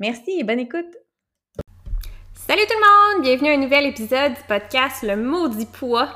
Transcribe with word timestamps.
Merci 0.00 0.38
et 0.40 0.44
bonne 0.44 0.58
écoute! 0.58 0.86
Salut 2.34 2.62
tout 2.68 2.74
le 2.76 3.16
monde! 3.16 3.24
Bienvenue 3.24 3.50
à 3.50 3.54
un 3.54 3.58
nouvel 3.58 3.86
épisode 3.86 4.32
du 4.32 4.40
podcast 4.48 5.02
Le 5.02 5.16
Maudit 5.16 5.66
Poids. 5.66 6.08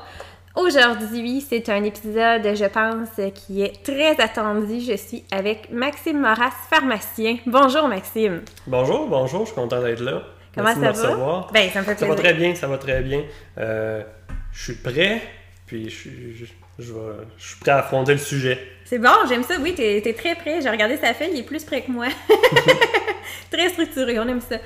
Aujourd'hui, 0.55 1.41
c'est 1.47 1.69
un 1.69 1.83
épisode, 1.83 2.43
je 2.55 2.65
pense, 2.65 3.09
qui 3.33 3.61
est 3.61 3.81
très 3.83 4.19
attendu. 4.21 4.81
Je 4.81 4.97
suis 4.97 5.23
avec 5.31 5.71
Maxime 5.71 6.19
Moras, 6.19 6.51
pharmacien. 6.69 7.37
Bonjour 7.45 7.87
Maxime. 7.87 8.41
Bonjour, 8.67 9.07
bonjour, 9.07 9.41
je 9.41 9.45
suis 9.51 9.55
content 9.55 9.81
d'être 9.81 10.01
là. 10.01 10.23
Comment 10.53 10.73
ça 10.75 10.91
va? 10.91 11.47
Ben, 11.53 11.69
ça 11.69 11.79
me 11.79 11.85
fait 11.85 11.97
Ça 11.97 12.05
va 12.07 12.15
très 12.15 12.33
bien, 12.33 12.55
ça 12.55 12.67
va 12.67 12.77
très 12.77 13.01
bien. 13.01 13.23
Euh, 13.57 14.03
je 14.51 14.63
suis 14.63 14.73
prêt, 14.75 15.21
puis 15.65 15.89
je 15.89 15.95
suis, 15.95 16.35
je, 16.35 16.45
je 16.79 16.93
vais- 16.93 16.99
je 17.37 17.47
suis 17.47 17.59
prêt 17.59 17.71
à 17.71 17.77
affronter 17.77 18.11
le 18.13 18.17
sujet. 18.17 18.59
C'est 18.83 18.99
bon, 18.99 19.09
j'aime 19.29 19.43
ça. 19.43 19.53
Oui, 19.61 19.73
t'es 19.75 19.97
es 20.05 20.13
très 20.13 20.35
prêt. 20.35 20.59
J'ai 20.61 20.69
regardé 20.69 20.97
sa 20.97 21.13
feuille, 21.13 21.29
il 21.33 21.39
est 21.39 21.43
plus 21.43 21.63
prêt 21.63 21.81
que 21.83 21.91
moi. 21.91 22.07
très 23.51 23.69
structuré, 23.69 24.19
on 24.19 24.27
aime 24.27 24.41
ça. 24.41 24.57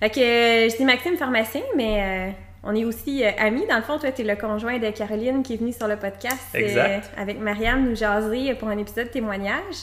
Fait 0.00 0.10
que 0.10 0.20
euh, 0.20 0.68
je 0.68 0.76
dis 0.76 0.84
Maxime 0.84 1.16
pharmacien, 1.16 1.62
mais 1.76 2.02
euh, 2.02 2.30
on 2.64 2.74
est 2.74 2.84
aussi 2.84 3.24
euh, 3.24 3.30
amis. 3.38 3.64
Dans 3.68 3.76
le 3.76 3.82
fond, 3.82 3.98
toi, 3.98 4.10
t'es 4.12 4.24
le 4.24 4.34
conjoint 4.36 4.78
de 4.78 4.90
Caroline 4.90 5.42
qui 5.42 5.54
est 5.54 5.56
venue 5.58 5.72
sur 5.72 5.86
le 5.86 5.96
podcast 5.96 6.40
Exact. 6.54 7.10
avec 7.16 7.38
Marianne 7.38 7.88
nous 7.88 7.94
jaser 7.96 8.54
pour 8.54 8.68
un 8.68 8.78
épisode 8.78 9.10
témoignage. 9.10 9.76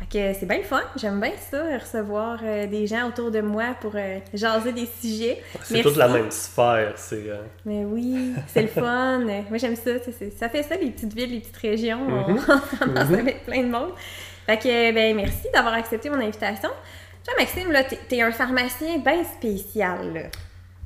Fait 0.00 0.18
que 0.32 0.38
c'est 0.40 0.46
bien 0.46 0.56
le 0.58 0.64
fun. 0.64 0.80
J'aime 0.96 1.20
bien 1.20 1.30
ça, 1.50 1.62
recevoir 1.78 2.40
euh, 2.42 2.66
des 2.66 2.88
gens 2.88 3.06
autour 3.06 3.30
de 3.30 3.40
moi 3.40 3.76
pour 3.80 3.92
euh, 3.94 4.18
jaser 4.34 4.72
des 4.72 4.86
sujets. 5.00 5.40
C'est 5.62 5.80
toute 5.82 5.96
la 5.96 6.08
même 6.08 6.30
sphère. 6.32 6.94
C'est, 6.96 7.28
euh, 7.28 7.42
Mais 7.64 7.84
oui, 7.84 8.32
c'est 8.48 8.62
le 8.62 8.68
fun. 8.68 9.18
Moi, 9.48 9.58
j'aime 9.58 9.76
ça. 9.76 9.92
ça 10.36 10.48
fait 10.48 10.62
ça, 10.64 10.74
les 10.74 10.90
petites 10.90 11.14
villes, 11.14 11.30
les 11.30 11.38
petites 11.40 11.56
régions. 11.56 12.00
On, 12.08 12.32
Mhm. 12.32 12.40
on 12.80 12.86
Mhm. 12.88 13.14
avec 13.14 13.46
plein 13.46 13.62
de 13.62 13.68
monde. 13.70 13.92
Fait 14.44 14.56
que, 14.58 14.92
ben, 14.92 15.14
merci 15.14 15.46
d'avoir 15.54 15.74
accepté 15.74 16.10
mon 16.10 16.20
invitation. 16.20 16.70
Toi, 17.24 17.34
Maxime, 17.38 17.70
là, 17.70 17.84
t'es, 17.84 18.20
un 18.20 18.32
pharmacien 18.32 18.98
bien 18.98 19.22
spécial, 19.24 20.12
là. 20.12 20.22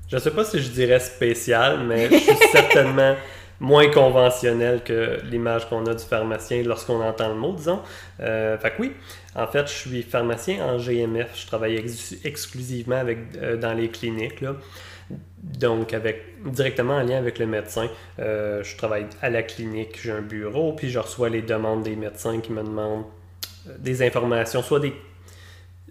je 0.09 0.19
sais 0.19 0.31
pas 0.31 0.45
si 0.45 0.61
je 0.61 0.69
dirais 0.71 1.01
spécial, 1.01 1.81
mais 1.87 2.09
je 2.11 2.17
suis 2.17 2.37
certainement 2.53 3.15
moins 3.59 3.89
conventionnel 3.91 4.83
que 4.85 5.19
l'image 5.31 5.67
qu'on 5.69 5.87
a 5.87 5.95
du 5.95 6.05
pharmacien 6.05 6.63
lorsqu'on 6.63 7.01
entend 7.01 7.29
le 7.31 7.37
mot, 7.37 7.53
disons. 7.53 7.81
Euh, 8.21 8.59
fait 8.59 8.71
que 8.73 8.83
oui, 8.83 8.93
en 9.35 9.47
fait, 9.47 9.67
je 9.67 9.73
suis 9.73 10.03
pharmacien 10.03 10.63
en 10.63 10.77
GMF. 10.79 11.31
Je 11.41 11.47
travaille 11.47 11.77
ex- 11.77 12.17
exclusivement 12.25 12.97
avec, 12.97 13.19
euh, 13.41 13.57
dans 13.57 13.73
les 13.73 13.89
cliniques. 13.89 14.45
Donc, 15.43 15.95
avec, 15.95 16.43
directement 16.45 16.97
en 16.97 17.03
lien 17.03 17.17
avec 17.17 17.39
le 17.39 17.47
médecin. 17.47 17.89
Euh, 18.19 18.63
je 18.63 18.77
travaille 18.77 19.07
à 19.23 19.31
la 19.31 19.43
clinique, 19.43 19.99
j'ai 20.03 20.11
un 20.13 20.21
bureau, 20.21 20.73
puis 20.75 20.91
je 20.91 20.99
reçois 20.99 21.31
les 21.31 21.41
demandes 21.43 21.83
des 21.83 21.97
médecins 21.97 22.41
qui 22.41 22.53
me 22.53 22.63
demandent 22.63 23.05
euh, 23.69 23.73
des 23.79 24.03
informations, 24.03 24.63
soit 24.63 24.81
des 24.81 24.93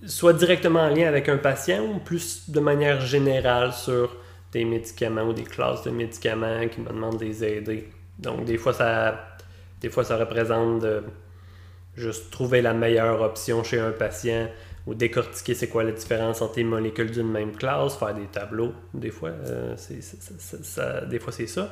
soit 0.05 0.33
directement 0.33 0.81
en 0.81 0.89
lien 0.89 1.07
avec 1.07 1.29
un 1.29 1.37
patient 1.37 1.83
ou 1.85 1.99
plus 1.99 2.49
de 2.49 2.59
manière 2.59 3.01
générale 3.01 3.73
sur 3.73 4.15
des 4.51 4.65
médicaments 4.65 5.23
ou 5.23 5.33
des 5.33 5.43
classes 5.43 5.83
de 5.83 5.91
médicaments 5.91 6.67
qui 6.69 6.81
me 6.81 6.89
demandent 6.89 7.19
de 7.19 7.25
les 7.25 7.43
aider? 7.43 7.89
Donc 8.19 8.45
des 8.45 8.57
fois 8.57 8.73
ça 8.73 9.37
des 9.81 9.89
fois 9.89 10.03
ça 10.03 10.17
représente 10.17 10.81
de 10.81 11.03
juste 11.95 12.31
trouver 12.31 12.61
la 12.61 12.73
meilleure 12.73 13.21
option 13.21 13.63
chez 13.63 13.79
un 13.79 13.91
patient 13.91 14.47
ou 14.87 14.93
décortiquer 14.93 15.53
c'est 15.55 15.69
quoi 15.69 15.83
la 15.83 15.91
différence 15.91 16.41
entre 16.41 16.57
les 16.57 16.63
molécules 16.63 17.11
d'une 17.11 17.31
même 17.31 17.53
classe, 17.55 17.97
faire 17.97 18.13
des 18.13 18.27
tableaux. 18.27 18.73
Des 18.93 19.09
fois, 19.09 19.29
euh, 19.29 19.73
c'est, 19.77 20.01
c'est- 20.01 20.63
ça, 20.63 21.05
des 21.05 21.19
fois 21.19 21.33
c'est 21.33 21.47
ça. 21.47 21.71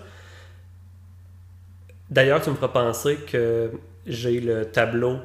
D'ailleurs, 2.10 2.42
tu 2.42 2.50
me 2.50 2.56
feras 2.56 2.68
penser 2.70 3.18
que 3.18 3.72
j'ai 4.06 4.40
le 4.40 4.66
tableau 4.66 5.18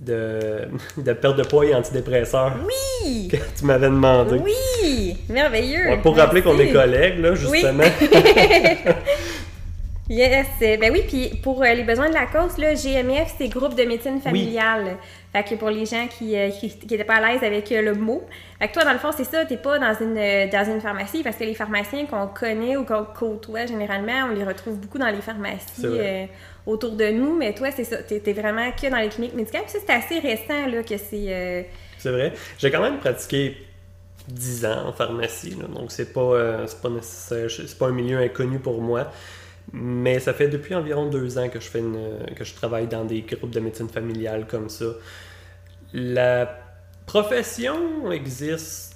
de, 0.00 0.68
de 0.98 1.12
perte 1.12 1.36
de 1.36 1.42
poids 1.42 1.66
et 1.66 1.74
antidépresseur 1.74 2.54
Oui! 2.66 3.28
que 3.32 3.36
tu 3.58 3.64
m'avais 3.64 3.88
demandé. 3.88 4.40
Oui! 4.42 5.16
Merveilleux! 5.28 5.88
Ouais, 5.88 5.98
pour 5.98 6.16
rappeler 6.16 6.42
qu'on 6.42 6.58
est 6.58 6.72
collègues, 6.72 7.18
là, 7.18 7.34
justement. 7.34 7.84
Yes! 10.08 10.46
Ben 10.60 10.92
oui, 10.92 11.02
puis 11.08 11.30
pour 11.42 11.64
euh, 11.64 11.74
les 11.74 11.82
besoins 11.82 12.08
de 12.08 12.14
la 12.14 12.26
cause, 12.26 12.58
là, 12.58 12.74
GMF, 12.74 13.34
c'est 13.36 13.48
groupe 13.48 13.74
de 13.74 13.82
médecine 13.82 14.20
familiale. 14.20 14.98
Fait 15.32 15.42
que 15.42 15.56
pour 15.56 15.68
les 15.68 15.84
gens 15.84 16.06
qui 16.06 16.36
euh, 16.36 16.50
qui, 16.50 16.70
qui 16.70 16.94
étaient 16.94 17.02
pas 17.02 17.16
à 17.16 17.32
l'aise 17.32 17.42
avec 17.42 17.72
euh, 17.72 17.82
le 17.82 17.94
mot. 17.94 18.22
Fait 18.58 18.68
que 18.68 18.72
toi, 18.74 18.84
dans 18.84 18.92
le 18.92 18.98
fond, 18.98 19.10
c'est 19.14 19.24
ça, 19.24 19.44
t'es 19.44 19.56
pas 19.56 19.78
dans 19.78 19.94
une, 20.00 20.16
euh, 20.16 20.46
dans 20.50 20.64
une 20.64 20.80
pharmacie, 20.80 21.22
parce 21.22 21.36
que 21.36 21.44
les 21.44 21.54
pharmaciens 21.54 22.06
qu'on 22.06 22.28
connaît 22.28 22.76
ou 22.76 22.84
qu'on 22.84 23.04
côtoie 23.04 23.66
généralement, 23.66 24.28
on 24.30 24.34
les 24.34 24.44
retrouve 24.44 24.78
beaucoup 24.78 24.98
dans 24.98 25.08
les 25.10 25.20
pharmacies 25.20 25.84
euh, 25.84 26.26
autour 26.66 26.96
de 26.96 27.10
nous, 27.10 27.36
mais 27.36 27.54
toi, 27.54 27.70
c'est 27.70 27.84
ça, 27.84 27.98
t'es 28.02 28.32
vraiment 28.32 28.70
que 28.72 28.88
dans 28.90 28.98
les 28.98 29.08
cliniques 29.08 29.34
médicales. 29.34 29.62
Puis 29.66 29.76
c'est 29.86 29.92
assez 29.92 30.18
récent, 30.18 30.66
là, 30.66 30.82
que 30.82 30.96
c'est... 30.98 31.26
euh, 31.32 31.62
C'est 31.98 32.10
vrai. 32.10 32.32
J'ai 32.58 32.70
quand 32.70 32.82
même 32.82 32.98
pratiqué 32.98 33.56
10 34.28 34.66
ans 34.66 34.88
en 34.88 34.92
pharmacie, 34.92 35.56
donc 35.74 35.92
c'est 35.92 36.12
pas, 36.12 36.20
euh, 36.20 36.66
pas 36.82 36.90
nécessaire, 36.90 37.50
c'est 37.50 37.78
pas 37.78 37.86
un 37.88 37.92
milieu 37.92 38.18
inconnu 38.18 38.58
pour 38.58 38.82
moi. 38.82 39.10
Mais 39.72 40.20
ça 40.20 40.32
fait 40.34 40.48
depuis 40.48 40.74
environ 40.74 41.06
deux 41.06 41.38
ans 41.38 41.48
que 41.48 41.60
je 41.60 41.68
fais 41.68 41.82
que 42.36 42.44
je 42.44 42.54
travaille 42.54 42.86
dans 42.88 43.04
des 43.04 43.22
groupes 43.22 43.50
de 43.50 43.60
médecine 43.60 43.88
familiale 43.88 44.46
comme 44.46 44.68
ça. 44.68 44.86
La 45.92 46.58
profession 47.06 48.10
existe, 48.12 48.95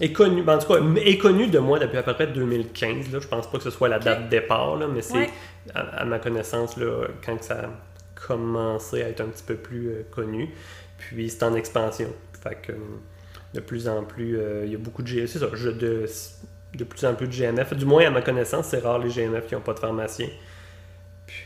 est 0.00 0.12
connue, 0.12 0.42
ben, 0.42 0.56
en 0.56 0.58
tout 0.58 0.72
cas, 0.72 0.80
est 1.04 1.18
connue 1.18 1.48
de 1.48 1.58
moi 1.58 1.78
depuis 1.78 1.98
à 1.98 2.02
peu 2.02 2.14
près 2.14 2.26
2015. 2.28 3.12
Là. 3.12 3.18
Je 3.20 3.26
pense 3.28 3.50
pas 3.50 3.58
que 3.58 3.64
ce 3.64 3.70
soit 3.70 3.88
la 3.88 3.98
date 3.98 4.24
de 4.26 4.28
départ, 4.28 4.76
là, 4.76 4.86
mais 4.86 5.02
c'est, 5.02 5.14
Ouais. 5.14 5.30
à, 5.74 5.80
à 6.00 6.04
ma 6.04 6.18
connaissance, 6.18 6.76
là, 6.76 7.06
quand 7.24 7.36
que 7.36 7.44
ça 7.44 7.54
a 7.60 7.68
commencé 8.26 9.02
à 9.02 9.08
être 9.08 9.20
un 9.20 9.26
petit 9.28 9.44
peu 9.44 9.54
plus 9.56 9.88
euh, 9.90 10.02
connu. 10.10 10.50
Puis 10.98 11.30
c'est 11.30 11.42
en 11.44 11.54
expansion. 11.54 12.08
Fait 12.42 12.56
que 12.60 12.72
euh, 12.72 12.76
de 13.54 13.60
plus 13.60 13.88
en 13.88 14.02
plus, 14.04 14.36
euh, 14.38 14.62
il 14.66 14.72
y 14.72 14.74
a 14.74 14.78
beaucoup 14.78 15.02
de 15.02 15.08
GMF. 15.08 15.30
C'est 15.30 15.38
ça, 15.38 15.46
je- 15.54 15.70
de, 15.70 16.04
de 16.74 16.84
plus 16.84 17.04
en 17.04 17.14
plus 17.14 17.26
de 17.28 17.32
GMF. 17.32 17.74
Du 17.74 17.84
moins, 17.84 18.04
à 18.06 18.10
ma 18.10 18.20
connaissance, 18.22 18.66
c'est 18.66 18.80
rare 18.80 18.98
les 18.98 19.10
GMF 19.10 19.46
qui 19.46 19.54
n'ont 19.54 19.60
pas 19.60 19.74
de 19.74 19.78
pharmacien. 19.78 20.28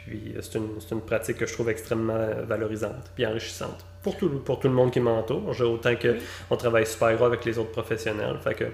Puis 0.06 0.32
euh, 0.34 0.38
c'est 0.40 0.58
une, 0.58 0.80
c'est 0.80 0.94
une 0.94 1.00
pratique 1.02 1.36
que 1.38 1.46
je 1.46 1.52
trouve 1.52 1.68
extrêmement 1.68 2.14
euh, 2.16 2.42
valorisante 2.46 3.10
puis 3.14 3.26
enrichissante. 3.26 3.84
Pour 4.02 4.16
tout, 4.16 4.28
pour 4.44 4.58
tout 4.58 4.68
le 4.68 4.74
monde 4.74 4.90
qui 4.90 4.98
m'entoure. 5.00 5.42
Autant 5.60 5.94
que 5.96 6.08
Oui. 6.08 6.18
on 6.50 6.56
travaille 6.56 6.86
super 6.86 7.14
gros 7.16 7.26
avec 7.26 7.44
les 7.44 7.58
autres 7.58 7.70
professionnels. 7.72 8.36
Fait 8.42 8.54
que 8.54 8.64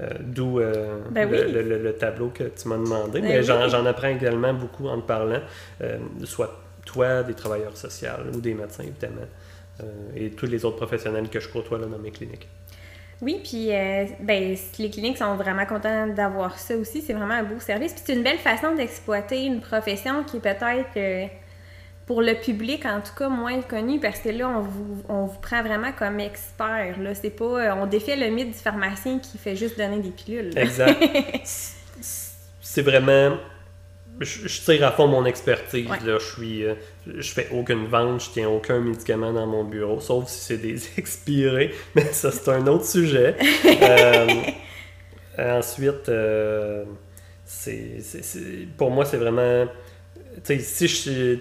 euh, 0.00 0.08
d'où 0.20 0.60
euh, 0.60 1.00
Ben 1.10 1.28
le, 1.30 1.44
oui. 1.46 1.52
le- 1.52 1.62
le- 1.62 1.78
le 1.82 1.92
tableau 1.94 2.28
que 2.28 2.44
tu 2.44 2.68
m'as 2.68 2.76
demandé. 2.78 3.20
Ben 3.20 3.28
Mais 3.28 3.38
oui. 3.38 3.44
j'en, 3.44 3.84
apprends 3.86 4.08
également 4.08 4.54
beaucoup 4.54 4.86
en 4.88 5.00
te 5.00 5.06
parlant. 5.06 5.40
euh, 5.82 5.98
soit 6.24 6.60
toi, 6.86 7.22
des 7.22 7.34
travailleurs 7.34 7.76
sociaux 7.76 8.08
ou 8.34 8.40
des 8.40 8.54
médecins, 8.54 8.84
évidemment. 8.84 9.26
et 10.16 10.30
tous 10.30 10.46
les 10.46 10.64
autres 10.64 10.76
professionnels 10.76 11.28
que 11.28 11.38
je 11.38 11.48
côtoie 11.50 11.78
là, 11.78 11.86
dans 11.86 11.98
mes 11.98 12.10
cliniques. 12.10 12.48
Oui, 13.20 13.40
puis 13.42 13.74
euh, 13.74 14.04
ben, 14.20 14.56
les 14.78 14.90
cliniques 14.90 15.18
sont 15.18 15.34
vraiment 15.34 15.66
contentes 15.66 16.14
d'avoir 16.14 16.58
ça 16.58 16.76
aussi. 16.76 17.02
C'est 17.02 17.14
vraiment 17.14 17.34
un 17.34 17.42
beau 17.42 17.58
service. 17.58 17.92
Puis 17.92 18.02
c'est 18.06 18.14
une 18.14 18.22
belle 18.22 18.38
façon 18.38 18.74
d'exploiter 18.74 19.44
une 19.44 19.60
profession 19.60 20.22
qui 20.22 20.36
est 20.36 20.40
peut-être, 20.40 20.96
euh, 20.96 21.26
pour 22.06 22.22
le 22.22 22.34
public 22.34 22.86
en 22.86 23.00
tout 23.00 23.12
cas, 23.16 23.28
moins 23.28 23.60
connue 23.60 23.98
parce 23.98 24.20
que 24.20 24.28
là, 24.28 24.48
on 24.48 24.60
vous, 24.60 25.02
on 25.08 25.24
vous 25.26 25.38
prend 25.40 25.62
vraiment 25.62 25.90
comme 25.92 26.20
expert. 26.20 26.96
Là. 27.00 27.14
C'est 27.14 27.30
pas, 27.30 27.44
euh, 27.44 27.74
on 27.74 27.86
défait 27.86 28.16
le 28.16 28.28
mythe 28.28 28.52
du 28.52 28.58
pharmacien 28.58 29.18
qui 29.18 29.36
fait 29.36 29.56
juste 29.56 29.76
donner 29.76 29.98
des 29.98 30.10
pilules. 30.10 30.54
là. 30.54 30.62
Exact. 30.62 31.02
c'est 32.00 32.82
vraiment 32.82 33.36
je, 34.20 34.60
tire 34.60 34.86
à 34.86 34.92
fond 34.92 35.06
mon 35.06 35.24
expertise. 35.24 35.88
Là, 35.88 36.18
je 36.18 36.24
suis, 36.24 36.64
euh, 36.64 36.74
je 37.16 37.32
fais 37.32 37.48
aucune 37.52 37.86
vente, 37.86 38.22
je 38.22 38.30
tiens 38.30 38.48
aucun 38.48 38.80
médicament 38.80 39.32
dans 39.32 39.46
mon 39.46 39.64
bureau, 39.64 40.00
sauf 40.00 40.28
si 40.28 40.40
c'est 40.40 40.56
des 40.58 40.80
expirés, 40.98 41.72
mais 41.94 42.04
ça 42.12 42.30
c'est 42.30 42.50
un 42.50 42.66
autre 42.66 42.84
sujet. 42.84 43.36
Euh, 45.40 45.60
ensuite, 45.60 46.08
euh, 46.08 46.84
c'est, 47.44 48.00
pour 48.76 48.90
moi 48.90 49.04
c'est 49.04 49.18
vraiment, 49.18 49.66
si 50.42 50.88
je, 50.88 51.36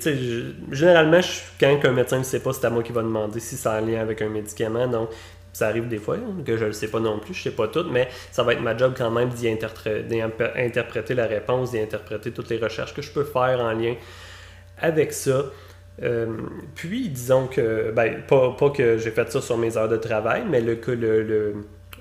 généralement, 0.71 1.19
je, 1.19 1.39
quand 1.59 1.79
un 1.83 1.91
médecin 1.93 2.19
ne 2.19 2.23
sait 2.23 2.41
pas, 2.41 2.53
c'est 2.53 2.65
à 2.65 2.69
moi 2.69 2.83
qui 2.83 2.91
va 2.91 3.01
demander 3.01 3.39
si 3.39 3.55
ça 3.55 3.73
a 3.73 3.77
un 3.79 3.81
lien 3.81 3.99
avec 3.99 4.21
un 4.21 4.29
médicament. 4.29 4.87
Donc, 4.87 5.09
ça 5.51 5.69
arrive 5.69 5.87
des 5.87 5.97
fois 5.97 6.17
que 6.45 6.55
je 6.55 6.61
ne 6.61 6.67
le 6.67 6.73
sais 6.73 6.89
pas 6.89 6.99
non 6.99 7.17
plus, 7.17 7.33
je 7.33 7.39
ne 7.39 7.43
sais 7.45 7.55
pas 7.55 7.67
tout, 7.67 7.85
mais 7.89 8.07
ça 8.31 8.43
va 8.43 8.53
être 8.53 8.61
ma 8.61 8.77
job 8.77 8.93
quand 8.95 9.09
même 9.09 9.29
d'y 9.29 9.49
interpréter 9.49 11.15
la 11.15 11.25
réponse, 11.25 11.71
d'y 11.71 11.79
interpréter 11.79 12.29
toutes 12.31 12.49
les 12.49 12.57
recherches 12.57 12.93
que 12.93 13.01
je 13.01 13.11
peux 13.11 13.23
faire 13.23 13.59
en 13.59 13.71
lien 13.71 13.95
avec 14.79 15.13
ça. 15.13 15.45
Euh, 16.03 16.37
puis, 16.75 17.09
disons 17.09 17.47
que, 17.47 17.91
ben, 17.91 18.21
pas, 18.27 18.55
que 18.69 18.97
j'ai 18.97 19.11
fait 19.11 19.31
ça 19.31 19.41
sur 19.41 19.57
mes 19.57 19.77
heures 19.77 19.89
de 19.89 19.97
travail, 19.97 20.43
mais 20.47 20.61
le, 20.61 20.79
le, 20.87 21.55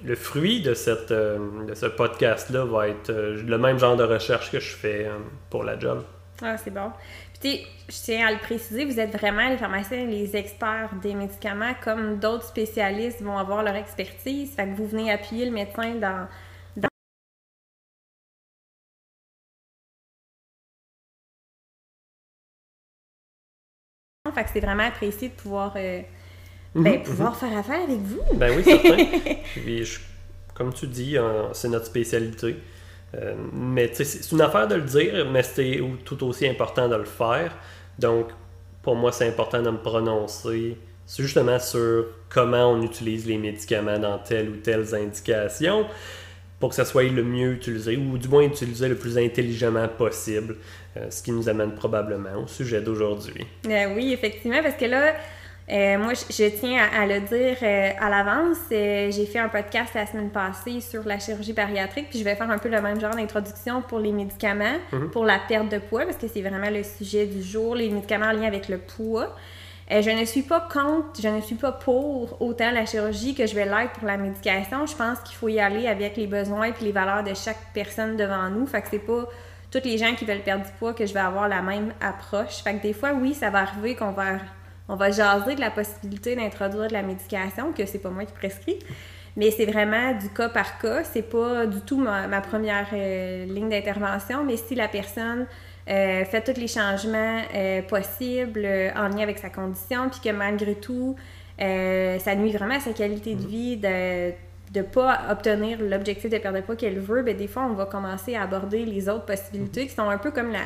le, 0.04 0.14
fruit 0.16 0.60
de, 0.60 0.74
cette, 0.74 1.10
euh, 1.10 1.38
de 1.66 1.74
ce 1.74 1.86
podcast-là 1.86 2.64
va 2.64 2.88
être 2.88 3.10
euh, 3.10 3.42
le 3.42 3.58
même 3.58 3.78
genre 3.78 3.96
de 3.96 4.04
recherche 4.04 4.50
que 4.50 4.60
je 4.60 4.74
fais 4.74 5.10
pour 5.48 5.64
la 5.64 5.78
job. 5.78 6.02
Ah, 6.42 6.58
c'est 6.58 6.72
bon. 6.72 6.92
Puis, 7.40 7.66
je 7.88 7.94
tiens 7.94 8.26
à 8.26 8.32
le 8.32 8.38
préciser, 8.38 8.84
vous 8.84 9.00
êtes 9.00 9.16
vraiment 9.16 9.48
les 9.48 9.56
pharmaciens, 9.56 10.04
les 10.04 10.36
experts 10.36 10.90
des 11.02 11.14
médicaments, 11.14 11.72
comme 11.82 12.18
d'autres 12.18 12.44
spécialistes 12.44 13.22
vont 13.22 13.38
avoir 13.38 13.62
leur 13.62 13.76
expertise. 13.76 14.54
Fait 14.54 14.66
que 14.66 14.74
vous 14.76 14.86
venez 14.86 15.10
appuyer 15.10 15.46
le 15.46 15.52
médecin 15.52 15.94
dans. 15.94 16.26
Fait 24.36 24.44
que 24.44 24.50
c'est 24.52 24.60
vraiment 24.60 24.84
apprécié 24.84 25.30
de 25.30 25.34
pouvoir, 25.34 25.72
euh, 25.76 26.02
ben, 26.74 26.98
mhm, 26.98 27.02
pouvoir 27.04 27.32
mhm. 27.32 27.36
faire 27.38 27.58
affaire 27.58 27.82
avec 27.84 27.98
vous. 27.98 28.20
Ben 28.34 28.54
oui, 28.54 28.62
certain. 28.62 28.96
Puis, 29.54 29.98
comme 30.52 30.74
tu 30.74 30.86
dis, 30.86 31.16
c'est 31.54 31.68
notre 31.68 31.86
spécialité. 31.86 32.56
Euh, 33.14 33.34
mais 33.50 33.90
c'est 33.94 34.30
une 34.32 34.42
affaire 34.42 34.68
de 34.68 34.74
le 34.74 34.82
dire, 34.82 35.26
mais 35.30 35.42
c'est 35.42 35.80
tout 36.04 36.22
aussi 36.24 36.46
important 36.46 36.86
de 36.86 36.96
le 36.96 37.04
faire. 37.04 37.56
Donc, 37.98 38.26
pour 38.82 38.94
moi, 38.94 39.10
c'est 39.10 39.26
important 39.26 39.62
de 39.62 39.70
me 39.70 39.78
prononcer 39.78 40.76
justement 41.18 41.58
sur 41.58 42.04
comment 42.28 42.72
on 42.72 42.82
utilise 42.82 43.26
les 43.26 43.38
médicaments 43.38 43.98
dans 43.98 44.18
telle 44.18 44.50
ou 44.50 44.56
telle 44.56 44.94
indication 44.94 45.86
pour 46.58 46.70
que 46.70 46.74
ça 46.74 46.84
soit 46.84 47.04
le 47.04 47.22
mieux 47.22 47.52
utilisé, 47.52 47.96
ou 47.96 48.16
du 48.16 48.28
moins 48.28 48.42
utilisé 48.42 48.88
le 48.88 48.96
plus 48.96 49.18
intelligemment 49.18 49.88
possible, 49.88 50.56
euh, 50.96 51.10
ce 51.10 51.22
qui 51.22 51.32
nous 51.32 51.48
amène 51.48 51.72
probablement 51.72 52.42
au 52.42 52.46
sujet 52.46 52.80
d'aujourd'hui. 52.80 53.46
Euh, 53.68 53.94
oui, 53.94 54.12
effectivement, 54.12 54.62
parce 54.62 54.76
que 54.76 54.86
là, 54.86 55.14
euh, 55.68 55.98
moi, 55.98 56.14
je, 56.14 56.48
tiens 56.48 56.80
à, 56.96 57.06
le 57.06 57.20
dire 57.20 57.96
à 58.00 58.08
l'avance. 58.08 58.58
J'ai 58.70 59.26
fait 59.26 59.40
un 59.40 59.48
podcast 59.48 59.92
la 59.94 60.06
semaine 60.06 60.30
passée 60.30 60.80
sur 60.80 61.04
la 61.04 61.18
chirurgie 61.18 61.52
bariatrique, 61.52 62.08
puis 62.08 62.20
je 62.20 62.24
vais 62.24 62.36
faire 62.36 62.50
un 62.50 62.58
peu 62.58 62.70
le 62.70 62.80
même 62.80 63.00
genre 63.00 63.14
d'introduction 63.14 63.82
pour 63.82 63.98
les 63.98 64.12
médicaments, 64.12 64.78
mhm. 64.92 65.10
pour 65.10 65.24
la 65.24 65.40
perte 65.40 65.68
de 65.68 65.78
poids, 65.78 66.04
parce 66.04 66.16
que 66.16 66.28
c'est 66.28 66.40
vraiment 66.40 66.70
le 66.70 66.82
sujet 66.84 67.26
du 67.26 67.42
jour, 67.42 67.74
les 67.74 67.90
médicaments 67.90 68.26
en 68.26 68.32
lien 68.32 68.46
avec 68.46 68.68
le 68.68 68.78
poids. 68.78 69.36
Je 69.88 70.10
ne 70.10 70.24
suis 70.24 70.42
pas 70.42 70.60
contre, 70.60 71.20
je 71.20 71.28
ne 71.28 71.40
suis 71.40 71.54
pas 71.54 71.72
pour 71.72 72.40
autant 72.42 72.70
la 72.72 72.86
chirurgie 72.86 73.34
que 73.34 73.46
je 73.46 73.54
vais 73.54 73.66
l'être 73.66 73.92
pour 73.92 74.06
la 74.06 74.16
médication. 74.16 74.84
Je 74.86 74.96
pense 74.96 75.20
qu'il 75.20 75.36
faut 75.36 75.48
y 75.48 75.60
aller 75.60 75.86
avec 75.86 76.16
les 76.16 76.26
besoins 76.26 76.64
et 76.64 76.74
les 76.80 76.92
valeurs 76.92 77.22
de 77.22 77.34
chaque 77.34 77.72
personne 77.72 78.16
devant 78.16 78.50
nous. 78.50 78.66
Fait 78.66 78.82
que 78.82 78.88
c'est 78.90 78.98
pas 78.98 79.24
toutes 79.70 79.84
les 79.84 79.98
gens 79.98 80.14
qui 80.14 80.24
veulent 80.24 80.42
perdre 80.42 80.64
du 80.64 80.72
poids 80.78 80.92
que 80.92 81.06
je 81.06 81.14
vais 81.14 81.20
avoir 81.20 81.48
la 81.48 81.62
même 81.62 81.92
approche. 82.00 82.62
Fait 82.64 82.74
que 82.76 82.82
des 82.82 82.92
fois, 82.92 83.12
oui, 83.12 83.34
ça 83.34 83.50
va 83.50 83.60
arriver 83.60 83.94
qu'on 83.94 84.12
va 84.12 84.38
on 84.88 84.94
va 84.94 85.10
jaser 85.10 85.56
de 85.56 85.60
la 85.60 85.70
possibilité 85.70 86.36
d'introduire 86.36 86.88
de 86.88 86.92
la 86.92 87.02
médication, 87.02 87.72
que 87.72 87.84
c'est 87.86 87.98
pas 87.98 88.10
moi 88.10 88.24
qui 88.24 88.32
prescris. 88.32 88.78
Mais 89.36 89.50
c'est 89.50 89.66
vraiment 89.66 90.12
du 90.12 90.28
cas 90.30 90.48
par 90.48 90.78
cas. 90.78 91.04
C'est 91.04 91.28
pas 91.28 91.66
du 91.66 91.80
tout 91.80 91.98
ma, 91.98 92.40
première 92.40 92.86
euh, 92.92 93.44
ligne 93.46 93.68
d'intervention, 93.68 94.44
mais 94.44 94.56
si 94.56 94.74
la 94.74 94.88
personne 94.88 95.46
euh, 95.88 96.24
fait 96.24 96.42
tous 96.42 96.60
les 96.60 96.68
changements 96.68 97.42
euh, 97.54 97.82
possibles 97.82 98.66
en 98.96 99.08
lien 99.08 99.20
avec 99.20 99.38
sa 99.38 99.50
condition, 99.50 100.08
puis 100.10 100.20
que 100.20 100.30
malgré 100.30 100.74
tout, 100.74 101.16
ça 101.58 102.34
nuit 102.34 102.52
vraiment 102.52 102.76
à 102.76 102.80
sa 102.80 102.92
qualité 102.92 103.34
de 103.34 103.42
mm-hmm. 103.42 103.46
vie 103.46 103.76
de 103.76 104.32
ne 104.74 104.82
pas 104.82 105.20
obtenir 105.30 105.78
l'objectif 105.80 106.30
de 106.30 106.38
perdre 106.38 106.58
de 106.58 106.64
poids 106.64 106.76
qu'elle 106.76 106.98
veut, 106.98 107.22
bien, 107.22 107.34
des 107.34 107.48
fois, 107.48 107.66
on 107.70 107.74
va 107.74 107.86
commencer 107.86 108.34
à 108.34 108.42
aborder 108.42 108.84
les 108.84 109.08
autres 109.08 109.24
possibilités 109.24 109.84
mm-hmm. 109.84 109.88
qui 109.88 109.94
sont 109.94 110.10
un 110.10 110.18
peu 110.18 110.30
comme 110.30 110.50
la, 110.50 110.60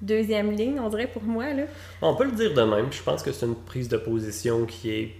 deuxième 0.00 0.52
ligne, 0.52 0.78
on 0.80 0.88
dirait 0.88 1.06
pour 1.06 1.22
moi. 1.22 1.52
Là. 1.52 1.64
On 2.02 2.14
peut 2.14 2.24
le 2.24 2.32
dire 2.32 2.54
de 2.54 2.62
même. 2.62 2.92
Je 2.92 3.02
pense 3.02 3.22
que 3.22 3.32
c'est 3.32 3.46
une 3.46 3.54
prise 3.54 3.88
de 3.88 3.96
position 3.96 4.66
qui 4.66 4.90
est 4.90 5.14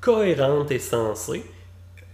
cohérente 0.00 0.70
et 0.70 0.78
sensée. 0.78 1.44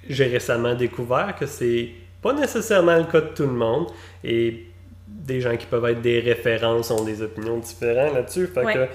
J'ai 0.08 0.26
récemment 0.26 0.74
découvert 0.74 1.34
que 1.38 1.46
c'est 1.46 1.90
pas 2.22 2.32
nécessairement 2.32 2.96
le 2.96 3.04
cas 3.04 3.20
de 3.20 3.28
tout 3.28 3.44
le 3.44 3.52
monde 3.52 3.88
et 4.24 4.66
des 5.28 5.40
gens 5.40 5.56
qui 5.56 5.66
peuvent 5.66 5.84
être 5.84 6.00
des 6.00 6.18
références 6.18 6.90
ont 6.90 7.04
des 7.04 7.22
opinions 7.22 7.58
différentes 7.58 8.14
là-dessus. 8.14 8.48
Fait 8.48 8.64
que 8.64 8.88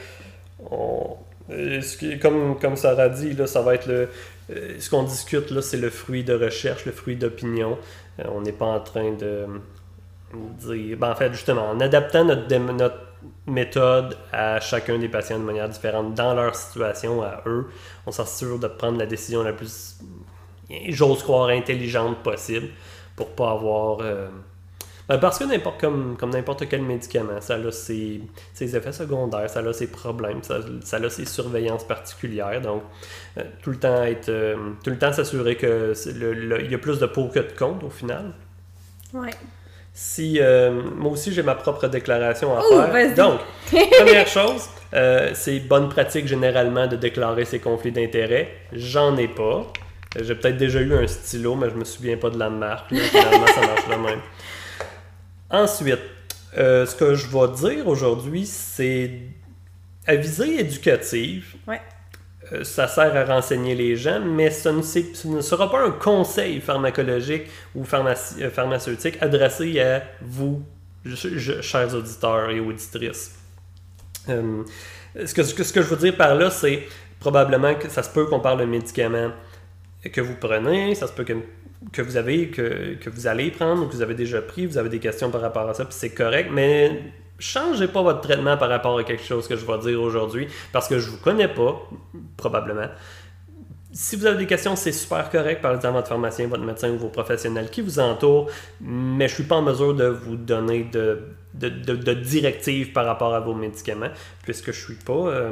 comme, 2.22 2.60
comme 2.60 2.76
Sarah 2.76 3.10
dit, 3.10 3.34
là, 3.34 3.48
ça 3.48 3.62
va 3.62 3.76
être 3.76 3.88
le. 3.88 4.10
Euh, 4.50 4.76
ce 4.78 4.90
qu'on 4.90 5.04
discute 5.04 5.52
là, 5.52 5.62
c'est 5.62 5.78
le 5.78 5.90
fruit 5.90 6.26
de 6.26 6.34
recherche, 6.34 6.86
le 6.86 6.92
fruit 6.92 7.16
d'opinion. 7.16 7.78
Euh, 8.20 8.24
on 8.34 8.42
n'est 8.42 8.52
pas 8.52 8.66
en 8.66 8.82
train 8.82 9.14
de 9.14 9.46
ben, 10.98 11.12
en 11.12 11.16
fait, 11.16 11.32
justement, 11.32 11.70
en 11.70 11.80
adaptant 11.80 12.26
notre, 12.26 12.56
notre 12.58 12.98
méthode 13.48 14.18
à 14.32 14.60
chacun 14.60 14.98
des 14.98 15.08
patients 15.08 15.40
de 15.40 15.44
manière 15.44 15.70
différente 15.70 16.14
dans 16.16 16.34
leur 16.34 16.56
situation 16.56 17.22
à 17.22 17.44
eux, 17.46 17.68
on 18.06 18.12
s'assure 18.12 18.60
de 18.60 18.68
prendre 18.68 18.98
la 18.98 19.06
décision 19.06 19.44
la 19.44 19.54
plus, 19.54 20.00
j'ose 20.90 21.24
croire, 21.24 21.50
intelligente 21.50 22.18
possible 22.24 22.70
pour 23.16 23.30
pas 23.30 23.52
avoir. 23.52 24.00
Euh, 24.02 24.28
parce 25.08 25.38
que 25.38 25.44
n'importe 25.44 25.82
comme, 25.82 26.16
comme 26.18 26.30
n'importe 26.30 26.68
quel 26.70 26.82
médicament, 26.82 27.42
ça 27.42 27.56
a 27.56 27.72
ses, 27.72 28.22
ses, 28.54 28.76
effets 28.76 28.92
secondaires, 28.94 29.50
ça 29.50 29.60
a 29.60 29.74
ses 29.74 29.88
problèmes, 29.88 30.42
ça, 30.44 30.60
ça 30.84 30.98
a 30.98 31.10
ses 31.10 31.26
surveillances 31.26 31.86
particulières. 31.86 32.62
Donc, 32.62 32.84
euh, 33.38 33.44
tout 33.62 33.72
le 33.72 33.78
temps 33.78 34.04
être, 34.04 34.30
euh, 34.30 34.56
tout 34.84 34.90
le 34.90 34.98
temps 34.98 35.12
s'assurer 35.12 35.56
que 35.56 35.94
il 36.06 36.72
y 36.72 36.76
a 36.76 36.78
plus 36.78 37.00
de 37.00 37.06
pour 37.06 37.32
que 37.32 37.40
de 37.40 37.52
contre 37.58 37.86
au 37.86 37.90
final. 37.90 38.34
Ouais. 39.14 39.32
Si 39.94 40.40
euh, 40.42 40.72
moi 40.96 41.12
aussi 41.12 41.32
j'ai 41.34 41.44
ma 41.44 41.54
propre 41.54 41.88
déclaration 41.88 42.58
à 42.58 42.62
faire. 42.62 43.16
Donc, 43.16 43.42
première 44.00 44.28
chose, 44.28 44.70
c'est 45.34 45.60
bonne 45.60 45.90
pratique 45.90 46.28
généralement 46.28 46.88
de 46.88 46.96
déclarer 46.96 47.46
ses 47.46 47.60
conflits 47.60 47.92
d'intérêts. 47.92 48.50
J'en 48.72 49.18
ai 49.18 49.28
pas. 49.28 49.68
J'ai 50.20 50.36
peut-être 50.36 50.58
déjà 50.58 50.80
eu 50.80 50.94
un 50.94 51.08
stylo, 51.08 51.56
mais 51.56 51.70
je 51.70 51.76
me 51.76 51.86
souviens 51.86 52.18
pas 52.18 52.30
de 52.30 52.38
la 52.38 52.50
marque. 52.50 52.90
finalement, 52.90 53.48
ça 53.48 53.62
marche 53.62 53.88
de 53.90 53.96
même. 53.96 54.20
Ensuite, 55.54 56.00
euh, 56.58 56.88
ce 56.88 56.96
que 56.96 57.14
je 57.14 57.28
vais 57.28 57.48
dire 57.54 57.88
aujourd'hui, 57.88 58.48
c'est 58.48 59.22
à 60.08 60.16
visée 60.16 60.60
éducative. 60.60 61.54
Ouais. 61.68 61.80
Euh, 62.52 62.64
ça 62.64 62.88
sert 62.88 63.16
à 63.16 63.24
renseigner 63.24 63.76
les 63.76 63.96
gens, 63.96 64.20
mais 64.20 64.50
ce 64.50 64.70
ne, 64.70 65.42
sera 65.42 65.70
pas 65.70 65.86
un 65.86 65.92
conseil 65.92 66.60
pharmacologique 66.60 67.44
ou 67.76 67.84
euh, 67.84 68.50
pharmaceutique 68.50 69.18
adressé 69.22 69.80
à 69.80 70.02
vous, 70.22 70.64
chers 71.62 71.94
auditeurs 71.94 72.50
et 72.50 72.60
auditrices. 72.60 73.36
Ce, 74.28 75.34
que, 75.36 75.44
ce, 75.44 75.54
que, 75.72 75.84
je 75.84 75.88
veux 75.88 75.98
dire 75.98 76.18
par 76.18 76.34
là, 76.34 76.50
c'est 76.50 76.88
probablement 77.20 77.76
que 77.76 77.90
ça 77.90 78.02
se 78.02 78.10
peut 78.10 78.26
qu'on 78.26 78.40
parle 78.40 78.60
de 78.62 78.66
médicaments 78.66 79.32
que 80.12 80.20
vous 80.20 80.36
prenez, 80.36 80.96
ça 80.96 81.06
se 81.06 81.14
peut 81.14 81.24
que, 81.24 81.34
que 81.92 82.02
vous 82.02 82.18
avez, 82.18 82.50
que, 82.50 82.96
que, 82.96 83.10
vous 83.10 83.28
allez 83.28 83.52
prendre 83.52 83.84
ou 83.84 83.88
que 83.88 83.94
vous 83.94 84.02
avez 84.02 84.16
déjà 84.16 84.42
pris, 84.42 84.66
vous 84.66 84.78
avez 84.78 84.90
des 84.90 85.00
questions 85.00 85.30
par 85.30 85.42
rapport 85.42 85.70
à 85.70 85.74
ça, 85.74 85.86
puis 85.86 85.96
c'est 85.98 86.14
correct, 86.14 86.50
mais 86.52 87.02
changez 87.40 87.88
pas 87.88 88.02
votre 88.02 88.22
traitement 88.22 88.58
par 88.58 88.70
rapport 88.70 88.98
à 88.98 89.04
quelque 89.04 89.24
chose 89.24 89.48
que 89.48 89.56
je 89.56 89.66
vais 89.66 89.78
dire 89.80 90.02
aujourd'hui, 90.02 90.48
parce 90.72 90.88
que 90.88 91.00
je 91.00 91.10
vous 91.10 91.18
connais 91.18 91.48
pas, 91.48 91.82
probablement. 92.38 92.88
Si 93.92 94.16
vous 94.16 94.26
avez 94.26 94.40
des 94.40 94.48
questions, 94.48 94.76
c'est 94.76 94.92
super 94.92 95.30
correct. 95.30 95.62
Parlez 95.62 95.86
à 95.86 95.92
votre 95.92 96.08
pharmacien, 96.08 96.48
votre 96.48 96.64
médecin 96.64 96.90
ou 96.90 96.98
vos 96.98 97.10
professionnels 97.10 97.70
qui 97.70 97.82
vous 97.82 98.00
entourent, 98.00 98.50
mais 98.82 99.28
je 99.28 99.36
suis 99.36 99.44
pas 99.44 99.58
en 99.58 99.62
mesure 99.62 99.94
de 99.94 100.06
vous 100.06 100.36
donner 100.36 100.84
de, 100.86 101.22
de, 101.54 102.14
directives 102.14 102.92
par 102.92 103.06
rapport 103.06 103.36
à 103.36 103.40
vos 103.40 103.54
médicaments, 103.54 104.10
puisque 104.42 104.72
je 104.72 104.84
suis 104.84 104.96
pas. 104.96 105.14
Euh, 105.14 105.52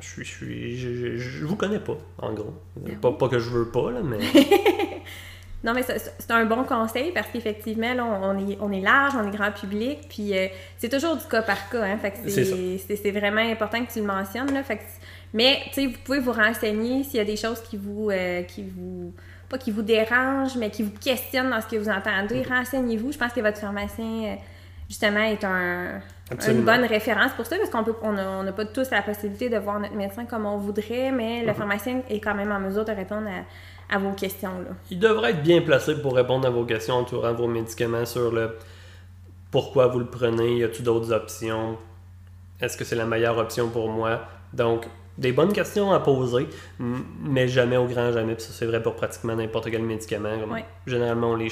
je, 0.00 0.22
suis, 0.24 0.78
je, 0.78 1.18
je, 1.18 1.44
vous 1.44 1.56
connais 1.56 1.78
pas, 1.78 1.98
en 2.18 2.32
gros. 2.32 2.54
Ben 2.76 2.96
pas, 2.98 3.12
pas 3.12 3.28
que 3.28 3.38
je 3.38 3.50
veux 3.50 3.68
pas, 3.68 3.90
là, 3.90 4.00
mais. 4.02 4.20
Non, 5.66 5.74
mais 5.74 5.82
c'est 5.82 6.30
un 6.30 6.44
bon 6.44 6.62
conseil 6.62 7.10
parce 7.10 7.26
qu'effectivement, 7.26 7.92
là, 7.92 8.04
on 8.04 8.38
est, 8.38 8.56
on 8.60 8.70
est 8.70 8.80
large, 8.80 9.14
on 9.16 9.26
est 9.26 9.36
grand 9.36 9.50
public, 9.50 10.06
puis 10.08 10.38
euh, 10.38 10.46
c'est 10.78 10.88
toujours 10.88 11.16
du 11.16 11.24
cas 11.24 11.42
par 11.42 11.68
cas. 11.68 11.82
Hein, 11.82 11.98
c'est 12.28 13.10
vraiment 13.10 13.40
important 13.40 13.84
que 13.84 13.92
tu 13.92 13.98
le 13.98 14.06
mentionnes. 14.06 14.54
Là, 14.54 14.62
fait 14.62 14.78
mais, 15.34 15.58
tu 15.66 15.72
sais, 15.72 15.86
vous 15.86 15.98
pouvez 16.04 16.20
vous 16.20 16.30
renseigner 16.30 17.02
s'il 17.02 17.16
y 17.16 17.20
a 17.20 17.24
des 17.24 17.36
choses 17.36 17.60
qui 17.62 17.76
vous, 17.76 18.10
euh, 18.10 18.42
qui 18.44 18.62
vous... 18.62 19.12
Pas 19.48 19.58
qui 19.58 19.72
vous 19.72 19.82
dérangent, 19.82 20.56
mais 20.56 20.70
qui 20.70 20.84
vous 20.84 20.94
questionnent 21.00 21.50
dans 21.50 21.60
ce 21.60 21.66
que 21.66 21.76
vous 21.76 21.88
entendez. 21.88 22.42
Renseignez-vous. 22.42 23.12
Je 23.12 23.18
pense 23.18 23.32
que 23.32 23.40
votre 23.40 23.58
pharmacien, 23.58 24.04
euh, 24.04 24.34
justement, 24.88 25.20
est 25.20 25.42
un 25.42 26.00
une 26.48 26.62
bonne 26.62 26.84
référence 26.84 27.32
pour 27.32 27.46
ça, 27.46 27.56
parce 27.56 27.70
qu'on 27.70 27.84
peut 27.84 27.94
on 28.02 28.42
n'a 28.42 28.52
pas 28.52 28.64
tous 28.64 28.90
la 28.90 29.02
possibilité 29.02 29.48
de 29.48 29.58
voir 29.58 29.78
notre 29.78 29.94
médecin 29.94 30.24
comme 30.24 30.44
on 30.44 30.56
voudrait, 30.56 31.12
mais 31.12 31.42
le 31.42 31.48
mhm. 31.48 31.54
pharmacien 31.54 32.02
est 32.10 32.20
quand 32.20 32.34
même 32.34 32.50
en 32.50 32.58
mesure 32.58 32.84
de 32.84 32.92
répondre 32.92 33.28
à, 33.28 33.42
vos 33.98 34.12
questions. 34.12 34.60
Là. 34.60 34.70
Il 34.90 34.98
devrait 34.98 35.30
être 35.30 35.42
bien 35.42 35.62
placé 35.62 36.00
pour 36.00 36.14
répondre 36.14 36.46
à 36.46 36.50
vos 36.50 36.64
questions 36.64 36.96
entourant 36.96 37.32
vos 37.32 37.46
médicaments 37.46 38.04
sur 38.04 38.32
le 38.32 38.56
pourquoi 39.50 39.86
vous 39.86 40.00
le 40.00 40.06
prenez, 40.06 40.58
y 40.58 40.64
a-t-il 40.64 40.84
d'autres 40.84 41.12
options, 41.12 41.78
est-ce 42.60 42.76
que 42.76 42.84
c'est 42.84 42.96
la 42.96 43.06
meilleure 43.06 43.38
option 43.38 43.68
pour 43.68 43.88
moi? 43.88 44.22
Donc, 44.52 44.86
des 45.18 45.32
bonnes 45.32 45.52
questions 45.52 45.92
à 45.92 46.00
poser, 46.00 46.46
mais 46.78 47.48
jamais 47.48 47.76
au 47.76 47.86
grand 47.86 48.12
jamais. 48.12 48.34
Puis 48.34 48.44
ça, 48.44 48.52
c'est 48.52 48.66
vrai 48.66 48.82
pour 48.82 48.96
pratiquement 48.96 49.34
n'importe 49.34 49.70
quel 49.70 49.82
médicament. 49.82 50.36
Généralement, 50.86 51.30
on 51.30 51.36
les 51.36 51.50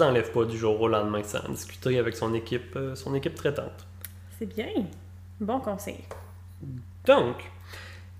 enlève 0.00 0.32
pas 0.32 0.44
du 0.44 0.58
jour 0.58 0.80
au 0.80 0.88
lendemain 0.88 1.22
sans 1.22 1.46
en 1.46 1.50
discuter 1.50 1.98
avec 1.98 2.16
son 2.16 2.34
équipe, 2.34 2.74
euh, 2.76 2.94
son 2.94 3.14
équipe 3.14 3.34
traitante. 3.34 3.86
C'est 4.38 4.46
bien. 4.46 4.68
Bon 5.40 5.60
conseil. 5.60 6.04
Donc, 7.06 7.36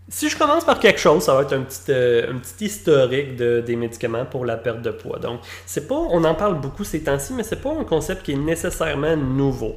si 0.08 0.28
je 0.28 0.36
commence 0.36 0.64
par 0.64 0.78
quelque 0.78 1.00
chose, 1.00 1.24
ça 1.24 1.34
va 1.34 1.42
être 1.42 1.52
un 1.52 1.62
petit, 1.62 1.80
euh, 1.90 2.32
historique 2.60 3.36
de, 3.36 3.60
des 3.60 3.76
médicaments 3.76 4.24
pour 4.24 4.44
la 4.44 4.56
perte 4.56 4.82
de 4.82 4.90
poids. 4.90 5.18
Donc, 5.18 5.40
c'est 5.66 5.88
pas, 5.88 5.96
on 5.96 6.22
en 6.24 6.34
parle 6.34 6.60
beaucoup 6.60 6.84
ces 6.84 7.02
temps-ci, 7.02 7.32
mais 7.32 7.42
c'est 7.42 7.60
pas 7.60 7.72
un 7.72 7.84
concept 7.84 8.22
qui 8.22 8.32
est 8.32 8.36
nécessairement 8.36 9.16
nouveau. 9.16 9.76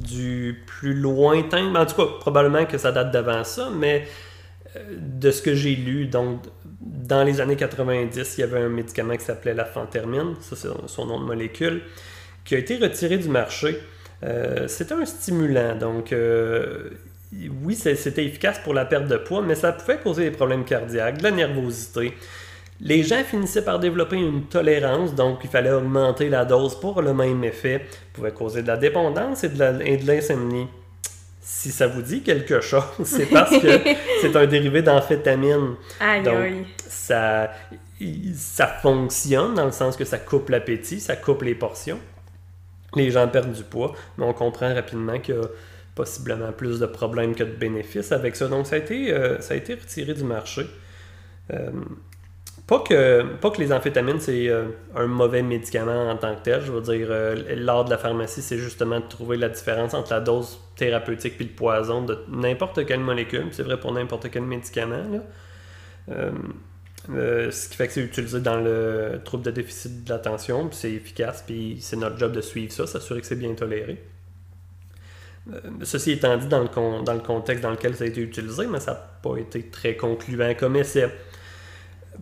Du 0.00 0.64
plus 0.66 0.94
lointain, 0.94 1.74
en 1.74 1.86
tout 1.86 1.94
cas, 1.94 2.06
probablement 2.20 2.66
que 2.66 2.76
ça 2.76 2.90
date 2.90 3.10
d'avant 3.10 3.44
ça, 3.44 3.70
mais 3.72 4.06
euh, 4.76 4.80
de 4.98 5.30
ce 5.30 5.40
que 5.40 5.54
j'ai 5.54 5.76
lu, 5.76 6.06
donc 6.06 6.40
dans 6.80 7.22
les 7.22 7.40
années 7.40 7.56
90, 7.56 8.34
il 8.36 8.40
y 8.40 8.44
avait 8.44 8.58
un 8.58 8.68
médicament 8.68 9.16
qui 9.16 9.24
s'appelait 9.24 9.54
la 9.54 9.64
phantermine, 9.64 10.34
ça 10.40 10.56
c'est 10.56 10.68
son 10.88 11.06
nom 11.06 11.20
de 11.20 11.24
molécule, 11.24 11.82
qui 12.44 12.54
a 12.54 12.58
été 12.58 12.76
retiré 12.76 13.18
du 13.18 13.28
marché 13.28 13.80
euh, 14.24 14.68
c'était 14.68 14.94
un 14.94 15.04
stimulant, 15.04 15.76
donc 15.76 16.12
euh, 16.12 16.90
oui, 17.62 17.74
c'était 17.74 18.24
efficace 18.24 18.58
pour 18.58 18.74
la 18.74 18.84
perte 18.84 19.06
de 19.06 19.16
poids, 19.16 19.42
mais 19.42 19.54
ça 19.54 19.72
pouvait 19.72 19.98
causer 19.98 20.24
des 20.24 20.30
problèmes 20.30 20.64
cardiaques, 20.64 21.18
de 21.18 21.22
la 21.22 21.30
nervosité. 21.30 22.14
Les 22.80 23.02
gens 23.02 23.22
finissaient 23.24 23.64
par 23.64 23.78
développer 23.78 24.16
une 24.16 24.44
tolérance, 24.44 25.14
donc 25.14 25.40
il 25.44 25.50
fallait 25.50 25.70
augmenter 25.70 26.28
la 26.28 26.44
dose 26.44 26.78
pour 26.78 27.00
le 27.02 27.14
même 27.14 27.44
effet. 27.44 27.86
Ça 27.90 27.98
pouvait 28.12 28.32
causer 28.32 28.62
de 28.62 28.68
la 28.68 28.76
dépendance 28.76 29.44
et 29.44 29.48
de 29.48 30.06
l'insomnie. 30.06 30.66
Si 31.40 31.70
ça 31.70 31.86
vous 31.86 32.02
dit 32.02 32.22
quelque 32.22 32.60
chose, 32.60 32.82
c'est 33.04 33.26
parce 33.26 33.56
que 33.58 33.80
c'est 34.20 34.34
un 34.34 34.46
dérivé 34.46 34.82
d'amphétamine. 34.82 35.74
Donc, 36.24 36.66
ça, 36.88 37.50
ça 38.34 38.66
fonctionne 38.66 39.54
dans 39.54 39.66
le 39.66 39.72
sens 39.72 39.96
que 39.96 40.04
ça 40.04 40.18
coupe 40.18 40.48
l'appétit, 40.48 41.00
ça 41.00 41.16
coupe 41.16 41.42
les 41.42 41.54
portions 41.54 41.98
les 42.96 43.10
gens 43.10 43.26
perdent 43.28 43.52
du 43.52 43.62
poids, 43.62 43.92
mais 44.16 44.24
on 44.24 44.32
comprend 44.32 44.72
rapidement 44.74 45.14
a 45.14 45.46
possiblement 45.94 46.52
plus 46.52 46.80
de 46.80 46.86
problèmes 46.86 47.34
que 47.34 47.44
de 47.44 47.52
bénéfices 47.52 48.12
avec 48.12 48.36
ça. 48.36 48.48
Donc 48.48 48.66
ça 48.66 48.76
a 48.76 48.78
été, 48.78 49.12
euh, 49.12 49.40
ça 49.40 49.54
a 49.54 49.56
été 49.56 49.74
retiré 49.74 50.14
du 50.14 50.24
marché. 50.24 50.66
Euh, 51.52 51.70
pas, 52.66 52.80
que, 52.80 53.22
pas 53.36 53.50
que 53.50 53.60
les 53.60 53.72
amphétamines, 53.72 54.20
c'est 54.20 54.48
euh, 54.48 54.64
un 54.96 55.06
mauvais 55.06 55.42
médicament 55.42 56.10
en 56.10 56.16
tant 56.16 56.34
que 56.34 56.42
tel. 56.42 56.62
Je 56.62 56.72
veux 56.72 56.80
dire, 56.80 57.08
l'art 57.56 57.84
de 57.84 57.90
la 57.90 57.98
pharmacie, 57.98 58.42
c'est 58.42 58.58
justement 58.58 59.00
de 59.00 59.06
trouver 59.06 59.36
la 59.36 59.48
différence 59.48 59.94
entre 59.94 60.12
la 60.12 60.20
dose 60.20 60.58
thérapeutique 60.76 61.34
et 61.38 61.44
le 61.44 61.50
poison 61.50 62.04
de 62.04 62.18
n'importe 62.28 62.84
quelle 62.86 63.00
molécule. 63.00 63.48
C'est 63.52 63.62
vrai 63.62 63.78
pour 63.78 63.92
n'importe 63.92 64.30
quel 64.30 64.42
médicament. 64.42 65.04
Là. 65.12 66.30
Ce 67.08 67.68
qui 67.68 67.76
fait 67.76 67.86
que 67.86 67.92
c'est 67.92 68.00
utilisé 68.00 68.40
dans 68.40 68.60
le 68.60 69.20
trouble 69.24 69.44
de 69.44 69.50
déficit 69.50 70.04
de 70.04 70.10
l'attention, 70.10 70.68
puis 70.68 70.76
c'est 70.76 70.92
efficace, 70.92 71.44
puis 71.46 71.76
c'est 71.80 71.96
notre 71.96 72.18
job 72.18 72.32
de 72.32 72.40
suivre 72.40 72.72
ça, 72.72 72.86
s'assurer 72.86 73.20
que 73.20 73.26
c'est 73.26 73.36
bien 73.36 73.52
toléré. 73.54 74.02
Euh, 75.52 75.60
ceci 75.82 76.12
étant 76.12 76.36
dit, 76.36 76.46
dans 76.46 76.60
le, 76.60 77.04
dans 77.04 77.12
le 77.12 77.20
contexte 77.20 77.62
dans 77.62 77.70
lequel 77.70 77.94
ça 77.94 78.04
a 78.04 78.06
été 78.06 78.20
utilisé, 78.20 78.66
mais 78.66 78.80
ça 78.80 78.92
n'a 78.92 78.98
pas 79.22 79.36
été 79.36 79.68
très 79.68 79.96
concluant 79.96 80.54
comme 80.54 80.76
essai. 80.76 81.08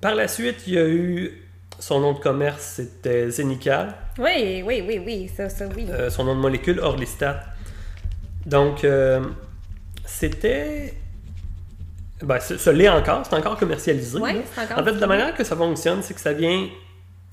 Par 0.00 0.14
la 0.14 0.26
suite, 0.29 0.67
il 0.67 0.75
y 0.75 0.79
a 0.79 0.88
eu 0.88 1.43
son 1.79 2.00
nom 2.00 2.12
de 2.12 2.19
commerce, 2.19 2.75
c'était 2.76 3.31
Zenical. 3.31 3.95
Oui, 4.19 4.62
oui, 4.67 4.83
oui, 4.87 5.00
oui, 5.05 5.31
ça, 5.35 5.49
ça, 5.49 5.67
oui. 5.75 5.87
Euh, 5.91 6.11
son 6.11 6.25
nom 6.25 6.35
de 6.35 6.41
molécule, 6.41 6.81
Orlistat. 6.81 7.45
Donc, 8.47 8.85
c'était 10.05 10.95
ben, 12.23 12.38
ce 12.38 12.71
l'est 12.71 12.88
encore, 12.88 13.23
c'est 13.29 13.35
encore 13.35 13.57
commercialisé. 13.57 14.19
Oui, 14.19 14.31
c'est 14.55 14.62
encore. 14.62 14.79
En 14.79 14.85
fait, 14.85 14.93
la 14.93 15.07
manière 15.07 15.35
que 15.35 15.45
ça 15.45 15.57
fonctionne, 15.57 16.02
c'est 16.02 16.14
que 16.14 16.21
ça 16.21 16.33
vient 16.33 16.69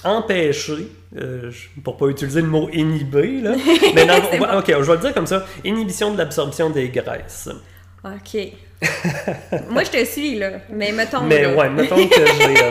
empêcher, 0.04 0.88
euh, 1.18 1.52
pour 1.84 1.98
pas 1.98 2.08
utiliser 2.08 2.42
le 2.42 2.48
mot 2.48 2.70
inhiber, 2.72 3.42
là, 3.42 3.56
mais 3.96 4.04
ok, 4.04 4.68
je 4.68 4.74
vais 4.74 4.94
le 4.94 5.02
dire 5.02 5.14
comme 5.14 5.28
ça, 5.28 5.46
inhibition 5.66 6.14
de 6.14 6.18
l'absorption 6.18 6.70
des 6.70 6.90
graisses. 6.90 7.50
Ok. 8.04 8.38
Moi, 9.70 9.84
je 9.84 9.92
te 9.92 10.06
suis, 10.06 10.36
là, 10.36 10.52
mais 10.70 10.92
mettons... 10.92 11.22
Mais 11.22 11.46
ouais, 11.54 11.70
mettons 11.70 12.08
que 12.08 12.26
j'ai... 12.26 12.64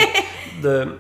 Euh, 0.65 0.85
de... 0.87 0.99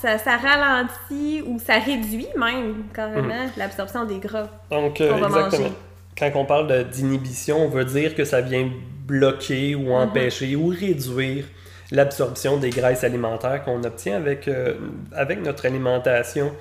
Ça, 0.00 0.18
ça, 0.18 0.36
ralentit 0.36 1.42
ou 1.44 1.58
ça 1.58 1.74
réduit 1.74 2.28
même, 2.36 2.84
carrément, 2.94 3.44
mhm. 3.44 3.50
l'absorption 3.56 4.04
des 4.04 4.18
gras 4.18 4.48
Donc, 4.70 5.00
euh, 5.00 5.16
exactement. 5.16 5.70
Quand 6.16 6.30
on 6.36 6.44
parle 6.44 6.88
d'inhibition, 6.90 7.64
on 7.64 7.68
veut 7.68 7.84
dire 7.84 8.14
que 8.14 8.24
ça 8.24 8.40
vient 8.40 8.70
bloquer 9.06 9.74
ou 9.74 9.86
mhm. 9.86 9.92
empêcher 9.92 10.54
ou 10.54 10.68
réduire 10.68 11.44
l'absorption 11.92 12.56
des 12.56 12.70
graisses 12.70 13.04
alimentaires 13.04 13.62
qu'on 13.62 13.84
obtient 13.84 14.16
avec, 14.16 14.48
euh, 14.48 14.74
avec 15.12 15.42
notre 15.42 15.66
alimentation. 15.66 16.52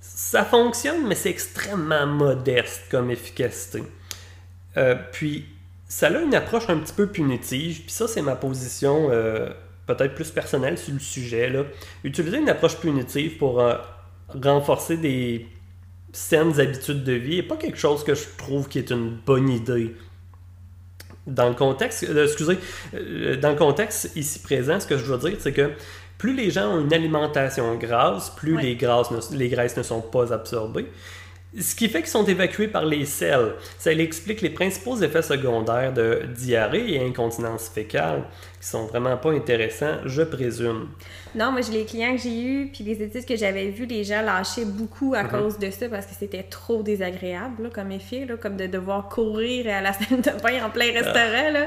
Ça 0.00 0.44
fonctionne, 0.44 1.06
mais 1.06 1.16
c'est 1.16 1.30
extrêmement 1.30 2.06
modeste 2.06 2.84
comme 2.90 3.10
efficacité. 3.10 3.82
Euh, 4.76 4.94
puis, 5.12 5.46
ça 5.88 6.06
a 6.06 6.20
une 6.20 6.34
approche 6.34 6.70
un 6.70 6.78
petit 6.78 6.94
peu 6.94 7.08
punitive, 7.08 7.82
puis 7.82 7.90
ça, 7.90 8.06
c'est 8.06 8.22
ma 8.22 8.36
position 8.36 9.08
euh, 9.10 9.50
peut-être 9.86 10.14
plus 10.14 10.30
personnelle 10.30 10.78
sur 10.78 10.94
le 10.94 11.00
sujet. 11.00 11.50
Là. 11.50 11.64
Utiliser 12.04 12.38
une 12.38 12.48
approche 12.48 12.76
punitive 12.76 13.36
pour 13.38 13.62
renforcer 14.28 14.96
des 14.96 15.48
saines 16.12 16.60
habitudes 16.60 17.02
de 17.02 17.12
vie 17.12 17.36
n'est 17.36 17.42
pas 17.42 17.56
quelque 17.56 17.76
chose 17.76 18.04
que 18.04 18.14
je 18.14 18.24
trouve 18.38 18.68
qui 18.68 18.78
est 18.78 18.90
une 18.90 19.16
bonne 19.26 19.48
idée. 19.48 19.94
Dans 21.26 21.48
le 21.48 21.54
contexte, 21.54 22.04
euh, 22.04 22.26
excusez, 22.26 22.58
euh, 22.94 23.36
dans 23.36 23.50
le 23.50 23.56
contexte 23.56 24.10
ici 24.14 24.38
présent, 24.40 24.78
ce 24.78 24.86
que 24.86 24.98
je 24.98 25.04
veux 25.04 25.18
dire, 25.18 25.38
c'est 25.40 25.52
que 25.52 25.70
plus 26.18 26.34
les 26.34 26.50
gens 26.50 26.74
ont 26.74 26.80
une 26.80 26.92
alimentation 26.92 27.74
grasse, 27.76 28.30
plus 28.30 28.58
les, 28.58 28.76
grasses 28.76 29.30
les 29.30 29.48
graisses 29.48 29.76
ne 29.76 29.82
sont 29.82 30.00
pas 30.00 30.32
absorbées. 30.32 30.86
Ce 31.60 31.74
qui 31.74 31.88
fait 31.88 32.00
qu'ils 32.00 32.10
sont 32.10 32.24
évacués 32.24 32.66
par 32.66 32.84
les 32.84 33.04
selles. 33.04 33.52
Ça 33.78 33.92
explique 33.92 34.40
les 34.40 34.50
principaux 34.50 34.96
effets 34.96 35.22
secondaires 35.22 35.92
de 35.92 36.22
diarrhée 36.36 36.94
et 36.94 37.06
incontinence 37.06 37.68
fécale, 37.68 38.24
qui 38.60 38.66
sont 38.66 38.86
vraiment 38.86 39.16
pas 39.16 39.30
intéressants, 39.30 39.98
je 40.04 40.22
présume. 40.22 40.88
Non, 41.34 41.52
moi, 41.52 41.60
les 41.72 41.84
clients 41.84 42.16
que 42.16 42.22
j'ai 42.22 42.42
eus, 42.42 42.70
puis 42.72 42.82
les 42.82 43.02
études 43.02 43.24
que 43.24 43.36
j'avais 43.36 43.70
vues, 43.70 43.86
les 43.86 44.04
gens 44.04 44.22
lâchaient 44.22 44.64
beaucoup 44.64 45.14
à 45.14 45.24
mhm. 45.24 45.30
cause 45.30 45.58
de 45.58 45.70
ça 45.70 45.88
parce 45.88 46.06
que 46.06 46.14
c'était 46.18 46.44
trop 46.44 46.82
désagréable 46.82 47.70
comme 47.72 47.92
effet, 47.92 48.24
là, 48.24 48.36
comme 48.36 48.56
de 48.56 48.66
devoir 48.66 49.08
courir 49.08 49.72
à 49.72 49.80
la 49.80 49.92
salle 49.92 50.20
de 50.20 50.42
bain 50.42 50.64
en 50.64 50.70
plein 50.70 50.92
restaurant. 50.92 51.50
Là. 51.52 51.66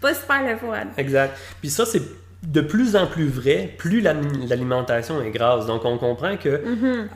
Pas 0.00 0.14
super 0.14 0.48
le 0.48 0.56
fun. 0.56 0.88
Exact. 0.96 1.36
Puis 1.60 1.70
ça, 1.70 1.84
c'est 1.86 2.02
de 2.42 2.60
plus 2.60 2.96
en 2.96 3.06
plus 3.06 3.28
vrai, 3.28 3.74
plus 3.76 4.00
l'alimentation 4.00 5.20
est 5.22 5.30
grasse. 5.30 5.66
Donc, 5.66 5.84
on 5.84 5.98
comprend 5.98 6.36
que. 6.36 6.64
Mhm. 6.64 7.08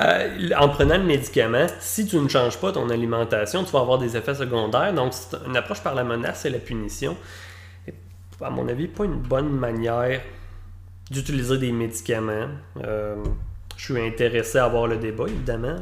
Euh, 0.00 0.50
en 0.58 0.68
prenant 0.70 0.96
le 0.96 1.04
médicament, 1.04 1.66
si 1.78 2.06
tu 2.06 2.16
ne 2.16 2.28
changes 2.28 2.58
pas 2.58 2.72
ton 2.72 2.88
alimentation, 2.88 3.62
tu 3.62 3.72
vas 3.72 3.80
avoir 3.80 3.98
des 3.98 4.16
effets 4.16 4.34
secondaires. 4.34 4.94
Donc, 4.94 5.12
c'est 5.12 5.36
une 5.46 5.56
approche 5.56 5.82
par 5.82 5.94
la 5.94 6.04
menace 6.04 6.44
et 6.46 6.50
la 6.50 6.58
punition. 6.58 7.16
Et, 7.86 7.92
à 8.40 8.48
mon 8.48 8.68
avis, 8.68 8.88
pas 8.88 9.04
une 9.04 9.20
bonne 9.20 9.50
manière 9.50 10.20
d'utiliser 11.10 11.58
des 11.58 11.72
médicaments. 11.72 12.48
Euh, 12.82 13.16
je 13.76 13.92
suis 13.92 14.00
intéressé 14.00 14.58
à 14.58 14.64
avoir 14.64 14.86
le 14.86 14.96
débat, 14.96 15.24
évidemment, 15.28 15.76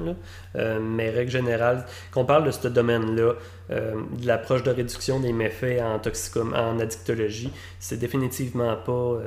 euh, 0.57 0.81
mais 0.81 1.11
règle 1.11 1.31
générale, 1.31 1.87
qu'on 2.11 2.25
parle 2.25 2.45
de 2.45 2.51
ce 2.51 2.67
domaine-là, 2.67 3.35
de 3.69 4.27
l'approche 4.27 4.65
de 4.65 4.71
réduction 4.71 5.21
des 5.21 5.33
méfaits 5.33 5.81
en, 5.81 5.99
toxicom 6.01 6.55
en 6.55 6.81
addictologie, 6.81 7.53
c'est 7.79 7.99
définitivement 7.99 8.75
pas 8.77 9.19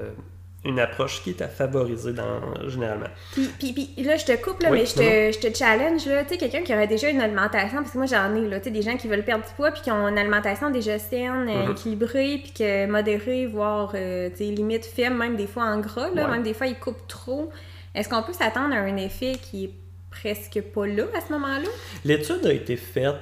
une 0.65 0.79
approche 0.79 1.21
qui 1.23 1.31
est 1.31 1.41
à 1.41 1.47
favoriser 1.47 2.13
dans, 2.13 2.39
généralement. 2.67 3.09
Puis, 3.33 3.47
puis, 3.57 3.73
puis 3.73 4.03
là, 4.03 4.15
je 4.15 4.25
te 4.25 4.41
coupe, 4.41 4.61
là, 4.61 4.71
mais 4.71 4.85
je 4.85 4.93
te, 4.93 5.01
je 5.01 5.39
te, 5.39 5.55
challenge, 5.55 6.05
là, 6.05 6.23
tu 6.23 6.29
sais, 6.29 6.37
quelqu'un 6.37 6.61
qui 6.61 6.73
aurait 6.73 6.87
déjà 6.87 7.09
une 7.09 7.21
alimentation, 7.21 7.77
parce 7.77 7.91
que 7.91 7.97
moi 7.97 8.07
j'en 8.07 8.33
ai, 8.35 8.47
là, 8.47 8.59
tu 8.59 8.65
sais, 8.65 8.71
des 8.71 8.81
gens 8.81 8.95
qui 8.95 9.07
veulent 9.07 9.25
perdre 9.25 9.45
du 9.45 9.53
poids, 9.55 9.71
puis 9.71 9.81
qui 9.81 9.91
ont 9.91 10.07
une 10.07 10.17
alimentation 10.17 10.69
déjà 10.69 10.97
saine, 10.99 11.47
mm-hmm. 11.47 11.71
équilibrée, 11.71 12.39
puis 12.43 12.53
que 12.57 12.85
modérée, 12.87 13.45
voire, 13.45 13.91
euh, 13.95 14.29
tu 14.29 14.37
sais, 14.37 14.43
limite 14.45 14.85
faible, 14.85 15.15
même 15.15 15.35
des 15.35 15.47
fois 15.47 15.63
en 15.63 15.79
gras, 15.79 16.09
là, 16.13 16.27
même 16.27 16.43
des 16.43 16.53
fois 16.53 16.67
ils 16.67 16.79
coupent 16.79 17.07
trop. 17.07 17.49
Est-ce 17.93 18.07
qu'on 18.09 18.23
peut 18.23 18.33
s'attendre 18.33 18.73
à 18.73 18.79
un 18.79 18.97
effet 18.97 19.33
qui 19.41 19.65
est 19.65 19.71
presque 20.09 20.61
pas 20.73 20.87
là 20.87 21.03
à 21.15 21.21
ce 21.21 21.33
moment-là? 21.33 21.69
L'étude 22.05 22.45
a 22.45 22.53
été 22.53 22.77
faite 22.77 23.15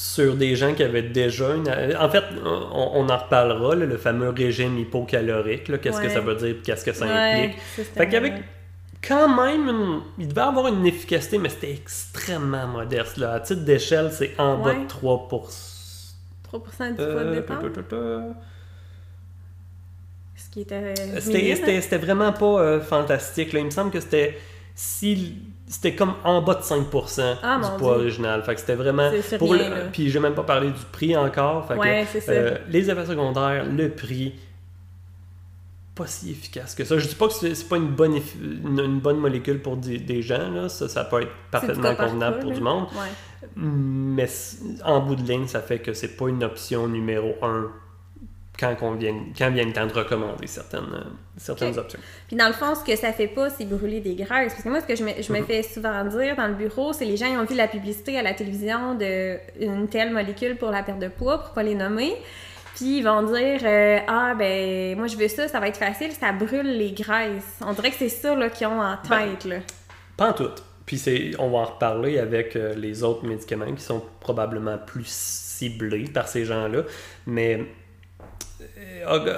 sur 0.00 0.36
des 0.36 0.54
gens 0.54 0.74
qui 0.74 0.84
avaient 0.84 1.02
déjà 1.02 1.56
une... 1.56 1.68
En 1.98 2.08
fait, 2.08 2.22
on, 2.44 3.08
en 3.10 3.16
reparlera, 3.16 3.74
le 3.74 3.96
fameux 3.96 4.28
régime 4.28 4.78
hypocalorique, 4.78 5.80
qu'est-ce 5.80 6.00
que 6.00 6.08
ça 6.08 6.20
veut 6.20 6.36
dire, 6.36 6.54
qu'est-ce 6.62 6.84
que 6.84 6.92
ça 6.92 7.06
implique. 7.06 7.58
fait 7.60 8.08
qu'avec 8.08 8.34
quand 9.06 9.28
même, 9.28 9.68
une- 9.68 10.00
il 10.18 10.28
devait 10.28 10.40
avoir 10.42 10.68
une 10.68 10.86
efficacité, 10.86 11.38
mais 11.38 11.48
c'était 11.48 11.72
extrêmement 11.72 12.68
modeste. 12.68 13.16
Là. 13.16 13.32
À 13.34 13.40
titre 13.40 13.62
d'échelle, 13.62 14.10
c'est 14.12 14.34
en 14.38 14.58
bas 14.58 14.70
Ouais. 14.70 14.82
de 14.84 14.86
3 14.86 15.26
3% 16.44 16.90
du 16.90 16.94
poids 16.94 17.04
de 17.04 17.04
Euh, 17.04 17.34
départ. 17.34 17.60
Ce 20.36 20.48
qui 20.50 20.60
était. 20.60 20.94
C'était, 21.20 21.80
c'était 21.80 21.98
vraiment 21.98 22.32
pas 22.32 22.60
euh, 22.60 22.80
fantastique. 22.80 23.52
Là. 23.52 23.58
Il 23.60 23.66
me 23.66 23.70
semble 23.70 23.90
que 23.90 23.98
c'était 24.00 24.38
si 24.80 25.34
c'était 25.66 25.96
comme 25.96 26.14
en 26.22 26.40
bas 26.40 26.54
de 26.54 26.62
5% 26.62 27.36
Ah, 27.42 27.56
du 27.58 27.78
poids 27.80 27.94
Dieu. 27.96 28.04
original. 28.04 28.44
Fait 28.44 28.54
que 28.54 28.60
c'était 28.60 28.76
vraiment 28.76 29.10
pour 29.36 29.52
rien, 29.52 29.70
le- 29.70 29.90
puis 29.92 30.08
j'ai 30.08 30.20
même 30.20 30.34
pas 30.34 30.44
parlé 30.44 30.68
du 30.68 30.84
prix 30.92 31.16
encore. 31.16 31.66
Fait 31.66 31.74
Ouais, 31.74 32.06
euh, 32.28 32.58
les 32.68 32.88
effets 32.88 33.06
secondaires, 33.06 33.66
le 33.66 33.88
prix 33.90 34.34
pas 35.96 36.06
si 36.06 36.30
efficace 36.30 36.76
que 36.76 36.84
ça. 36.84 36.96
Je 36.96 37.08
dis 37.08 37.16
pas 37.16 37.26
que 37.26 37.32
c'est, 37.34 37.68
pas 37.68 37.76
une 37.76 37.88
bonne 37.88 38.20
une, 38.40 38.78
une 38.78 39.00
bonne 39.00 39.18
molécule 39.18 39.60
pour 39.60 39.76
des, 39.76 39.98
des 39.98 40.22
gens 40.22 40.48
là, 40.48 40.68
ça 40.68 40.88
ça 40.88 41.02
peut 41.04 41.22
être 41.22 41.32
parfaitement 41.50 41.96
convenable 41.96 42.38
pour 42.38 42.50
là. 42.50 42.56
du 42.56 42.62
monde. 42.62 42.84
Ouais. 42.92 43.50
Mais 43.56 44.28
en 44.84 45.00
bout 45.00 45.16
de 45.16 45.22
ligne, 45.22 45.48
ça 45.48 45.60
fait 45.60 45.80
que 45.80 45.92
c'est 45.92 46.16
pas 46.16 46.28
une 46.28 46.44
option 46.44 46.86
numéro 46.86 47.34
un 47.42 47.72
quand, 48.58 48.74
on 48.82 48.92
vient, 48.92 49.14
quand 49.36 49.50
vient 49.50 49.64
le 49.64 49.72
temps 49.72 49.86
de 49.86 49.92
recommander 49.92 50.46
certaines, 50.46 50.92
euh, 50.92 51.04
certaines 51.36 51.78
options. 51.78 51.98
Puis 52.26 52.36
dans 52.36 52.48
le 52.48 52.52
fond, 52.52 52.74
ce 52.74 52.84
que 52.84 52.96
ça 52.96 53.12
fait 53.12 53.28
pas, 53.28 53.50
c'est 53.50 53.64
brûler 53.64 54.00
des 54.00 54.14
graisses. 54.14 54.52
Parce 54.52 54.62
que 54.62 54.68
moi, 54.68 54.80
ce 54.80 54.86
que 54.86 54.96
je 54.96 55.04
me, 55.04 55.10
je 55.22 55.32
me 55.32 55.38
Mhm. 55.40 55.46
fais 55.46 55.62
souvent 55.62 56.04
dire 56.04 56.34
dans 56.36 56.48
le 56.48 56.54
bureau, 56.54 56.92
c'est 56.92 57.04
les 57.04 57.16
gens 57.16 57.26
ils 57.26 57.38
ont 57.38 57.44
vu 57.44 57.54
la 57.54 57.68
publicité 57.68 58.18
à 58.18 58.22
la 58.22 58.34
télévision 58.34 58.94
d'une 58.94 59.88
telle 59.88 60.12
molécule 60.12 60.56
pour 60.56 60.70
la 60.70 60.82
perte 60.82 60.98
de 60.98 61.08
poids, 61.08 61.38
pour 61.42 61.50
pas 61.52 61.62
les 61.62 61.74
nommer. 61.74 62.14
Puis 62.74 62.98
ils 62.98 63.02
vont 63.02 63.22
dire 63.22 63.60
euh, 63.64 63.98
Ah, 64.06 64.34
ben, 64.38 64.96
moi 64.96 65.06
je 65.08 65.16
veux 65.16 65.28
ça, 65.28 65.48
ça 65.48 65.58
va 65.60 65.68
être 65.68 65.76
facile, 65.78 66.12
ça 66.12 66.32
brûle 66.32 66.76
les 66.78 66.92
graisses. 66.92 67.58
On 67.64 67.72
dirait 67.72 67.90
que 67.90 67.96
c'est 67.98 68.08
ça 68.08 68.34
qu'ils 68.50 68.66
ont 68.66 68.80
en 68.80 68.96
Ben, 69.08 69.30
tête. 69.30 69.44
là. 69.44 69.56
Pas 70.16 70.30
en 70.30 70.32
tout. 70.32 70.50
Puis 70.86 70.96
c'est, 70.96 71.32
on 71.38 71.50
va 71.50 71.58
en 71.58 71.64
reparler 71.64 72.18
avec 72.18 72.56
euh, 72.56 72.74
les 72.74 73.02
autres 73.02 73.26
médicaments 73.26 73.72
qui 73.74 73.82
sont 73.82 74.02
probablement 74.20 74.78
plus 74.78 75.06
ciblés 75.06 76.04
par 76.04 76.28
ces 76.28 76.44
gens-là. 76.44 76.82
Mais 77.26 77.64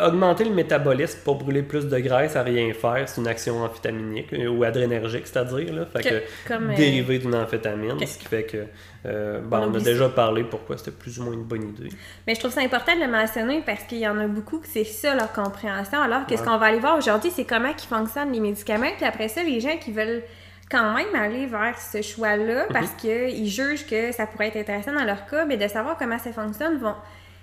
augmenter 0.04 0.44
le 0.44 0.50
métabolisme 0.50 1.20
pour 1.24 1.36
brûler 1.36 1.62
plus 1.62 1.86
de 1.86 1.98
graisse 1.98 2.36
à 2.36 2.42
rien 2.42 2.72
faire, 2.72 3.08
c'est 3.08 3.20
une 3.20 3.28
action 3.28 3.62
amphétaminique 3.62 4.32
euh, 4.32 4.48
ou 4.48 4.64
adrénergique, 4.64 5.26
c'est-à-dire. 5.26 5.72
Là. 5.72 5.86
Fait 5.86 6.02
que, 6.02 6.08
Que- 6.08 6.48
comme, 6.48 6.70
euh, 6.70 6.74
dérivé 6.74 7.18
d'une 7.18 7.34
amphétamine, 7.34 8.04
ce 8.04 8.18
qui 8.18 8.24
fait 8.26 8.42
que 8.44 8.64
euh, 9.06 9.40
bon, 9.40 9.58
On 9.58 9.70
on, 9.70 9.74
a 9.74 9.80
déjà 9.80 10.08
parlé 10.08 10.44
pourquoi 10.44 10.76
c'était 10.76 10.90
plus 10.90 11.18
ou 11.20 11.24
moins 11.24 11.34
une 11.34 11.44
bonne 11.44 11.68
idée. 11.68 11.88
Mais 12.26 12.34
je 12.34 12.40
trouve 12.40 12.52
ça 12.52 12.60
important 12.62 12.94
de 12.94 13.00
le 13.00 13.08
mentionner 13.10 13.62
parce 13.64 13.84
qu'il 13.84 13.98
y 13.98 14.08
en 14.08 14.18
a 14.18 14.26
beaucoup 14.26 14.58
que 14.58 14.66
c'est 14.68 14.84
ça 14.84 15.14
leur 15.14 15.32
compréhension. 15.32 16.00
Alors 16.00 16.26
que 16.26 16.36
ce 16.36 16.42
qu'on 16.42 16.58
va 16.58 16.66
aller 16.66 16.80
voir 16.80 16.98
aujourd'hui, 16.98 17.30
c'est 17.30 17.44
comment 17.44 17.72
qui 17.72 17.86
fonctionnent 17.86 18.32
les 18.32 18.40
médicaments. 18.40 18.90
Puis 18.96 19.06
après 19.06 19.28
ça, 19.28 19.42
les 19.42 19.60
gens 19.60 19.76
qui 19.80 19.92
veulent 19.92 20.22
quand 20.70 20.94
même 20.94 21.14
aller 21.14 21.46
vers 21.46 21.78
ce 21.80 22.00
choix-là 22.02 22.64
Mhm. 22.66 22.72
parce 22.72 22.90
qu'ils 22.92 23.48
jugent 23.48 23.86
que 23.86 24.12
ça 24.12 24.26
pourrait 24.26 24.48
être 24.48 24.56
intéressant 24.58 24.92
dans 24.92 25.04
leur 25.04 25.26
cas, 25.26 25.44
mais 25.44 25.56
de 25.56 25.66
savoir 25.66 25.96
comment 25.96 26.18
ça 26.18 26.32
fonctionne, 26.32 26.78
vont... 26.78 26.94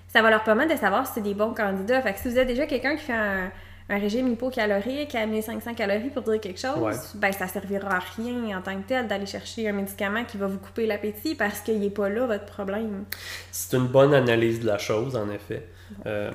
ça 0.08 0.22
va 0.22 0.30
leur 0.30 0.44
permettre 0.44 0.74
de 0.74 0.80
savoir 0.80 1.06
si 1.08 1.14
c'est 1.16 1.22
des 1.22 1.34
bons 1.34 1.54
candidats. 1.54 2.02
Fait 2.02 2.14
que 2.14 2.20
si 2.20 2.30
vous 2.30 2.38
êtes 2.38 2.48
déjà 2.48 2.66
quelqu'un 2.66 2.96
qui 2.96 3.04
fait 3.04 3.14
un, 3.14 3.52
un 3.90 4.00
régime 4.00 4.28
hypocalorique 4.32 5.16
à 5.16 5.26
1500 5.26 5.74
calories 5.74 6.10
pour 6.10 6.24
dire 6.24 6.40
quelque 6.40 6.60
chose, 6.60 6.78
Ouais. 6.80 6.94
ben 7.16 7.32
ça 7.32 7.48
servira 7.48 7.96
à 7.96 8.00
rien 8.00 8.58
en 8.58 8.62
tant 8.62 8.76
que 8.82 8.88
tel 8.88 9.08
d'aller 9.08 9.26
chercher 9.26 9.68
un 9.70 9.74
médicament 9.74 10.24
qui 10.26 10.38
va 10.38 10.48
vous 10.48 10.58
couper 10.60 10.86
l'appétit 10.86 11.36
parce 11.36 11.60
qu'il 11.62 11.80
n'est 11.80 11.90
pas 11.90 12.10
là 12.10 12.26
votre 12.26 12.46
problème. 12.46 13.06
C'est 13.52 13.76
une 13.78 13.88
bonne 13.88 14.14
analyse 14.14 14.60
de 14.62 14.68
la 14.68 14.78
chose, 14.78 15.16
en 15.16 15.30
effet. 15.30 15.66
Euh, 16.06 16.32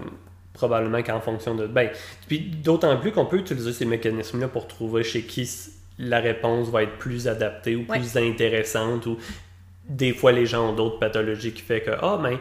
probablement 0.55 1.03
qu'en 1.03 1.21
fonction 1.21 1.55
de. 1.55 1.67
Ben, 1.67 1.91
puis 2.27 2.41
d'autant 2.41 2.97
plus 2.99 3.13
qu'on 3.13 3.25
peut 3.27 3.39
utiliser 3.39 3.73
ces 3.73 3.85
mécanismes-là 3.87 4.49
pour 4.49 4.67
trouver 4.69 5.03
chez 5.03 5.23
qui 5.23 5.49
la 5.99 6.21
réponse 6.21 6.69
va 6.69 6.83
être 6.85 6.97
plus 6.99 7.29
adaptée 7.29 7.77
ou 7.77 7.85
Ouais. 7.89 7.99
plus 7.99 8.17
intéressante 8.17 9.07
ou 9.07 9.19
des 9.89 10.13
fois 10.15 10.33
les 10.33 10.47
gens 10.47 10.71
ont 10.71 10.73
d'autres 10.73 10.99
pathologies 10.99 11.53
qui 11.53 11.61
fait 11.63 11.83
que 11.83 11.91
ah 12.01 12.19
ben 12.23 12.39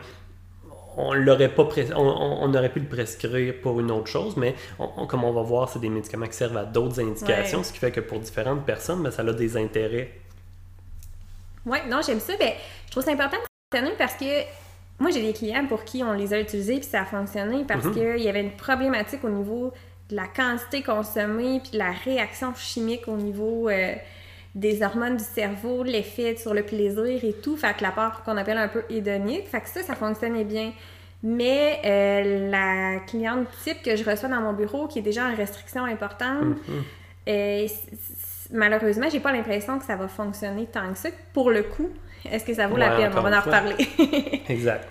on 0.98 1.13
l'aurait 1.13 1.50
pas 1.53 1.67
on, 1.95 2.53
aurait 2.53 2.69
pu 2.69 2.79
le 2.79 2.88
prescrire 2.88 3.53
pour 3.62 3.80
une 3.80 3.91
autre 3.91 4.08
chose 4.08 4.36
mais 4.38 4.56
on- 4.80 4.89
on- 4.97 5.08
comme 5.08 5.23
on 5.23 5.32
va 5.32 5.41
voir 5.41 5.69
c'est 5.69 5.80
des 5.80 5.89
médicaments 5.89 6.27
qui 6.27 6.34
servent 6.36 6.58
à 6.58 6.65
d'autres 6.65 6.99
indications 7.01 7.60
Ouais. 7.60 7.63
ce 7.63 7.71
qui 7.73 7.80
fait 7.80 7.91
que 7.91 8.01
pour 8.01 8.19
différentes 8.19 8.65
personnes 8.65 9.01
ben, 9.04 9.12
ça 9.12 9.21
a 9.21 9.34
des 9.34 9.56
intérêts 9.58 10.12
Oui, 11.65 11.77
non, 11.89 11.99
j'aime 12.06 12.19
ça. 12.19 12.34
Ben, 12.39 12.54
je 12.88 12.91
trouve 12.91 13.04
ça 13.04 13.12
important 13.12 13.38
de 13.38 13.77
mentionner 13.77 13.95
parce 13.97 14.15
que 14.15 14.25
moi, 14.99 15.12
j'ai 15.12 15.21
des 15.21 15.34
clients 15.34 15.65
pour 15.67 15.84
qui 15.84 16.04
on 16.04 16.13
les 16.13 16.34
a 16.34 16.39
utilisés 16.39 16.75
puis 16.80 16.86
ça 16.89 17.01
a 17.01 17.06
fonctionné 17.06 17.63
parce 17.67 17.86
Mhm. 17.86 17.93
qu'il 17.93 18.19
y 18.23 18.30
avait 18.30 18.41
une 18.41 18.51
problématique 18.56 19.23
au 19.23 19.30
niveau 19.30 19.71
de 20.10 20.15
la 20.15 20.27
quantité 20.27 20.82
consommée 20.84 21.60
puis 21.62 21.71
de 21.73 21.77
la 21.77 21.91
réaction 21.91 22.54
chimique 22.56 23.08
au 23.08 23.15
niveau 23.15 23.69
euh, 23.69 23.93
des 24.56 24.84
hormones 24.84 25.18
du 25.18 25.24
cerveau, 25.24 25.84
l'effet 25.84 26.36
sur 26.36 26.54
le 26.54 26.64
plaisir 26.64 27.20
et 27.24 27.34
tout. 27.42 27.56
Fait 27.58 27.76
que 27.76 27.84
la 27.84 27.92
part 27.92 28.24
qu'on 28.24 28.36
appelle 28.38 28.58
un 28.58 28.68
peu 28.68 28.84
hédonique. 28.90 29.48
Fait 29.48 29.62
que 29.62 29.70
ça, 29.70 29.82
ça 29.84 29.96
fonctionnait 29.96 30.44
bien. 30.44 30.72
Mais 31.24 31.80
euh, 31.86 32.50
la 32.50 33.00
cliente 33.06 33.48
type 33.64 33.82
que 33.84 33.96
je 33.96 34.04
reçois 34.04 34.28
dans 34.30 34.42
mon 34.42 34.54
bureau, 34.54 34.88
qui 34.88 35.00
est 35.00 35.04
déjà 35.04 35.26
en 35.28 35.36
restriction 35.36 35.86
importante, 35.86 36.42
Mhm. 36.68 36.84
euh, 37.30 37.68
c- 37.68 37.76
c- 37.92 38.50
malheureusement, 38.52 39.08
j'ai 39.12 39.20
pas 39.20 39.32
l'impression 39.32 39.78
que 39.80 39.86
ça 39.86 39.96
va 39.96 40.08
fonctionner 40.08 40.66
tant 40.66 40.92
que 40.92 40.98
ça. 40.98 41.10
Pour 41.34 41.52
le 41.52 41.62
coup, 41.64 41.90
est-ce 42.30 42.44
que 42.44 42.54
ça 42.54 42.68
vaut 42.68 42.76
la 42.78 42.90
peine? 42.98 43.12
On 43.16 43.22
va 43.22 43.38
en 43.38 43.42
reparler. 43.42 43.76
Exact. 44.50 44.88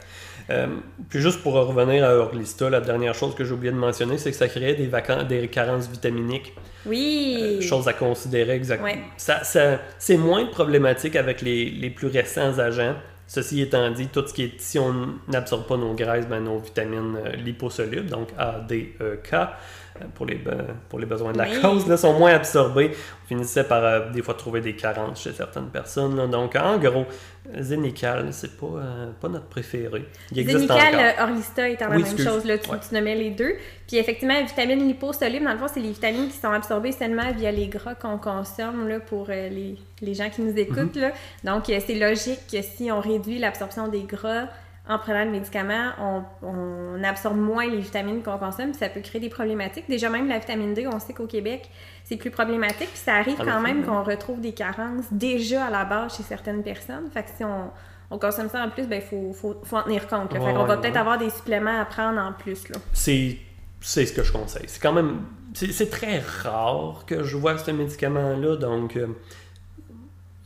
Euh, 0.50 0.66
puis 1.08 1.20
juste 1.20 1.42
pour 1.42 1.52
revenir 1.54 2.04
à 2.04 2.14
Orlista, 2.16 2.68
la 2.70 2.80
dernière 2.80 3.14
chose 3.14 3.34
que 3.34 3.44
j'ai 3.44 3.52
oublié 3.52 3.72
de 3.72 3.76
mentionner, 3.78 4.18
c'est 4.18 4.30
que 4.30 4.36
ça 4.36 4.48
créait 4.48 4.74
des, 4.74 4.86
vacances, 4.88 5.26
des 5.28 5.46
carences 5.48 5.88
vitaminiques. 5.88 6.54
oui. 6.86 7.38
Euh, 7.40 7.60
chose 7.60 7.86
à 7.86 7.92
considérer 7.92 8.54
exactement. 8.54 8.88
Ouais. 8.88 8.98
Ça, 9.16 9.44
ça- 9.44 9.78
c'est 9.98 10.16
moins 10.16 10.46
problématique 10.46 11.14
avec 11.16 11.40
les, 11.42 11.70
les 11.70 11.90
plus 11.90 12.08
récents 12.08 12.58
agents. 12.58 12.94
Ceci 13.26 13.62
étant 13.62 13.88
dit, 13.92 14.08
tout 14.08 14.26
ce 14.26 14.34
qui 14.34 14.42
est, 14.42 14.60
si 14.60 14.76
on 14.80 14.92
n'absorbe 15.28 15.66
pas 15.68 15.76
nos 15.76 15.94
graisses, 15.94 16.26
ben, 16.26 16.40
nos 16.40 16.58
vitamines 16.58 17.16
euh, 17.24 17.36
liposolubles, 17.36 18.08
donc 18.10 18.28
A, 18.36 18.60
D, 18.68 18.96
E, 19.00 19.20
K, 19.22 19.36
pour 20.14 20.26
les, 20.26 20.36
be- 20.36 20.66
pour 20.88 20.98
les 20.98 21.06
besoins 21.06 21.32
de 21.32 21.38
la 21.38 21.48
Oui. 21.48 21.60
cause, 21.60 21.86
là, 21.88 21.96
sont 21.96 22.18
moins 22.18 22.32
absorbés. 22.34 22.90
On 23.24 23.26
finissait 23.28 23.64
par 23.64 23.84
euh, 23.84 24.10
des 24.10 24.22
fois 24.22 24.34
trouver 24.34 24.60
des 24.60 24.74
carences 24.76 25.22
chez 25.22 25.32
certaines 25.32 25.68
personnes. 25.68 26.16
là. 26.16 26.26
Donc, 26.26 26.56
en 26.56 26.78
gros, 26.78 27.04
Zénical, 27.58 28.28
c'est 28.32 28.56
pas, 28.56 28.66
euh, 28.66 29.10
pas 29.20 29.28
notre 29.28 29.46
préféré. 29.46 30.06
Il 30.32 30.46
Zénical, 30.48 30.94
euh, 30.94 31.22
Orlista 31.22 31.68
étant 31.68 31.88
la 31.88 31.96
Oui, 31.96 32.02
même 32.02 32.18
chose, 32.18 32.44
là, 32.44 32.58
tu, 32.58 32.70
Ouais. 32.70 32.76
tu 32.86 32.94
nommais 32.94 33.14
les 33.16 33.30
deux. 33.30 33.54
Puis 33.88 33.96
effectivement, 33.96 34.34
les 34.34 34.44
vitamines 34.44 34.86
liposolubles, 34.86 35.44
dans 35.44 35.52
le 35.52 35.58
fond, 35.58 35.66
c'est 35.72 35.80
les 35.80 35.90
vitamines 35.90 36.28
qui 36.28 36.36
sont 36.38 36.50
absorbées 36.52 36.92
seulement 36.92 37.32
via 37.32 37.50
les 37.50 37.66
gras 37.68 37.94
qu'on 37.94 38.18
consomme 38.18 38.88
là, 38.88 39.00
pour 39.00 39.26
euh, 39.30 39.48
les, 39.48 39.76
les 40.00 40.14
gens 40.14 40.30
qui 40.30 40.42
nous 40.42 40.56
écoutent. 40.56 40.96
Mhm. 40.96 41.02
là. 41.02 41.12
Donc, 41.44 41.64
c'est 41.66 41.94
logique 41.94 42.40
que 42.50 42.62
si 42.62 42.90
on 42.92 43.00
réduit 43.00 43.38
l'absorption 43.38 43.88
des 43.88 44.02
gras 44.02 44.46
en 44.88 44.98
prenant 44.98 45.24
le 45.24 45.30
médicament, 45.30 45.90
on, 46.00 46.22
on 46.42 47.04
absorbe 47.04 47.36
moins 47.36 47.66
les 47.66 47.78
vitamines 47.78 48.22
qu'on 48.22 48.38
consomme, 48.38 48.70
puis 48.70 48.78
ça 48.78 48.88
peut 48.88 49.00
créer 49.00 49.20
des 49.20 49.28
problématiques. 49.28 49.84
Déjà, 49.88 50.10
même 50.10 50.28
la 50.28 50.38
vitamine 50.38 50.74
D, 50.74 50.86
on 50.86 50.98
sait 50.98 51.12
qu'au 51.12 51.26
Québec, 51.26 51.70
c'est 52.04 52.16
plus 52.16 52.30
problématique, 52.30 52.88
puis 52.88 52.98
ça 52.98 53.14
arrive 53.14 53.36
quand 53.36 53.60
même 53.60 53.84
qu'on 53.84 54.02
retrouve 54.02 54.40
des 54.40 54.52
carences 54.52 55.04
déjà 55.12 55.66
à 55.66 55.70
la 55.70 55.84
base 55.84 56.16
chez 56.16 56.22
certaines 56.22 56.62
personnes. 56.62 57.08
Fait 57.12 57.22
que 57.22 57.28
si 57.36 57.44
on, 57.44 57.70
on 58.10 58.18
consomme 58.18 58.48
ça 58.48 58.64
en 58.64 58.70
plus, 58.70 58.86
ben, 58.86 59.00
il 59.00 59.06
faut, 59.06 59.32
faut, 59.32 59.60
faut 59.62 59.76
en 59.76 59.82
tenir 59.82 60.08
compte. 60.08 60.32
là. 60.32 60.40
Ouais, 60.40 60.46
fait 60.46 60.54
qu'on 60.54 60.64
va 60.64 60.74
ouais, 60.74 60.80
peut-être 60.80 60.94
ouais. 60.94 61.00
avoir 61.00 61.18
des 61.18 61.30
suppléments 61.30 61.80
à 61.80 61.84
prendre 61.84 62.18
en 62.20 62.32
plus. 62.32 62.68
Là. 62.68 62.76
c'est 62.92 63.38
c'est 63.82 64.04
ce 64.04 64.12
que 64.12 64.22
je 64.22 64.32
conseille. 64.32 64.66
C'est 64.66 64.80
quand 64.82 64.92
même 64.92 65.20
c'est 65.54 65.72
c'est 65.72 65.88
très 65.88 66.18
rare 66.18 67.04
que 67.06 67.22
je 67.22 67.36
vois 67.36 67.58
ce 67.58 67.70
médicament 67.70 68.36
là 68.36 68.56
donc 68.56 68.96
euh, 68.96 69.06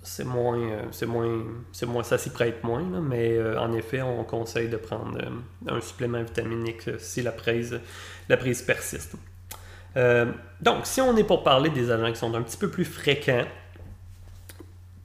c'est 0.04 0.24
moins 0.24 0.58
euh, 0.58 0.82
c'est 0.92 1.06
moins 1.06 1.42
c'est 1.72 1.86
moins 1.86 2.02
ça 2.02 2.18
s'y 2.18 2.30
prête 2.30 2.62
moins 2.62 2.82
là, 2.90 3.00
mais 3.00 3.32
euh, 3.36 3.58
en 3.58 3.72
effet 3.72 4.02
on 4.02 4.22
conseille 4.24 4.68
de 4.68 4.76
prendre 4.76 5.18
euh, 5.18 5.30
un 5.76 5.80
supplément 5.80 6.22
vitaminique 6.22 6.86
euh, 6.88 6.98
si 6.98 7.22
la 7.22 7.32
prise 7.32 7.80
la 8.28 8.36
prise 8.36 8.62
persiste. 8.62 9.16
Donc 10.60 10.86
si 10.86 11.00
on 11.00 11.16
est 11.16 11.24
pour 11.24 11.42
parler 11.42 11.70
des 11.70 11.90
agents 11.90 12.10
qui 12.12 12.18
sont 12.18 12.34
un 12.34 12.42
petit 12.42 12.56
peu 12.56 12.68
plus 12.70 12.84
fréquents, 12.84 13.44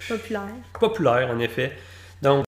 Populaire. 0.07 0.49
populaires 0.79 1.29
en 1.29 1.39
effet. 1.39 1.77
Donc 2.21 2.45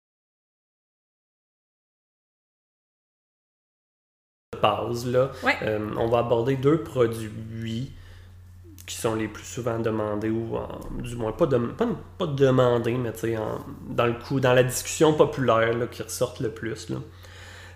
base 4.63 5.07
là, 5.07 5.31
Ouais. 5.43 5.57
On 5.97 6.09
va 6.09 6.19
aborder 6.19 6.57
deux 6.57 6.83
produits 6.83 7.93
qui 8.89 8.97
sont 8.97 9.15
les 9.15 9.29
plus 9.29 9.45
souvent 9.45 9.79
demandés 9.79 10.31
ou 10.31 10.57
en- 10.57 10.81
du 11.01 11.15
moins 11.15 11.31
pas, 11.33 11.47
de, 11.47 11.59
pas, 11.59 11.87
pas 12.19 12.27
demandés, 12.27 12.95
mais 12.97 13.13
en- 13.37 13.65
dans 13.89 14.07
le 14.07 14.15
coup, 14.15 14.41
dans 14.41 14.55
la 14.55 14.65
discussion 14.65 15.13
populaire 15.15 15.75
là, 15.77 15.87
qui 15.87 16.03
ressortent 16.03 16.41
le 16.41 16.51
plus. 16.51 16.89
là. 16.91 16.97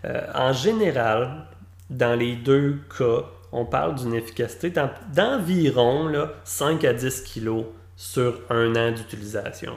Euh, 0.05 0.27
en 0.35 0.53
général, 0.53 1.47
dans 1.91 2.19
les 2.19 2.35
deux 2.35 2.81
cas, 2.99 3.25
on 3.53 3.65
parle 3.67 3.95
d'une 3.97 4.15
efficacité 4.15 4.71
d'en- 4.71 4.91
d'environ 5.15 6.09
là, 6.09 6.33
5 6.45 6.85
à 6.85 6.93
10 6.93 7.23
kilos 7.23 7.67
sur 7.97 8.41
un 8.51 8.75
an 8.75 8.91
d'utilisation. 8.91 9.75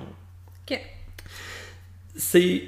OK. 0.67 0.80
C'est 2.15 2.63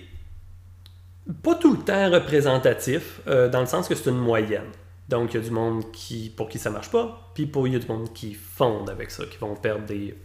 pas 1.44 1.56
tout 1.56 1.74
le 1.74 1.80
temps 1.84 2.12
représentatif, 2.12 3.22
euh, 3.28 3.50
dans 3.50 3.62
le 3.62 3.66
sens 3.66 3.88
que 3.88 3.96
c'est 3.96 4.10
une 4.10 4.18
moyenne. 4.18 4.70
Donc, 5.10 5.34
il 5.34 5.38
y 5.38 5.40
a 5.40 5.44
du 5.44 5.52
monde 5.52 5.92
qui, 5.92 6.30
pour 6.30 6.50
qui 6.50 6.60
ça 6.60 6.70
marche 6.70 6.92
pas, 6.92 7.32
puis 7.34 7.46
pour 7.46 7.68
il 7.68 7.74
y 7.74 7.76
a 7.76 7.80
du 7.80 7.88
monde 7.88 8.12
qui 8.14 8.34
fondent 8.34 8.90
avec 8.90 9.12
ça, 9.12 9.26
qui 9.26 9.38
vont 9.38 9.56
perdre 9.56 9.86
des 9.86 10.16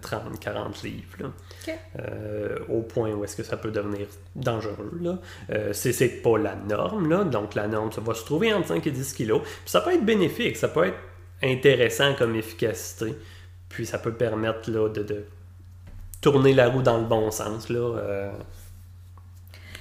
30, 0.00 0.38
40 0.40 0.82
livres. 0.82 1.16
Là. 1.20 1.32
Euh, 1.98 2.58
au 2.68 2.82
point 2.82 3.12
où 3.12 3.24
est-ce 3.24 3.36
que 3.36 3.42
ça 3.42 3.56
peut 3.56 3.70
devenir 3.70 4.06
dangereux. 4.34 4.98
Là. 5.00 5.18
Euh, 5.50 5.72
c'est, 5.72 6.22
pas 6.22 6.36
la 6.38 6.54
norme. 6.54 7.08
Là. 7.08 7.24
Donc, 7.24 7.54
la 7.54 7.68
norme, 7.68 7.92
ça 7.92 8.00
va 8.00 8.14
se 8.14 8.24
trouver 8.24 8.52
entre 8.52 8.68
5 8.68 8.86
et 8.86 8.90
10 8.90 9.12
kilos. 9.14 9.42
Puis 9.42 9.70
ça 9.70 9.80
peut 9.80 9.94
être 9.94 10.04
bénéfique, 10.04 10.56
ça 10.56 10.68
peut 10.68 10.86
être 10.86 10.98
intéressant 11.42 12.14
comme 12.14 12.34
efficacité. 12.36 13.14
Puis 13.68 13.86
ça 13.86 13.98
peut 13.98 14.12
permettre 14.12 14.70
là, 14.70 14.88
de, 14.88 15.02
de 15.02 15.24
tourner 16.20 16.52
la 16.52 16.68
roue 16.68 16.82
dans 16.82 16.98
le 16.98 17.06
bon 17.06 17.30
sens. 17.30 17.68
Là, 17.68 17.96
euh, 17.96 18.32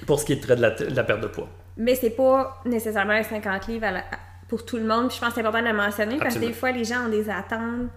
pour 0.05 0.19
ce 0.19 0.25
qui 0.25 0.33
est 0.33 0.41
trait 0.41 0.55
de 0.55 0.61
la, 0.61 0.71
de 0.71 0.95
la 0.95 1.03
perte 1.03 1.21
de 1.21 1.27
poids. 1.27 1.49
Mais 1.77 1.95
c'est 1.95 2.09
pas 2.11 2.61
nécessairement 2.65 3.13
un 3.13 3.23
50 3.23 3.67
livres 3.67 3.85
à 3.85 3.91
la- 3.91 4.03
pour 4.47 4.65
tout 4.65 4.77
le 4.77 4.83
monde. 4.85 5.07
Puis 5.07 5.15
je 5.17 5.21
pense 5.21 5.29
que 5.29 5.35
c'est 5.35 5.41
important 5.41 5.61
de 5.63 5.67
le 5.69 5.73
mentionner 5.77 6.17
parce 6.17 6.35
que 6.35 6.39
des 6.39 6.53
fois, 6.53 6.71
les 6.71 6.83
gens 6.83 7.05
ont 7.05 7.09
des 7.09 7.29
attentes 7.29 7.89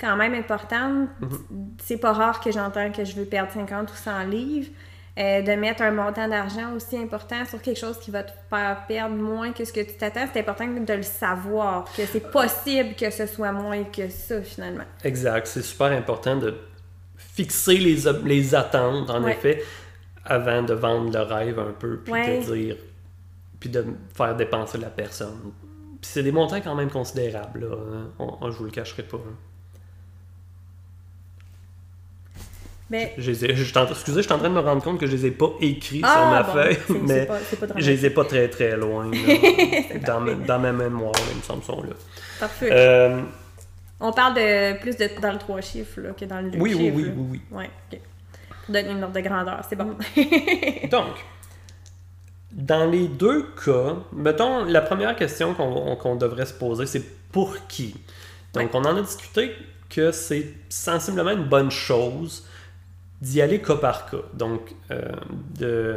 quand 0.00 0.16
même 0.16 0.34
importantes. 0.34 1.08
Mhm. 1.20 1.38
C'est 1.82 1.98
pas 1.98 2.12
rare 2.12 2.40
que 2.40 2.50
j'entends 2.50 2.90
que 2.92 3.04
je 3.04 3.14
veux 3.16 3.24
perdre 3.26 3.52
50 3.52 3.90
ou 3.92 3.96
100 3.96 4.24
livres. 4.24 4.68
Euh, 5.18 5.42
de 5.42 5.50
mettre 5.56 5.82
un 5.82 5.90
montant 5.90 6.28
d'argent 6.28 6.74
aussi 6.76 6.96
important 6.96 7.44
sur 7.44 7.60
quelque 7.60 7.80
chose 7.80 7.98
qui 7.98 8.12
va 8.12 8.22
te 8.22 8.30
faire 8.48 8.84
perdre 8.86 9.16
moins 9.16 9.50
que 9.50 9.64
ce 9.64 9.72
que 9.72 9.80
tu 9.80 9.94
t'attends, 9.96 10.26
c'est 10.32 10.38
important 10.38 10.68
de 10.68 10.92
le 10.92 11.02
savoir, 11.02 11.86
que 11.96 12.06
c'est 12.06 12.30
possible 12.30 12.94
que 12.94 13.10
ce 13.10 13.26
soit 13.26 13.50
moins 13.50 13.82
que 13.82 14.08
ça 14.10 14.40
finalement. 14.42 14.84
Exact. 15.02 15.48
C'est 15.48 15.62
super 15.62 15.88
important 15.90 16.36
de 16.36 16.54
fixer 17.16 17.78
les, 17.78 17.98
les 18.24 18.54
attentes, 18.54 19.10
en 19.10 19.24
Ouais. 19.24 19.32
effet, 19.32 19.60
avant 20.24 20.62
de 20.62 20.74
vendre 20.74 21.10
le 21.12 21.22
rêve 21.24 21.58
un 21.58 21.72
peu, 21.76 21.98
puis 21.98 22.12
Ouais. 22.12 22.38
de 22.38 22.54
dire, 22.54 22.76
puis 23.60 23.68
de 23.70 23.84
faire 24.14 24.36
dépenser 24.36 24.78
la 24.78 24.88
personne. 24.90 25.52
Puis 26.00 26.10
c'est 26.12 26.22
des 26.22 26.32
montants 26.32 26.60
quand 26.60 26.74
même 26.74 26.90
considérables, 26.90 27.60
là. 27.60 27.76
hein. 27.76 28.10
On, 28.18 28.36
on- 28.40 28.50
je 28.50 28.56
vous 28.58 28.64
le 28.64 28.70
cacherai 28.70 29.02
pas. 29.02 29.16
hein. 29.18 29.34
Ben, 32.90 33.10
Je 33.18 33.30
les 33.30 33.44
ai- 33.44 33.54
je 33.54 33.64
suis 33.64 33.76
en- 33.78 33.86
excusez, 33.86 34.18
je 34.22 34.26
suis 34.26 34.32
en 34.32 34.38
train 34.38 34.48
de 34.48 34.54
me 34.54 34.60
rendre 34.60 34.82
compte 34.82 34.98
que 34.98 35.06
je 35.06 35.12
les 35.14 35.26
ai 35.26 35.30
pas 35.30 35.50
écrits 35.60 36.00
ah, 36.02 36.10
sur 36.14 36.26
ma 36.30 36.42
bon, 36.42 36.52
feuille, 36.52 36.78
mais 37.06 37.26
pas- 37.26 37.34
pas 37.34 37.66
je 37.76 37.90
les 37.90 38.06
ai 38.06 38.10
pas 38.10 38.24
très 38.24 38.48
très 38.48 38.78
loin. 38.78 39.10
là. 39.10 39.98
dans, 40.06 40.20
ma, 40.20 40.32
dans 40.34 40.58
ma 40.58 40.72
mémoire, 40.72 41.12
là, 41.12 41.20
il 41.32 41.36
me 41.36 41.42
semble, 41.42 41.62
sont 41.64 41.82
là. 41.82 41.90
Parfait. 42.40 42.70
Euh, 42.72 43.20
On 44.00 44.10
parle 44.12 44.34
de 44.34 44.80
plus 44.80 44.96
de 44.96 45.20
dans 45.20 45.32
le 45.32 45.38
3 45.38 45.60
chiffres 45.60 46.00
là, 46.00 46.10
que 46.12 46.24
dans 46.24 46.40
le 46.40 46.50
2 46.50 46.58
oui, 46.58 46.72
oui, 46.74 46.84
chiffres. 46.84 46.96
oui, 46.96 47.02
là. 47.04 47.10
oui, 47.14 47.26
oui. 47.32 47.40
Ouais, 47.58 47.70
ok. 47.92 48.00
Pour 48.64 48.72
donner 48.74 48.90
une 48.90 49.02
ordre 49.04 49.14
de 49.14 49.20
grandeur, 49.20 49.60
c'est 49.68 49.76
bon. 49.76 49.96
Donc, 50.90 51.14
dans 52.52 52.90
les 52.90 53.08
deux 53.08 53.46
cas, 53.64 53.96
mettons, 54.12 54.64
la 54.64 54.80
première 54.80 55.14
question 55.16 55.54
qu'on 55.54 56.16
devrait 56.16 56.46
se 56.46 56.54
poser, 56.54 56.86
c'est 56.86 57.04
pour 57.30 57.66
qui? 57.66 57.94
Donc, 58.54 58.74
on 58.74 58.84
en 58.84 58.96
a 58.96 59.02
discuté 59.02 59.52
que 59.90 60.12
c'est 60.12 60.46
sensiblement 60.68 61.30
une 61.30 61.44
bonne 61.44 61.70
chose 61.70 62.44
d'y 63.20 63.42
aller 63.42 63.60
cas 63.60 63.76
par 63.76 64.10
cas. 64.10 64.18
Donc, 64.34 64.74
euh, 64.90 65.02
de 65.58 65.96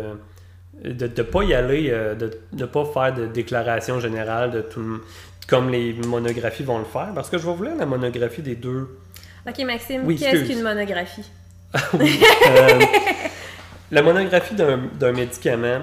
de 0.84 1.06
ne 1.06 1.24
pas 1.24 1.44
y 1.44 1.54
aller, 1.54 1.90
euh, 1.92 2.16
de 2.16 2.32
ne 2.54 2.66
pas 2.66 2.86
faire 2.86 3.14
de 3.14 3.28
déclaration 3.28 4.00
générale 4.00 4.50
de 4.50 4.62
tout 4.62 5.02
comme 5.48 5.70
les 5.70 5.94
monographies 5.94 6.64
vont 6.64 6.80
le 6.80 6.86
faire, 6.86 7.12
parce 7.14 7.30
que 7.30 7.38
je 7.38 7.46
vais 7.46 7.54
vous 7.54 7.64
lire 7.64 7.76
la 7.76 7.86
monographie 7.86 8.42
des 8.42 8.56
deux 8.56 8.98
ok, 9.48 9.60
Maxime, 9.66 10.02
Oui, 10.06 10.16
qu'est-ce 10.16 10.46
qu'une 10.46 10.64
monographie? 10.64 11.30
Euh, 11.94 12.80
la 13.92 14.02
monographie 14.02 14.56
d'un 14.56 14.78
d'un 15.00 15.12
médicament, 15.14 15.82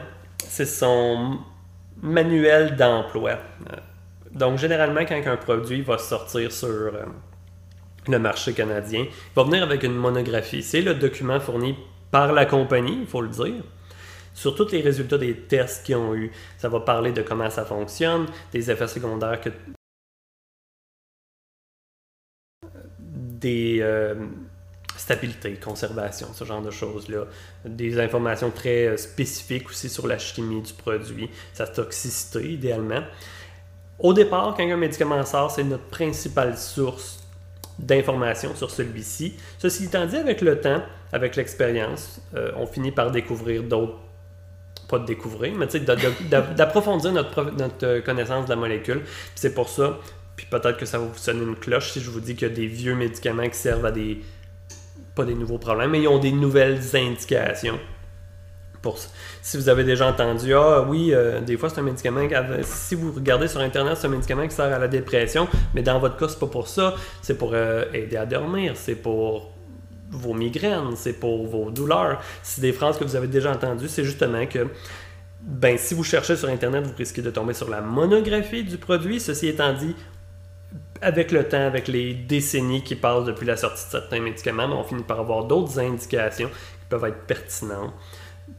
c'est 0.49 0.67
son 0.67 1.39
manuel 2.03 2.77
d'emploi. 2.77 3.39
Donc, 4.33 4.59
généralement, 4.59 5.05
quand 5.07 5.21
un 5.27 5.37
produit 5.37 5.83
va 5.83 5.99
sortir 5.99 6.53
sur 6.53 6.69
euh, 6.69 7.05
le 8.07 8.19
marché 8.19 8.53
canadien, 8.53 9.05
il 9.05 9.35
va 9.35 9.45
venir 9.45 9.63
avec 9.63 9.83
une 9.83 9.95
monographie. 9.95 10.63
C'est 10.63 10.83
le 10.83 10.95
document 10.95 11.41
fourni 11.41 11.77
par 12.11 12.33
la 12.33 12.47
compagnie, 12.47 12.99
il 13.01 13.07
faut 13.07 13.21
le 13.21 13.29
dire, 13.29 13.63
sur 14.35 14.55
tous 14.55 14.71
les 14.73 14.81
résultats 14.81 15.19
des 15.19 15.35
tests 15.35 15.85
qu'ils 15.85 15.97
ont 15.97 16.15
eu. 16.15 16.31
Ça 16.57 16.69
va 16.69 16.81
parler 16.81 17.13
de 17.13 17.23
comment 17.23 17.51
ça 17.51 17.65
fonctionne, 17.65 18.27
des 18.53 18.71
effets 18.71 18.89
secondaires 18.89 19.41
que 19.41 19.51
des 23.01 23.79
euh, 23.81 24.15
stabilité, 25.09 25.55
conservation, 25.55 26.29
ce 26.35 26.45
genre 26.45 26.61
de 26.61 26.71
choses-là. 26.71 27.25
Des 27.65 27.99
informations 27.99 28.51
très 28.51 28.89
euh, 28.89 28.97
spécifiques 28.99 29.71
aussi 29.71 29.89
sur 29.89 30.07
la 30.07 30.19
chimie 30.19 30.61
du 30.61 30.75
produit, 30.75 31.31
sa 31.55 31.67
toxicité 31.67 32.53
idéalement. 32.53 33.03
Au 33.99 34.13
départ, 34.13 34.55
quand 34.55 34.71
un 34.71 34.77
médicament 34.77 35.25
sort, 35.25 35.51
c'est 35.51 35.65
notre 35.65 35.85
principale 35.85 36.59
source 36.59 37.21
d'informations 37.79 38.55
sur 38.55 38.71
celui-ci. 38.71 39.35
Ceci 39.59 39.85
étant 39.85 40.05
dit, 40.05 40.17
avec 40.17 40.43
le 40.43 40.61
temps, 40.61 40.83
avec 41.11 41.37
l'expérience, 41.37 42.21
euh, 42.35 42.51
on 42.57 42.67
finit 42.67 42.93
par 42.93 43.11
découvrir 43.11 43.63
d'autres 43.63 43.97
pas 44.89 44.99
de 44.99 45.05
découvrir, 45.05 45.55
mais 45.55 45.67
d'approfondir 46.57 47.13
notre, 47.13 47.45
notre 47.51 47.87
euh, 47.87 48.01
connaissance 48.01 48.45
de 48.45 48.51
la 48.51 48.57
molécule. 48.57 49.03
C'est 49.35 49.55
pour 49.55 49.69
ça, 49.69 49.99
puis 50.37 50.47
peut-être 50.51 50.79
que 50.79 50.87
ça 50.87 50.99
va 50.99 51.05
vous 51.07 51.19
sonner 51.19 51.43
une 51.43 51.57
cloche 51.57 51.93
si 51.93 52.01
je 52.01 52.11
vous 52.11 52.21
dis 52.21 52.35
qu'il 52.35 52.49
y 52.49 52.51
a 52.51 52.55
des 52.55 52.67
vieux 52.67 52.95
médicaments 52.95 53.49
qui 53.49 53.59
servent 53.59 53.85
à 53.85 53.91
des, 53.91 54.23
pas 55.19 55.25
des 55.25 55.35
nouveaux 55.35 55.59
problèmes, 55.59 55.91
mais 55.91 56.01
ils 56.01 56.09
ont 56.09 56.21
des 56.21 56.33
nouvelles 56.33 56.79
indications. 56.95 57.79
Pour. 58.81 58.97
Si 59.43 59.57
vous 59.57 59.69
avez 59.69 59.83
déjà 59.83 60.07
entendu, 60.07 60.55
ah 60.55 60.87
oui, 60.89 61.13
euh, 61.13 61.41
des 61.41 61.57
fois 61.57 61.69
c'est 61.69 61.81
un 61.81 61.83
médicament, 61.83 62.21
si 62.63 62.95
vous 62.95 63.11
regardez 63.11 63.49
sur 63.49 63.61
Internet, 63.61 63.97
c'est 63.99 64.07
un 64.07 64.11
médicament 64.11 64.47
qui 64.47 64.55
sert 64.55 64.73
à 64.73 64.79
la 64.79 64.87
dépression, 64.87 65.49
mais 65.75 65.83
dans 65.83 65.99
votre 65.99 66.17
cas, 66.17 66.29
c'est 66.29 66.39
pas 66.39 66.47
pour 66.47 66.69
ça, 66.69 66.95
c'est 67.21 67.37
pour 67.37 67.51
euh, 67.55 67.85
aider 67.93 68.17
à 68.17 68.25
dormir, 68.25 68.75
c'est 68.77 68.95
pour 68.95 69.51
vos 70.11 70.33
migraines, 70.33 70.95
c'est 70.95 71.15
pour 71.15 71.49
vos 71.49 71.71
douleurs. 71.73 72.21
C'est 72.45 72.61
des 72.61 72.73
phrases 72.73 72.97
que 72.97 73.05
vous 73.05 73.17
avez 73.17 73.27
déjà 73.27 73.51
entendues, 73.51 73.89
c'est 73.89 74.05
justement 74.05 74.47
que 74.47 74.69
ben, 75.41 75.77
si 75.77 75.95
vous 75.95 76.05
cherchez 76.05 76.37
sur 76.37 76.49
Internet, 76.49 76.87
vous 76.87 76.95
risquez 76.97 77.23
de 77.23 77.31
tomber 77.31 77.55
sur 77.55 77.69
la 77.69 77.81
monographie 77.81 78.63
du 78.63 78.79
produit. 78.79 79.19
Ceci 79.19 79.49
étant 79.49 79.73
dit, 79.73 79.97
avec 81.01 81.33
le 81.33 81.47
temps, 81.47 81.67
avec 81.67 81.89
les 81.89 82.15
décennies 82.15 82.83
qui 82.83 82.97
passent 82.97 83.25
depuis 83.25 83.47
la 83.47 83.57
sortie 83.57 83.85
de 83.87 83.91
certains 83.91 84.21
médicaments, 84.21 84.69
ben, 84.69 84.75
on 84.75 84.85
finit 84.85 85.03
par 85.03 85.21
avoir 85.21 85.45
d'autres 85.45 85.79
indications 85.79 86.49
qui 86.49 86.87
peuvent 86.89 87.05
être 87.05 87.27
pertinentes, 87.27 87.93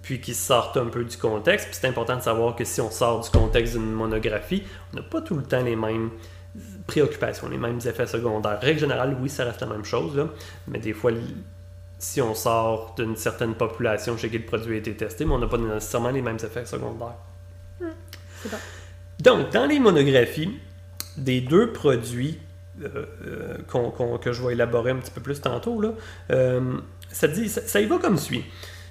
puis 0.01 0.19
qui 0.21 0.33
sortent 0.33 0.77
un 0.77 0.85
peu 0.85 1.03
du 1.03 1.17
contexte. 1.17 1.67
Puis 1.67 1.77
c'est 1.79 1.87
important 1.87 2.15
de 2.15 2.21
savoir 2.21 2.55
que 2.55 2.63
si 2.63 2.81
on 2.81 2.91
sort 2.91 3.21
du 3.21 3.29
contexte 3.29 3.73
d'une 3.73 3.91
monographie, 3.91 4.63
on 4.93 4.97
n'a 4.97 5.03
pas 5.03 5.21
tout 5.21 5.35
le 5.35 5.43
temps 5.43 5.61
les 5.61 5.75
mêmes 5.75 6.11
préoccupations, 6.87 7.47
les 7.49 7.57
mêmes 7.57 7.79
effets 7.85 8.07
secondaires. 8.07 8.59
Règle 8.61 8.79
générale, 8.79 9.15
oui, 9.21 9.29
ça 9.29 9.45
reste 9.45 9.61
la 9.61 9.67
même 9.67 9.85
chose, 9.85 10.15
là, 10.15 10.27
mais 10.67 10.79
des 10.79 10.93
fois, 10.93 11.11
si 11.99 12.21
on 12.21 12.33
sort 12.33 12.95
d'une 12.97 13.15
certaine 13.15 13.55
population 13.55 14.17
chez 14.17 14.29
qui 14.29 14.37
le 14.37 14.45
produit 14.45 14.75
a 14.75 14.77
été 14.79 14.95
testé, 14.95 15.25
mais 15.25 15.33
on 15.33 15.39
n'a 15.39 15.47
pas 15.47 15.57
nécessairement 15.57 16.11
les 16.11 16.21
mêmes 16.21 16.37
effets 16.37 16.65
secondaires. 16.65 17.17
C'est 18.41 18.49
bon. 18.49 18.57
Donc, 19.19 19.51
dans 19.51 19.65
les 19.65 19.79
monographies 19.79 20.57
des 21.19 21.41
deux 21.41 21.71
produits 21.71 22.39
euh, 22.83 23.05
euh, 23.27 24.17
que 24.21 24.31
je 24.31 24.41
vais 24.45 24.53
élaborer 24.53 24.91
un 24.91 24.95
petit 24.97 25.11
peu 25.11 25.21
plus 25.21 25.41
tantôt, 25.41 25.81
là, 25.81 25.89
euh, 26.31 26.77
ça, 27.11 27.27
dit, 27.27 27.49
ça, 27.49 27.61
ça 27.61 27.81
y 27.81 27.85
va 27.85 27.97
comme 27.97 28.17
suit. 28.17 28.43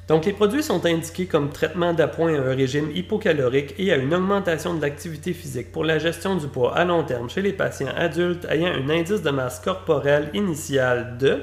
Donc, 0.09 0.25
les 0.25 0.33
produits 0.33 0.63
sont 0.63 0.85
indiqués 0.87 1.27
comme 1.27 1.51
traitement 1.51 1.93
d'appoint 1.93 2.35
à 2.35 2.39
un 2.39 2.55
régime 2.55 2.91
hypocalorique 2.95 3.75
et 3.79 3.93
à 3.93 3.97
une 3.97 4.15
augmentation 4.15 4.73
de 4.75 4.81
l'activité 4.81 5.35
physique 5.35 5.71
pour 5.71 5.85
la 5.85 5.99
gestion 5.99 6.37
du 6.37 6.47
poids 6.49 6.75
à 6.77 6.85
long 6.87 7.03
terme 7.05 7.29
chez 7.29 7.43
les 7.43 7.53
patients 7.53 7.93
adultes 7.95 8.47
ayant 8.51 8.73
un 8.73 8.89
indice 8.89 9.21
de 9.23 9.31
masse 9.31 9.61
corporelle 9.61 10.31
initial 10.33 11.19
de 11.19 11.43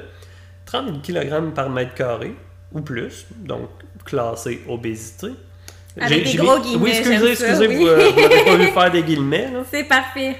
30 0.66 1.00
kg 1.00 1.52
par 1.54 1.70
mètre 1.70 1.94
carré 1.94 2.34
ou 2.72 2.80
plus, 2.80 3.26
donc 3.36 3.68
classé 4.04 4.60
obésité. 4.68 5.28
Avec 6.00 6.26
J'ai- 6.26 6.32
des 6.32 6.44
gros 6.44 6.58
guillemets, 6.58 6.82
Oui, 6.82 6.90
excusez, 6.90 7.34
ça, 7.36 7.46
excusez, 7.52 7.68
oui. 7.68 7.76
vous 7.76 7.82
vous 7.84 8.20
n'avez 8.20 8.44
pas 8.44 8.56
vu 8.56 8.66
faire 8.74 8.90
des 8.90 9.02
guillemets. 9.02 9.48
C'est 9.70 9.84
parfait. 9.84 10.36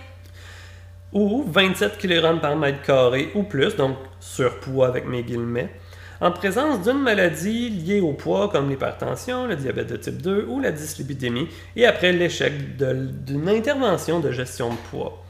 Ou 1.16 1.44
27 1.50 1.96
kg 1.96 2.40
par 2.42 2.56
mètre 2.56 2.82
carré 2.82 3.30
ou 3.34 3.42
plus, 3.42 3.74
donc 3.74 3.96
surpoids 4.20 4.86
avec 4.88 5.06
mes 5.06 5.22
guillemets, 5.22 5.70
en 6.20 6.30
présence 6.30 6.82
d'une 6.82 7.00
maladie 7.00 7.70
liée 7.70 8.00
au 8.02 8.12
poids 8.12 8.48
comme 8.50 8.68
l'hypertension, 8.68 9.46
le 9.46 9.56
diabète 9.56 9.86
de 9.86 9.96
type 9.96 10.20
2 10.20 10.44
ou 10.46 10.60
la 10.60 10.72
dyslipidémie, 10.72 11.48
et 11.74 11.86
après 11.86 12.12
l'échec 12.12 12.52
d'une 12.76 13.48
intervention 13.48 14.20
de 14.20 14.30
gestion 14.30 14.70
de 14.70 14.76
poids. 14.90 15.22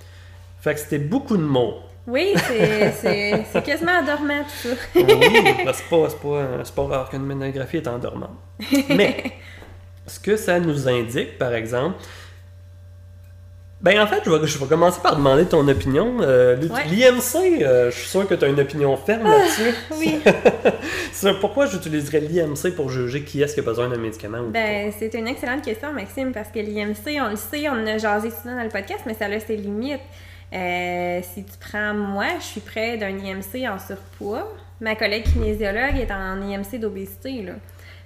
Fait 0.60 0.74
que 0.74 0.80
c'était 0.80 0.98
beaucoup 0.98 1.36
de 1.36 1.42
mots. 1.44 1.74
Oui, 2.08 2.34
c'est- 2.36 3.62
quasiment 3.64 3.92
endormant 4.00 4.42
tout 4.42 4.68
ça. 4.70 4.74
Oui, 4.96 5.04
ben, 5.04 5.72
c'est 5.72 5.88
pas, 5.88 6.08
pas, 6.20 6.62
pas 6.74 6.96
rare 6.96 7.10
qu'une 7.10 7.22
monographie 7.22 7.76
est 7.78 7.86
endormante. 7.88 8.30
Mais, 8.88 9.32
ce 10.06 10.18
que 10.18 10.36
ça 10.36 10.58
nous 10.58 10.88
indique, 10.88 11.38
par 11.38 11.52
exemple, 11.54 11.96
Ben 13.82 14.00
en 14.00 14.06
fait, 14.06 14.22
je 14.24 14.30
vais, 14.30 14.46
je 14.46 14.58
vais 14.58 14.66
commencer 14.66 15.00
par 15.02 15.16
demander 15.16 15.44
ton 15.44 15.66
opinion. 15.68 16.16
Euh, 16.20 16.56
Ouais. 16.68 16.84
L'IMC, 16.90 17.62
euh, 17.62 17.90
je 17.90 17.96
suis 17.98 18.08
sûr 18.08 18.26
que 18.26 18.34
tu 18.34 18.44
as 18.44 18.48
une 18.48 18.58
opinion 18.58 18.96
ferme 18.96 19.24
là-dessus. 19.24 19.74
Oui. 19.98 20.18
Pourquoi 21.40 21.66
j'utiliserais 21.66 22.20
l'IMC 22.20 22.74
pour 22.74 22.88
juger 22.88 23.22
qui 23.22 23.42
est-ce 23.42 23.54
qui 23.54 23.60
a 23.60 23.62
besoin 23.62 23.88
d'un 23.88 23.98
médicament 23.98 24.38
ou 24.38 24.50
Ben, 24.50 24.90
c'est 24.98 25.12
une 25.14 25.28
excellente 25.28 25.62
question, 25.62 25.92
Maxime, 25.92 26.32
parce 26.32 26.48
que 26.48 26.58
l'IMC, 26.58 27.20
on 27.20 27.30
le 27.30 27.36
sait, 27.36 27.68
on 27.68 27.72
en 27.72 27.86
a 27.86 27.98
jasé 27.98 28.30
souvent 28.30 28.56
dans 28.56 28.62
le 28.62 28.70
podcast, 28.70 29.00
mais 29.06 29.14
ça 29.14 29.26
a 29.26 29.40
ses 29.40 29.56
limites. 29.56 30.00
Euh, 30.54 31.20
si 31.34 31.44
tu 31.44 31.52
prends 31.60 31.92
moi, 31.92 32.26
je 32.38 32.44
suis 32.44 32.60
près 32.60 32.96
d'un 32.96 33.10
IMC 33.10 33.68
en 33.68 33.78
surpoids. 33.78 34.48
Ma 34.80 34.94
collègue 34.94 35.24
kinésiologue 35.24 35.96
est 35.98 36.10
en 36.12 36.40
IMC 36.40 36.78
d'obésité, 36.80 37.42
là. 37.42 37.52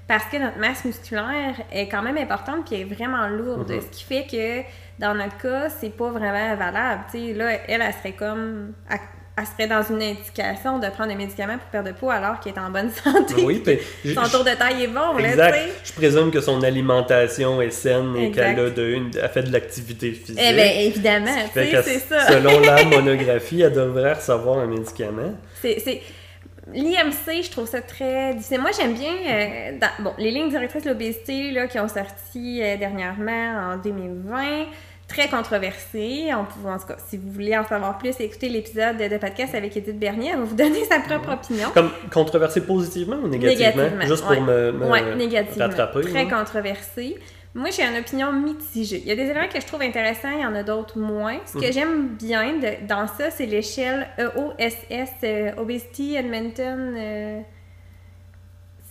Parce 0.08 0.24
que 0.24 0.38
notre 0.38 0.58
masse 0.58 0.84
musculaire 0.84 1.54
est 1.72 1.86
quand 1.88 2.02
même 2.02 2.16
importante 2.16 2.66
puis 2.66 2.80
est 2.80 2.84
vraiment 2.84 3.28
lourde. 3.28 3.70
Mhm. 3.70 3.80
Ce 3.80 3.86
qui 3.96 4.02
fait 4.04 4.26
que 4.28 4.68
dans 5.00 5.14
notre 5.14 5.38
cas, 5.38 5.68
c'est 5.70 5.90
pas 5.96 6.10
vraiment 6.10 6.54
valable. 6.56 7.02
Là, 7.36 7.52
elle, 7.66 7.82
elle 7.82 7.92
serait 7.94 8.12
comme. 8.12 8.72
Elle, 8.90 8.98
elle 9.38 9.46
serait 9.46 9.68
dans 9.68 9.82
une 9.82 10.02
indication 10.02 10.78
de 10.78 10.86
prendre 10.88 11.08
des 11.08 11.14
médicaments 11.14 11.56
pour 11.56 11.68
perdre 11.68 11.88
de 11.88 11.94
poids 11.94 12.12
alors 12.14 12.40
qu'elle 12.40 12.52
est 12.52 12.58
en 12.58 12.68
bonne 12.68 12.90
santé. 13.04 13.34
Oui, 13.42 13.62
puis 13.64 13.78
j- 14.04 14.14
Son 14.14 14.24
tour 14.28 14.44
de 14.44 14.50
taille 14.50 14.84
est 14.84 14.88
bon, 14.88 15.14
là, 15.16 15.22
tu 15.22 15.24
Exact. 15.30 15.54
sais. 15.54 15.68
Je 15.84 15.92
présume 15.94 16.30
que 16.30 16.40
son 16.42 16.62
alimentation 16.62 17.62
est 17.62 17.70
saine 17.70 18.14
et 18.16 18.26
Exact. 18.26 18.54
qu'elle 18.56 18.66
a, 18.66 18.70
de, 18.70 19.28
fait 19.28 19.42
de 19.44 19.52
l'activité 19.52 20.12
physique. 20.12 20.38
Eh 20.38 20.52
bien, 20.52 20.66
évidemment, 20.80 21.34
tu 21.54 21.60
sais, 21.60 21.82
c'est 21.82 21.98
ça. 22.00 22.26
Selon 22.32 22.60
la 22.60 22.84
monographie, 22.96 23.62
elle 23.62 23.72
devrait 23.72 24.12
recevoir 24.12 24.58
un 24.58 24.66
médicament. 24.66 25.32
C'est, 25.62 26.02
L'IMC, 26.72 27.42
je 27.42 27.50
trouve 27.50 27.66
ça 27.66 27.80
très 27.80 28.34
difficile. 28.34 28.60
Moi, 28.60 28.70
j'aime 28.78 28.92
bien 28.92 29.12
euh, 29.26 29.78
dans- 29.80 30.04
bon, 30.04 30.12
les 30.18 30.30
lignes 30.30 30.50
directrices 30.50 30.84
de 30.84 30.90
l'obésité 30.90 31.50
là, 31.50 31.66
qui 31.66 31.80
ont 31.80 31.88
sorti 31.88 32.60
euh, 32.62 32.76
dernièrement 32.76 33.72
en 33.72 33.76
2020. 33.78 34.66
Très 35.10 35.28
controversées. 35.28 36.28
On 36.32 36.44
peut, 36.44 36.68
en 36.68 36.78
tout 36.78 36.86
cas, 36.86 36.96
si 37.08 37.16
vous 37.16 37.30
voulez 37.32 37.56
en 37.58 37.64
savoir 37.66 37.98
plus, 37.98 38.14
écoutez 38.20 38.48
l'épisode 38.48 38.96
de, 38.96 39.18
podcast 39.18 39.54
avec 39.56 39.76
Edith 39.76 39.98
Bernier. 39.98 40.30
Elle 40.32 40.38
va 40.38 40.44
vous 40.44 40.54
donner 40.54 40.84
sa 40.84 41.00
propre 41.00 41.32
opinion. 41.32 41.68
Comme 41.74 41.90
controversé 42.12 42.60
positivement 42.64 43.16
ou 43.16 43.26
négativement? 43.28 43.82
Négativement, 43.82 44.06
Juste 44.06 44.28
ouais. 44.28 44.36
pour 44.36 44.44
me, 44.46 44.72
me 44.72 44.86
Ouais, 44.86 45.14
négativement. 45.16 45.66
rattraper. 45.66 46.02
Très 46.02 46.24
là. 46.24 46.30
controversé. 46.38 47.18
Moi, 47.52 47.70
j'ai 47.70 47.82
une 47.82 47.98
opinion 47.98 48.32
mitigée. 48.32 48.98
Il 48.98 49.06
y 49.08 49.10
a 49.10 49.16
des 49.16 49.22
éléments 49.24 49.48
que 49.52 49.60
je 49.60 49.66
trouve 49.66 49.82
intéressants, 49.82 50.30
il 50.32 50.42
y 50.42 50.46
en 50.46 50.54
a 50.54 50.62
d'autres 50.62 50.96
moins. 50.98 51.38
Ce 51.46 51.54
que 51.58 51.66
Mhm. 51.66 51.72
j'aime 51.72 52.06
bien 52.16 52.52
de- 52.58 52.86
dans 52.86 53.08
ça, 53.08 53.30
c'est 53.32 53.46
l'échelle 53.46 54.06
EOSS, 54.18 55.08
euh, 55.24 55.50
Obesity 55.56 56.14
Edmonton 56.14 56.94
euh, 56.96 57.40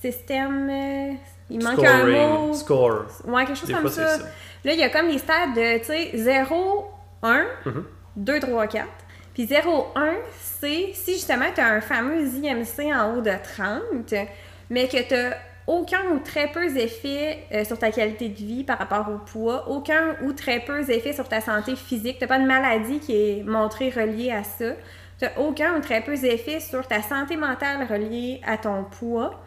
System. 0.02 0.70
euh, 0.70 1.14
il 1.50 1.64
manque 1.64 1.84
un 1.84 2.00
Scoring, 2.00 2.30
mot. 2.48 2.54
Score. 2.54 3.06
Ouais, 3.26 3.46
quelque 3.46 3.58
chose 3.58 3.68
Des 3.68 3.74
comme 3.74 3.84
fois, 3.90 3.92
ça. 3.92 4.18
Là, 4.66 4.74
il 4.74 4.80
y 4.80 4.84
a 4.84 4.90
comme 4.90 5.08
les 5.08 5.18
stades 5.20 5.54
de, 5.56 5.78
tu 5.80 5.86
sais, 5.86 6.12
0, 6.14 6.92
1, 7.24 7.46
Mhm. 7.66 7.86
2, 8.18 8.40
3, 8.40 8.68
4. 8.68 8.88
Puis 9.34 9.46
0, 9.48 9.88
1, 9.96 10.14
c'est 10.42 10.90
si 10.94 11.14
justement 11.14 11.46
tu 11.54 11.62
as 11.62 11.68
un 11.68 11.82
fameux 11.82 12.22
IMC 12.28 12.92
en 12.94 13.14
haut 13.16 13.22
de 13.22 13.32
30, 13.56 14.14
mais 14.70 14.88
que 14.88 14.98
tu 15.08 15.36
aucun 15.68 16.02
ou 16.12 16.20
très 16.20 16.48
peu 16.48 16.68
d'effets 16.74 17.44
euh, 17.54 17.64
sur 17.64 17.78
ta 17.78 17.92
qualité 17.92 18.28
de 18.28 18.36
vie 18.38 18.64
par 18.64 18.80
rapport 18.80 19.08
au 19.10 19.20
poids, 19.20 19.70
aucun 19.70 20.16
ou 20.24 20.34
très 20.34 20.60
peu 20.62 20.84
d'effets 20.84 21.14
sur 21.14 21.30
ta 21.30 21.42
santé 21.42 21.76
physique, 21.76 22.18
tu 22.20 22.26
pas 22.28 22.40
de 22.40 22.46
maladie 22.46 23.00
qui 23.00 23.14
est 23.16 23.44
montrée 23.44 23.92
reliée 23.92 24.32
à 24.32 24.44
ça, 24.44 24.72
tu 25.20 25.26
aucun 25.38 25.78
ou 25.78 25.80
très 25.80 26.02
peu 26.02 26.18
d'effets 26.18 26.60
sur 26.60 26.88
ta 26.88 27.02
santé 27.04 27.38
mentale 27.38 27.86
reliée 27.90 28.42
à 28.46 28.58
ton 28.58 28.84
poids, 28.84 29.40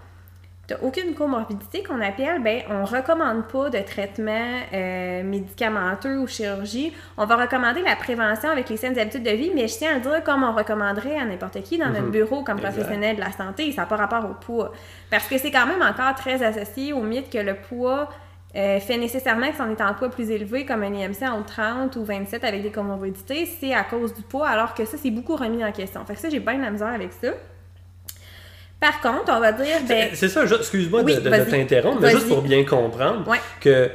t'as 0.68 0.76
aucune 0.82 1.14
comorbidité 1.14 1.82
qu'on 1.82 2.00
appelle, 2.00 2.40
ben 2.42 2.62
on 2.70 2.84
recommande 2.84 3.46
pas 3.48 3.68
de 3.68 3.78
traitement 3.80 4.60
euh, 4.72 5.22
médicamenteux 5.22 6.18
ou 6.18 6.26
chirurgie. 6.26 6.92
On 7.18 7.26
va 7.26 7.36
recommander 7.36 7.82
la 7.82 7.96
prévention 7.96 8.48
avec 8.48 8.68
les 8.68 8.76
saines 8.76 8.98
habitudes 8.98 9.24
de 9.24 9.30
vie, 9.30 9.50
mais 9.54 9.66
je 9.68 9.76
tiens 9.76 9.90
à 9.90 9.94
le 9.94 10.00
dire 10.00 10.22
comme 10.24 10.44
on 10.44 10.52
recommanderait 10.52 11.18
à 11.18 11.24
n'importe 11.24 11.62
qui 11.62 11.78
dans 11.78 11.88
notre 11.88 12.02
Mhm. 12.04 12.10
bureau 12.10 12.44
comme 12.44 12.58
Exact. 12.58 12.72
professionnel 12.72 13.16
de 13.16 13.20
la 13.20 13.32
santé, 13.32 13.72
ça 13.72 13.82
n'a 13.82 13.86
pas 13.86 13.96
rapport 13.96 14.24
au 14.30 14.34
poids. 14.34 14.72
Parce 15.10 15.26
que 15.26 15.36
c'est 15.36 15.50
quand 15.50 15.66
même 15.66 15.82
encore 15.82 16.14
très 16.14 16.42
associé 16.42 16.92
au 16.92 17.02
mythe 17.02 17.28
que 17.30 17.38
le 17.38 17.54
poids 17.54 18.08
euh, 18.54 18.78
fait 18.80 18.98
nécessairement 18.98 19.48
que 19.48 19.54
si 19.54 19.62
on 19.62 19.70
est 19.70 19.80
en 19.80 19.94
poids 19.94 20.10
plus 20.10 20.30
élevé, 20.30 20.66
comme 20.66 20.82
un 20.82 20.92
IMC 20.92 21.22
en 21.26 21.42
30 21.42 21.96
ou 21.96 22.04
27 22.04 22.44
avec 22.44 22.62
des 22.62 22.70
comorbidités, 22.70 23.46
c'est 23.46 23.72
à 23.72 23.82
cause 23.82 24.12
du 24.14 24.20
poids, 24.22 24.46
alors 24.46 24.74
que 24.74 24.84
ça, 24.84 24.98
c'est 24.98 25.10
beaucoup 25.10 25.36
remis 25.36 25.64
en 25.64 25.72
question. 25.72 26.04
Fait 26.04 26.12
que 26.14 26.20
ça, 26.20 26.28
j'ai 26.28 26.38
bien 26.38 26.56
de 26.58 26.62
la 26.62 26.70
misère 26.70 26.88
avec 26.88 27.12
ça. 27.14 27.28
Par 28.82 29.00
contre, 29.00 29.32
on 29.32 29.38
va 29.38 29.52
dire, 29.52 29.76
ben, 29.88 30.08
C'est 30.12 30.28
ça, 30.28 30.44
excuse-moi 30.44 31.02
Oui, 31.04 31.14
de, 31.14 31.20
t'interrompre, 31.20 32.00
mais 32.00 32.10
juste 32.10 32.26
pour 32.26 32.42
bien 32.42 32.64
comprendre 32.64 33.28
Ouais. 33.28 33.38
que 33.60 33.88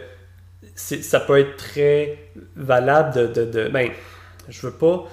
ça 0.75 1.19
peut 1.19 1.37
être 1.39 1.57
très 1.57 2.17
valable 2.55 3.13
de, 3.13 3.27
de, 3.27 3.51
de- 3.51 3.67
Ben, 3.67 3.91
je 4.47 4.65
veux 4.65 4.71
pas. 4.71 5.03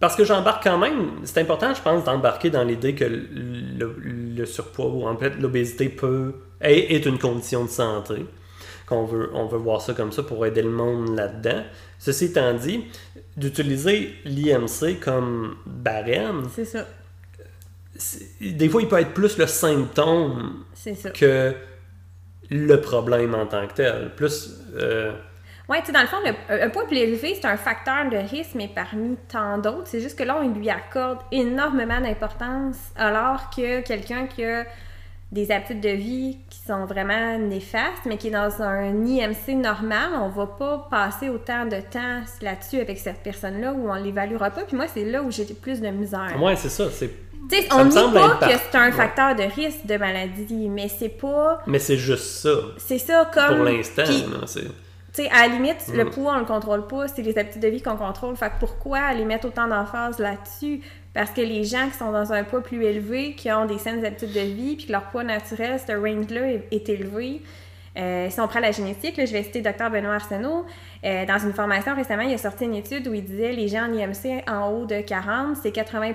Parce 0.00 0.16
que 0.16 0.24
j'embarque 0.24 0.62
quand 0.64 0.78
même. 0.78 1.10
C'est 1.24 1.38
important, 1.38 1.74
je 1.74 1.82
pense, 1.82 2.04
d'embarquer 2.04 2.48
dans 2.48 2.64
l'idée 2.64 2.94
que 2.94 3.04
le, 3.04 3.94
le 4.00 4.46
surpoids 4.46 4.86
ou 4.86 5.06
en 5.06 5.18
fait 5.18 5.34
l'obésité 5.38 5.90
peut 5.90 6.36
est, 6.62 6.94
est 6.94 7.04
une 7.04 7.18
condition 7.18 7.64
de 7.66 7.70
santé. 7.70 8.24
Qu'on 8.86 9.04
veut, 9.04 9.28
on 9.34 9.44
veut 9.48 9.58
voir 9.58 9.82
ça 9.82 9.92
comme 9.92 10.12
ça 10.12 10.22
pour 10.22 10.46
aider 10.46 10.62
le 10.62 10.70
monde 10.70 11.14
là-dedans. 11.14 11.62
Ceci 11.98 12.26
étant 12.26 12.54
dit, 12.54 12.86
d'utiliser 13.36 14.14
l'IMC 14.24 14.98
comme 14.98 15.56
barème, 15.66 16.44
c'est 16.54 16.64
ça. 16.64 16.86
Des 18.40 18.68
fois 18.68 18.82
il 18.82 18.88
peut 18.88 18.98
être 19.00 19.14
plus 19.14 19.38
le 19.38 19.46
symptôme 19.46 20.64
ça. 20.74 21.10
que 21.10 21.54
le 22.50 22.80
problème 22.80 23.34
en 23.34 23.46
tant 23.46 23.66
que 23.66 23.74
tel. 23.74 24.12
Plus. 24.16 24.54
euh, 24.76 25.12
Ouais, 25.68 25.80
tu 25.80 25.86
sais, 25.88 25.92
dans 25.92 26.00
le 26.00 26.06
fond, 26.06 26.16
le- 26.24 26.62
un 26.64 26.70
poids 26.70 26.86
plus 26.86 26.96
élevé, 26.96 27.34
c'est 27.34 27.46
un 27.46 27.58
facteur 27.58 28.08
de 28.10 28.16
risque, 28.16 28.52
mais 28.54 28.70
parmi 28.74 29.18
tant 29.30 29.58
d'autres. 29.58 29.86
C'est 29.86 30.00
juste 30.00 30.18
que 30.18 30.24
là, 30.24 30.38
on 30.42 30.48
lui 30.54 30.70
accorde 30.70 31.18
énormément 31.30 32.00
d'importance, 32.00 32.76
alors 32.96 33.50
que 33.54 33.82
quelqu'un 33.82 34.26
qui 34.26 34.44
a 34.46 34.64
des 35.30 35.50
habitudes 35.50 35.82
de 35.82 35.90
vie 35.90 36.38
qui 36.48 36.60
sont 36.66 36.86
vraiment 36.86 37.36
néfastes, 37.38 38.06
mais 38.06 38.16
qui 38.16 38.28
est 38.28 38.30
dans 38.30 38.62
un 38.62 39.04
IMC 39.04 39.56
normal, 39.56 40.08
on 40.18 40.30
va 40.30 40.46
pas 40.46 40.88
passer 40.90 41.28
autant 41.28 41.66
de 41.66 41.80
temps 41.82 42.22
là-dessus 42.40 42.80
avec 42.80 42.96
cette 42.96 43.18
personne-là 43.22 43.74
où 43.74 43.90
on 43.90 43.94
l'évaluera 43.94 44.50
pas. 44.50 44.62
Puis 44.62 44.74
moi, 44.74 44.86
c'est 44.88 45.04
là 45.04 45.22
où 45.22 45.30
j'ai 45.30 45.44
plus 45.44 45.82
de 45.82 45.88
misère. 45.88 46.34
Ouais, 46.40 46.56
c'est 46.56 46.70
ça. 46.70 46.90
C'est... 46.90 47.10
On 47.72 47.84
me 47.84 47.90
dit 47.90 48.14
pas 48.14 48.46
que 48.48 48.52
c'est 48.70 48.76
un 48.78 48.86
Ouais. 48.86 48.92
facteur 48.92 49.34
de 49.34 49.42
risque 49.42 49.86
de 49.86 49.96
maladie, 49.96 50.68
mais 50.68 50.88
c'est 50.88 51.08
pas... 51.08 51.60
Mais 51.66 51.78
c'est 51.78 51.96
juste 51.96 52.24
ça. 52.42 52.50
C'est 52.78 52.98
ça 52.98 53.30
comme... 53.32 53.56
Pour 53.56 53.64
l'instant. 53.64 54.02
Là, 54.02 54.46
c'est... 54.46 54.62
tu 54.64 54.68
sais, 55.12 55.30
à 55.30 55.46
la 55.46 55.54
limite, 55.54 55.86
le 55.94 56.04
Mm. 56.04 56.10
poids, 56.10 56.34
on 56.36 56.38
le 56.40 56.44
contrôle 56.44 56.86
pas, 56.86 57.08
c'est 57.08 57.22
les 57.22 57.38
habitudes 57.38 57.62
de 57.62 57.68
vie 57.68 57.80
qu'on 57.82 57.96
contrôle. 57.96 58.36
Fait 58.36 58.48
que 58.50 58.58
pourquoi 58.60 58.98
aller 58.98 59.24
mettre 59.24 59.46
autant 59.48 59.66
d'emphase 59.66 60.18
là-dessus? 60.18 60.80
Parce 61.14 61.30
que 61.30 61.40
les 61.40 61.64
gens 61.64 61.88
qui 61.90 61.96
sont 61.98 62.12
dans 62.12 62.32
un 62.32 62.44
poids 62.44 62.60
plus 62.62 62.84
élevé, 62.84 63.34
qui 63.34 63.50
ont 63.50 63.64
des 63.66 63.78
saines 63.78 64.04
habitudes 64.04 64.32
de 64.32 64.40
vie, 64.40 64.76
puis 64.76 64.86
que 64.86 64.92
leur 64.92 65.04
poids 65.04 65.24
naturel, 65.24 65.80
ce 65.84 65.92
range-là, 65.92 66.52
est, 66.52 66.68
est 66.70 66.88
élevé, 66.90 67.42
euh, 67.96 68.28
si 68.30 68.38
on 68.40 68.46
prend 68.46 68.60
la 68.60 68.70
génétique, 68.70 69.16
là, 69.16 69.24
je 69.24 69.32
vais 69.32 69.42
citer 69.42 69.60
Dr 69.60 69.90
Benoît 69.90 70.14
Arsenault, 70.14 70.66
euh, 71.04 71.24
dans 71.26 71.38
une 71.38 71.52
formation 71.52 71.96
récemment, 71.96 72.22
il 72.22 72.34
a 72.34 72.38
sorti 72.38 72.64
une 72.64 72.74
étude 72.74 73.08
où 73.08 73.14
il 73.14 73.24
disait 73.24 73.52
les 73.52 73.66
gens 73.66 73.88
en 73.88 73.92
IMC 73.92 74.44
en 74.46 74.68
haut 74.70 74.86
de 74.86 75.00
40, 75.00 75.56
c'est 75.60 75.72
80 75.72 76.12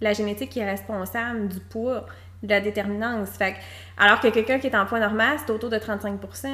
la 0.00 0.12
génétique 0.12 0.50
qui 0.50 0.60
est 0.60 0.70
responsable 0.70 1.48
du 1.48 1.60
poids, 1.60 2.06
de 2.42 2.48
la 2.48 2.60
déterminance. 2.60 3.30
Fait 3.30 3.52
que- 3.52 3.58
alors 3.98 4.20
que 4.20 4.28
quelqu'un 4.28 4.58
qui 4.58 4.66
est 4.68 4.76
en 4.76 4.86
poids 4.86 5.00
normal, 5.00 5.36
c'est 5.38 5.52
autour 5.52 5.68
de 5.70 5.78
35% 5.78 6.48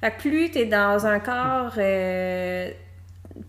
Fait 0.00 0.10
que 0.12 0.18
plus 0.18 0.50
tu 0.50 0.58
es 0.58 0.66
dans 0.66 1.06
un 1.06 1.20
corps. 1.20 1.72
euh, 1.78 2.70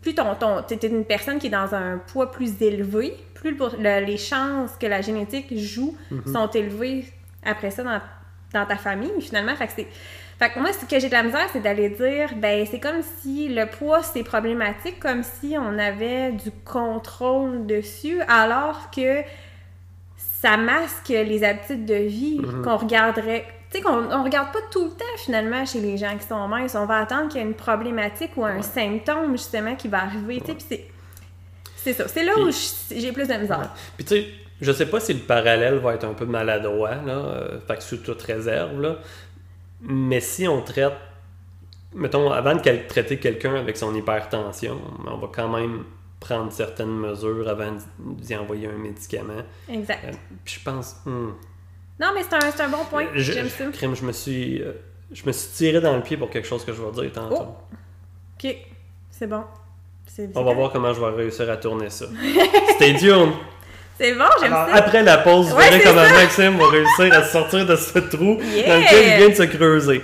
plus 0.02 0.14
ton, 0.14 0.36
ton, 0.36 0.62
t'es 0.62 0.78
t'es 0.78 0.88
une 0.88 1.06
personne 1.06 1.40
qui 1.40 1.48
est 1.48 1.52
dans 1.52 1.74
un 1.74 1.98
poids 1.98 2.32
plus 2.32 2.62
élevé, 2.62 3.16
plus 3.34 3.52
le 3.52 3.58
pour- 3.58 3.76
le- 3.80 4.06
les 4.06 4.18
chances 4.18 4.76
que 4.80 4.86
la 4.86 5.02
génétique 5.02 5.58
joue 5.58 5.98
Mhm. 6.12 6.32
sont 6.34 6.48
élevées 6.50 7.06
après 7.44 7.72
ça 7.72 7.84
dans, 7.84 8.00
dans 8.54 8.66
ta 8.66 8.76
famille, 8.76 9.20
finalement. 9.22 9.56
Fait 9.56 9.68
que 9.68 9.74
c'est. 9.76 9.88
Fait 10.42 10.50
que 10.50 10.60
moi, 10.60 10.70
ce 10.74 10.86
que 10.86 11.00
j'ai 11.00 11.08
de 11.08 11.14
la 11.14 11.22
misère, 11.22 11.46
c'est 11.54 11.60
d'aller 11.60 11.90
dire, 11.90 12.30
ben, 12.36 12.66
c'est 12.66 12.80
comme 12.80 13.04
si 13.22 13.48
le 13.48 13.68
poids, 13.68 14.02
c'est 14.02 14.24
problématique, 14.24 15.00
comme 15.00 15.22
si 15.22 15.56
on 15.56 15.78
avait 15.78 16.32
du 16.32 16.50
contrôle 16.66 17.68
dessus, 17.68 18.20
alors 18.28 18.90
que 18.90 19.22
ça 20.18 20.58
masque 20.58 21.10
les 21.10 21.44
habitudes 21.44 21.86
de 21.86 21.94
vie 21.94 22.40
Mhm. 22.40 22.64
qu'on 22.64 22.78
regarderait. 22.78 23.46
Tu 23.70 23.78
sais, 23.78 23.84
qu'on 23.84 24.12
on 24.12 24.24
regarde 24.24 24.52
pas 24.52 24.60
tout 24.72 24.86
le 24.86 24.90
temps, 24.90 25.06
finalement, 25.18 25.64
chez 25.64 25.80
les 25.80 25.96
gens 25.98 26.18
qui 26.18 26.26
sont 26.28 26.48
minces. 26.48 26.74
On 26.74 26.88
va 26.88 26.98
attendre 27.02 27.28
qu'il 27.30 27.40
y 27.40 27.44
ait 27.44 27.48
une 27.48 27.54
problématique 27.54 28.32
ou 28.36 28.44
un 28.44 28.56
Ouais. 28.56 28.62
symptôme, 28.64 29.34
justement, 29.34 29.76
qui 29.76 29.90
va 29.90 30.00
arriver, 30.06 30.42
tu 30.44 30.54
sais, 30.60 30.88
c'est... 31.78 31.94
Ça. 31.94 32.08
C'est 32.08 32.24
là 32.24 32.34
où 32.40 32.50
j'ai 32.96 33.12
plus 33.12 33.28
de 33.28 33.34
misère. 33.36 33.70
Puis 33.96 34.06
tu 34.06 34.16
sais, 34.16 34.26
je 34.60 34.72
sais 34.72 34.86
pas 34.88 35.00
si 35.00 35.14
le 35.14 35.20
parallèle 35.20 35.76
va 35.76 35.94
être 35.94 36.04
un 36.06 36.14
peu 36.14 36.26
maladroit, 36.26 36.96
là, 36.96 37.12
euh, 37.14 37.60
fait 37.68 37.76
que 37.78 37.84
sous 37.84 37.98
toute 37.98 38.22
réserve, 38.24 38.82
là. 38.82 38.96
Mais 39.82 40.20
si 40.22 40.48
on 40.48 40.62
traite, 40.62 40.94
mettons, 41.94 42.32
avant 42.32 42.56
de 42.56 42.88
traiter 42.88 43.18
quelqu'un 43.18 43.56
avec 43.56 43.78
son 43.78 43.94
hypertension, 43.96 44.80
on 45.08 45.18
va 45.18 45.28
quand 45.34 45.50
même 45.50 45.84
prendre 46.20 46.52
certaines 46.52 46.96
mesures 46.96 47.50
avant 47.50 47.76
d'y 48.00 48.36
envoyer 48.36 48.68
un 48.68 48.78
médicament. 48.78 49.42
Exact. 49.68 50.06
Euh, 50.06 50.12
Puis 50.46 50.60
je 50.60 50.64
pense, 50.64 50.98
hmm, 51.06 51.32
Non, 52.00 52.08
mais 52.14 52.22
c'est 52.24 52.62
un, 52.62 52.66
un 52.66 52.70
bon 52.70 52.86
point. 52.86 53.08
J'aime 53.16 53.50
ça. 53.50 53.66
crime, 53.72 53.96
je 53.96 54.06
me 54.06 54.12
suis, 54.12 54.62
euh, 54.62 54.74
je 55.12 55.26
me 55.26 55.32
suis 55.32 55.50
tiré 55.52 55.82
dans 55.82 55.96
le 55.96 56.04
pied 56.04 56.18
pour 56.18 56.30
quelque 56.30 56.48
chose 56.48 56.64
que 56.64 56.74
je 56.74 56.82
vais 56.82 56.92
dire 56.92 57.12
tantôt. 57.12 57.38
Oh. 57.40 57.76
OK. 58.44 58.56
C'est 59.10 59.28
bon. 59.28 59.44
On 60.36 60.44
va 60.44 60.54
voir 60.54 60.72
comment 60.72 60.94
je 60.94 61.00
vais 61.00 61.10
réussir 61.10 61.50
à 61.50 61.58
tourner 61.58 61.90
ça. 61.90 62.06
Stay 62.76 62.96
tuned! 62.96 63.34
C'est 64.00 64.14
bon, 64.14 64.26
j'aime 64.42 64.52
ça. 64.52 64.68
Après 64.74 65.04
la 65.04 65.18
pause, 65.20 65.50
vous 65.50 65.58
verrez 65.58 65.82
comment 65.82 66.02
Maxime 66.02 66.58
va 66.58 66.70
réussir 66.70 67.20
à 67.20 67.24
sortir 67.24 67.66
de 67.66 67.76
ce 67.76 68.00
trou 68.00 68.36
dans 68.36 68.78
lequel 68.80 69.08
il 69.08 69.18
vient 69.18 69.30
de 69.30 69.36
se 69.36 69.44
creuser. 69.44 70.04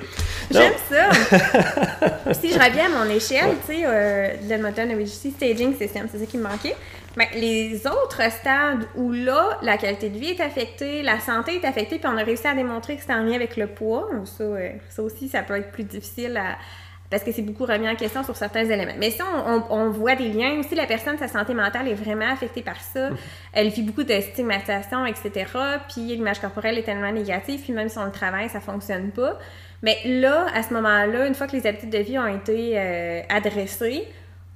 J'aime 0.52 0.73
ça. 0.89 1.10
si 2.34 2.54
je 2.54 2.60
reviens 2.60 2.86
à 2.86 3.04
mon 3.04 3.10
échelle, 3.10 3.56
tu 3.67 3.73
sais, 3.73 3.82
euh, 3.86 4.30
le 4.50 4.58
moteur 4.62 4.86
Staging 5.06 5.76
System, 5.78 6.08
c'est 6.12 6.19
ça 6.19 6.26
qui 6.26 6.38
me 6.38 6.43
manquait. 6.43 6.76
Mais 7.17 7.30
les 7.34 7.88
autres 7.88 8.21
stades 8.32 8.86
où 8.95 9.12
là, 9.12 9.58
la 9.63 9.78
qualité 9.78 10.10
de 10.10 10.19
vie 10.19 10.30
est 10.30 10.41
affectée, 10.41 11.02
la 11.02 11.19
santé 11.19 11.56
est 11.56 11.65
affectée, 11.65 11.97
puis 11.97 12.08
on 12.08 12.17
a 12.17 12.23
réussi 12.23 12.45
à 12.45 12.54
démontrer 12.54 12.95
que 12.95 13.02
c'est 13.06 13.13
en 13.13 13.23
lien 13.23 13.34
avec 13.34 13.58
le 13.58 13.65
poids, 13.65 14.08
ça, 14.26 14.43
euh, 14.43 14.69
ça 14.89 15.02
aussi, 15.02 15.28
ça 15.28 15.41
peut 15.41 15.58
être 15.58 15.71
plus 15.71 15.84
difficile 15.84 16.38
à, 16.38 16.58
parce 17.10 17.24
que 17.24 17.32
c'est 17.32 17.41
beaucoup 17.41 17.65
remis 17.65 17.88
en 17.88 17.96
question 17.96 18.24
sur 18.24 18.36
certains 18.36 18.65
éléments. 18.65 18.96
Mais 18.98 19.12
ça, 19.12 19.24
on, 19.70 19.89
voit 19.89 20.15
des 20.15 20.28
liens. 20.28 20.60
Aussi, 20.60 20.76
la 20.76 20.86
personne, 20.86 21.17
sa 21.17 21.28
santé 21.28 21.54
mentale 21.54 21.88
est 21.88 21.93
vraiment 21.93 22.30
affectée 22.30 22.62
par 22.62 22.80
ça. 22.82 23.10
Mhm. 23.10 23.17
Elle 23.54 23.70
vit 23.70 23.84
beaucoup 23.84 24.04
de 24.04 24.20
stigmatisation, 24.20 25.06
etc. 25.06 25.46
Puis 25.88 26.02
l'image 26.02 26.39
corporelle 26.39 26.78
est 26.78 26.84
tellement 26.84 27.12
négative, 27.12 27.62
puis 27.62 27.74
même 27.74 27.88
si 27.88 27.98
on 27.98 28.06
le 28.06 28.12
travaille, 28.12 28.50
ça 28.50 28.60
fonctionne 28.60 29.12
pas. 29.12 29.39
Mais 29.84 29.98
là, 30.06 30.48
à 30.54 30.63
ce 30.63 30.74
moment-là, 30.74 31.28
une 31.28 31.36
fois 31.36 31.48
que 31.48 31.56
les 31.56 31.65
habitudes 31.65 31.91
de 31.91 32.00
vie 32.00 32.20
ont 32.20 32.28
été 32.28 32.74
euh, 32.76 33.22
adressées, 33.30 34.08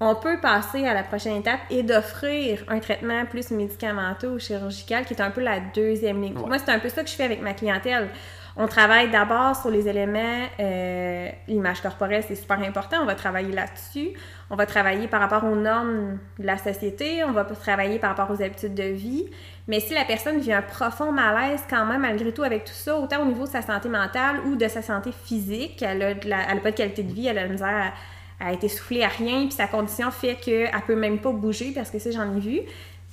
on 0.02 0.16
peut 0.16 0.40
passer 0.42 0.88
à 0.88 0.96
la 0.96 1.04
prochaine 1.04 1.38
étape 1.38 1.60
et 1.70 1.84
d'offrir 1.84 2.64
un 2.68 2.80
traitement 2.80 3.24
plus 3.26 3.52
médicamenteux 3.52 4.30
ou 4.30 4.40
chirurgical, 4.40 5.06
qui 5.06 5.14
est 5.14 5.22
un 5.22 5.30
peu 5.30 5.42
la 5.42 5.60
deuxième 5.60 6.22
ligne. 6.22 6.34
Moi, 6.34 6.58
c'est 6.58 6.72
un 6.72 6.80
peu 6.80 6.90
ça 6.90 7.04
que 7.04 7.10
je 7.10 7.14
fais 7.14 7.24
avec 7.24 7.42
ma 7.42 7.54
clientèle. 7.54 8.10
On 8.58 8.68
travaille 8.68 9.10
d'abord 9.10 9.56
sur 9.56 9.70
les 9.70 9.88
éléments, 9.88 10.46
euh, 10.60 11.30
l'image 11.48 11.82
corporelle, 11.82 12.24
c'est 12.28 12.36
super 12.36 12.60
important. 12.60 12.98
On 13.02 13.06
va 13.06 13.16
travailler 13.16 13.54
là-dessus. 13.54 14.10
On 14.50 14.56
va 14.56 14.66
travailler 14.66 15.08
par 15.08 15.22
rapport 15.22 15.46
aux 15.46 15.56
normes 15.56 16.18
de 16.38 16.46
la 16.46 16.58
société. 16.58 17.24
On 17.24 17.32
va 17.32 17.46
travailler 17.46 17.98
par 17.98 18.16
rapport 18.16 18.36
aux 18.36 18.42
habitudes 18.42 18.74
de 18.74 18.84
vie. 18.84 19.26
Mais 19.68 19.80
si 19.80 19.94
la 19.94 20.04
personne 20.04 20.40
vit 20.40 20.52
un 20.52 20.62
profond 20.62 21.14
malaise 21.14 21.64
quand 21.70 21.86
même, 21.86 22.02
malgré 22.02 22.34
tout, 22.34 22.44
avec 22.44 22.66
tout 22.66 22.74
ça, 22.74 22.98
autant 22.98 23.22
au 23.22 23.26
niveau 23.26 23.46
de 23.46 23.52
sa 23.52 23.62
santé 23.62 23.88
mentale 23.88 24.42
ou 24.46 24.56
de 24.56 24.68
sa 24.68 24.82
santé 24.82 25.12
physique, 25.12 25.82
elle 25.82 26.20
n'a 26.26 26.56
pas 26.62 26.72
de 26.72 26.76
qualité 26.76 27.04
de 27.04 27.14
vie, 27.14 27.28
elle 27.28 27.38
a 27.38 27.44
la 27.44 27.50
misère 27.50 27.94
à, 28.40 28.48
à 28.48 28.54
être 28.54 28.64
essoufflée 28.64 29.04
à 29.04 29.08
rien, 29.08 29.44
puis 29.44 29.52
sa 29.52 29.68
condition 29.68 30.12
fait 30.12 30.36
qu'elle 30.36 30.72
peut 30.86 30.96
même 30.96 31.20
pas 31.20 31.32
bouger, 31.32 31.72
parce 31.74 31.90
que 31.90 32.00
ça, 32.00 32.12
j'en 32.12 32.36
ai 32.36 32.40
vu 32.40 32.60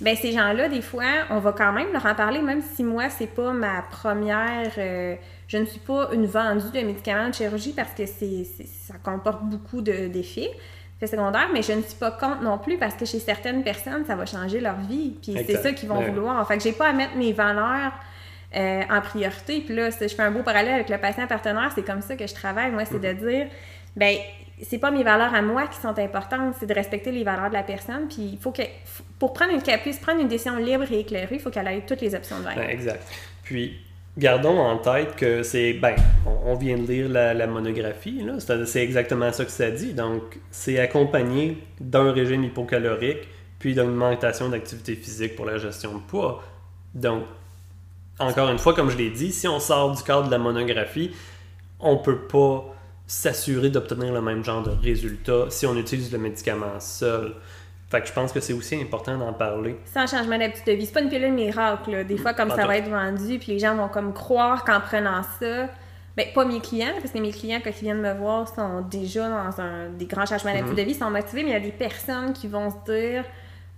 ben 0.00 0.16
ces 0.16 0.32
gens-là, 0.32 0.68
des 0.68 0.82
fois, 0.82 1.26
on 1.30 1.38
va 1.38 1.52
quand 1.52 1.72
même 1.72 1.92
leur 1.92 2.06
en 2.06 2.14
parler, 2.14 2.40
même 2.40 2.62
si 2.62 2.84
moi, 2.84 3.08
c'est 3.08 3.26
pas 3.26 3.52
ma 3.52 3.82
première. 3.82 4.72
Euh, 4.78 5.16
je 5.48 5.56
ne 5.56 5.64
suis 5.64 5.80
pas 5.80 6.10
une 6.12 6.26
vendue 6.26 6.70
de 6.72 6.86
médicaments 6.86 7.28
de 7.28 7.34
chirurgie 7.34 7.72
parce 7.72 7.92
que 7.94 8.06
c'est, 8.06 8.44
ça 8.86 8.94
comporte 9.02 9.42
beaucoup 9.42 9.80
d'effets 9.80 10.50
secondaires, 11.06 11.48
mais 11.52 11.62
je 11.62 11.72
ne 11.72 11.82
suis 11.82 11.96
pas 11.96 12.10
contre 12.10 12.42
non 12.42 12.58
plus 12.58 12.76
parce 12.76 12.94
que 12.94 13.04
chez 13.04 13.18
certaines 13.18 13.62
personnes, 13.62 14.04
ça 14.04 14.16
va 14.16 14.26
changer 14.26 14.60
leur 14.60 14.76
vie. 14.76 15.16
Puis 15.22 15.34
c'est 15.46 15.62
ça 15.62 15.72
qu'ils 15.72 15.88
vont 15.88 16.00
vouloir. 16.00 16.40
En 16.40 16.44
fait, 16.44 16.60
j'ai 16.60 16.72
pas 16.72 16.88
à 16.88 16.92
mettre 16.92 17.16
mes 17.16 17.32
valeurs 17.32 17.92
euh, 18.56 18.82
en 18.90 19.00
priorité. 19.00 19.60
Puis 19.60 19.74
là, 19.74 19.90
je 19.90 20.08
fais 20.08 20.22
un 20.22 20.30
beau 20.30 20.42
parallèle 20.42 20.74
avec 20.74 20.88
le 20.88 20.98
patient 20.98 21.26
partenaire, 21.26 21.70
c'est 21.74 21.84
comme 21.84 22.02
ça 22.02 22.16
que 22.16 22.26
je 22.26 22.34
travaille. 22.34 22.70
Moi, 22.70 22.84
c'est 22.84 23.00
de 23.00 23.08
mm-hmm. 23.08 23.28
dire, 23.28 23.46
ben 23.96 24.16
c'est 24.62 24.78
pas 24.78 24.90
mes 24.90 25.04
valeurs 25.04 25.34
à 25.34 25.42
moi 25.42 25.66
qui 25.68 25.78
sont 25.80 25.96
importantes, 25.98 26.54
c'est 26.58 26.66
de 26.66 26.74
respecter 26.74 27.12
les 27.12 27.24
valeurs 27.24 27.48
de 27.48 27.54
la 27.54 27.62
personne. 27.62 28.08
Puis 28.08 28.30
il 28.32 28.38
faut 28.38 28.50
que, 28.50 28.62
pour 29.18 29.32
prendre 29.32 29.52
une, 29.52 29.62
qu'elle 29.62 29.80
puisse 29.80 29.98
prendre 29.98 30.20
une 30.20 30.28
décision 30.28 30.56
libre 30.56 30.84
et 30.90 31.00
éclairée, 31.00 31.36
il 31.36 31.40
faut 31.40 31.50
qu'elle 31.50 31.66
ait 31.66 31.84
toutes 31.86 32.00
les 32.00 32.14
options 32.14 32.38
de 32.38 32.44
ben, 32.44 32.68
exact. 32.68 33.02
Puis 33.42 33.80
gardons 34.16 34.58
en 34.58 34.78
tête 34.78 35.16
que 35.16 35.42
c'est, 35.42 35.74
ben, 35.74 35.94
on, 36.44 36.54
vient 36.54 36.76
de 36.76 36.86
lire 36.86 37.08
la, 37.08 37.46
monographie, 37.46 38.22
là, 38.22 38.34
c'est, 38.64 38.82
exactement 38.82 39.32
ça 39.32 39.44
que 39.44 39.50
ça 39.50 39.70
dit. 39.70 39.94
Donc, 39.94 40.22
c'est 40.50 40.78
accompagné 40.78 41.58
d'un 41.80 42.12
régime 42.12 42.44
hypocalorique, 42.44 43.28
puis 43.58 43.74
d'une 43.74 43.84
augmentation 43.84 44.48
d'activité 44.48 44.94
physique 44.94 45.36
pour 45.36 45.46
la 45.46 45.58
gestion 45.58 45.94
de 45.94 46.02
poids. 46.02 46.42
Donc, 46.94 47.24
encore 48.18 48.50
une 48.50 48.58
fois, 48.58 48.74
comme 48.74 48.90
je 48.90 48.96
l'ai 48.96 49.10
dit, 49.10 49.32
si 49.32 49.46
on 49.46 49.60
sort 49.60 49.94
du 49.94 50.02
cadre 50.02 50.26
de 50.26 50.30
la 50.30 50.38
monographie, 50.38 51.12
on 51.78 51.96
peut 51.96 52.18
pas 52.18 52.64
s'assurer 53.06 53.70
d'obtenir 53.70 54.12
le 54.12 54.20
même 54.20 54.44
genre 54.44 54.62
de 54.62 54.70
résultat 54.70 55.46
si 55.48 55.64
on 55.66 55.76
utilise 55.76 56.12
le 56.12 56.18
médicament 56.18 56.80
seul. 56.80 57.34
Fait 57.90 58.02
que 58.02 58.06
je 58.06 58.12
pense 58.12 58.32
que 58.32 58.40
c'est 58.40 58.52
aussi 58.52 58.74
important 58.80 59.16
d'en 59.16 59.32
parler. 59.32 59.78
Sans 59.86 60.06
changement 60.06 60.36
d'habitude 60.38 60.66
de 60.66 60.72
vie. 60.72 60.86
C'est 60.86 60.92
pas 60.92 61.00
une 61.00 61.08
pilule 61.08 61.32
miracle. 61.32 62.04
Des 62.04 62.18
fois, 62.18 62.34
comme 62.34 62.50
ça 62.50 62.66
va 62.66 62.76
être 62.76 62.90
vendu, 62.90 63.38
puis 63.38 63.52
les 63.52 63.58
gens 63.58 63.74
vont 63.74 63.88
comme 63.88 64.12
croire 64.12 64.64
qu'en 64.64 64.80
prenant 64.80 65.22
ça, 65.40 65.68
ben, 66.16 66.26
pas 66.34 66.44
mes 66.44 66.60
clients, 66.60 66.94
parce 67.00 67.12
que 67.12 67.18
mes 67.18 67.30
clients, 67.30 67.60
quand 67.62 67.70
ils 67.70 67.84
viennent 67.84 68.02
me 68.02 68.12
voir, 68.12 68.48
sont 68.48 68.82
déjà 68.82 69.28
dans 69.28 69.60
un, 69.60 69.88
des 69.90 70.06
grands 70.06 70.26
changements 70.26 70.52
d'habitude 70.52 70.72
mhm. 70.72 70.76
de 70.76 70.82
vie, 70.82 70.94
sont 70.94 71.10
motivés, 71.10 71.44
mais 71.44 71.50
il 71.50 71.52
y 71.52 71.56
a 71.56 71.60
des 71.60 71.70
personnes 71.70 72.32
qui 72.32 72.48
vont 72.48 72.70
se 72.70 72.92
dire 72.92 73.24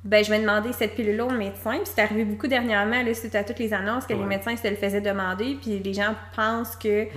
ben, 0.02 0.24
je 0.24 0.30
vais 0.30 0.40
demander 0.40 0.72
cette 0.72 0.94
pilule-là 0.94 1.26
au 1.26 1.30
médecin. 1.30 1.72
Puis 1.72 1.92
c'est 1.94 2.00
arrivé 2.00 2.24
beaucoup 2.24 2.46
dernièrement, 2.46 3.02
là, 3.02 3.14
suite 3.14 3.34
à 3.34 3.44
toutes 3.44 3.58
les 3.58 3.72
annonces, 3.72 4.06
que 4.06 4.14
les 4.14 4.24
médecins 4.24 4.56
se 4.56 4.66
le 4.66 4.76
faisaient 4.76 5.02
demander, 5.02 5.56
puis 5.60 5.78
les 5.78 5.94
gens 5.94 6.14
pensent 6.34 6.74
que. 6.74 7.04
Mhm 7.04 7.10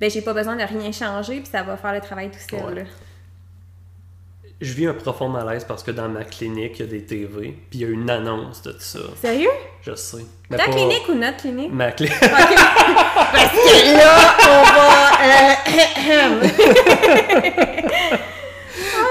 ben 0.00 0.10
j'ai 0.10 0.22
pas 0.22 0.32
besoin 0.32 0.56
de 0.56 0.62
rien 0.62 0.90
changer, 0.92 1.40
puis 1.40 1.50
ça 1.50 1.62
va 1.62 1.76
faire 1.76 1.92
le 1.92 2.00
travail 2.00 2.30
tout 2.30 2.38
seul. 2.38 2.86
Je 4.60 4.74
vis 4.74 4.86
un 4.86 4.92
profond 4.92 5.28
malaise 5.28 5.64
parce 5.64 5.82
que 5.82 5.90
dans 5.90 6.08
ma 6.08 6.22
clinique, 6.24 6.78
il 6.78 6.80
y 6.80 6.82
a 6.82 6.86
des 6.86 7.04
TV, 7.04 7.56
puis 7.70 7.78
il 7.78 7.80
y 7.80 7.84
a 7.84 7.88
une 7.88 8.10
annonce 8.10 8.60
de 8.62 8.72
tout 8.72 8.80
ça. 8.80 8.98
Sérieux? 9.20 9.48
Je 9.82 9.94
sais. 9.94 10.24
Ta 10.50 10.64
clinique 10.64 11.08
ou 11.08 11.14
notre 11.14 11.38
clinique? 11.38 11.72
Ma 11.72 11.92
clinique. 11.92 12.14
parce 12.20 13.52
que 13.52 13.96
là, 13.96 14.36
on 14.48 14.62
va... 14.74 14.90
Euh, 15.24 15.54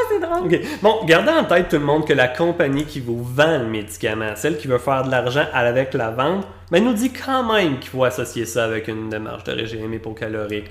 c'est 0.10 0.20
drôle. 0.20 0.50
Bon, 0.82 1.06
gardez 1.06 1.32
en 1.32 1.46
tête 1.46 1.70
tout 1.70 1.78
le 1.78 1.86
monde 1.86 2.08
que 2.08 2.14
la 2.14 2.28
compagnie 2.28 2.86
qui 2.86 3.00
vous 3.00 3.24
vend 3.24 3.58
le 3.58 3.66
médicament, 3.66 4.36
celle 4.36 4.58
qui 4.58 4.68
veut 4.68 4.78
faire 4.78 5.04
de 5.04 5.12
l'argent 5.12 5.46
avec 5.54 5.94
la 5.94 6.12
vente, 6.12 6.46
ben, 6.72 6.84
nous 6.84 6.94
dit 6.94 7.12
quand 7.12 7.52
même 7.52 7.80
qu'il 7.80 7.90
faut 7.90 8.04
associer 8.04 8.46
ça 8.46 8.66
avec 8.66 8.88
une 8.88 9.10
démarche 9.10 9.44
de 9.46 9.54
régime 9.54 9.94
hypocalorique, 9.94 10.70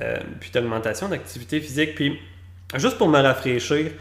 euh, 0.00 0.16
puis 0.40 0.50
d'augmentation 0.50 1.08
d'activité 1.08 1.60
physique. 1.60 1.94
Puis, 1.94 2.18
juste 2.78 2.98
pour 2.98 3.08
me 3.08 3.20
rafraîchir, 3.20 3.92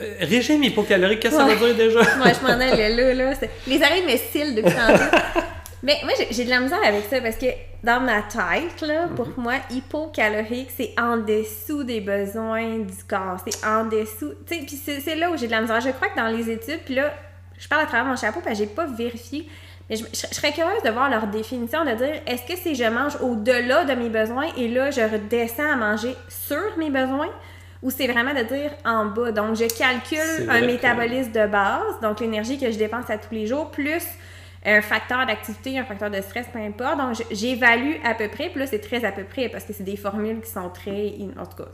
euh, 0.00 0.14
régime 0.20 0.62
hypocalorique, 0.62 1.20
qu'est-ce 1.20 1.36
que 1.36 1.40
ça 1.40 1.54
veut 1.54 1.74
dire 1.74 1.76
déjà? 1.76 2.00
Moi, 2.18 2.28
je 2.28 2.46
m'en 2.46 2.60
allais 2.60 2.94
là, 2.94 3.14
là. 3.14 3.32
Les 3.66 3.76
oreilles 3.76 4.04
me 4.04 4.16
cillent 4.16 4.54
depuis 4.54 4.74
tantôt. 4.74 5.16
Mais 5.82 5.98
moi, 6.04 6.12
j'ai 6.30 6.44
de 6.44 6.50
la 6.50 6.60
misère 6.60 6.78
avec 6.84 7.04
ça 7.10 7.20
parce 7.20 7.34
que 7.34 7.46
dans 7.82 8.00
ma 8.00 8.22
tête, 8.22 8.80
là, 8.82 9.08
pour 9.16 9.26
mhm. 9.26 9.34
moi, 9.36 9.54
hypocalorique, 9.70 10.70
c'est 10.76 10.94
en 10.96 11.16
dessous 11.16 11.82
des 11.82 12.00
besoins 12.00 12.78
du 12.78 13.04
corps. 13.08 13.38
C'est 13.44 13.66
en 13.66 13.84
dessous. 13.86 14.32
Tu 14.46 14.60
sais, 14.60 14.64
puis 14.64 15.00
c'est 15.00 15.16
là 15.16 15.30
où 15.30 15.36
j'ai 15.36 15.46
de 15.46 15.50
la 15.50 15.60
misère. 15.60 15.80
Je 15.80 15.90
crois 15.90 16.08
que 16.08 16.16
dans 16.16 16.28
les 16.28 16.48
études, 16.50 16.78
puis 16.84 16.94
là, 16.94 17.12
je 17.58 17.66
parle 17.66 17.82
à 17.82 17.86
travers 17.86 18.04
mon 18.04 18.16
chapeau 18.16 18.40
parce 18.44 18.58
que 18.58 18.64
j'ai 18.64 18.70
pas 18.70 18.86
vérifié. 18.86 19.48
Mais 19.90 19.96
je, 19.96 20.04
serais 20.12 20.52
curieuse 20.52 20.82
de 20.84 20.90
voir 20.90 21.10
leur 21.10 21.26
définition, 21.26 21.84
de 21.84 21.92
dire 21.94 22.22
est-ce 22.26 22.42
que 22.44 22.56
c'est 22.56 22.76
je 22.76 22.84
mange 22.84 23.16
au-delà 23.20 23.84
de 23.84 23.94
mes 23.94 24.08
besoins 24.08 24.46
et 24.56 24.68
là, 24.68 24.92
je 24.92 25.00
redescends 25.00 25.72
à 25.72 25.76
manger 25.76 26.14
sur 26.28 26.78
mes 26.78 26.90
besoins? 26.90 27.30
Ou 27.82 27.90
c'est 27.90 28.06
vraiment 28.06 28.32
de 28.32 28.42
dire 28.42 28.70
en 28.84 29.06
bas. 29.06 29.32
Donc, 29.32 29.56
je 29.56 29.64
calcule 29.64 30.48
un 30.48 30.60
métabolisme 30.60 31.32
de 31.32 31.46
base, 31.46 32.00
donc 32.00 32.20
l'énergie 32.20 32.58
que 32.58 32.70
je 32.70 32.78
dépense 32.78 33.10
à 33.10 33.18
tous 33.18 33.34
les 33.34 33.46
jours, 33.46 33.70
plus 33.70 34.02
un 34.64 34.80
facteur 34.80 35.26
d'activité, 35.26 35.78
un 35.78 35.84
facteur 35.84 36.10
de 36.10 36.20
stress, 36.20 36.46
peu 36.52 36.60
importe. 36.60 36.96
Donc, 36.98 37.26
j'évalue 37.32 37.96
à 38.04 38.14
peu 38.14 38.28
près. 38.28 38.48
Puis 38.48 38.60
là, 38.60 38.66
c'est 38.66 38.78
très 38.78 39.04
à 39.04 39.10
peu 39.10 39.24
près 39.24 39.48
parce 39.48 39.64
que 39.64 39.72
c'est 39.72 39.82
des 39.82 39.96
formules 39.96 40.40
qui 40.40 40.50
sont 40.50 40.68
très. 40.68 41.14
En 41.38 41.46
tout 41.46 41.56
cas, 41.56 41.68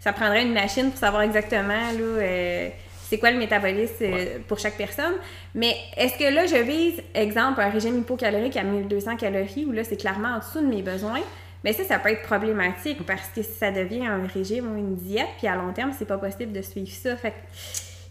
ça 0.00 0.12
prendrait 0.12 0.42
une 0.42 0.52
machine 0.52 0.90
pour 0.90 0.98
savoir 0.98 1.22
exactement 1.22 1.72
là, 1.72 2.00
euh, 2.00 2.68
c'est 3.08 3.18
quoi 3.18 3.30
le 3.30 3.38
métabolisme 3.38 3.94
euh, 4.02 4.38
pour 4.46 4.58
chaque 4.58 4.76
personne. 4.76 5.14
Mais 5.54 5.76
est-ce 5.96 6.18
que 6.18 6.32
là, 6.32 6.46
je 6.46 6.56
vise, 6.56 7.02
exemple, 7.14 7.60
un 7.60 7.70
régime 7.70 7.98
hypocalorique 7.98 8.56
à 8.56 8.64
1200 8.64 9.16
calories 9.16 9.64
où 9.64 9.72
là, 9.72 9.84
c'est 9.84 9.96
clairement 9.96 10.34
en 10.34 10.38
dessous 10.38 10.60
de 10.60 10.66
mes 10.66 10.82
besoins? 10.82 11.22
Mais 11.66 11.72
ça, 11.72 11.82
ça 11.82 11.98
peut 11.98 12.10
être 12.10 12.22
problématique 12.22 13.04
parce 13.04 13.26
que 13.34 13.42
ça 13.42 13.72
devient 13.72 14.06
un 14.06 14.24
régime 14.24 14.72
ou 14.72 14.78
une 14.78 14.94
diète, 14.94 15.26
puis 15.36 15.48
à 15.48 15.56
long 15.56 15.72
terme, 15.72 15.90
c'est 15.98 16.04
pas 16.04 16.16
possible 16.16 16.52
de 16.52 16.62
suivre 16.62 16.88
ça. 16.88 17.16
Fait 17.16 17.34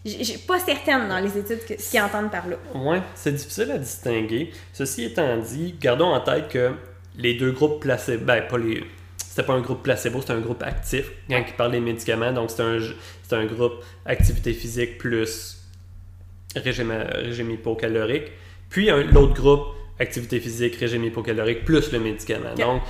j'ai 0.04 0.36
pas 0.36 0.60
certaine 0.60 1.08
dans 1.08 1.18
les 1.20 1.38
études 1.38 1.60
ce 1.66 1.90
qu'ils 1.90 2.00
entendent 2.02 2.30
par 2.30 2.46
là. 2.48 2.56
Oui, 2.74 2.98
c'est 3.14 3.32
difficile 3.32 3.70
à 3.70 3.78
distinguer. 3.78 4.50
Ceci 4.74 5.04
étant 5.04 5.38
dit, 5.38 5.74
gardons 5.80 6.12
en 6.12 6.20
tête 6.20 6.48
que 6.48 6.72
les 7.16 7.32
deux 7.32 7.50
groupes 7.50 7.80
placebo, 7.80 8.26
ben 8.26 8.42
pas 8.46 8.58
les. 8.58 8.84
C'était 9.16 9.42
pas 9.42 9.54
un 9.54 9.62
groupe 9.62 9.82
placebo, 9.82 10.20
c'était 10.20 10.34
un 10.34 10.40
groupe 10.40 10.62
actif 10.62 11.10
quand 11.30 11.42
qui 11.42 11.54
parle 11.54 11.72
des 11.72 11.80
médicaments. 11.80 12.34
Donc 12.34 12.50
c'est 12.50 12.62
un, 12.62 12.78
un 13.38 13.46
groupe 13.46 13.82
activité 14.04 14.52
physique 14.52 14.98
plus 14.98 15.62
régime, 16.54 16.92
régime 16.92 17.52
hypocalorique. 17.52 18.32
Puis 18.68 18.90
l'autre 18.90 19.32
groupe 19.32 19.68
activité 19.98 20.40
physique, 20.40 20.76
régime 20.76 21.04
hypocalorique 21.04 21.64
plus 21.64 21.90
le 21.90 22.00
médicament. 22.00 22.54
Donc 22.54 22.82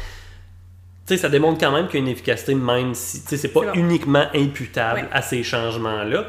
sais, 1.06 1.16
ça 1.16 1.28
démontre 1.28 1.60
quand 1.60 1.72
même 1.72 1.86
qu'il 1.86 2.00
y 2.00 2.02
a 2.02 2.06
une 2.06 2.12
efficacité, 2.12 2.54
même 2.54 2.94
si 2.94 3.20
c'est 3.36 3.52
pas 3.52 3.72
uniquement 3.74 4.26
imputable 4.34 5.08
à 5.12 5.22
ces 5.22 5.42
changements-là. 5.42 6.26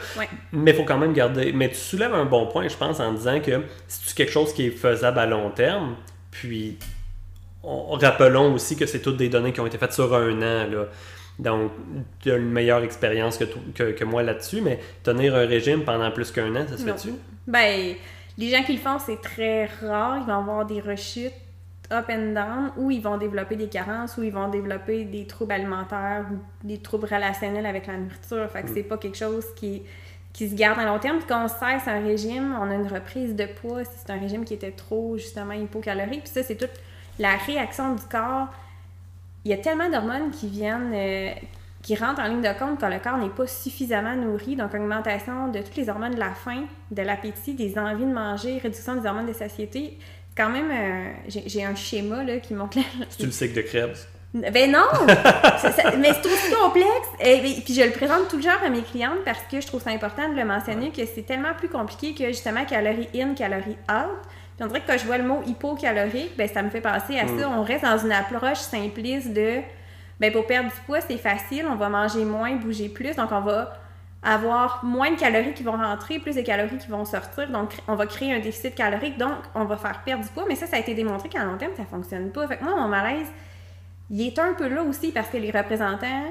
Mais 0.51 0.71
il 0.71 0.77
faut 0.77 0.83
quand 0.83 0.97
même 0.97 1.13
garder. 1.13 1.51
Mais 1.53 1.69
tu 1.69 1.75
soulèves 1.75 2.13
un 2.13 2.25
bon 2.25 2.47
point, 2.47 2.67
je 2.67 2.75
pense, 2.75 2.99
en 2.99 3.13
disant 3.13 3.39
que 3.39 3.63
c'est 3.87 4.15
quelque 4.15 4.31
chose 4.31 4.53
qui 4.53 4.67
est 4.67 4.71
faisable 4.71 5.19
à 5.19 5.25
long 5.25 5.49
terme. 5.49 5.95
Puis, 6.31 6.77
rappelons 7.63 8.53
aussi 8.53 8.75
que 8.75 8.85
c'est 8.85 9.01
toutes 9.01 9.17
des 9.17 9.29
données 9.29 9.51
qui 9.51 9.59
ont 9.59 9.67
été 9.67 9.77
faites 9.77 9.93
sur 9.93 10.13
un 10.13 10.37
an. 10.37 10.67
Là. 10.69 10.85
Donc, 11.39 11.71
tu 12.19 12.31
as 12.31 12.35
une 12.35 12.51
meilleure 12.51 12.83
expérience 12.83 13.37
que, 13.37 13.45
que, 13.75 13.91
que, 13.91 14.03
moi 14.03 14.23
là-dessus, 14.23 14.61
mais 14.61 14.79
tenir 15.03 15.35
un 15.35 15.45
régime 15.45 15.83
pendant 15.83 16.11
plus 16.11 16.31
qu'un 16.31 16.55
an, 16.55 16.65
ça 16.67 16.77
se 16.77 16.83
fait-tu? 16.83 17.13
Ben, 17.45 17.95
les 18.37 18.49
gens 18.49 18.63
qui 18.63 18.73
le 18.73 18.79
font, 18.79 18.97
c'est 19.03 19.21
très 19.21 19.65
rare. 19.81 20.17
Ils 20.21 20.27
vont 20.27 20.39
avoir 20.39 20.65
des 20.65 20.81
rechutes 20.81 21.33
up 21.91 22.05
and 22.09 22.33
down, 22.33 22.71
ou 22.77 22.91
ils 22.91 23.01
vont 23.01 23.17
développer 23.17 23.55
des 23.55 23.67
carences, 23.67 24.17
ou 24.17 24.23
ils 24.23 24.31
vont 24.31 24.49
développer 24.49 25.05
des 25.05 25.25
troubles 25.25 25.53
alimentaires 25.53 26.25
ou 26.31 26.67
des 26.67 26.79
troubles 26.79 27.05
relationnels 27.05 27.65
avec 27.65 27.87
la 27.87 27.97
nourriture. 27.97 28.49
Fait 28.51 28.63
que 28.63 28.69
mm. 28.69 28.73
c'est 28.73 28.83
pas 28.83 28.97
quelque 28.97 29.17
chose 29.17 29.45
qui, 29.55 29.83
qui 30.33 30.49
se 30.49 30.55
garde 30.55 30.79
à 30.79 30.85
long 30.85 30.99
terme. 30.99 31.17
Puis 31.17 31.27
quand 31.27 31.45
on 31.45 31.47
cesse 31.47 31.87
un 31.87 32.01
régime, 32.01 32.55
on 32.59 32.69
a 32.69 32.75
une 32.75 32.87
reprise 32.87 33.35
de 33.35 33.45
poids 33.45 33.83
si 33.83 33.91
c'est 33.97 34.11
un 34.11 34.19
régime 34.19 34.45
qui 34.45 34.53
était 34.53 34.71
trop, 34.71 35.17
justement, 35.17 35.53
hypocalorique. 35.53 36.23
Puis 36.23 36.33
ça, 36.33 36.43
c'est 36.43 36.55
toute 36.55 36.79
la 37.19 37.37
réaction 37.37 37.95
du 37.95 38.03
corps. 38.03 38.47
Il 39.45 39.51
y 39.51 39.53
a 39.53 39.57
tellement 39.57 39.89
d'hormones 39.89 40.31
qui 40.31 40.47
viennent, 40.47 40.91
euh, 40.93 41.31
qui 41.81 41.95
rentrent 41.95 42.19
en 42.19 42.27
ligne 42.27 42.41
de 42.41 42.59
compte 42.59 42.79
quand 42.79 42.89
le 42.89 42.99
corps 42.99 43.17
n'est 43.17 43.29
pas 43.29 43.47
suffisamment 43.47 44.15
nourri. 44.15 44.55
Donc, 44.55 44.73
augmentation 44.73 45.47
de 45.47 45.59
toutes 45.59 45.77
les 45.77 45.89
hormones 45.89 46.15
de 46.15 46.19
la 46.19 46.33
faim, 46.33 46.65
de 46.91 47.01
l'appétit, 47.01 47.53
des 47.53 47.79
envies 47.79 48.05
de 48.05 48.13
manger, 48.13 48.57
réduction 48.57 48.95
des 48.95 49.07
hormones 49.07 49.27
de 49.27 49.33
satiété 49.33 49.97
quand 50.37 50.49
même, 50.49 50.69
euh, 50.71 51.11
j'ai 51.27 51.65
un 51.65 51.75
schéma 51.75 52.23
là, 52.23 52.37
qui 52.37 52.53
montre... 52.53 52.77
C'est 53.09 53.23
le 53.23 53.31
cycle 53.31 53.55
de 53.55 53.61
Krebs? 53.61 54.07
Ben 54.33 54.71
non! 54.71 54.85
mais 55.97 56.13
c'est 56.13 56.25
aussi 56.25 56.51
complexe. 56.51 57.07
Et, 57.19 57.61
puis 57.63 57.73
je 57.73 57.81
le 57.81 57.91
présente 57.91 58.27
tout 58.29 58.37
le 58.37 58.43
genre 58.43 58.61
à 58.63 58.69
mes 58.69 58.83
clientes 58.83 59.23
parce 59.25 59.41
que 59.49 59.59
je 59.59 59.67
trouve 59.67 59.81
ça 59.81 59.89
important 59.89 60.29
de 60.29 60.35
le 60.35 60.45
mentionner 60.45 60.91
que 60.91 61.05
c'est 61.05 61.23
tellement 61.23 61.53
plus 61.57 61.69
compliqué 61.69 62.13
que 62.13 62.27
justement 62.27 62.65
calories 62.65 63.09
in, 63.15 63.33
calories 63.33 63.77
out. 63.89 64.19
Puis 64.55 64.65
on 64.65 64.67
dirait 64.67 64.81
que 64.81 64.87
quand 64.87 64.97
je 64.97 65.05
vois 65.05 65.17
le 65.17 65.23
mot 65.23 65.41
hypocalorique, 65.45 66.35
ben 66.37 66.47
ça 66.47 66.61
me 66.61 66.69
fait 66.69 66.81
penser 66.81 67.17
à 67.17 67.25
ça. 67.25 67.47
Mm. 67.47 67.57
On 67.57 67.63
reste 67.63 67.83
dans 67.83 67.97
une 67.97 68.11
approche 68.11 68.59
simpliste 68.59 69.33
de 69.33 69.61
ben 70.19 70.31
pour 70.31 70.45
perdre 70.45 70.69
du 70.69 70.81
poids, 70.85 70.99
c'est 71.01 71.17
facile, 71.17 71.65
on 71.69 71.75
va 71.75 71.89
manger 71.89 72.25
moins, 72.25 72.55
bouger 72.55 72.89
plus, 72.89 73.15
donc 73.15 73.31
on 73.31 73.41
va 73.41 73.73
avoir 74.27 74.83
moins 74.83 75.11
de 75.11 75.15
calories 75.15 75.53
qui 75.53 75.63
vont 75.63 75.77
rentrer, 75.77 76.19
plus 76.19 76.35
de 76.35 76.41
calories 76.41 76.77
qui 76.77 76.89
vont 76.89 77.05
sortir. 77.05 77.49
Donc, 77.49 77.71
on 77.87 77.95
va 77.95 78.05
créer 78.05 78.33
un 78.33 78.39
déficit 78.39 78.75
calorique, 78.75 79.17
donc 79.17 79.37
on 79.55 79.63
va 79.63 79.77
faire 79.77 80.03
perdre 80.03 80.23
du 80.23 80.29
poids. 80.29 80.43
Mais 80.47 80.55
ça, 80.55 80.67
ça 80.67 80.75
a 80.75 80.79
été 80.79 80.93
démontré 80.93 81.29
qu'à 81.29 81.45
long 81.45 81.57
terme, 81.57 81.71
ça 81.77 81.85
fonctionne 81.85 82.31
pas. 82.31 82.45
Fait 82.47 82.57
que 82.57 82.63
moi, 82.63 82.75
mon 82.75 82.89
malaise, 82.89 83.27
il 84.09 84.27
est 84.27 84.37
un 84.37 84.53
peu 84.53 84.67
là 84.67 84.83
aussi 84.83 85.13
parce 85.13 85.29
que 85.29 85.37
les 85.37 85.49
représentants, 85.49 86.25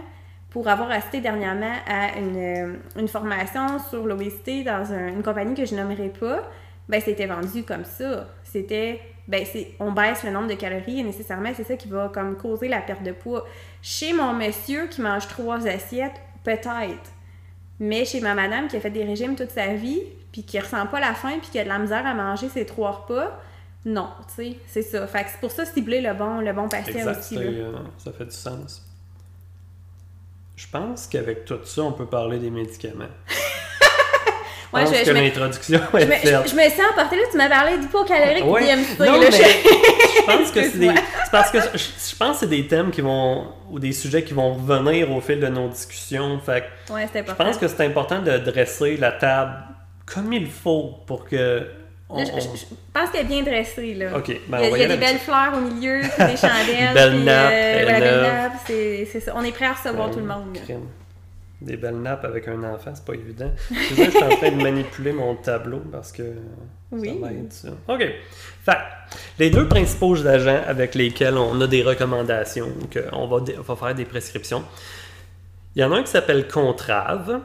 pour 0.51 0.69
avoir 0.69 0.91
assisté 0.91 1.21
dernièrement 1.21 1.75
à 1.89 2.19
une, 2.19 2.81
une 2.97 3.09
formation 3.09 3.79
sur 3.79 4.07
l'obésité 4.07 4.63
dans 4.63 4.85
une 4.93 5.23
compagnie 5.23 5.55
que 5.55 5.65
je 5.65 5.75
nommerai 5.75 6.11
pas, 6.11 6.43
ben 6.91 7.01
c'était 7.01 7.27
vendu 7.27 7.65
comme 7.65 7.85
ça. 7.85 8.29
C'était 8.45 9.01
ben 9.27 9.45
c'est 9.51 9.73
on 9.81 9.91
baisse 9.91 10.23
le 10.23 10.31
nombre 10.31 10.49
de 10.49 10.55
calories 10.55 11.01
et 11.01 11.03
nécessairement 11.03 11.51
c'est 11.55 11.65
ça 11.65 11.77
qui 11.77 11.89
va 11.89 12.11
comme 12.13 12.37
causer 12.37 12.69
la 12.69 12.81
perte 12.81 13.03
de 13.03 13.13
poids. 13.13 13.45
Chez 13.83 14.13
mon 14.13 14.35
monsieur 14.35 14.87
qui 14.87 15.01
mange 15.01 15.27
trois 15.29 15.67
assiettes, 15.67 16.21
peut-être. 16.45 17.16
Mais 17.79 18.05
chez 18.05 18.21
ma 18.21 18.35
madame 18.35 18.69
qui 18.69 18.77
a 18.77 18.81
fait 18.81 18.91
des 18.91 19.05
régimes 19.05 19.37
toute 19.37 19.51
sa 19.51 19.75
vie, 19.75 20.01
puis 20.33 20.43
qui 20.43 20.59
ressent 20.59 20.87
pas 20.87 21.01
la 21.01 21.15
faim, 21.15 21.39
puis 21.41 21.51
qui 21.51 21.59
a 21.59 21.65
de 21.65 21.69
la 21.69 21.79
misère 21.79 22.07
à 22.07 22.15
manger 22.15 22.49
ses 22.49 22.65
trois 22.65 22.91
repas, 22.91 23.39
non, 23.85 24.09
tu 24.29 24.35
sais, 24.35 24.57
c'est 24.67 24.83
ça. 24.83 25.07
Fait 25.07 25.23
que 25.25 25.31
c'est 25.31 25.41
pour 25.41 25.53
ça 25.53 25.65
cibler 25.65 26.01
le 26.01 26.13
bon, 26.13 26.41
le 26.41 26.53
bon 26.53 26.69
patient 26.69 27.07
aussi. 27.09 27.39
Euh, 27.39 27.73
ça 27.99 28.13
fait 28.13 28.25
du 28.25 28.33
sens. 28.33 28.83
Je 30.57 30.67
pense 30.67 31.07
qu'avec 31.07 31.45
tout 31.45 31.59
ça, 31.65 31.83
on 31.83 31.93
peut 31.93 32.07
parler 32.07 32.39
des 32.39 32.51
médicaments. 32.51 33.05
ouais, 34.73 34.87
je 34.87 35.05
que 35.05 35.11
l'introduction 35.11 35.81
je, 35.93 35.99
me, 35.99 36.15
je, 36.15 36.51
je, 36.51 36.57
me 36.57 36.69
sens 36.69 36.81
emportée 36.93 37.17
là, 37.17 37.23
tu 37.31 37.37
m'as 37.37 37.49
parlé 37.49 37.79
d'hypocalorique 37.79 38.45
ouais. 38.45 38.77
DMC. 38.77 39.07
Non, 39.07 39.21
mais 39.21 39.31
je 40.17 40.27
pense 40.27 40.51
que 40.51 40.63
c'est 40.63 40.79
des... 40.79 40.95
parce 41.31 41.51
que 41.51 41.59
je, 41.61 41.79
je, 41.79 42.17
pense 42.17 42.33
que 42.33 42.37
c'est 42.41 42.49
des 42.49 42.67
thèmes 42.67 42.91
qui 42.91 43.01
vont 43.01 43.49
ou 43.71 43.79
des 43.79 43.93
sujets 43.93 44.23
qui 44.25 44.35
vont 44.35 44.55
revenir 44.55 45.11
au 45.11 45.21
fil 45.21 45.41
de 45.41 45.49
nos 45.49 45.69
discussions. 45.69 46.39
Fait 46.41 46.65
ouais, 46.91 47.07
je 47.15 47.33
pense 47.33 47.59
que 47.59 47.69
c'est 47.69 47.85
important 47.85 48.23
de 48.23 48.39
dresser 48.39 48.97
la 48.97 49.13
table 49.13 49.57
comme 50.07 50.33
il 50.33 50.47
faut 50.47 51.01
pour 51.07 51.25
que 51.25 51.67
on, 52.09 52.25
je, 52.25 52.27
je, 52.27 52.65
pense 52.95 53.11
qu'elle 53.11 53.23
est 53.23 53.25
bien 53.25 53.43
dressée. 53.43 53.95
Là. 53.95 54.17
Okay, 54.17 54.41
ben 54.47 54.59
il 54.61 54.63
y 54.63 54.67
a, 54.67 54.77
il 54.77 54.81
y 54.81 54.85
a 54.85 54.89
des 54.89 54.97
belles 54.97 55.19
fleurs 55.19 55.55
au 55.57 55.61
milieu, 55.61 56.03
des 56.03 56.37
chandelles. 56.37 56.95
belle 56.95 57.25
nappe. 57.25 57.53
Euh, 57.53 58.23
nappe. 58.23 58.53
C'est 58.67 59.21
ça. 59.21 59.33
On 59.35 59.43
est 59.43 59.51
prêt 59.51 59.67
à 59.67 59.73
recevoir 59.73 60.11
tout 60.11 60.21
le 60.21 60.27
monde. 60.27 60.57
Des 61.63 61.79
belles 61.79 62.03
nappes 62.03 62.25
avec 62.27 62.49
un 62.49 62.63
enfant, 62.65 62.93
c'est 62.95 63.05
pas 63.05 63.15
évident. 63.15 63.51
Je 63.71 63.95
suis 63.95 64.23
en 64.23 64.29
train 64.37 64.51
de 64.51 64.63
manipuler 64.63 65.13
mon 65.13 65.37
tableau 65.37 65.81
parce 65.91 66.13
que 66.13 66.35
oui. 66.93 67.09
ça 67.09 67.15
m'aide 67.15 67.53
ça. 67.53 67.69
OK. 67.89 68.07
Fait, 68.63 68.79
les 69.39 69.49
deux 69.49 69.67
principaux 69.67 70.27
agents 70.27 70.61
avec 70.67 70.95
lesquels 70.95 71.39
on 71.39 71.59
a 71.63 71.67
des 71.67 71.83
recommandations, 71.83 72.69
qu'on 72.93 73.27
va, 73.27 73.43
va 73.63 73.77
faire 73.77 73.95
des 73.95 74.05
prescriptions, 74.05 74.65
il 75.75 75.81
y 75.81 75.85
en 75.85 75.93
a 75.93 75.97
un 75.97 76.03
qui 76.03 76.11
s'appelle 76.11 76.47
Contrave. 76.47 77.41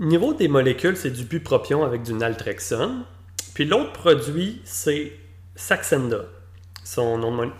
Niveau 0.00 0.34
des 0.34 0.48
molécules, 0.48 0.96
c'est 0.96 1.10
du 1.10 1.24
bupropion 1.24 1.84
avec 1.84 2.02
du 2.02 2.14
naltrexone. 2.14 3.04
Puis 3.54 3.66
l'autre 3.66 3.92
produit, 3.92 4.60
c'est 4.64 5.12
Saxenda. 5.54 6.24
Son 6.82 7.18
nom 7.18 7.36
de, 7.36 7.50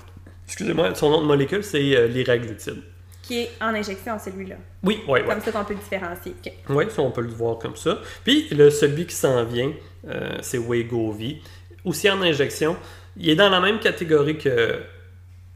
Excusez-moi, 0.46 0.94
son 0.96 1.10
nom 1.10 1.20
de 1.20 1.26
molécule, 1.26 1.62
c'est 1.62 1.96
euh, 1.96 2.08
l'iraglutide 2.08 2.82
qui 3.30 3.42
est 3.42 3.50
en 3.60 3.68
injection, 3.68 4.18
celui-là. 4.18 4.56
Oui, 4.82 5.04
oui, 5.06 5.20
oui. 5.20 5.24
Comme 5.24 5.40
ça 5.40 5.52
qu'on 5.52 5.64
peut 5.64 5.74
le 5.74 5.78
différencier. 5.78 6.34
Oui, 6.68 6.84
ça, 6.90 7.00
on 7.00 7.12
peut 7.12 7.20
le 7.20 7.28
voir 7.28 7.58
comme 7.58 7.76
ça. 7.76 8.00
Puis, 8.24 8.48
le, 8.48 8.70
celui 8.70 9.06
qui 9.06 9.14
s'en 9.14 9.44
vient, 9.44 9.72
euh, 10.08 10.36
c'est 10.42 10.58
Wegovy. 10.58 11.40
Aussi 11.84 12.10
en 12.10 12.20
injection. 12.22 12.76
Il 13.16 13.28
est 13.28 13.36
dans 13.36 13.48
la 13.48 13.60
même 13.60 13.78
catégorie 13.78 14.36
que 14.36 14.82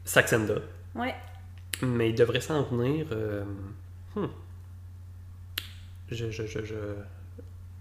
Saxenda. 0.05 0.55
Oui. 0.95 1.09
Mais 1.81 2.11
il 2.11 2.15
devrait 2.15 2.39
s'en 2.39 2.63
venir. 2.63 3.07
Euh, 3.11 3.43
hmm. 4.15 4.27
je, 6.11 6.31
je, 6.31 6.45
je, 6.45 6.63
je, 6.63 6.75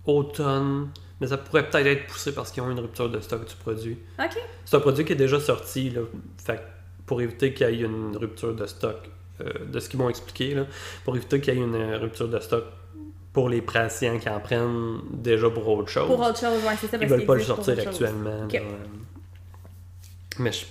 Automne. 0.07 0.91
Mais 1.21 1.29
ça 1.29 1.39
pourrait 1.39 1.71
peut-être 1.71 1.87
être 1.87 2.07
poussé 2.09 2.35
parce 2.35 2.51
qu'ils 2.51 2.65
ont 2.65 2.71
une 2.71 2.81
rupture 2.81 3.09
de 3.09 3.21
stock 3.21 3.47
du 3.47 3.55
produit. 3.55 3.97
OK. 4.19 4.37
C'est 4.65 4.77
un 4.77 4.81
produit 4.81 5.05
qui 5.05 5.13
est 5.13 5.17
déjà 5.17 5.39
sorti. 5.39 5.91
Là. 5.91 6.01
Fait 6.45 6.61
pour 7.07 7.21
éviter 7.23 7.55
qu'il 7.55 7.71
y 7.71 7.83
ait 7.83 7.87
une 7.87 8.17
rupture 8.17 8.55
de 8.55 8.67
stock, 8.67 9.11
euh, 9.41 9.53
de 9.67 9.81
ce 9.81 9.89
qu'ils 9.89 9.99
m'ont 9.99 10.09
expliqué, 10.09 10.55
là, 10.55 10.67
pour 11.05 11.17
éviter 11.17 11.41
qu'il 11.41 11.55
y 11.55 11.57
ait 11.57 11.61
une 11.61 11.75
euh, 11.75 11.99
rupture 11.99 12.29
de 12.29 12.39
stock 12.39 12.65
pour 13.33 13.49
les 13.49 13.63
patients 13.63 14.19
qui 14.19 14.29
en 14.29 14.39
prennent 14.39 15.01
déjà 15.11 15.51
pour 15.51 15.67
autre 15.69 15.89
chose. 15.89 16.07
Pour 16.07 16.21
autre 16.21 16.39
chose, 16.39 16.61
oui, 16.67 16.75
c'est 16.81 16.87
ça. 16.87 16.99
Ils 17.01 17.09
veulent 17.09 17.27
pas 17.27 17.35
le 17.35 17.43
sortir 17.43 17.79
actuellement. 17.79 18.45
Okay. 18.45 18.63
mais 20.39 20.53
je, 20.53 20.65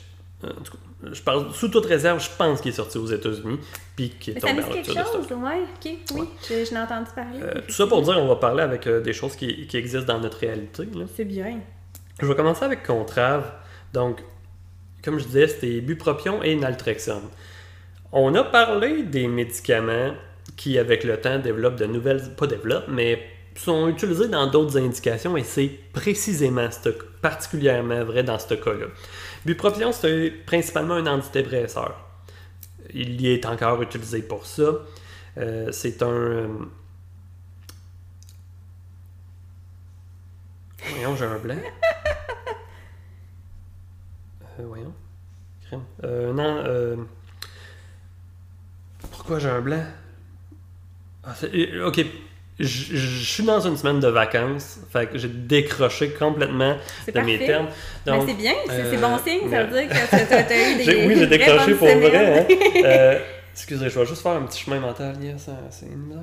en 0.45 0.61
tout 0.63 0.73
cas, 0.73 1.09
je 1.11 1.21
parle 1.21 1.53
sous 1.53 1.67
toute 1.67 1.85
réserve, 1.85 2.23
je 2.23 2.29
pense 2.37 2.61
qu'il 2.61 2.71
est 2.71 2.75
sorti 2.75 2.97
aux 2.97 3.07
États-Unis, 3.07 3.59
puis 3.95 4.09
qu'il 4.11 4.37
est 4.37 4.39
tombé 4.39 4.63
en 4.63 4.69
quelque 4.69 4.93
chose, 4.93 5.31
ouais, 5.31 5.61
ok, 5.61 5.85
oui, 5.85 5.99
ouais. 6.19 6.27
je, 6.41 6.65
je 6.65 6.71
l'ai 6.71 6.79
entendu 6.79 7.09
parler. 7.13 7.39
Euh, 7.41 7.61
tout 7.67 7.73
ça 7.73 7.87
pour 7.87 8.01
dire, 8.01 8.17
on 8.17 8.27
va 8.27 8.35
parler 8.37 8.63
avec 8.63 8.87
euh, 8.87 9.01
des 9.01 9.13
choses 9.13 9.35
qui, 9.35 9.67
qui, 9.67 9.77
existent 9.77 10.13
dans 10.13 10.19
notre 10.19 10.37
réalité. 10.37 10.87
C'est 11.15 11.25
bien. 11.25 11.59
Je 12.21 12.25
vais 12.25 12.35
commencer 12.35 12.63
avec 12.63 12.83
Contrave. 12.83 13.51
Donc, 13.93 14.23
comme 15.03 15.19
je 15.19 15.25
disais, 15.25 15.47
c'était 15.47 15.81
bupropion 15.81 16.41
et 16.41 16.55
naltrexone. 16.55 17.23
On 18.15 18.35
a 18.35 18.43
parlé 18.43 19.01
des 19.01 19.27
médicaments 19.27 20.13
qui, 20.55 20.77
avec 20.77 21.03
le 21.03 21.19
temps, 21.19 21.39
développent 21.39 21.77
de 21.77 21.85
nouvelles, 21.85 22.35
pas 22.35 22.45
développent, 22.45 22.87
mais 22.87 23.19
sont 23.55 23.87
utilisés 23.87 24.27
dans 24.27 24.45
d'autres 24.47 24.77
indications 24.77 25.35
et 25.35 25.43
c'est 25.43 25.67
précisément, 25.93 26.69
particulièrement 27.23 28.03
vrai 28.03 28.23
dans 28.23 28.37
ce 28.37 28.53
cas-là. 28.53 28.85
Bupropion, 29.45 29.91
c'est 29.91 30.31
principalement 30.45 30.93
un 30.93 31.07
antidépresseur. 31.07 31.99
Il 32.93 33.19
y 33.19 33.33
est 33.33 33.45
encore 33.47 33.81
utilisé 33.81 34.21
pour 34.21 34.45
ça. 34.45 34.73
Euh, 35.37 35.71
c'est 35.71 36.03
un. 36.03 36.07
Euh, 36.07 36.47
voyons, 40.91 41.15
j'ai 41.15 41.25
un 41.25 41.39
blanc. 41.39 41.57
Euh, 44.59 44.65
voyons. 44.67 44.93
Euh, 46.03 46.31
non, 46.31 46.63
euh, 46.67 46.95
pourquoi 49.23 49.39
j'ai 49.39 49.47
un 49.47 49.61
blanc? 49.61 49.83
Ah, 51.23 51.31
ok, 51.85 52.05
je, 52.59 53.23
suis 53.23 53.43
dans 53.45 53.61
une 53.61 53.77
semaine 53.77 54.01
de 54.01 54.09
vacances, 54.09 54.79
fait 54.91 55.07
que 55.07 55.17
j'ai 55.17 55.29
décroché 55.29 56.09
complètement 56.09 56.75
de 57.07 57.19
mes 57.21 57.39
termes. 57.39 57.67
Ben, 58.05 58.17
Donc, 58.17 58.27
c'est 58.27 58.35
bien, 58.35 58.53
c'est 58.67 58.97
bon 58.97 59.17
signe, 59.25 59.49
ça 59.49 59.63
veut 59.63 59.79
dire 59.79 59.87
que 59.87 60.27
tu 60.27 60.53
as, 60.53 60.71
eu 60.71 60.75
des. 60.85 61.07
oui, 61.07 61.15
j'ai 61.17 61.27
décroché 61.27 61.73
pour 61.75 61.87
vrai. 61.87 62.39
Hein. 62.41 62.55
euh, 62.83 63.19
excusez, 63.53 63.89
je 63.89 63.97
vais 63.97 64.05
juste 64.05 64.21
faire 64.21 64.33
un 64.33 64.41
petit 64.41 64.65
chemin 64.65 64.81
mental. 64.81 65.15
C'est 65.37 65.85
là. 65.85 66.19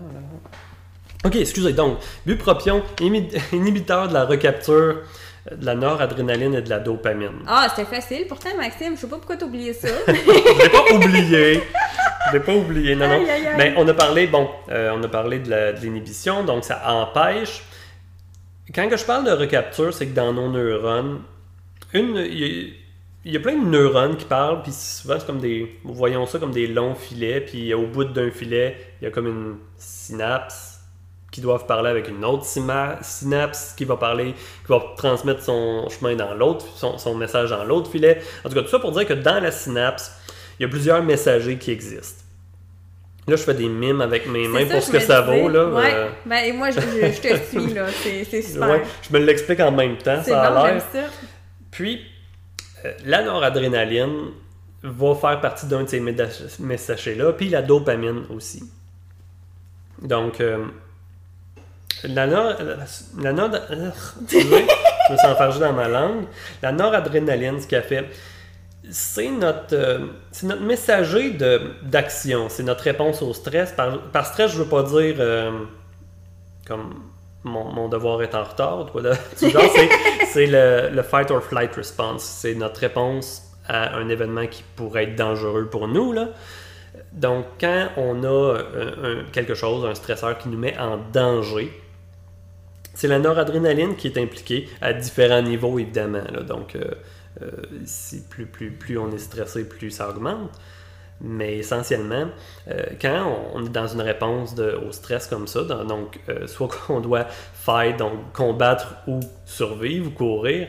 Ok, 1.25 1.37
excusez. 1.37 1.73
Donc, 1.73 2.01
bupropion, 2.27 2.83
inhibiteur 3.53 4.09
de 4.09 4.13
la 4.13 4.27
recapture 4.27 5.05
de 5.51 5.65
la 5.65 5.75
noradrénaline 5.75 6.55
et 6.55 6.63
de 6.63 6.69
la 6.69 6.79
dopamine. 6.79 7.43
Ah, 7.47 7.67
c'était 7.71 7.89
facile. 7.89 8.27
Pourtant, 8.29 8.51
Maxime, 8.57 8.95
je 8.95 9.01
sais 9.01 9.07
pas 9.07 9.17
pourquoi 9.17 9.37
t'as 9.37 9.47
oublié 9.47 9.73
ça. 9.73 9.89
je 10.07 10.13
l'ai 10.13 10.69
pas 10.69 10.95
oublié. 10.95 11.63
Je 12.29 12.33
l'ai 12.33 12.41
pas 12.41 12.55
oublié. 12.55 12.95
Non, 12.95 13.09
non. 13.09 13.25
Mais 13.57 13.75
on 13.77 13.89
a 13.89 13.95
parlé, 13.95 14.27
bon, 14.27 14.49
euh, 14.69 14.93
on 14.95 15.03
a 15.03 15.09
parlé 15.09 15.39
de 15.39 15.75
l'inhibition, 15.83 16.45
donc 16.45 16.65
ça 16.65 16.83
empêche. 16.93 17.63
Quand 18.75 18.89
que 18.89 18.97
je 18.97 19.05
parle 19.05 19.25
de 19.25 19.33
recapture, 19.33 19.93
c'est 19.93 20.07
que 20.07 20.15
dans 20.15 20.33
nos 20.33 20.49
neurones, 20.49 21.23
une, 21.93 22.17
il 22.19 23.33
y 23.33 23.37
a 23.37 23.41
plein 23.41 23.57
de 23.57 23.67
neurones 23.67 24.17
qui 24.17 24.27
parlent, 24.27 24.63
puis 24.63 24.73
souvent 24.73 25.19
c'est 25.19 25.27
comme 25.27 25.41
des. 25.41 25.79
Voyons 25.85 26.27
ça 26.27 26.39
comme 26.39 26.53
des 26.53 26.69
longs 26.69 26.95
filets, 26.95 27.41
puis 27.41 27.75
au 27.75 27.87
bout 27.87 28.05
d'un 28.05 28.31
filet, 28.31 28.77
il 29.01 29.05
y 29.05 29.09
a 29.09 29.11
comme 29.11 29.27
une 29.27 29.57
synapse 29.77 30.70
qui 31.31 31.41
doivent 31.41 31.67
parler 31.67 31.91
avec 31.91 32.09
une 32.09 32.25
autre 32.25 32.45
synapse 32.45 33.75
qui 33.77 33.85
va 33.85 33.97
parler, 33.97 34.35
qui 34.35 34.69
va 34.69 34.83
transmettre 34.97 35.43
son 35.43 35.89
chemin 35.89 36.17
dans 36.17 36.35
l'autre, 36.35 36.67
son, 36.75 36.99
son, 36.99 37.15
message 37.15 37.51
dans 37.51 37.65
l'autre 37.65 37.91
filet. 37.91 38.21
En 38.45 38.49
tout 38.49 38.55
cas, 38.55 38.63
tout 38.63 38.69
ça 38.69 38.79
pour 38.81 38.93
dire 38.93 39.07
que 39.07 39.13
dans 39.13 39.41
la 39.41 39.53
synapse, 39.53 40.13
il 40.59 40.63
y 40.63 40.67
a 40.67 40.69
plusieurs 40.69 41.03
messagers 41.03 41.57
qui 41.57 41.71
existent. 41.71 42.25
Là, 43.29 43.37
je 43.37 43.43
fais 43.43 43.55
des 43.55 43.69
mimes 43.69 44.01
avec 44.01 44.27
mes 44.27 44.49
mains 44.49 44.67
pour 44.67 44.83
ce 44.83 44.91
que 44.91 44.99
ça 44.99 45.21
vaut. 45.21 45.49
Là, 45.49 45.67
ouais. 45.67 45.95
Euh. 45.95 46.09
Ben, 46.27 46.57
moi, 46.57 46.71
je, 46.71 46.81
je, 46.81 47.21
te 47.21 47.37
suis, 47.45 47.75
là. 47.75 47.87
C'est 48.29 48.43
super. 48.43 48.69
Ouais, 48.69 48.83
je 49.03 49.17
me 49.17 49.25
l'explique 49.25 49.61
en 49.61 49.71
même 49.71 49.99
temps. 49.99 50.23
Ça 50.23 50.43
a 50.43 50.73
l'air. 50.73 50.83
Puis, 51.71 52.01
euh, 52.85 52.93
la 53.05 53.23
noradrénaline 53.23 54.31
va 54.83 55.15
faire 55.15 55.41
partie 55.41 55.67
d'un 55.67 55.85
de 55.85 55.89
ces 55.89 56.01
messagers-là, 56.59 57.33
puis 57.35 57.51
la 57.51 57.63
dopamine 57.63 58.25
aussi. 58.35 58.65
Donc, 60.03 60.41
euh, 60.41 60.65
la, 62.05 62.27
nor, 62.27 62.55
la, 62.61 62.85
je 62.87 63.17
me 63.17 63.23
dans 65.61 65.73
ma 65.73 65.89
langue. 65.89 66.27
La 66.63 66.73
noradrénaline, 66.73 67.61
ce 67.61 67.67
qu'elle 67.67 67.83
fait, 67.83 68.07
c'est 68.91 69.31
notre, 69.31 69.75
euh, 69.75 70.07
c'est 70.31 70.47
notre 70.47 70.63
messager 70.63 71.37
d'action, 71.83 72.49
c'est 72.49 72.63
notre 72.63 72.85
réponse 72.85 73.21
au 73.23 73.35
stress. 73.35 73.73
Par, 73.73 74.27
stress, 74.27 74.53
je 74.53 74.63
veux 74.63 74.69
pas 74.69 74.83
dire 74.83 75.17
comme 76.67 77.03
mon, 77.45 77.89
devoir 77.89 78.23
est 78.23 78.35
en 78.35 78.45
retard. 78.45 78.87
c'est 80.33 80.47
le, 80.47 80.91
le, 80.95 81.03
fight 81.03 81.31
or 81.31 81.43
flight 81.43 81.75
response. 81.75 82.23
C'est 82.23 82.55
notre 82.55 82.81
réponse 82.81 83.43
à 83.67 83.97
un 83.97 84.09
événement 84.09 84.47
qui 84.47 84.63
pourrait 84.77 85.05
être 85.05 85.17
dangereux 85.17 85.69
pour 85.71 85.89
nous. 85.89 86.13
Là. 86.13 86.29
Donc, 87.13 87.45
quand 87.61 87.89
on 87.97 88.23
a 88.25 88.59
quelque 89.33 89.55
chose, 89.55 89.85
un 89.85 89.95
stresseur 89.95 90.39
qui 90.39 90.49
nous 90.49 90.59
met 90.59 90.79
en 90.79 90.99
danger, 91.13 91.73
c'est 92.95 93.09
la 93.09 93.19
noradrénaline 93.19 93.97
qui 93.97 94.07
est 94.09 94.19
impliquée 94.19 94.69
à 94.81 94.93
différents 94.93 95.43
niveaux, 95.43 95.79
évidemment. 95.79 96.23
Donc, 96.47 96.77
euh, 96.77 96.85
euh, 97.43 97.51
si 97.85 98.23
plus, 98.23 98.47
plus, 98.47 98.99
on 98.99 99.11
est 99.13 99.19
stressé, 99.19 99.69
plus 99.69 99.91
ça 99.91 100.11
augmente. 100.11 100.51
Mais 101.23 101.59
essentiellement, 101.59 102.29
euh, 102.69 102.83
quand 103.01 103.51
on 103.55 103.65
est 103.65 103.69
dans 103.69 103.87
une 103.87 104.01
réponse 104.01 104.55
au 104.59 104.91
stress 104.91 105.27
comme 105.27 105.47
ça, 105.47 105.63
donc 105.63 106.19
euh, 106.29 106.47
soit 106.47 106.69
qu'on 106.87 107.01
doit 107.01 107.27
fight, 107.55 107.99
donc 107.99 108.33
combattre 108.33 108.97
ou 109.07 109.21
survivre 109.45 110.09
ou 110.09 110.11
courir, 110.11 110.69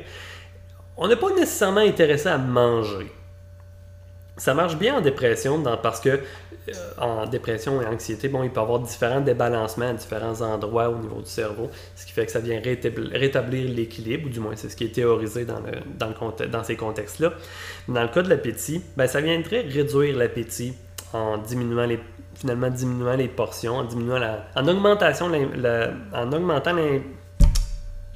on 0.97 1.07
n'est 1.07 1.15
pas 1.15 1.29
nécessairement 1.31 1.79
intéressé 1.81 2.27
à 2.27 2.37
manger. 2.37 3.11
Ça 4.41 4.55
marche 4.55 4.75
bien 4.75 4.97
en 4.97 5.01
dépression 5.01 5.61
parce 5.83 5.99
que 5.99 6.09
euh, 6.09 6.71
en 6.97 7.27
dépression 7.27 7.79
et 7.79 7.85
anxiété, 7.85 8.27
bon, 8.27 8.41
il 8.41 8.49
peut 8.49 8.59
y 8.59 8.63
avoir 8.63 8.79
différents 8.79 9.21
débalancements 9.21 9.89
à 9.89 9.93
différents 9.93 10.41
endroits 10.41 10.89
au 10.89 10.95
niveau 10.95 11.21
du 11.21 11.29
cerveau, 11.29 11.69
ce 11.95 12.07
qui 12.07 12.11
fait 12.11 12.25
que 12.25 12.31
ça 12.31 12.39
vient 12.39 12.59
rétablir, 12.59 13.69
l'équilibre, 13.69 14.25
ou 14.25 14.29
du 14.29 14.39
moins 14.39 14.53
c'est 14.55 14.69
ce 14.69 14.75
qui 14.75 14.85
est 14.85 14.95
théorisé 14.95 15.45
dans, 15.45 15.59
le, 15.59 15.73
dans, 15.95 16.07
le, 16.07 16.47
dans 16.47 16.63
ces 16.63 16.75
contextes-là. 16.75 17.33
Dans 17.87 18.01
le 18.01 18.07
cas 18.07 18.23
de 18.23 18.29
l'appétit, 18.29 18.81
ben, 18.97 19.05
ça 19.05 19.21
viendrait 19.21 19.61
réduire 19.61 20.17
l'appétit 20.17 20.73
en 21.13 21.37
diminuant 21.37 21.85
les 21.85 21.99
finalement 22.33 22.71
diminuant 22.71 23.15
les 23.15 23.27
portions, 23.27 23.75
en 23.75 23.83
diminuant 23.83 24.17
la, 24.17 24.47
en 24.55 24.67
augmentation 24.67 25.27
en 25.27 26.31
augmentant 26.33 26.73
les, 26.73 27.03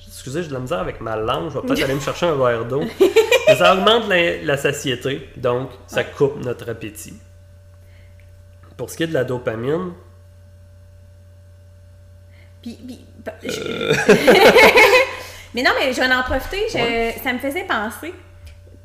excusez, 0.08 0.42
j'ai 0.42 0.50
de 0.50 0.54
la 0.54 0.60
misère 0.60 0.80
avec 0.80 1.02
ma 1.02 1.18
langue, 1.18 1.52
je 1.52 1.60
vais 1.60 1.68
peut-être 1.68 1.84
aller 1.84 1.94
me 1.94 2.00
chercher 2.00 2.26
un 2.26 2.36
verre 2.36 2.66
d'eau. 2.66 2.82
Ça 3.54 3.76
augmente 3.76 4.08
la, 4.08 4.42
la, 4.44 4.58
satiété, 4.58 5.30
donc 5.38 5.70
ça 5.88 6.04
coupe 6.04 6.44
notre 6.44 6.70
appétit. 6.70 7.20
Pour 8.78 8.90
ce 8.90 8.98
qui 8.98 9.04
est 9.04 9.08
de 9.08 9.14
la 9.14 9.24
dopamine. 9.24 9.94
Puis. 12.62 12.78
Euh. 13.28 13.94
mais 15.54 15.64
non, 15.64 15.72
mais 15.80 15.94
je 15.94 16.00
vais 16.00 16.14
en 16.14 16.24
profiter. 16.24 16.68
Ça 16.70 17.34
me 17.34 17.40
faisait 17.40 17.64
penser. 17.64 18.14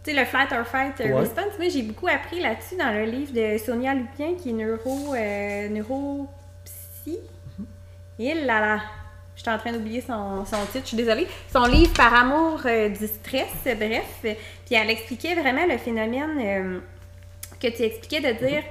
Tu 0.03 0.13
sais, 0.13 0.19
le 0.19 0.25
flight 0.25 0.51
or 0.53 0.67
fight 0.67 0.97
response, 0.99 1.59
moi 1.59 1.69
j'ai 1.69 1.83
beaucoup 1.83 2.09
appris 2.09 2.41
là-dessus 2.41 2.77
dans 2.77 2.91
le 2.91 3.05
livre 3.05 3.33
de 3.35 3.59
Sonia 3.59 3.93
Lupien 3.95 4.35
qui 4.35 4.49
est 4.49 4.53
neuro, 4.53 5.15
euh, 5.15 5.69
neuropsy. 5.69 7.19
Et 8.19 8.35
mhm. 8.35 8.47
là 8.47 8.61
là, 8.61 8.81
je 9.41 9.45
suis 9.45 9.51
en 9.51 9.57
train 9.57 9.73
d'oublier 9.73 10.03
son, 10.03 10.45
titre, 10.71 10.83
je 10.83 10.89
suis 10.89 10.97
désolée. 10.99 11.27
Son 11.51 11.65
livre 11.65 11.95
Par 11.95 12.13
amour 12.13 12.61
euh, 12.67 12.91
du 12.91 13.07
stress, 13.07 13.49
bref. 13.65 14.19
Puis 14.21 14.75
elle 14.75 14.91
expliquait 14.91 15.35
vraiment 15.35 15.65
le 15.67 15.79
phénomène 15.79 16.83
que 17.59 17.69
tu 17.69 17.83
expliquais 17.83 18.21
de 18.21 18.39
dire. 18.39 18.63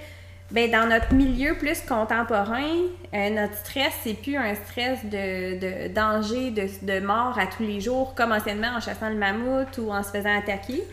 Ben, 0.52 0.70
dans 0.70 0.88
notre 0.88 1.14
milieu 1.14 1.56
plus 1.56 1.82
contemporain, 1.82 2.86
euh, 3.14 3.30
notre 3.30 3.56
stress, 3.56 3.94
c'est 4.04 4.14
plus 4.14 4.36
un 4.36 4.54
stress 4.54 5.04
de, 5.06 5.60
de 5.60 5.94
danger, 5.94 6.52
de, 6.52 6.68
de, 6.84 7.00
mort 7.04 7.38
à 7.38 7.48
tous 7.48 7.64
les 7.64 7.82
jours, 7.82 8.14
comme 8.16 8.32
anciennement 8.32 8.76
en 8.76 8.80
chassant 8.80 9.10
le 9.10 9.16
mammouth 9.16 9.78
ou 9.80 9.92
en 9.92 10.04
se 10.04 10.12
faisant 10.12 10.36
attaquer. 10.38 10.84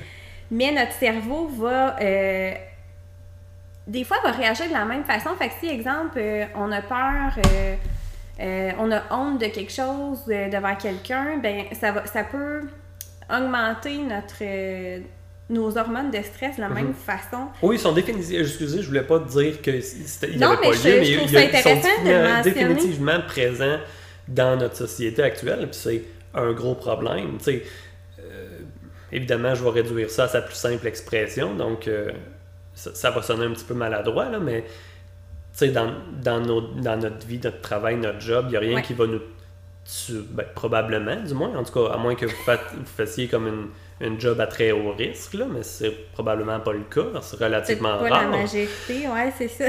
Mais 0.50 0.72
notre 0.72 0.92
cerveau 0.92 1.48
va. 1.48 1.96
Euh, 2.00 2.54
des 3.86 4.04
fois, 4.04 4.16
va 4.24 4.32
réagir 4.32 4.68
de 4.68 4.72
la 4.72 4.86
même 4.86 5.04
façon. 5.04 5.30
Fait 5.38 5.48
que 5.48 5.54
si, 5.60 5.68
exemple, 5.68 6.16
euh, 6.16 6.46
on 6.54 6.72
a 6.72 6.80
peur. 6.80 7.38
On 8.38 8.92
a 8.92 9.02
honte 9.10 9.40
de 9.40 9.46
quelque 9.46 9.72
chose 9.72 10.24
devant 10.26 10.76
quelqu'un, 10.76 11.38
ben 11.38 11.64
ça 11.72 11.92
va 11.92 12.06
ça 12.06 12.24
peut 12.24 12.62
augmenter 13.30 13.98
notre 13.98 14.42
nos 15.48 15.78
hormones 15.78 16.10
de 16.10 16.20
stress 16.22 16.56
de 16.56 16.60
la 16.60 16.68
même 16.68 16.88
mhm. 16.88 16.94
façon. 16.94 17.48
Oui, 17.62 17.76
ils 17.76 17.78
sont 17.78 17.92
définitivement, 17.92 18.40
excusez, 18.40 18.82
je 18.82 18.88
voulais 18.88 19.02
pas 19.02 19.20
dire 19.20 19.62
que 19.62 19.70
il 19.70 20.40
non, 20.40 20.56
mais 20.60 20.70
pas 20.70 20.76
je, 20.76 20.88
lieu, 20.88 21.20
mais 21.32 21.50
ils 21.52 21.62
sont 21.62 22.42
définitivement 22.42 23.20
présents 23.26 23.78
dans 24.26 24.56
notre 24.56 24.76
société 24.76 25.22
actuelle, 25.22 25.68
puis 25.70 25.78
c'est 25.80 26.02
un 26.34 26.52
gros 26.52 26.74
problème. 26.74 27.38
Tu 27.38 27.44
sais, 27.44 27.62
euh, 28.18 28.58
évidemment, 29.12 29.54
je 29.54 29.62
vais 29.62 29.70
réduire 29.70 30.10
ça 30.10 30.24
à 30.24 30.28
sa 30.28 30.42
plus 30.42 30.56
simple 30.56 30.86
expression, 30.88 31.54
donc 31.54 31.86
euh, 31.86 32.10
ça, 32.74 33.10
va 33.10 33.22
sonner 33.22 33.44
un 33.44 33.52
petit 33.52 33.64
peu 33.64 33.74
maladroit, 33.74 34.28
là, 34.28 34.40
mais 34.40 34.64
dans, 35.62 35.92
dans, 36.22 36.40
nos, 36.40 36.60
dans 36.60 37.00
notre 37.00 37.26
vie, 37.26 37.40
notre 37.42 37.60
travail, 37.60 37.96
notre 37.96 38.20
job, 38.20 38.46
il 38.48 38.50
n'y 38.50 38.56
a 38.56 38.60
rien 38.60 38.82
qui 38.82 38.94
va 38.94 39.06
nous 39.06 39.20
tuer, 39.84 40.20
ben, 40.30 40.44
probablement, 40.54 41.16
du 41.16 41.34
moins, 41.34 41.56
en 41.56 41.64
tout 41.64 41.72
cas, 41.72 41.94
à 41.94 41.96
moins 41.96 42.14
que 42.14 42.26
vous, 42.26 42.36
vous 42.46 42.84
fassiez 42.84 43.28
comme 43.28 43.46
une 43.46 43.68
une 44.00 44.20
job 44.20 44.40
à 44.40 44.46
très 44.46 44.72
haut 44.72 44.92
risque, 44.92 45.34
là, 45.34 45.46
mais 45.50 45.62
c'est 45.62 45.90
probablement 46.12 46.60
pas 46.60 46.72
le 46.72 46.84
cas. 46.84 47.20
C'est 47.22 47.38
relativement 47.38 47.98
pas 47.98 48.08
rare. 48.08 48.30
la 48.30 48.38
majorité, 48.38 49.08
ouais, 49.08 49.32
c'est 49.36 49.48
ça. 49.48 49.64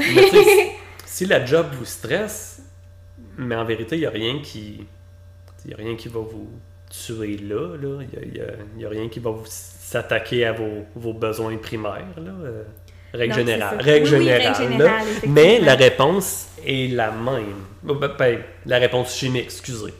si 1.06 1.26
la 1.26 1.44
job 1.44 1.66
vous 1.72 1.86
stresse, 1.86 2.62
mais 3.36 3.56
en 3.56 3.64
vérité, 3.64 3.96
il 3.96 4.00
n'y 4.00 4.06
a 4.06 4.10
rien 4.10 4.40
qui. 4.40 4.86
Il 5.64 5.74
a 5.74 5.76
rien 5.76 5.96
qui 5.96 6.08
va 6.08 6.20
vous 6.20 6.48
tuer 6.90 7.36
là. 7.38 7.76
Il 8.22 8.42
n'y 8.76 8.84
a, 8.84 8.88
rien 8.88 9.08
qui 9.08 9.18
va 9.18 9.30
vous 9.30 9.44
s'attaquer 9.46 10.46
à 10.46 10.52
vos, 10.52 10.86
vos, 10.94 11.12
besoins 11.12 11.56
primaires. 11.56 12.14
Là. 12.16 12.32
Règle 13.12 13.34
générale. 13.34 13.80
Règle 13.80 14.06
générale. 14.06 15.06
mais 15.26 15.60
la 15.60 15.74
réponse 15.74 16.48
est 16.66 16.92
la 16.92 17.10
même. 17.10 17.64
Ben, 17.82 18.10
ben, 18.18 18.38
la 18.66 18.78
réponse 18.78 19.16
chimique, 19.16 19.44
excusez. 19.44 19.94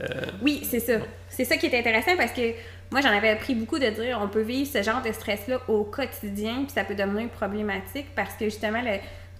Euh, 0.00 0.06
oui, 0.42 0.66
c'est 0.68 0.80
ça. 0.80 0.94
C'est 1.28 1.44
ça 1.44 1.56
qui 1.56 1.66
est 1.66 1.78
intéressant 1.78 2.16
parce 2.16 2.32
que 2.32 2.52
moi, 2.90 3.00
j'en 3.00 3.10
avais 3.10 3.30
appris 3.30 3.54
beaucoup 3.54 3.78
de 3.78 3.86
dire 3.86 4.18
on 4.20 4.28
peut 4.28 4.42
vivre 4.42 4.68
ce 4.70 4.82
genre 4.82 5.00
de 5.02 5.12
stress-là 5.12 5.60
au 5.68 5.84
quotidien, 5.84 6.64
puis 6.64 6.72
ça 6.74 6.84
peut 6.84 6.94
devenir 6.94 7.28
problématique 7.28 8.06
parce 8.16 8.34
que 8.34 8.46
justement, 8.46 8.82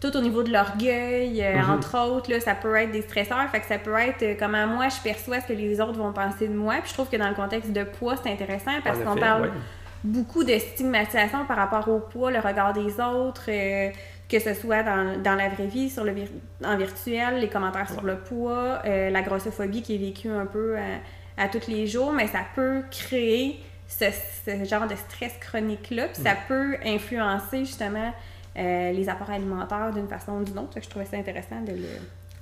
tout 0.01 0.17
au 0.17 0.21
niveau 0.21 0.43
de 0.43 0.53
l'orgueil, 0.53 1.43
euh, 1.43 1.57
mhm. 1.57 1.71
entre 1.71 1.99
autres, 1.99 2.31
là, 2.31 2.41
ça 2.41 2.55
peut 2.55 2.75
être 2.77 2.93
des 2.93 3.03
stresseurs. 3.03 3.49
Fait 3.51 3.61
que 3.61 3.67
ça 3.67 3.79
peut 3.79 3.97
être 3.99 4.23
euh, 4.23 4.35
comment 4.39 4.67
moi 4.67 4.89
je 4.89 5.01
perçois 5.03 5.41
ce 5.41 5.49
que 5.49 5.53
les 5.53 5.81
autres 5.81 5.99
vont 5.99 6.13
penser 6.13 6.49
de 6.49 6.55
moi. 6.55 6.77
Puis 6.81 6.91
je 6.91 6.95
trouve 6.95 7.09
que 7.09 7.17
dans 7.17 7.29
le 7.29 7.35
contexte 7.35 7.73
de 7.73 7.85
poids, 7.85 8.15
c'est 8.23 8.31
intéressant 8.31 8.73
parce 8.85 8.99
qu'on 8.99 9.17
parle 9.17 9.51
beaucoup 10.05 10.45
de 10.45 10.59
stigmatisation 10.59 11.45
par 11.47 11.57
rapport 11.57 11.89
au 11.89 12.01
poids, 12.01 12.31
le 12.31 12.41
regard 12.41 12.73
des 12.73 13.01
autres. 13.01 13.49
Euh, 13.49 13.91
que 14.29 14.39
ce 14.39 14.55
soit 14.55 14.85
dans, 14.85 15.21
dans, 15.21 15.35
la 15.35 15.49
vraie 15.49 15.67
vie, 15.67 15.91
sur 15.91 16.05
le 16.05 16.15
en 16.65 16.77
virtuel, 16.77 17.41
les 17.41 17.49
commentaires 17.49 17.91
sur 17.91 18.05
le 18.05 18.17
poids, 18.17 18.81
la 18.85 19.23
grossophobie 19.23 19.83
qui 19.83 19.97
est 19.97 19.99
vécue 19.99 20.31
un 20.31 20.47
peu 20.47 20.77
à 21.37 21.49
tous 21.49 21.67
les 21.67 21.89
jours, 21.89 22.13
mais 22.13 22.29
ça 22.29 22.43
peut 22.55 22.83
créer 22.93 23.59
ce, 23.91 24.65
genre 24.65 24.87
de 24.87 24.95
stress 24.95 25.33
chronique-là, 25.41 26.09
puis 26.09 26.23
ça 26.23 26.35
peut 26.47 26.77
influencer 26.85 27.65
justement 27.65 28.13
euh, 28.57 28.93
les 28.93 29.09
apports 29.09 29.31
alimentaires 29.31 29.91
d'une 29.93 30.09
façon 30.09 30.33
ou 30.33 30.45
d'une 30.45 30.59
autre. 30.59 30.79
Je 30.83 30.89
trouvais 30.89 31.05
ça 31.05 31.17
intéressant 31.17 31.61
de 31.63 31.73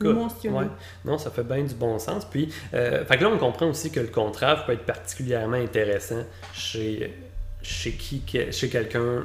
le 0.01 0.13
mentionner. 0.13 0.69
Non, 1.05 1.19
ça 1.19 1.31
fait 1.31 1.43
bien 1.43 1.63
du 1.63 1.75
bon 1.75 1.99
sens. 1.99 2.25
Puis, 2.25 2.53
euh, 2.75 3.05
fait 3.05 3.17
que 3.17 3.25
là, 3.25 3.31
on 3.31 3.39
comprend 3.39 3.67
aussi 3.67 3.91
que 3.91 4.01
le 4.01 4.09
contraire 4.09 4.65
peut 4.65 4.73
être 4.73 4.85
particulièrement 4.85 5.57
intéressant 5.57 6.23
chez, 6.53 7.15
chez, 7.63 7.93
qui, 7.93 8.23
chez 8.51 8.69
quelqu'un 8.69 9.25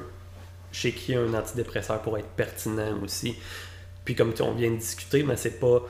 chez 0.74 0.92
qui 0.92 1.16
un 1.16 1.34
antidépresseur 1.34 2.02
pourrait 2.02 2.22
être 2.22 2.36
pertinent 2.36 3.00
aussi. 3.02 3.38
Puis 4.04 4.16
comme 4.16 4.34
on 4.42 4.52
vient 4.52 4.72
de 4.72 4.78
discuter, 4.78 5.24
mais 5.24 5.38
c'est 5.38 5.60
pas 5.60 5.82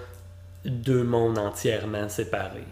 deux 0.65 1.03
mondes 1.03 1.39
entièrement 1.39 2.09
séparés. 2.09 2.67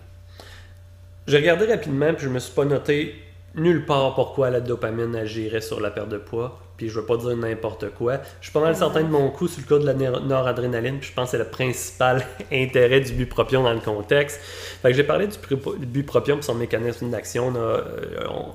J'ai 1.26 1.38
regardé 1.38 1.66
rapidement, 1.66 2.14
puis 2.14 2.26
je 2.26 2.30
me 2.30 2.40
suis 2.40 2.54
pas 2.54 2.66
noté 2.66 3.16
nulle 3.56 3.86
part 3.86 4.16
pourquoi 4.16 4.50
la 4.50 4.62
dopamine 4.62 5.16
agirait 5.16 5.62
sur 5.62 5.80
la 5.80 5.90
perte 5.92 6.10
de 6.10 6.18
poids. 6.18 6.60
Puis 6.82 6.90
je 6.90 7.00
veux 7.00 7.06
pas 7.06 7.16
dire 7.18 7.38
n'importe 7.38 7.92
quoi. 7.92 8.22
Je 8.40 8.46
suis 8.46 8.52
pas 8.52 8.60
mal 8.60 8.76
certain 8.76 9.04
de 9.04 9.08
mon 9.08 9.30
coup 9.30 9.48
sur 9.48 9.62
le 9.62 9.68
cas 9.68 9.78
de 9.78 9.86
la 9.86 10.20
noradrénaline. 10.20 10.98
Puis 10.98 11.10
je 11.10 11.14
pense 11.14 11.26
que 11.26 11.38
c'est 11.38 11.44
le 11.44 11.48
principal 11.48 12.26
intérêt 12.52 13.02
du 13.02 13.14
bupropion 13.14 13.62
dans 13.62 13.74
le 13.74 13.82
contexte. 13.82 14.40
Fait 14.82 14.90
que 14.90 14.98
j'ai 14.98 15.04
parlé 15.04 15.28
du 15.28 15.38
bupropion 15.86 16.38
pour 16.38 16.44
son 16.44 16.56
mécanisme 16.56 17.12
d'action. 17.12 17.54
Euh, 17.56 17.84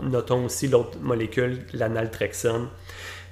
notons 0.03 0.47
aussi 0.47 0.67
l'autre 0.67 0.99
molécule, 1.01 1.61
l'analtrexone. 1.73 2.67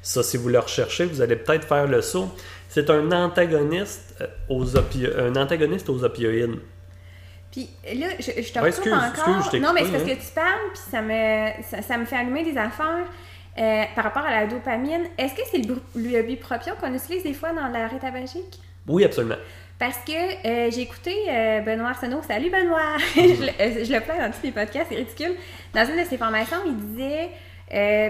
Ça, 0.00 0.22
si 0.22 0.36
vous 0.36 0.48
le 0.48 0.60
recherchez, 0.60 1.06
vous 1.06 1.20
allez 1.20 1.34
peut-être 1.34 1.66
faire 1.66 1.88
le 1.88 2.00
saut. 2.00 2.28
C'est 2.68 2.88
un 2.88 3.10
antagoniste 3.10 4.14
euh, 4.20 4.28
aux, 4.48 4.76
un 4.76 5.34
antagoniste 5.34 5.88
aux 5.88 6.04
opioïdes. 6.04 6.60
Puis 7.50 7.68
là, 7.96 8.06
je, 8.20 8.42
je 8.42 8.52
te 8.52 8.58
retrouve 8.60 8.92
encore. 8.92 9.56
non, 9.60 9.72
mais 9.74 9.86
c'est 9.86 9.90
parce 9.90 10.04
que 10.04 10.24
tu 10.24 10.32
parles, 10.36 10.70
puis 10.72 10.82
ça 10.88 11.02
me, 11.02 11.82
ça, 11.82 11.98
me 11.98 12.04
fait 12.04 12.16
allumer 12.16 12.44
des 12.44 12.56
affaires 12.56 13.06
euh, 13.56 13.84
par 13.94 14.02
rapport 14.02 14.24
à 14.24 14.32
la 14.32 14.46
dopamine. 14.48 15.04
Est-ce 15.16 15.34
que 15.34 15.42
c'est 15.48 15.58
le, 15.58 15.80
le 15.94 16.22
bupropion 16.22 16.74
qu'on 16.80 16.92
utilise 16.92 17.22
des 17.22 17.34
fois 17.34 17.52
dans 17.52 17.68
l'arrêt 17.68 18.00
tabagique? 18.00 18.58
Oui, 18.88 19.04
absolument. 19.04 19.36
Parce 19.78 19.98
que 19.98 20.12
euh, 20.12 20.70
j'ai 20.72 20.80
écouté 20.80 21.14
euh, 21.30 21.60
Benoît 21.60 21.90
Arsenault. 21.90 22.22
Salut 22.26 22.50
Benoît! 22.50 22.96
je, 23.14 23.20
le, 23.20 23.84
je, 23.84 23.92
le 23.92 24.00
plains 24.00 24.18
dans 24.18 24.32
tous 24.32 24.42
les 24.42 24.50
podcasts, 24.50 24.86
c'est 24.88 24.96
ridicule. 24.96 25.36
Dans 25.72 25.86
une 25.88 26.02
de 26.02 26.08
ses 26.08 26.18
formations, 26.18 26.56
il 26.66 26.76
disait 26.76 27.28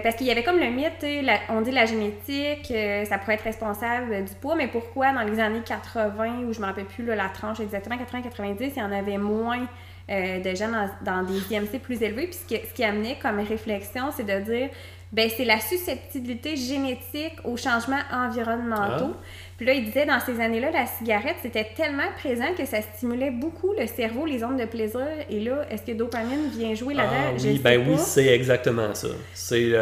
parce 0.03 0.17
qu'il 0.17 0.27
y 0.27 0.31
avait 0.31 0.43
comme 0.43 0.59
le 0.59 0.71
mythe, 0.71 1.07
on 1.49 1.61
dit 1.61 1.71
la 1.71 1.87
génétique, 1.87 2.73
ça 3.07 3.17
pourrait 3.19 3.35
être 3.35 3.45
responsable 3.45 4.25
du 4.25 4.35
poids, 4.35 4.57
mais 4.57 4.67
pourquoi 4.67 5.13
dans 5.13 5.23
les 5.23 5.41
années 5.41 5.63
80, 5.65 6.41
où 6.47 6.53
je 6.53 6.59
ne 6.59 6.63
me 6.63 6.67
rappelle 6.67 6.85
plus 6.85 7.05
la 7.07 7.29
tranche 7.29 7.61
exactement, 7.61 7.97
80-90, 7.97 8.57
il 8.61 8.79
y 8.79 8.83
en 8.83 8.93
avait 8.93 9.17
moins 9.17 9.67
de 10.09 10.55
gens 10.55 10.71
dans, 11.03 11.23
des 11.23 11.55
IMC 11.55 11.81
plus 11.81 12.03
élevés? 12.03 12.27
Puis 12.27 12.35
ce, 12.47 12.69
ce 12.69 12.75
qui 12.75 12.85
amenait 12.85 13.17
comme 13.23 13.39
réflexion, 13.39 14.11
c'est 14.15 14.27
de 14.27 14.39
dire, 14.41 14.69
ben 15.15 15.31
c'est 15.35 15.45
la 15.45 15.61
susceptibilité 15.61 16.57
génétique 16.57 17.35
aux 17.45 17.57
changements 17.57 18.03
environnementaux. 18.13 19.15
Ah. 19.15 19.25
Puis 19.57 19.65
là, 19.65 19.73
il 19.73 19.85
disait, 19.85 20.05
dans 20.05 20.19
ces 20.19 20.41
années-là, 20.41 20.73
la 20.73 20.87
cigarette, 20.87 21.37
c'était 21.41 21.69
tellement 21.77 22.11
présent 22.19 22.53
que 22.59 22.67
ça 22.67 22.83
stimulait 22.83 23.31
beaucoup 23.31 23.73
le 23.79 23.87
cerveau, 23.87 24.27
les 24.27 24.43
ondes 24.43 24.59
de 24.59 24.65
plaisir. 24.65 25.07
Et 25.31 25.39
là, 25.39 25.65
est-ce 25.71 25.83
que 25.83 25.93
dopamine 25.93 26.51
vient 26.51 26.75
jouer 26.75 26.95
là-dedans? 26.95 27.15
Ah, 27.17 27.41
oui, 27.41 27.61
ben 27.63 27.89
oui, 27.89 27.95
c'est 27.97 28.27
exactement 28.27 28.93
ça. 28.95 29.09
C'est 29.33 29.73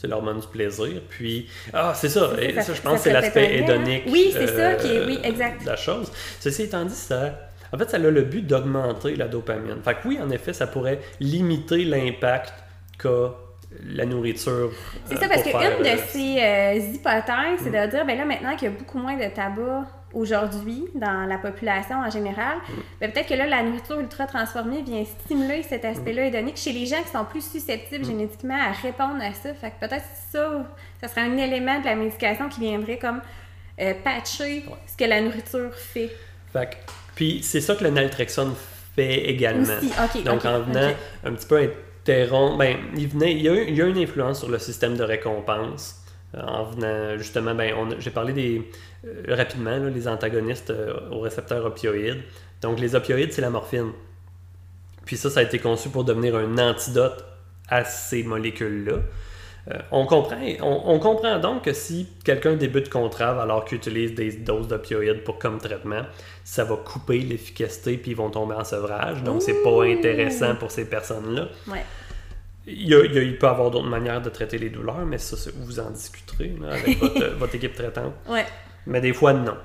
c'est 0.00 0.08
l'hormone 0.08 0.40
du 0.40 0.46
plaisir. 0.46 1.02
Puis, 1.10 1.46
ah, 1.74 1.92
c'est 1.94 2.08
ça. 2.08 2.30
Et 2.40 2.58
ça, 2.60 2.72
je 2.72 2.80
pense, 2.80 3.00
c'est 3.00 3.12
l'aspect 3.12 3.58
hédonique. 3.58 4.04
Oui, 4.06 4.30
c'est 4.32 4.46
ça 4.46 4.74
qui 4.74 4.86
est, 4.88 5.04
oui, 5.04 5.18
euh, 5.22 5.28
exact. 5.28 5.62
La 5.66 5.76
chose. 5.76 6.10
Ceci 6.38 6.62
étant 6.62 6.86
dit, 6.86 6.94
ça, 6.94 7.50
en 7.70 7.76
fait, 7.76 7.90
ça 7.90 7.98
a 7.98 8.00
le 8.00 8.22
but 8.22 8.46
d'augmenter 8.46 9.14
la 9.14 9.28
dopamine. 9.28 9.82
Fait 9.84 9.94
que 9.94 10.08
oui, 10.08 10.18
en 10.22 10.30
effet, 10.30 10.54
ça 10.54 10.66
pourrait 10.66 11.00
limiter 11.20 11.84
l'impact 11.84 12.54
qu'a 12.98 13.34
la 13.78 14.04
nourriture. 14.04 14.72
C'est 15.06 15.16
ça, 15.16 15.28
parce 15.28 15.42
qu'une 15.42 15.52
de 15.52 15.88
euh, 15.88 15.96
ces 16.08 16.38
euh, 16.40 16.94
hypothèses, 16.94 17.60
c'est 17.62 17.70
de 17.70 17.90
dire, 17.90 18.04
ben 18.04 18.18
là, 18.18 18.24
maintenant 18.24 18.56
qu'il 18.56 18.70
y 18.70 18.74
a 18.74 18.76
beaucoup 18.76 18.98
moins 18.98 19.16
de 19.16 19.28
tabac 19.32 19.86
aujourd'hui 20.12 20.86
dans 20.94 21.24
la 21.26 21.38
population 21.38 22.00
en 22.00 22.10
général, 22.10 22.58
mm. 22.58 22.72
ben 23.00 23.12
peut-être 23.12 23.28
que 23.28 23.34
là, 23.34 23.46
la 23.46 23.62
nourriture 23.62 24.00
ultra 24.00 24.26
transformée 24.26 24.82
vient 24.82 25.04
stimuler 25.04 25.62
cet 25.62 25.84
aspect-là 25.84 26.26
hédonique 26.26 26.56
chez 26.56 26.72
les 26.72 26.86
gens 26.86 27.00
qui 27.02 27.10
sont 27.10 27.24
plus 27.24 27.48
susceptibles 27.48 28.04
mm. 28.04 28.08
génétiquement 28.08 28.58
à 28.58 28.72
répondre 28.72 29.22
à 29.22 29.32
ça. 29.32 29.54
Fait 29.54 29.70
que 29.70 29.86
peut-être 29.86 30.04
ça, 30.30 30.66
ça 31.00 31.08
serait 31.08 31.22
un 31.22 31.36
élément 31.36 31.78
de 31.80 31.84
la 31.84 31.94
médication 31.94 32.48
qui 32.48 32.60
viendrait 32.60 32.98
comme 32.98 33.20
euh, 33.80 33.94
patcher 34.02 34.64
ce 34.86 34.96
que 34.96 35.08
la 35.08 35.20
nourriture 35.20 35.72
fait. 35.74 36.10
Fait 36.52 36.70
que, 36.70 36.76
puis 37.14 37.40
c'est 37.44 37.60
ça 37.60 37.76
que 37.76 37.84
le 37.84 37.90
naltrexone 37.90 38.54
fait 38.96 39.30
également. 39.30 39.78
Donc 40.24 40.44
en 40.44 40.60
venant 40.60 40.90
un 41.24 41.32
petit 41.32 41.46
peu 41.46 41.70
ben, 42.06 42.76
il, 42.96 43.08
venait, 43.08 43.32
il, 43.32 43.42
y 43.42 43.48
a, 43.48 43.52
a 43.84 43.88
une 43.88 43.98
influence 43.98 44.40
sur 44.40 44.48
le 44.48 44.58
système 44.58 44.96
de 44.96 45.02
récompense. 45.02 45.96
Euh, 46.34 46.42
en 46.42 46.64
venant, 46.64 47.18
justement, 47.18 47.54
ben, 47.54 47.74
j'ai 47.98 48.10
parlé 48.10 48.32
des, 48.32 48.70
euh, 49.04 49.34
rapidement, 49.34 49.76
les 49.78 50.06
antagonistes 50.06 50.70
euh, 50.70 51.10
aux 51.10 51.20
récepteurs 51.20 51.64
opioïdes. 51.64 52.22
Donc, 52.62 52.78
les 52.78 52.94
opioïdes, 52.94 53.32
c'est 53.32 53.40
la 53.40 53.50
morphine. 53.50 53.92
Puis 55.04 55.16
ça, 55.16 55.30
ça 55.30 55.40
a 55.40 55.42
été 55.42 55.58
conçu 55.58 55.88
pour 55.88 56.04
devenir 56.04 56.36
un 56.36 56.56
antidote 56.58 57.24
à 57.68 57.84
ces 57.84 58.22
molécules-là. 58.22 58.98
Euh, 59.68 59.78
on, 59.90 60.06
comprend, 60.06 60.38
on, 60.62 60.98
comprend 60.98 61.38
donc 61.38 61.64
que 61.64 61.72
si 61.72 62.08
quelqu'un 62.24 62.54
débute 62.54 62.88
contrave 62.88 63.38
alors 63.38 63.64
qu'il 63.64 63.76
utilise 63.76 64.14
des 64.14 64.32
doses 64.32 64.68
d'opioïdes 64.68 65.22
pour 65.22 65.38
comme 65.38 65.58
traitement, 65.58 66.02
ça 66.44 66.64
va 66.64 66.76
couper 66.76 67.18
l'efficacité 67.18 67.98
puis 67.98 68.12
ils 68.12 68.16
vont 68.16 68.30
tomber 68.30 68.54
en 68.54 68.64
sevrage. 68.64 69.22
Donc, 69.22 69.42
c'est 69.42 69.62
pas 69.62 69.84
intéressant 69.84 70.54
pour 70.56 70.70
ces 70.70 70.88
personnes-là. 70.88 71.48
Il, 72.66 72.88
y 72.88 72.94
a, 72.94 73.04
il, 73.04 73.38
peut 73.38 73.46
y 73.46 73.50
avoir 73.50 73.70
d'autres 73.70 73.88
manières 73.88 74.22
de 74.22 74.30
traiter 74.30 74.58
les 74.58 74.70
douleurs, 74.70 75.04
mais 75.04 75.18
ça, 75.18 75.36
vous 75.56 75.80
en 75.80 75.90
discuterez 75.90 76.54
avec 76.70 76.98
votre, 77.38 77.54
équipe 77.54 77.74
traitante. 77.74 78.14
Mais 78.86 79.00
des 79.00 79.12
fois, 79.12 79.32
non. 79.32 79.56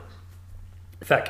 Fait 1.02 1.24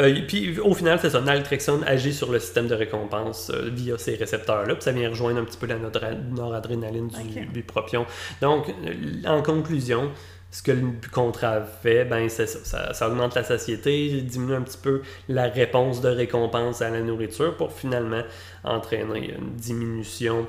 euh, 0.00 0.20
puis 0.26 0.58
au 0.58 0.74
final, 0.74 0.98
c'est 1.00 1.10
ça, 1.10 1.20
naltrexone 1.20 1.84
agit 1.84 2.12
sur 2.12 2.32
le 2.32 2.38
système 2.38 2.66
de 2.66 2.74
récompense 2.74 3.50
euh, 3.54 3.70
via 3.72 3.98
ces 3.98 4.14
récepteurs-là, 4.14 4.74
puis 4.74 4.84
ça 4.84 4.92
vient 4.92 5.08
rejoindre 5.10 5.40
un 5.40 5.44
petit 5.44 5.58
peu 5.58 5.66
la 5.66 5.76
noradrénaline 5.76 7.08
du 7.08 7.46
bupropion. 7.46 8.06
Donc, 8.40 8.68
euh, 8.68 9.28
en 9.28 9.42
conclusion, 9.42 10.10
ce 10.50 10.62
que 10.62 10.72
le 10.72 10.92
contrave 11.12 11.68
fait, 11.82 12.04
ben 12.04 12.28
c'est 12.28 12.46
ça, 12.46 12.92
ça, 12.92 13.08
augmente 13.08 13.34
la 13.34 13.44
satiété, 13.44 14.20
diminue 14.22 14.54
un 14.54 14.62
petit 14.62 14.78
peu 14.78 15.02
la 15.28 15.44
réponse 15.44 16.00
de 16.00 16.08
récompense 16.08 16.82
à 16.82 16.90
la 16.90 17.00
nourriture 17.00 17.56
pour 17.56 17.72
finalement 17.72 18.22
entraîner 18.64 19.34
une 19.38 19.54
diminution 19.54 20.46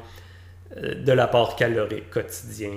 de 0.75 1.11
l'apport 1.11 1.55
calorique 1.55 2.09
quotidien 2.09 2.71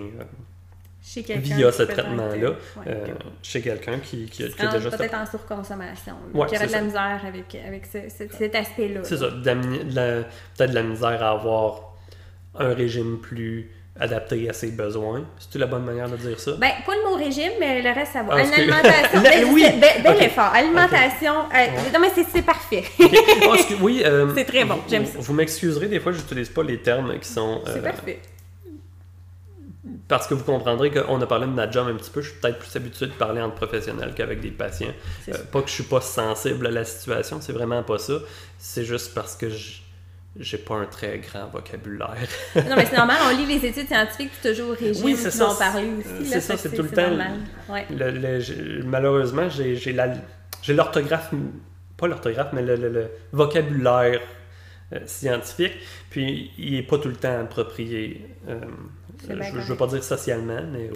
via 1.04 1.70
ce 1.70 1.82
traitement-là 1.82 2.52
euh, 2.86 3.06
chez 3.42 3.60
quelqu'un 3.60 3.98
qui, 3.98 4.26
qui, 4.26 4.48
qui 4.48 4.62
a 4.62 4.72
déjà... 4.72 4.90
Peut-être 4.90 5.14
en 5.14 5.26
surconsommation, 5.26 6.14
qui 6.32 6.38
aurait 6.38 6.66
de 6.66 6.72
la 6.72 6.80
misère 6.80 7.20
avec, 7.26 7.56
avec 7.66 7.86
cet 7.86 8.54
aspect-là. 8.54 9.00
C'est 9.04 9.18
ça, 9.18 9.28
peut-être 9.28 10.70
de 10.70 10.74
la 10.74 10.82
misère 10.82 11.22
à 11.22 11.30
avoir 11.30 11.94
un 12.56 12.72
régime 12.72 13.18
plus 13.20 13.70
adapté 13.98 14.48
à 14.48 14.52
ses 14.52 14.72
besoins. 14.72 15.24
C'est 15.38 15.58
la 15.58 15.66
bonne 15.66 15.84
manière 15.84 16.08
de 16.08 16.16
dire 16.16 16.40
ça? 16.40 16.52
Ben, 16.52 16.70
pas 16.84 16.94
le 16.96 17.08
mot 17.08 17.16
régime, 17.16 17.52
mais 17.60 17.80
le 17.80 17.90
reste, 17.90 18.12
ça 18.12 18.22
va. 18.22 18.34
Ah, 18.36 18.42
Une 18.42 18.52
alimentation. 18.52 19.20
ben, 19.22 19.44
oui. 19.52 19.66
Bel, 20.02 20.22
effort. 20.22 20.52
Alimentation. 20.52 21.34
Euh, 21.54 21.92
non, 21.92 22.00
mais 22.00 22.10
c'est 22.28 22.42
parfait. 22.42 22.84
Ah, 23.00 23.56
oui. 23.80 24.02
Euh, 24.04 24.32
c'est 24.34 24.44
très 24.44 24.64
bon. 24.64 24.80
J'aime 24.88 25.06
ça. 25.06 25.18
Vous 25.18 25.32
m'excuserez, 25.32 25.86
des 25.86 26.00
fois, 26.00 26.12
je 26.12 26.18
n'utilise 26.18 26.48
pas 26.48 26.64
les 26.64 26.78
termes 26.78 27.18
qui 27.20 27.28
sont. 27.28 27.62
c'est 27.66 27.82
parfait 27.82 28.18
parce 30.06 30.26
que 30.26 30.34
vous 30.34 30.44
comprendrez 30.44 30.90
qu'on 30.90 31.20
a 31.20 31.26
parlé 31.26 31.46
de 31.46 31.72
job 31.72 31.88
un 31.88 31.94
petit 31.94 32.10
peu, 32.10 32.20
je 32.20 32.30
suis 32.30 32.38
peut-être 32.38 32.58
plus 32.58 32.76
habitué 32.76 33.06
de 33.06 33.12
parler 33.12 33.40
entre 33.40 33.54
professionnels 33.54 34.12
qu'avec 34.14 34.40
des 34.40 34.50
patients. 34.50 34.92
Euh, 35.28 35.32
pas 35.50 35.62
que 35.62 35.68
je 35.68 35.74
suis 35.74 35.84
pas 35.84 36.00
sensible 36.00 36.66
à 36.66 36.70
la 36.70 36.84
situation, 36.84 37.40
c'est 37.40 37.52
vraiment 37.52 37.82
pas 37.82 37.98
ça. 37.98 38.14
C'est 38.58 38.84
juste 38.84 39.14
parce 39.14 39.34
que 39.34 39.48
j'ai 40.38 40.58
pas 40.58 40.74
un 40.74 40.84
très 40.84 41.18
grand 41.18 41.46
vocabulaire. 41.46 42.16
non, 42.56 42.76
mais 42.76 42.84
c'est 42.84 42.96
normal, 42.96 43.16
on 43.32 43.36
lit 43.36 43.46
les 43.46 43.66
études 43.66 43.86
scientifiques 43.86 44.32
toujours 44.42 44.70
au 44.70 44.74
régime 44.74 45.04
oui, 45.04 45.16
ça, 45.16 45.48
en 45.48 45.54
parler 45.54 45.90
aussi. 45.98 46.26
C'est 46.26 46.40
ça, 46.40 46.56
c'est 46.58 46.74
tout 46.74 46.82
le 46.82 46.90
temps. 46.90 47.10
malheureusement, 48.84 49.48
j'ai 49.48 49.92
l'orthographe, 50.68 51.30
pas 51.96 52.08
l'orthographe, 52.08 52.52
mais 52.52 52.62
le, 52.62 53.10
vocabulaire 53.32 54.20
euh, 54.92 54.98
scientifique, 55.06 55.72
puis 56.10 56.50
il 56.58 56.74
est 56.74 56.82
pas 56.82 56.98
tout 56.98 57.08
le 57.08 57.16
temps 57.16 57.40
approprié. 57.40 58.28
Euh, 58.48 58.60
je, 59.28 59.32
ne 59.32 59.60
veux 59.62 59.76
pas 59.76 59.86
dire 59.86 60.04
socialement, 60.04 60.62
mais 60.72 60.90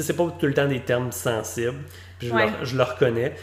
c'est 0.00 0.16
pas 0.16 0.30
tout 0.38 0.46
le 0.46 0.54
temps 0.54 0.68
des 0.68 0.80
termes 0.80 1.12
sensibles. 1.12 1.82
je, 2.20 2.28
le, 2.28 2.82
reconnais, 2.82 3.34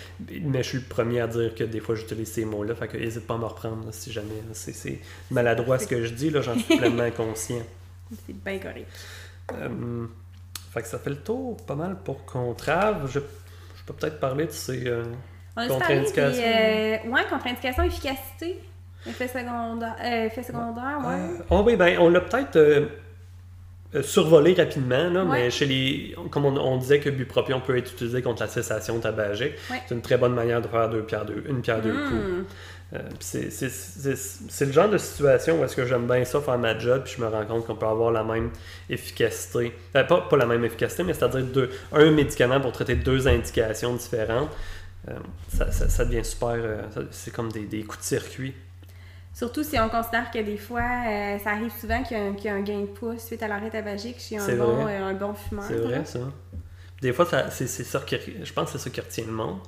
mais 0.42 0.64
je 0.64 0.70
suis 0.70 0.78
le 0.80 0.84
premier 0.86 1.22
à 1.22 1.28
dire 1.28 1.54
que 1.54 1.64
des 1.64 1.80
fois 1.80 1.96
j'utilise 1.96 2.32
ces 2.32 2.46
mots-là. 2.46 2.74
Fait 2.76 2.88
que 2.88 2.98
n'hésite 2.98 3.28
pas 3.28 3.36
à 3.36 3.38
me 3.38 3.46
reprendre 3.46 3.88
si 3.92 4.12
jamais 4.12 4.42
c'est 4.54 5.00
maladroit 5.30 5.78
ce 5.78 5.88
que 5.88 6.04
je 6.04 6.14
dis. 6.14 6.32
J'en 6.32 6.58
suis 6.58 6.78
pleinement 6.78 7.12
conscient. 7.12 7.64
C'est 8.26 8.34
bien 8.44 8.58
correct. 8.58 8.88
Euh, 9.54 10.08
fait 10.74 10.82
que 10.82 10.88
ça 10.88 10.98
fait 10.98 11.12
le 11.12 11.18
tour 11.18 11.58
pas 11.68 11.76
mal 11.76 11.98
pour 12.04 12.26
contrave. 12.26 13.08
Je, 13.12 13.20
je 13.20 13.84
peux 13.86 13.94
peut-être 13.94 14.20
parler 14.20 14.48
de 14.48 14.52
ces 14.52 14.88
euh, 14.88 15.04
contre-indications. 15.56 16.44
Euh, 16.44 16.98
ouais, 17.08 17.22
contre-indications, 17.30 17.84
efficacité, 17.84 18.60
effet 19.06 19.28
secondaire, 19.28 19.96
effet 20.04 20.42
secondaire 20.42 21.00
ouais. 21.06 21.46
oh 21.52 21.62
oui, 21.64 21.76
ben 21.76 22.00
on 22.00 22.10
l'a 22.10 22.22
peut-être 22.22 22.90
euh, 23.96 24.04
survolé 24.04 24.54
rapidement, 24.54 25.10
là, 25.10 25.26
mais 25.26 25.50
chez 25.50 25.66
les, 25.66 26.16
comme 26.30 26.46
on, 26.46 26.78
disait 26.78 27.00
que 27.00 27.10
bupropion 27.10 27.60
peut 27.60 27.76
être 27.76 27.92
utilisé 27.92 28.22
contre 28.22 28.44
la 28.44 28.48
cessation 28.48 29.00
tabagique, 29.00 29.54
c'est 29.88 29.96
une 29.96 30.02
très 30.02 30.18
bonne 30.18 30.36
manière 30.36 30.62
de 30.62 30.68
faire 30.68 30.90
deux 30.90 31.02
pierres 31.02 31.26
deux, 31.26 31.44
une 31.50 31.62
pierre 31.62 31.82
deux 31.82 31.94
coups. 31.94 32.22
Hmm. 32.22 32.44
Euh, 32.94 33.00
c'est 33.20 34.66
le 34.66 34.72
genre 34.72 34.90
de 34.90 34.98
situation 35.00 35.60
où 35.60 35.64
est-ce 35.64 35.76
que 35.76 35.86
j'aime 35.86 36.06
bien 36.06 36.24
ça 36.24 36.40
faire 36.40 36.60
ma 36.60 36.78
job, 36.78 37.02
puis 37.04 37.16
je 37.18 37.24
me 37.24 37.28
rends 37.28 37.46
compte 37.46 37.66
qu'on 37.66 37.76
peut 37.76 37.88
avoir 37.88 38.12
la 38.12 38.24
même 38.24 38.52
efficacité. 38.92 39.74
Euh, 39.96 40.04
pas, 40.04 40.22
pas 40.22 40.38
la 40.38 40.46
même 40.46 40.64
efficacité, 40.64 41.04
mais 41.04 41.16
c'est-à-dire 41.16 41.70
un 41.92 42.12
médicament 42.12 42.62
pour 42.62 42.72
traiter 42.72 42.96
deux 42.96 43.28
indications 43.28 43.96
différentes. 43.96 44.52
ça, 45.48 45.72
ça, 45.72 46.06
devient 46.06 46.24
super. 46.24 46.58
c'est 47.10 47.34
comme 47.34 47.52
des, 47.52 47.66
des 47.66 47.82
coups 47.82 48.02
de 48.02 48.06
circuit 48.06 48.54
Surtout 49.40 49.64
si 49.64 49.80
on 49.80 49.88
considère 49.88 50.30
que 50.32 50.40
des 50.40 50.58
fois, 50.58 50.82
euh, 50.82 51.40
ça 51.40 51.52
arrive 51.52 51.72
souvent 51.80 52.04
qu'il 52.04 52.18
y, 52.18 52.50
a 52.50 52.54
un 52.54 52.62
gain 52.62 52.82
de 52.82 52.88
poids 52.88 53.18
suite 53.18 53.42
à 53.42 53.48
l'arrêt 53.48 53.70
tabagique 53.70 54.20
chez 54.20 54.36
un 54.36 54.56
bon, 54.58 54.86
euh, 54.86 55.02
un 55.02 55.14
bon 55.14 55.34
fumeur. 55.34 55.64
C'est 55.66 55.78
vrai, 55.78 56.02
ça. 56.04 56.20
Des 57.02 57.14
fois, 57.14 57.26
c'est 57.50 57.68
ça 57.68 58.02
qui, 58.06 58.18
je 58.44 58.52
pense 58.52 58.74
que 58.74 58.78
c'est 58.78 58.84
ça 58.84 58.90
qui 58.90 59.00
retient 59.00 59.24
le 59.26 59.32
monde. 59.32 59.60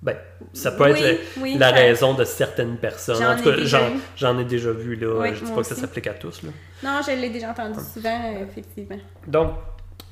Ben, 0.00 0.16
ça 0.54 0.72
peut 0.72 0.88
être 0.88 1.20
la, 1.58 1.72
raison 1.72 2.14
de 2.14 2.24
certaines 2.24 2.78
personnes. 2.78 3.22
En 3.22 3.36
tout 3.36 3.44
cas, 3.44 3.90
j'en 4.16 4.38
ai 4.38 4.46
déjà 4.46 4.72
vu, 4.72 4.96
là. 4.96 5.34
je 5.34 5.44
dis 5.44 5.50
pas 5.50 5.60
que 5.60 5.66
ça 5.66 5.76
s'applique 5.76 6.06
à 6.06 6.14
tous, 6.14 6.42
là. 6.42 6.48
Non, 6.82 7.00
je 7.06 7.12
l'ai 7.12 7.28
déjà 7.28 7.50
entendu 7.50 7.80
souvent, 7.92 8.32
effectivement. 8.40 8.98
Donc, 9.26 9.50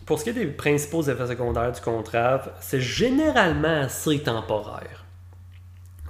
pour 0.04 0.18
ce 0.18 0.24
qui 0.24 0.30
est 0.30 0.34
des 0.34 0.46
principaux 0.46 1.02
effets 1.02 1.26
secondaires 1.26 1.72
du 1.72 1.80
contrave, 1.80 2.52
c'est 2.60 2.82
généralement 2.82 3.80
assez 3.80 4.18
temporaire. 4.22 4.99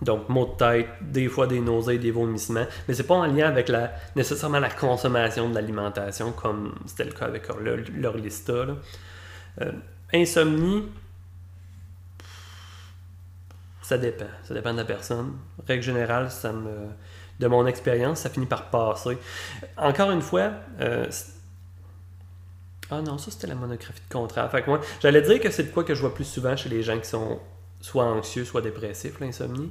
Donc, 0.03 0.28
maux 0.28 0.46
de 0.46 0.57
tête, 0.57 0.88
des 1.01 1.28
fois 1.28 1.46
des 1.46 1.61
nausées, 1.61 1.98
des 1.98 2.11
vomissements, 2.11 2.66
mais 2.88 2.94
c'est 2.94 3.07
pas 3.07 3.16
en 3.16 3.26
lien 3.26 3.48
avec 3.48 3.68
la, 3.68 3.92
nécessairement 4.16 4.59
la 4.59 4.70
consommation 4.70 5.51
de 5.51 5.55
l'alimentation, 5.55 6.32
comme 6.32 6.74
c'était 6.86 7.05
le 7.05 7.12
cas 7.12 7.26
avec 7.26 7.48
leur, 7.96 8.16
lista. 8.16 8.53
Euh, 8.53 9.72
insomnie, 10.14 10.84
ça 13.82 13.98
dépend. 13.98 14.24
Ça 14.44 14.55
dépend 14.55 14.72
de 14.72 14.78
la 14.78 14.84
personne. 14.84 15.36
Règle 15.66 15.82
générale, 15.82 16.30
ça 16.30 16.53
me, 16.53 16.88
de 17.40 17.46
mon 17.46 17.66
expérience, 17.66 18.20
ça 18.20 18.30
finit 18.30 18.46
par 18.46 18.70
passer. 18.70 19.18
Encore 19.76 20.11
une 20.11 20.22
fois, 20.22 20.53
euh, 20.80 21.07
ah 22.90 23.03
non, 23.03 23.18
ça 23.18 23.30
c'était 23.30 23.46
la 23.46 23.55
monographie 23.55 24.01
de 24.09 24.12
contrat. 24.12 24.51
Moi, 24.66 24.80
j'allais 25.03 25.22
dire 25.22 25.40
que 25.40 25.51
c'est 25.51 25.64
de 25.64 25.70
quoi 25.70 25.84
que 25.84 25.94
je 25.94 26.01
vois 26.01 26.14
plus 26.14 26.24
souvent 26.24 26.57
chez 26.57 26.68
les 26.68 26.82
gens 26.82 26.98
qui 26.98 27.09
sont 27.09 27.40
soit 27.80 28.05
anxieux, 28.05 28.44
soit 28.44 28.61
dépressifs, 28.61 29.18
l'insomnie. 29.20 29.70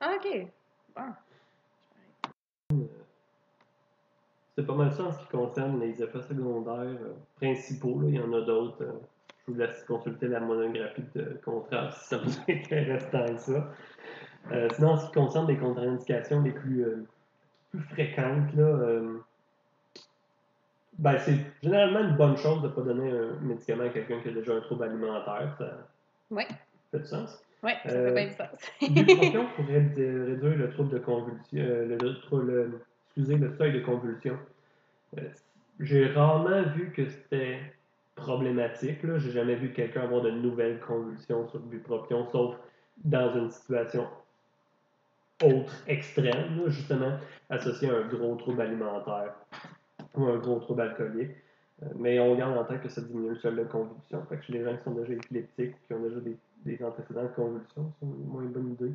Ah, 0.00 0.16
ok. 0.16 0.46
C'est 4.54 4.66
pas 4.66 4.74
mal 4.74 4.92
ça 4.92 5.04
en 5.04 5.12
ce 5.12 5.20
qui 5.20 5.28
concerne 5.28 5.80
les 5.80 6.02
effets 6.02 6.22
secondaires 6.22 6.80
euh, 6.80 7.14
principaux. 7.36 8.00
Il 8.04 8.16
y 8.16 8.20
en 8.20 8.32
a 8.32 8.40
d'autres. 8.40 8.82
Euh, 8.82 8.92
je 9.46 9.52
vous 9.52 9.58
laisse 9.58 9.84
consulter 9.84 10.26
la 10.26 10.40
monographie 10.40 11.04
de 11.14 11.40
contrat 11.44 11.90
si 11.92 12.08
ça 12.08 12.18
vous 12.18 12.30
intéresse 12.48 13.08
tant 13.10 13.26
que 13.26 13.38
ça. 13.38 13.70
Euh, 14.50 14.68
sinon, 14.74 14.90
en 14.90 14.96
ce 14.96 15.06
qui 15.06 15.12
concerne 15.12 15.46
les 15.46 15.56
contre-indications 15.56 16.42
les 16.42 16.52
plus, 16.52 16.84
plus 17.70 17.80
fréquentes, 17.82 18.52
là, 18.54 19.00
ben, 20.98 21.18
c'est 21.18 21.38
généralement 21.62 22.00
une 22.00 22.16
bonne 22.16 22.36
chose 22.36 22.60
de 22.62 22.68
ne 22.68 22.72
pas 22.72 22.82
donner 22.82 23.10
un 23.10 23.40
médicament 23.40 23.84
à 23.84 23.88
quelqu'un 23.90 24.20
qui 24.20 24.28
a 24.28 24.32
déjà 24.32 24.54
un 24.54 24.60
trouble 24.60 24.84
alimentaire. 24.84 25.54
Ça 25.58 25.86
oui. 26.30 26.44
fait 26.90 26.98
du 26.98 27.06
sens? 27.06 27.40
Oui, 27.62 27.72
ça 27.84 27.90
fait 27.90 28.12
bien. 28.12 28.48
L'ibupropion 28.80 29.46
pourrait 29.56 29.90
réduire 29.96 30.56
le 30.56 30.70
trouble 30.70 30.90
de 30.90 30.98
convulsion, 30.98 31.58
euh, 31.58 31.86
le, 31.86 32.42
le, 32.42 32.80
excusez, 33.06 33.36
le 33.36 33.56
seuil 33.56 33.72
de 33.72 33.80
convulsion. 33.80 34.38
Euh, 35.18 35.22
j'ai 35.80 36.06
rarement 36.06 36.62
vu 36.74 36.92
que 36.92 37.08
c'était 37.08 37.58
problématique. 38.14 38.98
Je 39.02 39.18
J'ai 39.18 39.30
jamais 39.30 39.56
vu 39.56 39.72
quelqu'un 39.72 40.02
avoir 40.02 40.22
de 40.22 40.30
nouvelles 40.30 40.80
convulsions 40.80 41.48
sur 41.48 41.58
le 41.58 41.64
bupropion, 41.64 42.28
sauf 42.30 42.56
dans 43.04 43.32
une 43.34 43.50
situation 43.50 44.06
autre 45.44 45.72
extrême, 45.86 46.62
justement 46.66 47.16
associée 47.48 47.88
à 47.90 47.94
un 47.94 48.08
gros 48.08 48.34
trouble 48.36 48.60
alimentaire 48.60 49.34
ou 50.14 50.24
un 50.26 50.38
gros 50.38 50.58
trouble 50.58 50.82
alcoolique. 50.82 51.30
Euh, 51.82 51.86
mais 51.96 52.18
on 52.18 52.34
garde 52.34 52.56
en 52.56 52.64
tête 52.64 52.82
que 52.82 52.88
ça 52.88 53.00
diminue 53.00 53.30
le 53.30 53.36
seuil 53.36 53.54
de 53.54 53.64
convulsion. 53.64 54.24
Fait 54.28 54.36
que 54.36 54.44
chez 54.44 54.52
les 54.54 54.64
gens 54.64 54.76
qui 54.76 54.82
sont 54.82 54.92
déjà 54.92 55.12
épileptiques, 55.12 55.76
qui 55.86 55.94
ont 55.94 56.00
déjà 56.00 56.20
des 56.20 56.36
des 56.64 56.82
antécédents 56.82 57.22
de 57.22 57.28
convulsions, 57.28 57.92
c'est 57.98 58.06
moins 58.06 58.42
une 58.42 58.52
bonne 58.52 58.72
idée. 58.72 58.92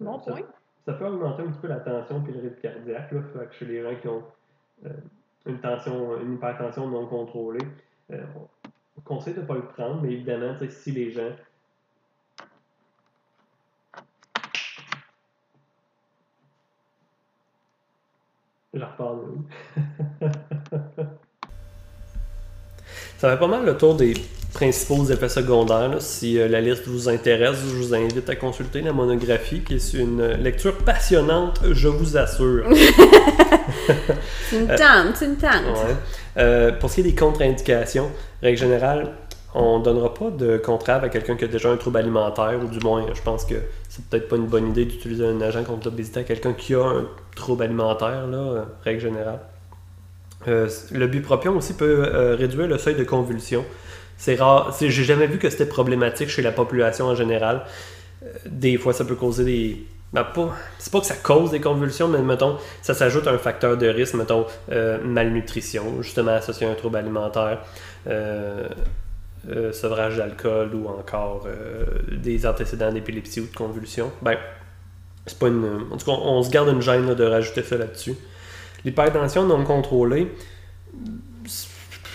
Bon 0.00 0.18
ça, 0.20 0.32
point. 0.32 0.42
Ça 0.84 0.92
peut 0.94 1.06
augmenter 1.06 1.42
un 1.42 1.48
petit 1.48 1.60
peu 1.60 1.68
la 1.68 1.80
tension 1.80 2.24
et 2.26 2.32
le 2.32 2.40
rythme 2.40 2.60
cardiaque. 2.60 3.12
Là, 3.12 3.22
fait 3.22 3.46
que 3.46 3.54
chez 3.54 3.66
les 3.66 3.82
gens 3.82 3.94
qui 4.00 4.08
ont 4.08 4.22
euh, 4.86 4.90
une 5.46 5.60
tension, 5.60 6.20
une 6.20 6.34
hypertension 6.34 6.88
non 6.88 7.06
contrôlée, 7.06 7.66
euh, 8.10 8.24
on 8.96 9.00
conseille 9.02 9.34
de 9.34 9.40
ne 9.40 9.46
pas 9.46 9.54
le 9.54 9.66
prendre, 9.66 10.02
mais 10.02 10.12
évidemment, 10.12 10.54
si 10.68 10.92
les 10.92 11.10
gens 11.10 11.32
Je 18.74 18.84
reparle 18.84 19.38
Ça 23.16 23.32
fait 23.32 23.38
pas 23.38 23.48
mal 23.48 23.64
le 23.64 23.76
tour 23.76 23.96
des 23.96 24.14
principaux 24.52 25.04
effets 25.10 25.28
secondaires. 25.28 25.96
Si 26.00 26.38
euh, 26.38 26.48
la 26.48 26.60
liste 26.60 26.86
vous 26.86 27.08
intéresse, 27.08 27.58
je 27.68 27.74
vous 27.74 27.94
invite 27.94 28.28
à 28.28 28.36
consulter 28.36 28.80
la 28.80 28.92
monographie, 28.92 29.60
qui 29.60 29.74
est 29.74 29.94
une 29.94 30.26
lecture 30.34 30.76
passionnante, 30.78 31.60
je 31.70 31.88
vous 31.88 32.16
assure. 32.16 32.64
c'est 34.50 34.56
une 34.56 34.66
tente, 34.68 35.16
c'est 35.16 35.26
une 35.26 35.36
tente. 35.36 35.78
Euh, 36.36 36.72
pour 36.72 36.90
ce 36.90 36.96
qui 36.96 37.00
est 37.02 37.04
des 37.04 37.14
contre-indications, 37.14 38.10
règle 38.42 38.58
générale, 38.58 39.12
on 39.54 39.78
ne 39.78 39.84
donnera 39.84 40.12
pas 40.12 40.30
de 40.30 40.58
contrave 40.58 41.04
à 41.04 41.08
quelqu'un 41.08 41.34
qui 41.36 41.44
a 41.44 41.48
déjà 41.48 41.70
un 41.70 41.76
trouble 41.76 41.98
alimentaire, 41.98 42.58
ou 42.62 42.68
du 42.68 42.78
moins, 42.80 43.06
je 43.12 43.22
pense 43.22 43.44
que 43.44 43.54
c'est 43.88 44.04
peut-être 44.04 44.28
pas 44.28 44.36
une 44.36 44.46
bonne 44.46 44.68
idée 44.68 44.84
d'utiliser 44.84 45.26
un 45.26 45.40
agent 45.40 45.64
contre 45.64 45.86
l'obésité 45.86 46.20
à 46.20 46.24
quelqu'un 46.24 46.52
qui 46.52 46.74
a 46.74 46.84
un 46.84 47.06
trouble 47.34 47.64
alimentaire, 47.64 48.26
là, 48.26 48.38
euh, 48.38 48.62
règle 48.84 49.00
générale. 49.00 49.40
le 50.46 51.06
bupropion 51.06 51.56
aussi 51.56 51.74
peut 51.74 52.34
réduire 52.38 52.68
le 52.68 52.78
seuil 52.78 52.94
de 52.94 53.04
convulsion. 53.04 53.64
C'est 54.18 54.34
rare. 54.34 54.76
J'ai 54.78 54.90
jamais 54.90 55.28
vu 55.28 55.38
que 55.38 55.48
c'était 55.48 55.66
problématique 55.66 56.28
chez 56.28 56.42
la 56.42 56.52
population 56.52 57.06
en 57.06 57.14
général. 57.14 57.62
Euh, 58.22 58.26
des 58.46 58.76
fois, 58.76 58.92
ça 58.92 59.04
peut 59.04 59.14
causer 59.14 59.44
des. 59.44 59.86
Ben, 60.12 60.26
c'est 60.78 60.90
pas 60.90 61.00
que 61.00 61.06
ça 61.06 61.14
cause 61.14 61.50
des 61.50 61.60
convulsions, 61.60 62.08
mais 62.08 62.20
mettons, 62.22 62.56
ça 62.80 62.94
s'ajoute 62.94 63.26
à 63.26 63.30
un 63.30 63.38
facteur 63.38 63.76
de 63.76 63.86
risque, 63.86 64.14
mettons, 64.14 64.46
euh, 64.72 64.98
malnutrition, 65.04 66.02
justement 66.02 66.32
associé 66.32 66.66
à 66.66 66.70
un 66.70 66.74
trouble 66.74 66.96
alimentaire, 66.96 67.58
euh, 68.06 68.68
sevrage 69.72 70.16
d'alcool 70.16 70.74
ou 70.74 70.88
encore 70.88 71.46
des 72.10 72.46
antécédents 72.46 72.90
d'épilepsie 72.90 73.40
ou 73.40 73.46
de 73.46 73.54
convulsions. 73.54 74.10
Ben, 74.22 74.36
c'est 75.26 75.38
pas 75.38 75.48
une. 75.48 75.86
En 75.92 75.96
tout 75.98 76.06
cas, 76.06 76.12
on, 76.12 76.42
se 76.42 76.50
garde 76.50 76.70
une 76.70 76.82
gêne 76.82 77.14
de 77.14 77.24
rajouter 77.24 77.62
ça 77.62 77.76
là-dessus. 77.76 78.14
L'hypertension 78.84 79.44
non 79.44 79.62
contrôlée, 79.64 80.32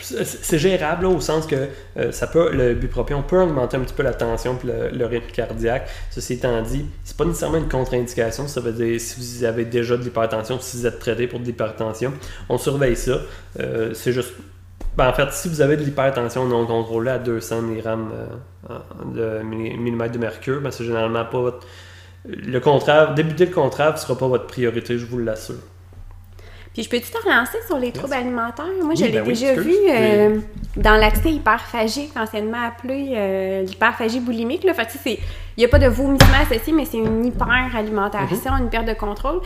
c'est 0.03 0.59
gérable 0.59 1.05
au 1.05 1.19
sens 1.19 1.47
que 1.47 1.69
euh, 1.97 2.11
ça 2.11 2.27
peut, 2.27 2.51
le 2.51 2.73
bupropion 2.73 3.23
peut 3.23 3.41
augmenter 3.41 3.77
un 3.77 3.81
petit 3.81 3.93
peu 3.93 4.03
la 4.03 4.13
tension 4.13 4.57
et 4.63 4.95
le, 4.95 5.05
rythme 5.05 5.31
cardiaque. 5.31 5.87
Ceci 6.11 6.33
étant 6.33 6.61
dit, 6.61 6.85
c'est 7.03 7.15
pas 7.15 7.25
nécessairement 7.25 7.57
une 7.57 7.69
contre-indication. 7.69 8.47
Ça 8.47 8.61
veut 8.61 8.73
dire 8.73 8.99
si 8.99 9.19
vous 9.19 9.43
avez 9.45 9.65
déjà 9.65 9.95
de 9.97 10.03
l'hypertension, 10.03 10.59
si 10.59 10.77
vous 10.77 10.87
êtes 10.87 10.99
traité 10.99 11.27
pour 11.27 11.39
de 11.39 11.45
l'hypertension, 11.45 12.13
on 12.49 12.57
surveille 12.57 12.95
ça. 12.95 13.21
Euh, 13.59 13.93
c'est 13.93 14.11
juste. 14.11 14.33
Ben, 14.97 15.07
en 15.07 15.13
fait, 15.13 15.31
si 15.31 15.47
vous 15.47 15.61
avez 15.61 15.77
de 15.77 15.83
l'hypertension 15.83 16.45
non 16.45 16.67
contrôlée 16.67 17.11
à 17.11 17.17
200 17.17 17.61
mg 17.61 17.85
euh, 17.87 19.41
de 19.41 20.07
de 20.07 20.17
mercure, 20.17 20.61
ben, 20.61 20.71
c'est 20.71 20.83
généralement 20.83 21.25
pas. 21.25 21.59
Le 22.25 23.15
débuter 23.15 23.45
le 23.47 23.51
contraire 23.51 23.93
ne 23.93 23.97
sera 23.97 24.17
pas 24.17 24.27
votre 24.27 24.47
priorité, 24.47 24.97
je 24.97 25.05
vous 25.05 25.19
l'assure. 25.19 25.55
Puis 26.73 26.81
je 26.83 26.89
peux-tu 26.89 27.11
te 27.11 27.17
relancer 27.23 27.57
sur 27.67 27.77
les 27.77 27.91
troubles 27.91 28.13
alimentaires? 28.15 28.65
Moi, 28.83 28.95
je 28.95 29.03
l'ai 29.05 29.11
ben 29.11 29.23
déjà 29.23 29.53
vu. 29.53 29.75
Euh, 29.91 30.39
dans 30.75 30.95
l'accès 30.95 31.29
hyperphagique, 31.31 32.11
anciennement 32.17 32.65
appelé 32.67 33.13
euh, 33.15 33.61
l'hyperphagie 33.61 34.19
boulimique. 34.19 34.63
Là. 34.63 34.73
Fait 34.73 34.85
que, 34.87 34.91
tu 34.91 34.97
sais, 34.97 35.03
c'est- 35.03 35.19
il 35.55 35.59
n'y 35.59 35.65
a 35.65 35.67
pas 35.67 35.77
de 35.77 35.87
vomissement 35.87 36.37
associé, 36.49 36.73
mais 36.73 36.85
c'est 36.85 36.97
une 36.97 37.25
hyper-alimentation, 37.25 38.53
une 38.57 38.69
perte 38.69 38.87
de 38.87 38.93
contrôle. 38.93 39.39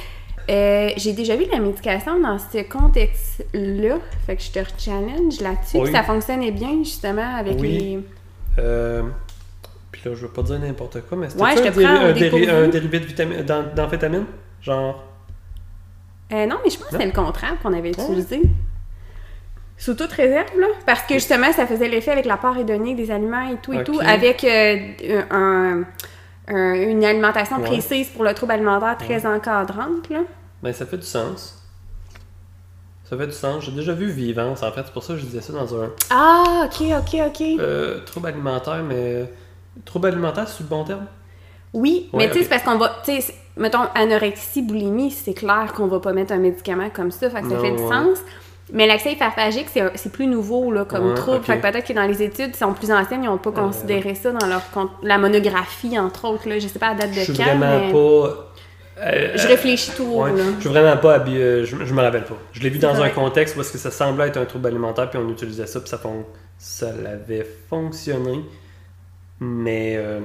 Euh, 0.49 0.89
j'ai 0.95 1.11
déjà 1.11 1.35
vu 1.35 1.43
la 1.51 1.59
médication 1.59 2.17
dans 2.21 2.39
ce 2.39 2.59
contexte-là. 2.63 3.95
Fait 4.25 4.35
que 4.37 4.41
je 4.43 4.51
te 4.51 4.59
challenge 4.77 5.41
là-dessus. 5.41 5.91
Ça 5.91 6.03
fonctionnait 6.03 6.51
bien, 6.51 6.77
justement, 6.83 7.35
avec 7.37 7.59
les... 7.59 7.99
Euh, 8.59 9.03
puis 9.91 10.01
là, 10.05 10.15
je 10.15 10.21
veux 10.21 10.31
pas 10.31 10.43
dire 10.43 10.59
n'importe 10.59 11.01
quoi, 11.01 11.17
mais 11.17 11.29
c'était 11.29 11.43
Ouais, 11.43 11.49
un, 11.85 12.13
déri- 12.13 12.45
déri- 12.47 12.69
dérivé 12.69 12.99
de 13.01 13.05
vitamine, 13.05 13.41
d'am- 13.41 13.69
d'amphétamine? 13.75 14.23
Genre. 14.61 15.03
Euh, 16.33 16.45
non, 16.45 16.57
mais 16.63 16.69
je 16.69 16.77
pense 16.77 16.87
que 16.87 16.91
c'était 16.93 17.05
le 17.05 17.11
contraire 17.11 17.55
qu'on 17.63 17.73
avait 17.73 17.89
utilisé. 17.91 18.41
Sous 19.77 19.93
toute 19.93 20.11
réserve, 20.11 20.59
là. 20.59 20.67
Parce 20.85 21.03
que 21.03 21.13
justement, 21.13 21.51
ça 21.53 21.67
faisait 21.67 21.87
l'effet 21.87 22.11
avec 22.11 22.25
la 22.25 22.37
part 22.37 22.57
hédonique 22.57 22.95
des 22.97 23.11
aliments 23.11 23.47
et 23.49 23.57
tout 23.57 23.73
et 23.73 23.83
tout, 23.83 23.99
avec 24.05 24.43
euh, 24.43 25.21
un, 25.29 25.83
un- 26.47 26.73
une 26.73 27.05
alimentation 27.05 27.57
Ouais. 27.57 27.63
précise 27.69 28.07
pour 28.09 28.23
le 28.23 28.33
trouble 28.33 28.53
alimentaire 28.53 28.97
très 28.97 29.25
encadrante, 29.25 30.09
là. 30.09 30.21
Ben, 30.63 30.73
ça 30.73 30.85
fait 30.87 30.97
du 30.97 31.05
sens. 31.05 31.63
Ça 33.09 33.15
fait 33.15 33.27
du 33.27 33.33
sens. 33.33 33.63
J'ai 33.63 33.71
déjà 33.71 33.93
vu 33.93 34.09
Vivance, 34.09 34.63
en 34.63 34.71
fait. 34.71 34.81
C'est 34.85 34.91
pour 34.93 35.03
ça 35.03 35.13
que 35.13 35.19
je 35.19 35.25
disais 35.25 35.41
ça 35.41 35.53
dans 35.53 35.81
un 35.81 35.89
Ah, 36.09 36.65
ok, 36.65 36.87
ok, 36.99 37.21
ok. 37.27 37.41
euh, 37.59 37.99
trouble 38.03 38.27
alimentaire, 38.29 38.83
mais. 38.83 39.31
Trouble 39.85 40.07
alimentaire, 40.07 40.47
c'est 40.47 40.63
le 40.63 40.69
bon 40.69 40.83
terme? 40.83 41.05
Oui, 41.73 42.09
Ouais, 42.13 42.25
mais 42.25 42.27
tu 42.31 42.37
sais, 42.37 42.43
c'est 42.43 42.49
parce 42.49 42.63
qu'on 42.63 42.77
va. 42.77 42.95
Tu 43.03 43.21
sais, 43.21 43.33
mettons, 43.57 43.79
anorexie, 43.95 44.61
boulimie, 44.61 45.11
c'est 45.11 45.33
clair 45.33 45.73
qu'on 45.75 45.87
va 45.87 45.99
pas 45.99 46.13
mettre 46.13 46.33
un 46.33 46.37
médicament 46.37 46.89
comme 46.89 47.11
ça, 47.11 47.29
fait 47.29 47.41
que 47.41 47.49
ça 47.49 47.55
Non, 47.55 47.61
fait 47.61 47.71
du 47.71 47.81
ouais. 47.83 47.89
sens. 47.89 48.19
Mais 48.73 48.85
l'accès 48.85 49.13
hyperphagique, 49.13 49.67
c'est 49.95 50.11
plus 50.11 50.27
nouveau 50.27 50.71
là, 50.73 50.83
comme 50.83 51.09
Ouais, 51.09 51.13
trouble. 51.15 51.37
ok. 51.37 51.45
Fait 51.45 51.57
que 51.57 51.61
peut-être 51.61 51.87
que 51.87 51.93
dans 51.93 52.05
les 52.05 52.21
études, 52.21 52.51
qui 52.51 52.57
sont 52.57 52.73
plus 52.73 52.91
anciennes, 52.91 53.23
ils 53.23 53.27
n'ont 53.27 53.37
pas 53.37 53.49
Euh, 53.51 53.53
considéré 53.53 54.13
ça 54.15 54.31
dans 54.33 54.45
leur 54.45 54.61
la 55.03 55.17
monographie, 55.17 55.97
entre 55.97 56.25
autres. 56.27 56.49
Là. 56.49 56.59
Je 56.59 56.67
sais 56.67 56.77
pas 56.79 56.89
la 56.89 56.95
date 56.95 57.11
Je 57.13 57.19
de 57.19 57.23
suis 57.25 57.33
quand, 57.33 57.43
vraiment 57.45 57.79
mais 57.79 57.91
pas. 57.93 58.49
euh, 59.05 59.31
je 59.35 59.47
réfléchis 59.47 59.91
tout 59.95 60.03
haut. 60.03 60.23
Ouais, 60.23 60.31
là. 60.31 60.43
je 60.57 60.59
suis 60.61 60.69
vraiment 60.69 60.97
pas 60.97 61.17
habi- 61.17 61.37
euh, 61.37 61.63
je, 61.63 61.77
je 61.85 61.93
me 61.93 62.01
rappelle 62.01 62.25
pas. 62.25 62.35
Je 62.51 62.59
l'ai 62.61 62.69
vu 62.69 62.79
dans 62.79 62.99
un 63.01 63.09
contexte 63.09 63.57
est-ce 63.57 63.71
que 63.71 63.77
ça 63.77 63.91
semblait 63.91 64.27
être 64.27 64.37
un 64.37 64.45
trouble 64.45 64.67
alimentaire, 64.67 65.09
puis 65.09 65.17
on 65.23 65.29
utilisait 65.29 65.67
ça, 65.67 65.79
puis 65.79 65.87
ça, 65.89 65.97
fon- 65.97 66.25
ça 66.57 66.91
l'avait 66.91 67.47
fonctionné. 67.69 68.41
Mais 69.39 69.95
euh, 69.97 70.19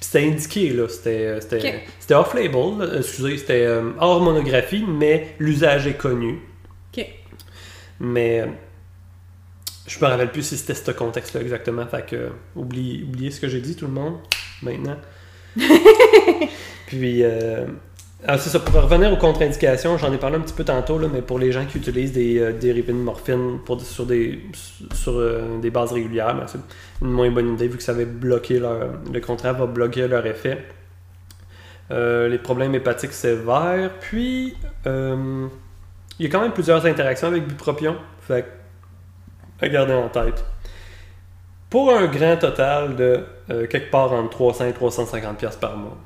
c'était 0.00 0.24
indiqué, 0.26 0.70
là. 0.70 0.88
C'était 0.88 1.26
euh, 1.26 1.40
c'était- 1.40 1.60
c'était 1.98 2.14
off-label, 2.14 2.78
là. 2.78 2.98
excusez, 2.98 3.38
c'était 3.38 3.64
euh, 3.66 3.90
hors 4.00 4.20
monographie, 4.20 4.84
mais 4.86 5.34
l'usage 5.38 5.86
est 5.86 5.96
connu. 5.96 6.38
Ok. 6.96 7.04
Mais 8.00 8.40
euh, 8.42 8.46
je 9.86 9.98
me 9.98 10.04
rappelle 10.06 10.30
plus 10.30 10.42
si 10.42 10.56
c'était 10.56 10.74
ce 10.74 10.90
contexte-là 10.92 11.40
exactement. 11.40 11.86
Fait 11.86 12.06
que 12.06 12.30
oublie- 12.56 13.02
oubliez 13.04 13.30
ce 13.30 13.40
que 13.40 13.48
j'ai 13.48 13.60
dit, 13.60 13.74
tout 13.76 13.86
le 13.86 13.92
monde, 13.92 14.18
maintenant. 14.62 14.96
Puis, 16.86 17.22
euh, 17.22 17.66
ah, 18.26 18.36
c'est 18.36 18.50
ça, 18.50 18.58
pour 18.58 18.74
revenir 18.74 19.12
aux 19.12 19.16
contre-indications, 19.16 19.96
j'en 19.96 20.12
ai 20.12 20.18
parlé 20.18 20.36
un 20.36 20.40
petit 20.40 20.54
peu 20.54 20.64
tantôt, 20.64 20.98
là, 20.98 21.06
mais 21.12 21.22
pour 21.22 21.38
les 21.38 21.52
gens 21.52 21.64
qui 21.66 21.78
utilisent 21.78 22.12
des 22.12 22.40
euh, 22.40 22.52
dérivés 22.52 22.92
de 22.92 22.98
morphine 22.98 23.60
sur, 23.84 24.06
euh, 24.08 25.58
des 25.60 25.70
bases 25.70 25.92
régulières, 25.92 26.34
ben, 26.34 26.46
c'est 26.48 26.58
une 27.00 27.12
moins 27.12 27.30
bonne 27.30 27.54
idée 27.54 27.68
vu 27.68 27.76
que 27.76 27.82
ça 27.82 27.92
va 27.92 28.04
bloquer 28.04 28.58
leur. 28.58 28.88
Le 29.12 29.20
contraire 29.20 29.54
va 29.54 29.66
bloquer 29.66 30.08
leur 30.08 30.26
effet. 30.26 30.64
Euh, 31.92 32.28
les 32.28 32.38
problèmes 32.38 32.74
hépatiques 32.74 33.12
sévères, 33.12 33.92
puis 34.00 34.56
euh, 34.86 35.46
il 36.18 36.26
y 36.26 36.28
a 36.28 36.32
quand 36.32 36.40
même 36.40 36.52
plusieurs 36.52 36.84
interactions 36.86 37.28
avec 37.28 37.46
bupropion, 37.46 37.96
fait 38.20 38.44
à 39.60 39.68
garder 39.68 39.94
en 39.94 40.08
tête. 40.08 40.44
Pour 41.70 41.92
un 41.92 42.06
grand 42.06 42.36
total 42.36 42.96
de 42.96 43.24
quelque 43.66 43.90
part 43.90 44.12
entre 44.12 44.30
300 44.30 44.66
et 44.66 44.72
350 44.72 45.38
pièces 45.38 45.56
par 45.56 45.76
mois. 45.76 45.96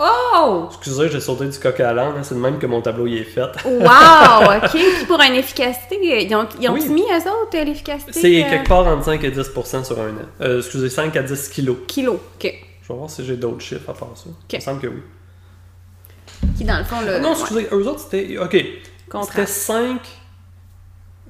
Oh! 0.00 0.66
Excusez, 0.68 1.08
j'ai 1.08 1.20
sauté 1.20 1.46
du 1.46 1.58
coq 1.58 1.80
à 1.80 1.92
l'âne, 1.92 2.14
hein, 2.18 2.22
c'est 2.22 2.34
de 2.36 2.40
même 2.40 2.58
que 2.60 2.66
mon 2.66 2.80
tableau 2.80 3.06
y 3.08 3.18
est 3.18 3.24
fait. 3.24 3.40
Wow! 3.64 4.56
OK. 4.56 4.70
Puis 4.70 5.06
pour 5.08 5.20
une 5.20 5.34
efficacité, 5.34 5.98
ils 6.24 6.34
ont, 6.36 6.46
ils 6.60 6.68
ont 6.68 6.74
Oui. 6.74 6.88
mis, 6.88 7.02
eux 7.02 7.28
autres, 7.30 7.56
l'efficacité? 7.64 8.12
C'est 8.12 8.44
euh, 8.44 8.48
quelque 8.48 8.68
part 8.68 8.86
entre 8.86 9.04
5 9.04 9.24
et 9.24 9.30
10% 9.32 9.84
sur 9.84 10.00
un 10.00 10.10
an. 10.10 10.14
Euh, 10.40 10.58
excusez, 10.58 10.88
5 10.88 11.16
à 11.16 11.22
10 11.22 11.48
kilos. 11.48 11.78
Kilos. 11.88 12.14
OK. 12.36 12.54
Je 12.82 12.92
vais 12.92 12.98
voir 12.98 13.10
si 13.10 13.24
j'ai 13.24 13.36
d'autres 13.36 13.60
chiffres 13.60 13.90
à 13.90 13.94
part 13.94 14.12
ça. 14.14 14.30
Il 14.52 14.56
me 14.56 14.60
semble 14.60 14.80
que 14.80 14.86
oui. 14.86 15.02
Qui, 16.56 16.64
dans 16.64 16.78
le 16.78 16.84
fond, 16.84 17.00
le. 17.00 17.16
Ah 17.16 17.18
non, 17.18 17.30
ouais, 17.32 17.40
excusez, 17.40 17.68
eux 17.72 17.88
autres, 17.88 18.00
c'était. 18.00 18.38
Ok. 18.38 18.52
C'était 18.52 18.80
contraste. 19.10 19.52
5. 19.52 20.00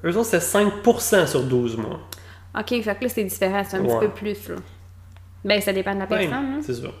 Eux 0.05 0.15
autres, 0.15 0.29
c'était 0.29 0.45
5% 0.45 1.25
sur 1.27 1.43
12 1.43 1.75
mois. 1.77 1.99
OK, 2.57 2.67
fait 2.69 2.81
que 2.83 3.03
là, 3.03 3.09
c'est 3.09 3.23
différent. 3.23 3.63
C'est 3.67 3.77
un 3.77 3.81
Ouais. 3.81 3.87
petit 3.99 4.05
peu 4.07 4.11
plus, 4.13 4.49
là. 4.49 4.55
Ben, 5.43 5.59
ça 5.59 5.73
dépend 5.73 5.95
de 5.95 5.99
la 6.01 6.05
Ben, 6.05 6.17
personne. 6.19 6.33
hein. 6.33 6.59
c'est 6.63 6.75
sûr. 6.75 6.93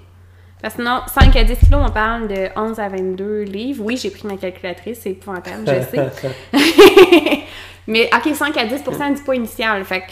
Parce 0.61 0.73
que 0.73 0.81
sinon, 0.81 1.01
5 1.07 1.35
à 1.35 1.43
10 1.43 1.57
kilos, 1.57 1.81
on 1.87 1.91
parle 1.91 2.27
de 2.27 2.49
11 2.55 2.79
à 2.79 2.89
22 2.89 3.43
livres. 3.43 3.83
Oui, 3.85 3.95
j'ai 3.95 4.09
pris 4.09 4.27
ma 4.27 4.35
calculatrice, 4.35 4.99
c'est 5.01 5.11
épouvantable, 5.11 5.63
je 5.65 5.97
sais. 5.97 7.43
Mais 7.87 8.09
OK, 8.13 8.35
5 8.35 8.57
à 8.57 8.65
10% 8.65 9.15
du 9.15 9.21
poids 9.23 9.35
initial. 9.35 9.83
Fait 9.85 10.01
que 10.01 10.11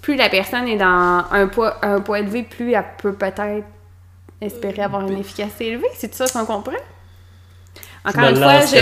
plus 0.00 0.16
la 0.16 0.28
personne 0.28 0.68
est 0.68 0.76
dans 0.76 1.24
un 1.30 1.48
poids, 1.48 1.76
un 1.82 2.00
poids 2.00 2.20
élevé, 2.20 2.44
plus 2.44 2.72
elle 2.72 2.84
peut 3.02 3.12
peut-être 3.12 3.64
espérer 4.40 4.82
avoir 4.82 5.06
une 5.06 5.18
efficacité 5.18 5.68
élevée. 5.68 5.88
C'est 5.94 6.14
ça 6.14 6.26
qu'on 6.28 6.46
comprend? 6.46 6.72
Encore 8.04 8.30
une 8.30 8.36
fois, 8.36 8.60
je, 8.60 8.76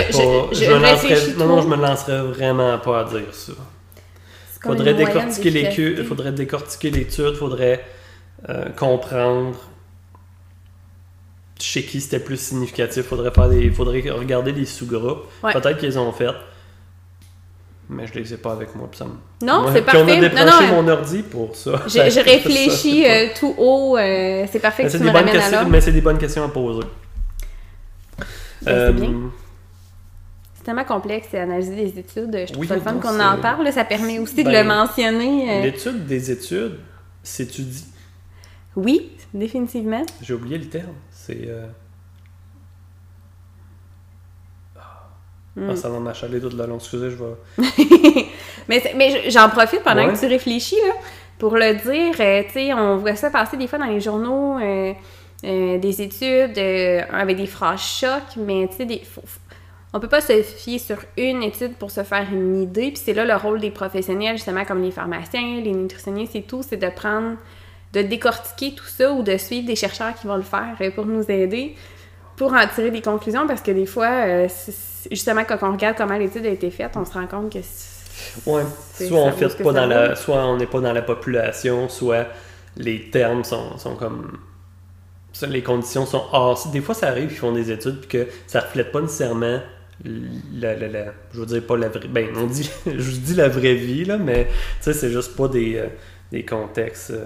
je, 0.53 0.71
réfléchis 0.71 1.35
Non, 1.37 1.47
non, 1.47 1.61
je 1.61 1.67
me 1.67 1.75
lancerais 1.75 2.21
vraiment 2.21 2.77
pas 2.77 3.01
à 3.01 3.03
dire 3.05 3.33
ça. 3.33 3.53
Faudrait 4.61 4.93
décortiquer 4.93 5.49
l'étude, 5.49 6.03
faudrait 6.05 6.31
décortiquer 6.31 6.91
l'étude, 6.91 7.35
faudrait 7.35 7.83
euh, 8.47 8.69
comprendre 8.77 9.57
chez 11.59 11.83
qui 11.83 11.99
c'était 12.01 12.19
plus 12.19 12.39
significatif, 12.39 13.03
faudrait 13.05 13.31
faire 13.31 13.49
des, 13.49 13.69
faudrait 13.71 14.01
regarder 14.09 14.51
les 14.51 14.65
sous-groupes. 14.65 15.25
Ouais. 15.43 15.53
Peut-être 15.53 15.77
qu'ils 15.77 15.97
ont 15.99 16.11
fait, 16.11 16.29
mais 17.89 18.07
je 18.07 18.13
les 18.13 18.33
ai 18.33 18.37
pas 18.37 18.53
avec 18.53 18.75
moi. 18.75 18.89
ça 18.93 19.05
me- 19.05 19.11
Non, 19.45 19.65
c'est 19.73 19.81
puis 19.81 19.97
on 19.97 20.03
a 20.03 20.05
parfait. 20.05 20.45
Non, 20.45 20.45
non, 20.45 20.67
mon 20.83 20.87
ordi 20.87 21.21
pour 21.23 21.55
ça. 21.55 21.81
J'ai 21.87 22.09
Ça, 22.09 22.21
réfléchi 22.21 23.01
c'est 23.01 23.07
pas- 23.07 23.09
euh, 23.13 23.27
tout 23.39 23.55
haut. 23.57 23.97
euh, 23.97 24.45
c'est 24.51 24.59
parfait 24.59 24.83
Mais 24.83 24.87
que 24.87 24.91
c'est 24.91 24.97
tu 24.99 25.03
des 25.05 25.09
me 25.11 25.15
ramènes 25.17 25.35
à 25.35 25.63
mais 25.65 25.81
c'est 25.81 25.91
des 25.91 26.01
bonnes 26.01 26.17
questions 26.17 26.43
à 26.43 26.49
poser. 26.49 26.87
Ben, 28.61 28.71
Euh, 28.71 28.93
c'est. 28.97 29.05
C'est 30.55 30.63
tellement 30.65 30.83
complexe 30.83 31.33
analyser 31.33 31.75
des 31.75 31.99
études. 31.99 32.35
Je 32.37 32.45
trouve 32.51 32.59
Oui, 32.61 32.67
ça 32.67 32.75
le 32.75 32.81
fun 32.81 32.93
qu'on 32.95 33.13
c'est- 33.13 33.23
en 33.23 33.37
parle. 33.37 33.71
Ça 33.71 33.85
permet 33.85 34.19
aussi 34.19 34.35
de 34.35 34.43
Ben, 34.43 34.61
le 34.61 34.67
mentionner. 34.67 35.49
euh. 35.59 35.61
L'étude 35.63 36.05
des 36.05 36.29
études 36.31 36.77
s'étudie. 37.23 37.85
Oui, 38.75 39.11
définitivement. 39.33 40.05
J'ai 40.21 40.33
oublié 40.33 40.57
le 40.57 40.65
terme. 40.67 40.93
C'est. 41.29 41.47
euh, 41.47 41.67
Hmm. 45.55 45.69
Ah, 45.71 45.75
ça 45.75 45.89
va 45.89 45.99
m'achaler 45.99 46.39
tout 46.39 46.49
le 46.55 46.65
long. 46.65 46.75
Excusez, 46.77 47.09
je 47.09 47.15
vais. 47.17 47.33
mais 48.69 48.81
mais 48.95 49.09
je- 49.25 49.29
j'en 49.31 49.49
profite 49.49 49.81
pendant 49.83 50.05
Ouais. 50.05 50.13
que 50.13 50.19
tu 50.19 50.27
réfléchis 50.27 50.77
là, 50.87 50.93
pour 51.39 51.55
le 51.55 51.73
dire. 51.73 52.15
euh, 52.19 52.43
tu 52.45 52.51
sais, 52.53 52.73
on 52.73 52.97
voit 52.97 53.15
ça 53.15 53.29
passer 53.31 53.57
des 53.57 53.67
fois 53.67 53.79
dans 53.79 53.85
les 53.87 53.99
journaux, 53.99 54.59
euh, 54.59 54.93
euh, 55.45 55.77
des 55.79 56.01
études 56.03 56.57
avec 57.11 57.35
des 57.35 57.47
phrases 57.47 57.81
choc, 57.81 58.21
mais 58.37 58.67
tu 58.69 58.77
sais, 58.77 58.85
des- 58.85 58.99
faut- 59.03 59.23
on 59.91 59.99
peut 59.99 60.07
pas 60.07 60.21
se 60.21 60.41
fier 60.43 60.77
sur 60.77 60.97
une 61.17 61.41
étude 61.41 61.73
pour 61.77 61.89
se 61.89 62.03
faire 62.03 62.27
une 62.31 62.61
idée. 62.61 62.91
Puis 62.91 63.01
c'est 63.03 63.13
là 63.13 63.25
le 63.25 63.35
rôle 63.35 63.59
des 63.59 63.71
professionnels, 63.71 64.37
justement, 64.37 64.63
comme 64.65 64.83
les 64.83 64.91
pharmaciens, 64.91 65.59
les 65.61 65.71
nutritionnistes 65.73 66.35
et 66.35 66.43
tout, 66.43 66.61
c'est 66.61 66.77
de 66.77 66.89
prendre, 66.89 67.37
de 67.93 68.01
décortiquer 68.01 68.73
tout 68.75 68.85
ça 68.85 69.11
ou 69.11 69.23
de 69.23 69.37
suivre 69.37 69.65
des 69.67 69.75
chercheurs 69.75 70.13
qui 70.15 70.27
vont 70.27 70.35
le 70.37 70.43
faire 70.43 70.75
euh, 70.81 70.91
pour 70.91 71.05
nous 71.05 71.23
aider 71.29 71.75
pour 72.37 72.53
en 72.53 72.65
tirer 72.73 72.89
des 72.91 73.01
conclusions 73.01 73.45
parce 73.47 73.61
que 73.61 73.71
des 73.71 73.85
fois, 73.85 74.07
euh, 74.25 74.47
justement, 75.11 75.43
quand 75.43 75.57
on 75.61 75.73
regarde 75.73 75.97
comment 75.97 76.17
l'étude 76.17 76.45
a 76.45 76.49
été 76.49 76.71
faite, 76.71 76.91
on 76.95 77.03
se 77.03 77.11
rend 77.13 77.27
compte 77.27 77.51
que 77.51 77.59
Ouais. 78.45 78.63
Soit 78.93 79.19
on 79.19 79.31
pas 79.63 79.73
dans 79.73 79.85
la. 79.85 80.15
Soit 80.15 80.45
on 80.45 80.57
n'est 80.57 80.65
pas 80.67 80.79
dans 80.81 80.93
la 80.93 81.01
population, 81.01 81.89
soit 81.89 82.27
les 82.77 83.09
termes 83.09 83.43
sont, 83.43 83.77
sont 83.77 83.95
comme. 83.95 84.37
Les 85.47 85.63
conditions 85.63 86.05
sont 86.05 86.23
hors. 86.31 86.67
Des 86.71 86.81
fois, 86.81 86.95
ça 86.95 87.07
arrive 87.09 87.29
qu'ils 87.29 87.37
font 87.37 87.51
des 87.53 87.71
études 87.71 87.99
puis 88.01 88.09
que 88.09 88.27
ça 88.47 88.59
reflète 88.61 88.91
pas 88.91 89.01
nécessairement 89.01 89.59
la, 90.05 90.75
la- 90.75 90.87
la- 90.87 91.13
je 91.33 91.39
veux 91.39 91.45
dire 91.45 91.65
pas 91.65 91.77
la 91.77 91.87
vraie. 91.89 92.07
Ben, 92.09 92.27
on 92.35 92.45
dit, 92.47 92.69
je 92.85 93.11
dis 93.17 93.35
la 93.35 93.47
vraie 93.47 93.75
vie, 93.75 94.05
là, 94.05 94.17
mais 94.17 94.45
tu 94.45 94.51
sais, 94.81 94.93
c'est 94.93 95.11
juste 95.11 95.35
pas 95.35 95.47
des, 95.47 95.77
euh, 95.77 95.87
des 96.31 96.43
contextes. 96.45 97.11
euh, 97.11 97.25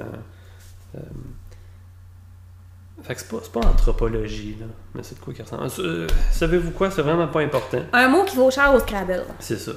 fait 3.04 3.16
que 3.16 3.20
c'est 3.22 3.30
pas, 3.30 3.62
pas 3.62 3.68
anthropologie, 3.68 4.56
là, 4.60 4.68
mais 4.96 5.04
c'est 5.04 5.16
de 5.16 5.20
quoi 5.20 5.34
qui 5.34 5.42
ressemble. 5.42 5.68
Euh, 5.80 6.08
Savez-vous 6.32 6.72
quoi? 6.72 6.90
C'est 6.90 7.02
vraiment 7.02 7.28
pas 7.28 7.42
important. 7.42 7.82
un 7.92 8.08
mot 8.08 8.24
qui 8.24 8.36
vaut 8.36 8.50
cher 8.50 8.74
au 8.74 8.80
Scrabble. 8.80 9.26
C'est 9.40 9.58
ça. 9.58 9.74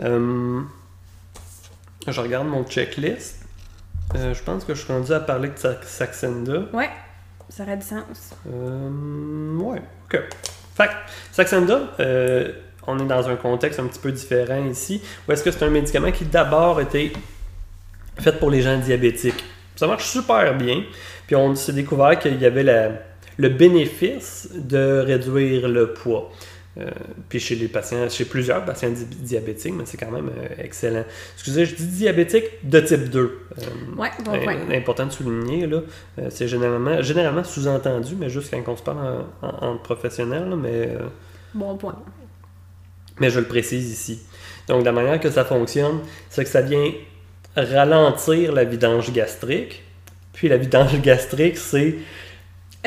Euh, 0.00 0.60
je 2.06 2.20
regarde 2.20 2.48
mon 2.48 2.64
checklist. 2.64 3.36
Euh, 4.16 4.34
je 4.34 4.42
pense 4.42 4.64
que 4.64 4.74
je 4.74 4.82
suis 4.82 4.92
rendu 4.92 5.12
à 5.12 5.20
parler 5.20 5.50
de 5.50 5.76
Saxenda. 5.86 6.62
Ouais, 6.72 6.90
ça 7.48 7.62
aurait 7.62 7.76
du 7.76 7.86
sens. 7.86 8.34
Euh, 8.52 9.56
ouais, 9.58 9.82
ok. 10.06 10.20
Fait 10.74 10.88
que, 10.88 10.92
Saxenda, 11.30 11.82
euh, 12.00 12.52
on 12.86 12.98
est 12.98 13.06
dans 13.06 13.28
un 13.28 13.36
contexte 13.36 13.78
un 13.78 13.86
petit 13.86 14.00
peu 14.00 14.10
différent 14.10 14.64
ici. 14.64 15.00
Ou 15.28 15.32
est-ce 15.32 15.44
que 15.44 15.52
c'est 15.52 15.64
un 15.64 15.70
médicament 15.70 16.10
qui 16.10 16.24
d'abord 16.24 16.80
était 16.80 17.12
faite 18.18 18.40
pour 18.40 18.50
les 18.50 18.62
gens 18.62 18.78
diabétiques. 18.78 19.44
Ça 19.80 19.86
marche 19.86 20.10
super 20.10 20.54
bien. 20.58 20.82
Puis 21.26 21.34
on 21.36 21.54
s'est 21.54 21.72
découvert 21.72 22.18
qu'il 22.18 22.38
y 22.38 22.44
avait 22.44 22.62
la- 22.62 22.90
le 23.38 23.48
bénéfice 23.48 24.50
de 24.54 24.98
réduire 25.06 25.68
le 25.68 25.94
poids. 25.94 26.30
Euh, 26.78 26.90
puis 27.30 27.40
chez 27.40 27.54
les 27.54 27.66
patients, 27.66 28.06
chez 28.10 28.26
plusieurs 28.26 28.62
patients 28.62 28.90
di- 28.90 29.06
diabétiques, 29.06 29.72
mais 29.74 29.84
c'est 29.86 29.96
quand 29.96 30.10
même 30.10 30.28
euh, 30.28 30.48
excellent. 30.62 31.04
Excusez, 31.34 31.64
je 31.64 31.74
dis 31.76 31.86
diabétique 31.86 32.44
de 32.62 32.78
type 32.80 33.08
2. 33.08 33.20
Euh, 33.58 33.62
Ouais, 33.96 34.10
bon 34.22 34.38
point. 34.38 34.56
important 34.74 35.06
de 35.06 35.12
souligner, 35.12 35.66
là. 35.66 35.78
Euh, 36.18 36.26
c'est 36.28 36.46
généralement, 36.46 37.00
généralement 37.00 37.42
sous-entendu, 37.42 38.14
mais 38.20 38.28
juste 38.28 38.50
quand 38.50 38.62
on 38.70 38.76
se 38.76 38.82
parle 38.82 38.98
en, 39.42 39.46
en- 39.48 39.66
entre 39.70 39.82
professionnels, 39.82 40.46
là, 40.50 40.56
mais, 40.56 40.90
Bon 41.54 41.74
point. 41.78 41.96
mais 43.18 43.30
je 43.30 43.40
le 43.40 43.46
précise 43.46 43.90
ici. 43.90 44.20
Donc, 44.68 44.84
la 44.84 44.92
manière 44.92 45.18
que 45.18 45.30
ça 45.30 45.44
fonctionne, 45.46 46.00
c'est 46.28 46.44
que 46.44 46.50
ça 46.50 46.60
vient 46.60 46.92
ralentir 47.56 48.52
la 48.52 48.64
vidange 48.64 49.12
gastrique. 49.12 49.82
Puis 50.32 50.48
la 50.48 50.56
vidange 50.56 51.00
gastrique, 51.02 51.58
c'est 51.58 51.96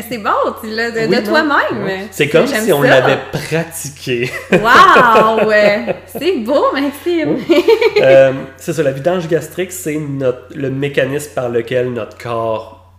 C'est 0.09 0.17
bon, 0.17 0.31
tu 0.61 0.69
l'as 0.69 0.91
de, 0.91 1.07
Oui, 1.07 1.23
toi-même. 1.23 2.07
C'est 2.11 2.29
comme 2.29 2.47
si 2.47 2.71
on 2.73 2.81
l'avait 2.81 3.19
pratiqué. 3.31 4.29
Wow! 4.51 5.45
ouais. 5.47 5.95
C'est 6.07 6.37
beau, 6.39 6.71
Maxime. 6.73 7.37
Euh, 8.01 8.33
c'est 8.57 8.73
ça, 8.73 8.83
la 8.83 8.91
vidange 8.91 9.27
gastrique, 9.27 9.71
c'est 9.71 9.99
le 10.55 10.69
mécanisme 10.69 11.31
par 11.35 11.49
lequel 11.49 11.91
notre 11.93 12.17
corps 12.17 12.91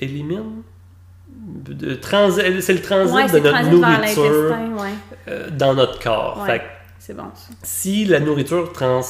élimine. 0.00 0.62
C'est 1.66 2.72
le 2.72 2.80
transit 2.82 3.32
de 3.32 3.38
notre 3.40 3.64
nourriture 3.70 4.56
euh, 5.28 5.48
dans 5.50 5.74
notre 5.74 5.98
corps. 6.00 6.44
Fait 6.46 6.62
C'est 6.98 7.14
bon, 7.16 7.24
ça. 7.34 7.52
si 7.62 8.04
la 8.04 8.20
nourriture 8.20 8.72
trans- 8.72 9.00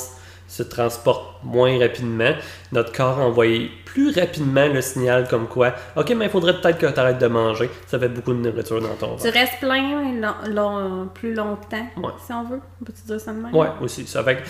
se 0.51 0.63
transporte 0.65 1.43
moins 1.45 1.79
rapidement, 1.79 2.33
notre 2.73 2.93
corps 2.93 3.19
envoie 3.21 3.47
plus 3.85 4.11
rapidement 4.19 4.67
le 4.67 4.81
signal 4.83 5.29
comme 5.29 5.47
quoi, 5.47 5.75
ok, 5.97 6.13
mais 6.17 6.25
il 6.25 6.31
faudrait 6.31 6.61
peut-être 6.61 6.79
que 6.79 6.87
tu 6.87 6.99
arrêtes 6.99 7.19
de 7.19 7.27
manger, 7.29 7.71
ça 7.87 7.99
fait 8.01 8.09
beaucoup 8.09 8.33
de 8.33 8.39
nourriture 8.39 8.81
dans 8.81 8.89
ton 8.97 9.17
Tu 9.17 9.23
ventre. 9.29 9.33
restes 9.39 9.59
plein 9.61 10.13
long- 10.21 10.35
long- 10.53 11.09
plus 11.15 11.35
longtemps, 11.35 11.87
Ouais. 11.97 12.11
si 12.27 12.33
on 12.33 12.45
veut? 12.45 12.61
On 12.81 12.85
peut-tu 12.85 13.03
dire 13.07 13.21
ça 13.21 13.33
de 13.33 13.39
même? 13.39 13.55
Ouais, 13.55 13.69
aussi. 13.81 14.07
Ça 14.07 14.25
fait 14.25 14.43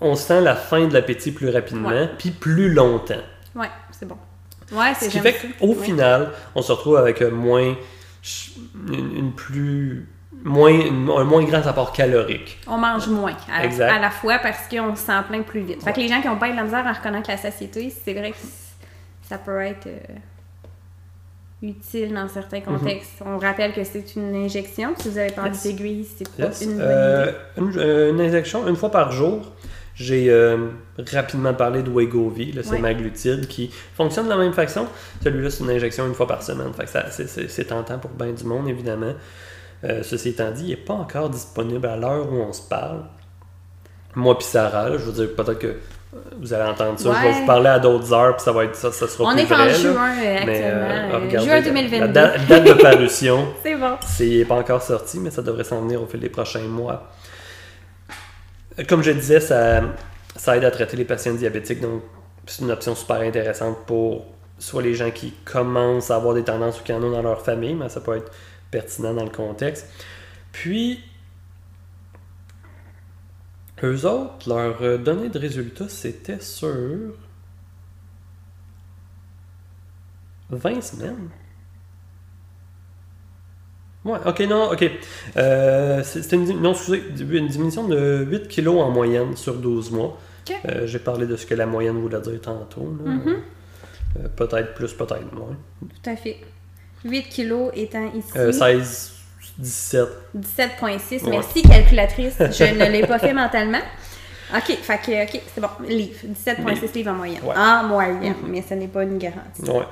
on 0.00 0.14
sent 0.16 0.40
la 0.40 0.54
fin 0.56 0.86
de 0.86 0.92
l'appétit 0.94 1.30
plus 1.32 1.48
rapidement, 1.50 2.08
puis 2.18 2.30
plus 2.30 2.72
longtemps. 2.72 3.14
Ouais, 3.54 3.70
c'est 3.90 4.06
bon. 4.06 4.16
Ouais, 4.72 4.92
c'est 4.98 5.06
Ce 5.06 5.10
qui 5.10 5.18
fait 5.20 5.36
qu'au 5.60 5.74
final, 5.74 6.30
on 6.54 6.62
se 6.62 6.72
retrouve 6.72 6.96
avec 6.96 7.20
un 7.22 7.30
moins, 7.30 7.74
une, 8.88 9.16
une 9.16 9.32
plus, 9.32 10.08
moins, 10.44 10.72
un 11.18 11.24
moins 11.24 11.44
grand 11.44 11.66
apport 11.66 11.92
calorique. 11.92 12.58
On 12.66 12.78
mange 12.78 13.06
moins 13.08 13.36
à, 13.52 13.64
Exact. 13.64 13.90
à 13.92 13.98
la 14.00 14.10
fois 14.10 14.38
parce 14.38 14.66
qu'on 14.68 14.94
se 14.96 15.02
sent 15.06 15.12
plein 15.28 15.42
plus 15.42 15.60
vite. 15.60 15.82
Fait 15.82 15.92
que 15.92 16.00
les 16.00 16.08
gens 16.08 16.20
qui 16.20 16.28
ont 16.28 16.36
pas 16.38 16.50
de 16.50 16.56
la 16.56 16.64
misère 16.64 16.86
à 16.86 16.92
reconnaître 16.92 17.30
la 17.30 17.36
satiété, 17.36 17.90
c'est 18.04 18.12
vrai 18.14 18.30
que 18.32 18.36
ça 19.28 19.38
peut 19.38 19.60
être 19.60 19.86
euh, 19.86 19.98
utile 21.62 22.12
dans 22.12 22.28
certains 22.28 22.58
Mhm. 22.58 22.64
contextes. 22.78 23.22
On 23.24 23.38
rappelle 23.38 23.72
que 23.72 23.84
c'est 23.84 24.16
une 24.16 24.34
injection. 24.34 24.94
Si 24.98 25.08
vous 25.08 25.18
avez 25.18 25.30
pas 25.30 25.46
Yes. 25.46 25.62
d'aiguille, 25.62 26.04
c'est 26.16 26.28
pas 26.36 26.44
Yes. 26.44 26.62
une 26.62 26.72
bonne 26.78 26.80
Euh, 26.82 27.22
idée. 27.24 27.34
une, 27.58 27.78
euh, 27.78 28.10
une 28.10 28.20
injection 28.20 28.66
une 28.66 28.76
fois 28.76 28.90
par 28.90 29.12
jour. 29.12 29.52
J'ai 29.94 30.30
euh, 30.30 30.68
rapidement 31.12 31.52
parlé 31.52 31.82
de 31.82 31.90
Wegovy, 31.90 32.52
là, 32.52 32.62
c'est 32.64 32.80
Ouais. 32.80 33.46
qui 33.48 33.70
fonctionne 33.94 34.24
de 34.24 34.30
la 34.30 34.38
même 34.38 34.54
façon. 34.54 34.86
Celui-là, 35.22 35.50
c'est 35.50 35.62
une 35.64 35.70
injection 35.70 36.06
une 36.06 36.14
fois 36.14 36.26
par 36.26 36.42
semaine. 36.42 36.72
Fait 36.72 36.86
que 36.86 37.48
c'est 37.48 37.64
tentant 37.64 37.98
pour 37.98 38.10
bien 38.12 38.32
du 38.32 38.44
monde, 38.44 38.68
évidemment. 38.68 39.12
Euh, 39.84 40.02
ceci 40.02 40.30
étant 40.30 40.50
dit, 40.52 40.64
il 40.64 40.70
n'est 40.70 40.76
pas 40.76 40.94
encore 40.94 41.28
disponible 41.30 41.86
à 41.86 41.96
l'heure 41.96 42.30
où 42.32 42.36
on 42.36 42.52
se 42.52 42.62
parle. 42.62 43.02
Moi 44.14 44.36
puis 44.38 44.46
Sarah, 44.46 44.88
là, 44.90 44.98
je 44.98 45.04
veux 45.04 45.12
dire, 45.12 45.34
peut-être 45.34 45.58
que 45.58 45.66
euh, 45.66 46.18
vous 46.38 46.52
allez 46.52 46.70
entendre 46.70 46.98
ça. 46.98 47.12
Je 47.14 47.26
vais 47.28 47.32
vous 47.32 47.46
parler 47.46 47.68
à 47.68 47.78
d'autres 47.78 48.12
heures, 48.12 48.36
puis 48.36 48.44
ça 48.44 48.52
va 48.52 48.64
être 48.64 48.76
ça, 48.76 48.92
ça 48.92 49.08
sera 49.08 49.24
On 49.30 49.32
plus 49.32 49.40
est 49.42 49.44
vrai. 49.46 49.56
en 49.62 49.64
là. 49.64 49.72
juin 49.72 50.14
euh, 50.22 50.36
actuellement. 50.36 51.38
euh, 51.38 51.40
juin 51.40 51.54
la- 51.54 51.62
2022. 51.62 51.98
La 52.00 52.08
date, 52.08 52.46
date 52.46 52.64
de 52.64 52.72
parution, 52.74 53.48
C'est 53.62 53.74
bon. 53.74 53.96
c'est 54.06 54.44
pas 54.44 54.54
encore 54.56 54.82
sorti, 54.82 55.18
mais 55.18 55.30
ça 55.30 55.42
devrait 55.42 55.64
s'en 55.64 55.80
venir 55.80 56.02
au 56.02 56.06
fil 56.06 56.20
des 56.20 56.28
prochains 56.28 56.60
mois. 56.68 57.10
Comme 58.88 59.02
je 59.02 59.10
disais, 59.10 59.40
ça, 59.40 59.82
ça 60.36 60.56
aide 60.56 60.64
à 60.64 60.70
traiter 60.70 60.96
les 60.96 61.04
patients 61.04 61.34
diabétiques, 61.34 61.80
donc 61.80 62.02
c'est 62.46 62.62
une 62.62 62.70
option 62.70 62.94
super 62.94 63.16
intéressante 63.20 63.78
pour 63.86 64.26
soit 64.58 64.82
les 64.82 64.94
gens 64.94 65.10
qui 65.10 65.32
commencent 65.44 66.10
à 66.10 66.16
avoir 66.16 66.34
des 66.34 66.42
tendances 66.44 66.80
ou 66.80 66.82
qui 66.84 66.92
en 66.92 67.02
ont 67.02 67.10
dans 67.10 67.22
leur 67.22 67.42
famille, 67.42 67.74
mais 67.74 67.88
ça 67.88 68.00
peut 68.00 68.16
être 68.16 68.30
pertinent 68.72 69.14
dans 69.14 69.22
le 69.24 69.30
contexte. 69.30 69.86
Puis, 70.50 70.98
eux 73.84 74.04
autres, 74.06 74.48
leur 74.48 74.82
euh, 74.82 74.98
donnée 74.98 75.28
de 75.28 75.38
résultats, 75.38 75.88
c'était 75.88 76.40
sur 76.40 77.14
20 80.50 80.80
semaines. 80.82 81.28
Ouais, 84.04 84.18
ok, 84.26 84.40
non, 84.40 84.72
ok. 84.72 84.84
Euh, 85.36 86.02
C'était 86.02 86.34
une, 86.36 86.44
dim- 86.46 86.60
non, 86.60 86.72
excusez, 86.72 87.04
une 87.20 87.46
diminution 87.46 87.86
de 87.86 88.26
8 88.28 88.48
kg 88.48 88.68
en 88.68 88.90
moyenne 88.90 89.36
sur 89.36 89.54
12 89.54 89.92
mois. 89.92 90.18
Euh, 90.68 90.86
J'ai 90.88 90.98
parlé 90.98 91.26
de 91.26 91.36
ce 91.36 91.46
que 91.46 91.54
la 91.54 91.66
moyenne 91.66 91.98
voulait 92.00 92.20
dire 92.20 92.40
tantôt. 92.40 92.82
Mhm. 92.82 93.36
Euh, 94.18 94.28
peut-être 94.34 94.74
plus, 94.74 94.92
peut-être 94.92 95.32
moins. 95.32 95.56
Tout 95.80 96.10
à 96.10 96.16
fait. 96.16 96.38
8 97.04 97.22
kilos 97.28 97.70
étant 97.74 98.10
ici. 98.14 98.30
Euh, 98.36 98.52
16, 98.52 99.12
17. 99.58 100.08
17.6. 100.36 101.24
Ouais. 101.24 101.30
Merci, 101.30 101.62
calculatrice. 101.62 102.34
Je 102.38 102.64
ne 102.74 102.90
l'ai 102.90 103.06
pas 103.06 103.18
fait 103.18 103.32
mentalement. 103.32 103.82
OK, 104.54 104.78
fait 104.82 104.98
que, 104.98 105.22
OK, 105.24 105.42
c'est 105.54 105.60
bon. 105.60 105.68
Livre. 105.88 106.18
17.6 106.44 106.94
livres 106.94 107.10
en 107.10 107.14
moyenne. 107.14 107.42
Ouais. 107.42 107.56
En 107.56 107.84
moyenne, 107.84 108.34
mais 108.46 108.62
ce 108.66 108.74
n'est 108.74 108.88
pas 108.88 109.02
une 109.02 109.18
garantie. 109.18 109.62
Ouais. 109.62 109.86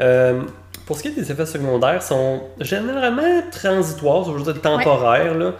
Euh, 0.00 0.42
pour 0.86 0.98
ce 0.98 1.02
qui 1.02 1.08
est 1.08 1.12
des 1.12 1.30
effets 1.30 1.46
secondaires, 1.46 2.02
sont 2.02 2.42
généralement 2.60 3.42
transitoires, 3.50 4.24
je 4.24 4.32
veux 4.32 4.52
dire 4.52 4.60
temporaires. 4.60 5.34
Là. 5.34 5.52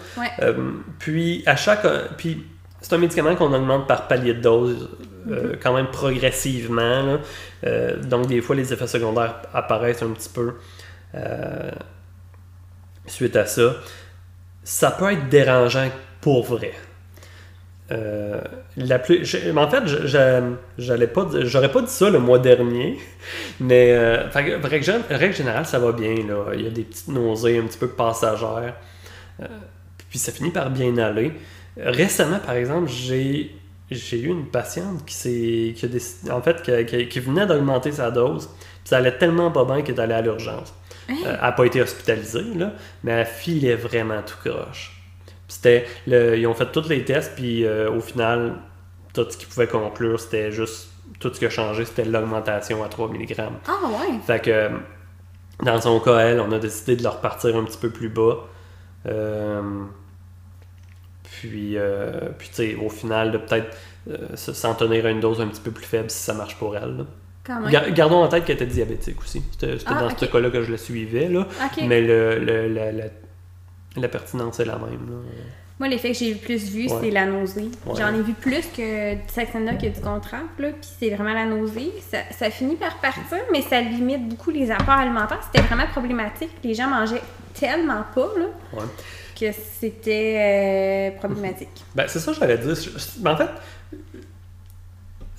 Euh, 0.42 0.72
puis, 0.99 1.42
à 1.47 1.57
chaque. 1.57 1.86
Puis, 2.18 2.45
c'est 2.80 2.95
un 2.95 2.99
médicament 2.99 3.34
qu'on 3.34 3.53
augmente 3.55 3.86
par 3.86 4.09
palier 4.09 4.34
de 4.34 4.40
dose, 4.40 4.90
euh, 5.30 5.55
quand 5.62 5.72
même 5.72 5.86
progressivement. 5.86 7.03
là. 7.03 7.18
Euh, 7.66 7.97
donc, 8.03 8.26
des 8.26 8.42
fois, 8.42 8.55
les 8.55 8.72
effets 8.72 8.86
secondaires 8.86 9.36
apparaissent 9.55 10.03
un 10.03 10.11
petit 10.11 10.28
peu 10.28 10.57
euh, 11.14 11.70
suite 13.06 13.36
à 13.36 13.46
ça. 13.46 13.76
Ça 14.64 14.90
peut 14.90 15.12
être 15.12 15.28
dérangeant 15.28 15.88
pour 16.20 16.44
vrai. 16.44 16.72
Euh, 17.92 18.40
en 18.78 19.70
fait, 19.70 19.82
j'allais 20.78 21.06
pas, 21.06 21.28
j'aurais 21.42 21.70
pas 21.70 21.82
dit 21.82 21.90
ça 21.90 22.08
le 22.08 22.18
mois 22.18 22.38
dernier, 22.38 22.98
mais 23.60 23.92
euh, 23.92 24.26
règle, 24.30 24.84
gén- 24.86 25.02
règle 25.10 25.34
générale, 25.34 25.66
ça 25.66 25.78
va 25.78 25.92
bien. 25.92 26.14
Il 26.54 26.62
y 26.62 26.66
a 26.66 26.70
des 26.70 26.82
petites 26.84 27.08
nausées 27.08 27.58
un 27.58 27.64
petit 27.66 27.78
peu 27.78 27.88
passagères, 27.88 28.74
puis 30.08 30.18
ça 30.18 30.32
finit 30.32 30.50
par 30.50 30.70
bien 30.70 30.96
aller. 30.98 31.32
Récemment, 31.76 32.38
par 32.38 32.54
exemple, 32.54 32.88
j'ai 32.90 33.50
eu 34.20 34.26
une 34.28 34.46
patiente 34.46 35.04
qui 35.04 35.14
s'est, 35.14 35.74
a 35.86 35.88
décidé- 35.88 36.30
en 36.30 36.40
fait, 36.42 36.62
venait 37.20 37.46
d'augmenter 37.46 37.92
sa 37.92 38.10
dose, 38.10 38.48
puis 38.58 38.68
ça 38.90 38.98
allait 38.98 39.18
tellement 39.18 39.50
pas 39.50 39.64
bien 39.64 39.82
qu'elle 39.82 39.96
est 39.96 40.00
allée 40.00 40.14
à 40.14 40.22
l'urgence. 40.22 40.72
Hein? 41.09 41.14
Euh, 41.26 41.34
elle 41.34 41.40
n'a 41.40 41.52
pas 41.52 41.64
été 41.66 41.82
hospitalisée, 41.82 42.55
là, 42.55 42.72
mais 43.02 43.12
elle 43.12 43.26
filait 43.26 43.76
vraiment 43.76 44.22
tout 44.22 44.36
croche. 44.48 45.00
C'était 45.48 45.86
le- 46.07 46.36
ils 46.38 46.46
ont 46.46 46.55
fait 46.55 46.70
tous 46.72 46.88
les 46.88 47.05
tests, 47.05 47.34
puis 47.36 47.64
euh, 47.64 47.90
au 47.90 48.00
final, 48.00 48.55
tout 49.12 49.26
ce 49.30 49.36
qu'ils 49.36 49.48
pouvaient 49.48 49.66
conclure, 49.68 50.18
c'était 50.20 50.50
juste. 50.52 50.88
Tout 51.20 51.32
ce 51.32 51.38
qui 51.38 51.46
a 51.46 51.50
changé, 51.50 51.84
c'était 51.84 52.05
l'augmentation 52.07 52.82
à 52.82 52.88
3 52.88 53.09
mg. 53.09 53.36
Ah, 53.38 53.72
ouais. 53.88 54.18
Fait 54.26 54.40
que, 54.40 54.70
dans 55.62 55.80
son 55.80 56.00
cas, 56.00 56.18
elle, 56.20 56.40
on 56.40 56.50
a 56.50 56.59
décidé 56.59 56.96
de 56.96 57.02
le 57.02 57.09
repartir 57.11 57.55
un 57.57 57.64
petit 57.64 57.78
peu 57.78 57.90
plus 57.90 58.09
bas. 58.09 58.38
Euh, 59.07 59.62
puis, 61.22 61.76
euh, 61.76 62.30
puis 62.38 62.48
tu 62.48 62.55
sais, 62.55 62.74
au 62.76 62.88
final, 62.88 63.32
de 63.32 63.38
peut-être 63.38 63.76
se- 64.34 64.52
s'en 64.52 64.74
tenir 64.74 65.07
à 65.07 65.11
une 65.11 65.20
dose 65.20 65.40
un 65.40 65.46
petit 65.48 65.61
peu 65.61 65.70
plus 65.70 65.84
faible 65.86 66.11
si 66.11 66.18
ça 66.22 66.34
marche 66.34 66.57
pour 66.57 66.76
elle. 66.76 66.96
là. 66.98 67.05
Gar- 67.47 67.90
gardons 67.92 68.22
en 68.22 68.28
tête 68.28 68.45
qu'elle 68.45 68.57
était 68.57 68.66
diabétique 68.66 69.20
aussi. 69.20 69.42
C'était 69.53 69.76
Ah, 69.86 69.95
dans 70.01 70.16
ce 70.16 70.24
cas-là 70.24 70.51
que 70.51 70.62
je 70.62 70.72
la 70.72 70.78
suivais. 70.78 71.28
Là. 71.28 71.47
Mais 71.86 72.01
le, 72.01 72.38
le- 72.38 72.68
la, 72.68 72.92
la- 72.92 73.05
la 73.97 74.09
pertinence 74.09 74.59
est 74.61 74.64
la 74.64 74.76
même. 74.76 74.90
là. 75.09 75.16
Moi, 75.80 75.88
l'effet 75.88 76.12
que 76.12 76.16
j'ai 76.18 76.32
le 76.32 76.38
plus 76.38 76.70
vu, 76.70 76.86
Ouais. 76.88 76.97
c'est 77.01 77.11
la 77.11 77.26
nausée. 77.26 77.68
Ouais. 77.84 77.95
J'en 77.99 78.14
ai 78.14 78.22
vu 78.22 78.32
plus 78.32 78.64
que 78.76 79.14
du 79.14 79.20
Saxenda 79.28 79.74
que 79.74 79.86
du 79.86 80.01
contraire, 80.01 80.45
là, 80.59 80.68
puis 80.70 80.88
c'est 81.01 81.11
vraiment 81.11 81.32
la 81.34 81.47
nausée. 81.47 81.90
Ça, 82.11 82.18
ça 82.30 82.49
finit 82.51 82.76
par 82.76 82.97
partir, 82.99 83.38
mais 83.53 83.61
ça 83.61 83.80
limite 83.80 84.28
beaucoup 84.28 84.51
les 84.51 84.70
apports 84.70 84.90
alimentaires. 84.95 85.40
C'était 85.53 85.66
vraiment 85.66 85.86
problématique. 85.88 86.51
Les 86.62 86.74
gens 86.74 86.86
mangeaient 86.88 87.22
tellement 87.59 88.05
pas 88.14 88.28
là, 88.38 88.47
Ouais. 88.72 88.84
que 89.38 89.47
c'était 89.80 91.11
euh, 91.12 91.18
problématique. 91.18 91.68
Ben, 91.95 92.05
c'est 92.07 92.20
ça 92.20 92.32
que 92.32 92.38
j'allais 92.38 92.59
dire. 92.59 92.76
Mais 93.22 93.30
en 93.30 93.36
fait, 93.36 93.51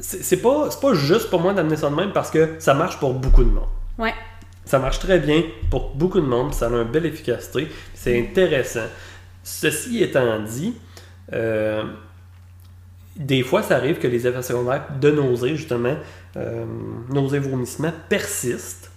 c'est 0.05 0.37
pas, 0.37 0.69
pas 0.69 0.93
juste 0.93 1.29
pour 1.29 1.39
moi 1.39 1.53
d'amener 1.53 1.77
ça 1.77 1.89
de 1.89 1.95
même 1.95 2.11
parce 2.13 2.29
que 2.29 2.55
ça 2.59 2.73
marche 2.73 2.99
pour 2.99 3.13
beaucoup 3.13 3.43
de 3.43 3.49
monde. 3.49 3.67
Ouais. 3.97 4.13
Ça 4.65 4.79
marche 4.79 4.99
très 4.99 5.19
bien 5.19 5.43
pour 5.69 5.95
beaucoup 5.95 6.19
de 6.19 6.25
monde, 6.25 6.53
ça 6.53 6.67
a 6.67 6.69
une 6.69 6.83
belle 6.83 7.05
efficacité, 7.05 7.67
c'est 7.93 8.19
intéressant. 8.19 8.87
Ceci 9.43 10.01
étant 10.01 10.39
dit, 10.39 10.73
euh, 11.33 11.83
des 13.15 13.43
fois, 13.43 13.63
ça 13.63 13.77
arrive 13.77 13.99
que 13.99 14.07
les 14.07 14.27
effets 14.27 14.41
secondaires 14.41 14.87
de 14.99 15.11
nausée, 15.11 15.55
justement, 15.55 15.95
euh, 16.35 16.65
nausée, 17.09 17.39
vomissement, 17.39 17.93
persistent. 18.09 18.91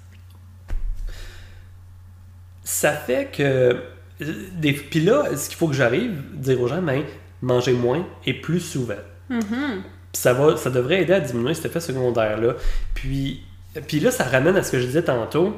Ça 2.65 2.93
fait 2.93 3.31
que. 3.31 3.77
Des, 4.21 4.73
puis 4.73 5.01
là, 5.01 5.37
ce 5.37 5.49
qu'il 5.49 5.57
faut 5.57 5.69
que 5.69 5.75
j'arrive 5.75 6.21
dire 6.35 6.61
aux 6.61 6.67
gens, 6.67 6.83
ben, 6.83 7.05
manger 7.41 7.73
moins 7.73 8.05
et 8.27 8.35
plus 8.35 8.61
souvent. 8.61 8.95
Mhm. 9.31 9.41
Puis 9.41 9.98
ça, 10.13 10.33
va, 10.33 10.57
ça 10.57 10.71
devrait 10.71 11.03
aider 11.03 11.13
à 11.13 11.21
diminuer 11.21 11.55
cet 11.55 11.67
effet 11.67 11.81
secondaire-là. 11.81 12.55
Puis, 12.95 13.43
puis 13.87 14.01
là, 14.01 14.11
ça 14.11 14.25
ramène 14.25 14.57
à 14.57 14.63
ce 14.63 14.73
que 14.73 14.81
je 14.81 14.87
disais 14.87 15.03
tantôt. 15.03 15.57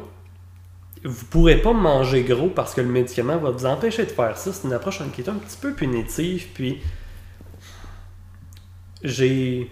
Vous 1.02 1.24
pourrez 1.26 1.56
pas 1.56 1.72
manger 1.72 2.22
gros 2.24 2.48
parce 2.48 2.74
que 2.74 2.80
le 2.82 2.88
médicament 2.88 3.38
va 3.38 3.50
vous 3.50 3.64
empêcher 3.64 4.04
de 4.04 4.10
faire 4.10 4.36
ça. 4.36 4.52
C'est 4.52 4.66
une 4.66 4.74
approche 4.74 5.00
qui 5.14 5.22
est 5.22 5.28
un 5.28 5.34
petit 5.34 5.56
peu 5.56 5.72
punitive. 5.72 6.48
Puis 6.52 6.80
j'ai. 9.02 9.70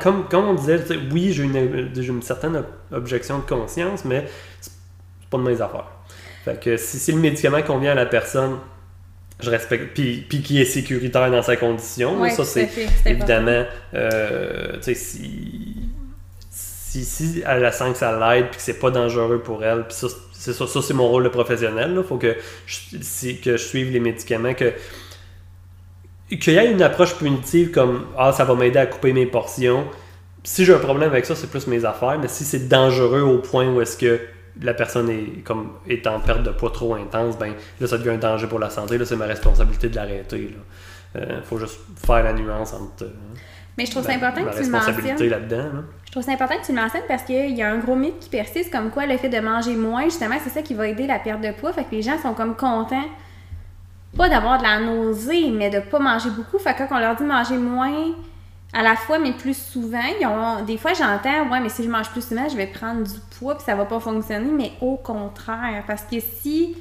comme, 0.00 0.28
comme 0.28 0.46
on 0.46 0.54
disait, 0.54 0.82
oui, 1.10 1.32
j'ai 1.32 1.42
une, 1.42 2.22
certaine 2.22 2.56
ob- 2.56 2.66
objection 2.90 3.38
de 3.38 3.44
conscience, 3.44 4.04
mais 4.04 4.26
c'est 4.60 4.72
pas 5.28 5.38
de 5.38 5.42
mes 5.42 5.60
affaires. 5.60 5.90
Fait 6.44 6.58
que 6.58 6.76
si 6.76 7.12
le 7.12 7.18
médicament 7.18 7.62
convient 7.62 7.92
à 7.92 7.96
la 7.96 8.06
personne, 8.06 8.56
je 9.42 9.50
respecte. 9.50 9.94
Puis, 9.94 10.24
puis 10.28 10.40
qui 10.42 10.60
est 10.60 10.64
sécuritaire 10.64 11.30
dans 11.30 11.42
sa 11.42 11.56
condition, 11.56 12.20
Ouais, 12.20 12.30
ça 12.30 12.44
c'est 12.44 12.68
évidemment. 13.06 13.64
euh, 13.94 14.72
tu 14.76 14.82
sais, 14.82 14.94
si, 14.94 15.76
si, 16.50 17.04
si 17.04 17.42
elle 17.46 17.62
la 17.62 17.72
sent 17.72 17.92
que 17.92 17.98
ça 17.98 18.18
l'aide, 18.18 18.46
puis 18.48 18.56
que 18.58 18.62
c'est 18.62 18.78
pas 18.78 18.90
dangereux 18.90 19.40
pour 19.42 19.64
elle, 19.64 19.84
puis 19.84 19.94
ça, 19.96 20.08
c'est 20.32 20.52
ça, 20.52 20.66
ça 20.66 20.80
c'est 20.82 20.94
mon 20.94 21.08
rôle 21.08 21.24
de 21.24 21.28
professionnel. 21.28 21.94
Il 21.96 22.02
faut 22.02 22.16
que 22.18 22.36
je, 22.66 22.78
si- 23.00 23.40
que 23.40 23.52
je 23.56 23.62
suive 23.64 23.90
les 23.92 24.00
médicaments, 24.00 24.54
que 24.54 24.72
qu'il 26.40 26.54
y 26.54 26.56
ait 26.56 26.70
une 26.70 26.82
approche 26.82 27.14
punitive 27.16 27.70
comme 27.70 28.06
Ah, 28.16 28.32
ça 28.32 28.44
va 28.44 28.54
m'aider 28.54 28.78
à 28.78 28.86
couper 28.86 29.12
mes 29.12 29.26
portions. 29.26 29.84
Si 30.44 30.64
j'ai 30.64 30.74
un 30.74 30.78
problème 30.78 31.10
avec 31.10 31.26
ça, 31.26 31.36
c'est 31.36 31.48
plus 31.50 31.66
mes 31.66 31.84
affaires, 31.84 32.18
mais 32.20 32.28
si 32.28 32.44
c'est 32.44 32.68
dangereux 32.68 33.20
au 33.22 33.38
point 33.38 33.68
où 33.68 33.80
est-ce 33.80 33.96
que 33.96 34.18
la 34.60 34.74
personne 34.74 35.08
est, 35.08 35.42
comme, 35.44 35.72
est 35.88 36.06
en 36.06 36.20
perte 36.20 36.42
de 36.42 36.50
poids 36.50 36.70
trop 36.70 36.94
intense, 36.94 37.38
ben 37.38 37.54
là, 37.80 37.86
ça 37.86 37.96
devient 37.98 38.10
un 38.10 38.18
danger 38.18 38.46
pour 38.46 38.58
la 38.58 38.68
santé. 38.70 38.98
Là, 38.98 39.04
c'est 39.06 39.16
ma 39.16 39.26
responsabilité 39.26 39.88
de 39.88 39.96
l'arrêter. 39.96 40.54
Il 41.14 41.42
faut 41.44 41.58
juste 41.58 41.78
faire 42.04 42.22
la 42.24 42.32
nuance 42.32 42.72
entre. 42.72 43.04
euh, 43.04 43.08
Mais 43.78 43.86
je 43.86 43.90
trouve 43.90 44.04
ça 44.04 44.12
important 44.12 44.44
que 44.44 44.56
tu 44.56 44.62
le 44.64 44.70
mentionnes. 44.70 45.28
là-dedans. 45.28 45.56
là. 45.58 45.82
Je 46.06 46.10
trouve 46.12 46.22
ça 46.22 46.32
important 46.32 46.54
que 46.60 46.66
tu 46.66 46.72
le 46.74 46.80
mentionnes 46.80 47.02
parce 47.08 47.22
qu'il 47.22 47.56
y 47.56 47.62
a 47.62 47.70
un 47.70 47.78
gros 47.78 47.96
mythe 47.96 48.18
qui 48.18 48.28
persiste 48.28 48.70
comme 48.70 48.90
quoi 48.90 49.06
le 49.06 49.16
fait 49.16 49.28
de 49.30 49.40
manger 49.40 49.76
moins, 49.76 50.04
justement, 50.04 50.36
c'est 50.42 50.50
ça 50.50 50.60
qui 50.62 50.74
va 50.74 50.86
aider 50.88 51.06
la 51.06 51.18
perte 51.18 51.40
de 51.40 51.50
poids. 51.52 51.72
Fait 51.72 51.84
que 51.84 51.90
les 51.92 52.02
gens 52.02 52.18
sont 52.20 52.34
comme 52.34 52.54
contents, 52.56 53.04
pas 54.16 54.28
d'avoir 54.28 54.58
de 54.58 54.62
la 54.64 54.80
nausée, 54.80 55.50
mais 55.50 55.70
de 55.70 55.80
pas 55.80 55.98
manger 55.98 56.28
beaucoup. 56.30 56.58
Fait 56.58 56.74
que 56.74 56.78
quand 56.86 56.96
on 56.96 56.98
leur 56.98 57.16
dit 57.16 57.24
manger 57.24 57.56
moins 57.56 58.12
à 58.72 58.82
la 58.82 58.96
fois, 58.96 59.18
mais 59.18 59.32
plus 59.32 59.56
souvent, 59.56 60.00
ils 60.20 60.26
ont, 60.26 60.64
des 60.64 60.78
fois 60.78 60.92
j'entends, 60.94 61.50
ouais, 61.50 61.60
mais 61.60 61.68
si 61.68 61.84
je 61.84 61.90
mange 61.90 62.08
plus 62.10 62.26
souvent, 62.26 62.48
je 62.48 62.56
vais 62.56 62.66
prendre 62.66 63.02
du 63.02 63.18
poids 63.38 63.54
puis 63.56 63.64
ça 63.66 63.74
va 63.74 63.84
pas 63.84 64.00
fonctionner, 64.00 64.50
mais 64.50 64.72
au 64.80 64.96
contraire. 64.96 65.84
Parce 65.86 66.02
que 66.02 66.20
si 66.20 66.76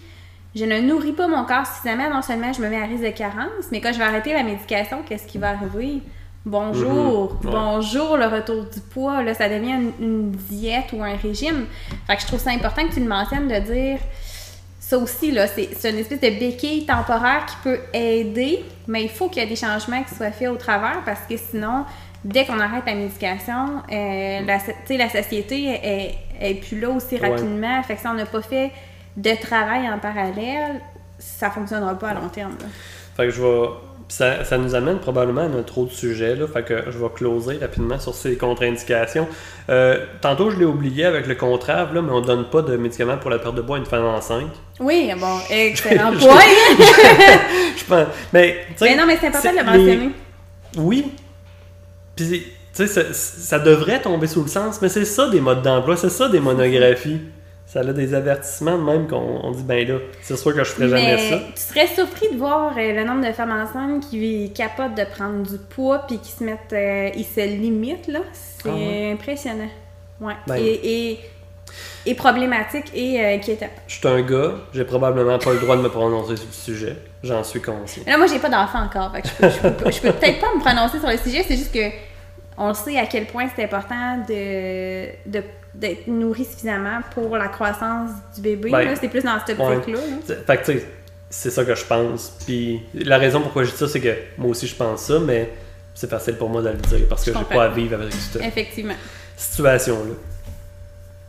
je 0.55 0.65
ne 0.65 0.79
nourris 0.81 1.11
pas 1.13 1.27
mon 1.27 1.43
corps 1.45 1.65
suffisamment, 1.67 2.09
non 2.09 2.21
seulement 2.21 2.53
je 2.53 2.61
me 2.61 2.69
mets 2.69 2.81
à 2.81 2.85
risque 2.85 3.03
de 3.03 3.09
carence, 3.09 3.65
mais 3.71 3.81
quand 3.81 3.91
je 3.93 3.97
vais 3.97 4.05
arrêter 4.05 4.33
la 4.33 4.43
médication, 4.43 4.99
qu'est-ce 5.07 5.27
qui 5.27 5.37
va 5.37 5.49
arriver? 5.49 6.01
Bonjour, 6.45 7.37
Mhm, 7.43 7.49
ouais. 7.49 7.51
bonjour 7.51 8.17
le 8.17 8.25
retour 8.25 8.63
du 8.63 8.79
poids, 8.79 9.21
là, 9.21 9.33
ça 9.35 9.47
devient 9.47 9.73
une, 9.73 9.91
une 9.99 10.31
diète 10.31 10.91
ou 10.93 11.03
un 11.03 11.15
régime. 11.15 11.67
Fait 12.07 12.15
que 12.15 12.21
je 12.23 12.27
trouve 12.27 12.39
ça 12.39 12.49
important 12.49 12.87
que 12.87 12.93
tu 12.93 12.99
le 12.99 13.05
mentionnes 13.07 13.47
de 13.47 13.59
dire 13.59 13.99
ça 14.91 14.97
aussi, 14.97 15.31
là, 15.31 15.47
c'est 15.47 15.69
c'est 15.79 15.89
une 15.91 15.99
espèce 15.99 16.19
de 16.19 16.29
béquille 16.39 16.85
temporaire 16.85 17.45
qui 17.45 17.55
peut 17.63 17.79
aider, 17.93 18.53
mais 18.87 19.03
il 19.03 19.09
faut 19.09 19.29
qu'il 19.29 19.41
y 19.41 19.45
ait 19.45 19.49
des 19.49 19.55
changements 19.55 20.03
qui 20.03 20.13
soient 20.15 20.31
faits 20.31 20.49
au 20.49 20.57
travers 20.57 21.01
parce 21.05 21.21
que 21.29 21.37
sinon, 21.37 21.85
dès 22.25 22.45
qu'on 22.45 22.59
arrête 22.59 22.83
la 22.85 22.95
médication, 22.95 23.83
euh, 23.89 24.39
la, 24.45 24.57
la 25.03 25.09
société 25.09 25.57
est, 25.93 26.15
est 26.41 26.55
plus 26.55 26.79
là 26.79 26.89
aussi 26.89 27.15
Ouais. 27.15 27.29
rapidement. 27.29 27.81
Fait 27.83 27.95
que 27.95 28.01
si 28.01 28.07
on 28.07 28.13
n'a 28.15 28.25
pas 28.25 28.41
fait 28.41 28.71
de 29.15 29.33
travail 29.47 29.89
en 29.89 29.97
parallèle, 29.97 30.81
ça 31.19 31.49
fonctionnera 31.51 31.97
pas 31.97 32.09
à 32.09 32.13
long 32.15 32.29
terme. 32.29 32.55
là. 32.59 32.67
Fait 33.15 33.25
que 33.25 33.29
je 33.31 33.41
vais. 33.41 33.67
Ça, 34.11 34.43
ça 34.43 34.57
nous 34.57 34.75
amène 34.75 34.97
probablement 34.99 35.45
à 35.45 35.47
notre 35.47 35.77
autre 35.77 35.93
sujet. 35.93 36.35
Là, 36.35 36.45
fait 36.45 36.63
que 36.63 36.83
je 36.91 36.97
vais 36.97 37.07
closer 37.15 37.59
rapidement 37.61 37.97
sur 37.97 38.13
ces 38.13 38.35
contre-indications. 38.35 39.25
Euh, 39.69 39.99
tantôt, 40.19 40.51
je 40.51 40.57
l'ai 40.57 40.65
oublié 40.65 41.05
avec 41.05 41.27
le 41.27 41.35
contrave, 41.35 41.93
là, 41.95 42.01
mais 42.01 42.11
on 42.11 42.19
donne 42.19 42.43
pas 42.49 42.61
de 42.61 42.75
médicaments 42.75 43.17
pour 43.17 43.29
la 43.29 43.39
perte 43.39 43.55
de 43.55 43.61
poids 43.61 43.77
à 43.77 43.79
une 43.79 43.85
femme 43.85 44.03
enceinte. 44.03 44.51
Oui, 44.81 45.09
bon, 45.17 45.37
excellent 45.49 46.11
point. 46.19 46.41
Je 47.77 47.83
pense. 47.85 48.07
Mais, 48.33 48.65
mais 48.81 48.95
non, 48.97 49.05
mais 49.07 49.17
c'est 49.21 49.27
important 49.27 49.51
de 49.53 49.57
le 49.57 49.63
mentionner. 49.63 50.09
les- 50.75 50.79
Oui. 50.81 51.11
Puis, 52.15 52.27
tu 52.75 52.85
sais, 52.85 52.87
ça, 52.87 53.01
ça 53.13 53.59
devrait 53.59 54.01
tomber 54.01 54.27
sous 54.27 54.41
le 54.43 54.49
sens, 54.49 54.81
mais 54.81 54.89
c'est 54.89 55.05
ça 55.05 55.29
des 55.29 55.39
modes 55.39 55.61
d'emploi, 55.61 55.95
c'est 55.95 56.09
ça 56.09 56.27
des 56.27 56.41
monographies. 56.41 57.21
Ça 57.71 57.79
a 57.79 57.83
des 57.93 58.13
avertissements 58.13 58.77
de 58.77 58.83
même 58.83 59.07
qu'on 59.07 59.39
on 59.43 59.51
dit, 59.51 59.63
ben 59.63 59.87
là, 59.87 59.95
c'est 60.21 60.35
sûr 60.35 60.53
que 60.53 60.61
je 60.61 60.71
ferai 60.71 60.89
jamais 60.89 61.17
ça. 61.29 61.39
Tu 61.55 61.61
serais 61.61 61.87
surpris 61.87 62.27
de 62.33 62.37
voir 62.37 62.73
euh, 62.77 62.93
le 62.93 63.03
nombre 63.05 63.25
de 63.25 63.31
femmes 63.31 63.51
enceintes 63.51 64.09
qui 64.09 64.51
capotent 64.53 64.95
de 64.95 65.05
prendre 65.05 65.43
du 65.49 65.57
poids 65.57 65.99
puis 66.05 66.17
qui 66.17 66.31
se 66.33 66.43
mettent, 66.43 66.73
euh, 66.73 67.09
ils 67.15 67.23
se 67.23 67.39
limitent 67.39 68.07
là. 68.09 68.19
C'est 68.33 68.69
Ah 68.69 68.73
ouais. 68.73 69.11
impressionnant. 69.13 69.69
Ouais. 70.19 70.33
Ben- 70.47 70.57
et, 70.57 71.11
et, 71.11 71.19
et 72.05 72.13
problématique 72.13 72.91
et 72.93 73.21
euh, 73.23 73.35
inquiétant. 73.35 73.69
Je 73.87 73.95
suis 73.95 74.07
un 74.07 74.21
gars, 74.21 74.51
j'ai 74.73 74.83
probablement 74.83 75.39
pas 75.39 75.53
le 75.53 75.59
droit 75.59 75.77
de 75.77 75.81
me 75.81 75.89
prononcer 75.89 76.35
sur 76.35 76.47
le 76.47 76.51
sujet. 76.53 76.95
J'en 77.23 77.41
suis 77.43 77.61
conscient. 77.61 78.03
Là, 78.05 78.17
moi, 78.17 78.27
j'ai 78.27 78.39
pas 78.39 78.49
d'enfant 78.49 78.79
encore. 78.83 79.13
Fait 79.13 79.21
que 79.21 79.27
je 79.49 79.61
peux, 79.69 79.71
peux 79.71 80.11
peut-être 80.19 80.41
pas 80.41 80.53
me 80.55 80.59
prononcer 80.59 80.99
sur 80.99 81.07
le 81.07 81.15
sujet. 81.17 81.45
C'est 81.47 81.55
juste 81.55 81.73
que 81.73 81.87
on 82.57 82.73
sait 82.73 82.97
à 82.97 83.05
quel 83.05 83.27
point 83.27 83.45
c'est 83.55 83.63
important 83.63 84.17
de, 84.27 85.05
de- 85.25 85.43
d'être 85.73 86.07
nourri 86.07 86.45
suffisamment 86.45 86.99
pour 87.13 87.37
la 87.37 87.47
croissance 87.47 88.11
du 88.35 88.41
bébé. 88.41 88.71
Ben, 88.71 88.95
c'est 88.99 89.07
plus 89.07 89.23
dans 89.23 89.37
cette 89.45 89.59
optique-là. 89.59 89.99
Fait 90.45 90.57
que 90.57 90.65
tu 90.65 90.79
sais, 90.79 90.85
c'est 91.29 91.49
ça 91.49 91.63
que 91.63 91.75
je 91.75 91.85
pense. 91.85 92.35
Puis 92.45 92.81
la 92.93 93.17
raison 93.17 93.41
pourquoi 93.41 93.63
je 93.63 93.71
dis 93.71 93.77
ça, 93.77 93.87
c'est 93.87 94.01
que 94.01 94.13
moi 94.37 94.49
aussi 94.51 94.67
je 94.67 94.75
pense 94.75 95.03
ça, 95.03 95.19
mais 95.19 95.49
c'est 95.93 96.09
facile 96.09 96.35
pour 96.35 96.49
moi 96.49 96.61
de 96.61 96.69
le 96.69 96.75
dire 96.75 97.07
parce 97.09 97.23
que 97.23 97.31
Je 97.33 97.37
j'ai 97.37 97.45
pas 97.45 97.65
à 97.65 97.69
vivre 97.69 97.95
avec 98.01 98.11
cette 98.13 98.41
Effectivement. 98.41 98.95
situation-là. 99.37 100.13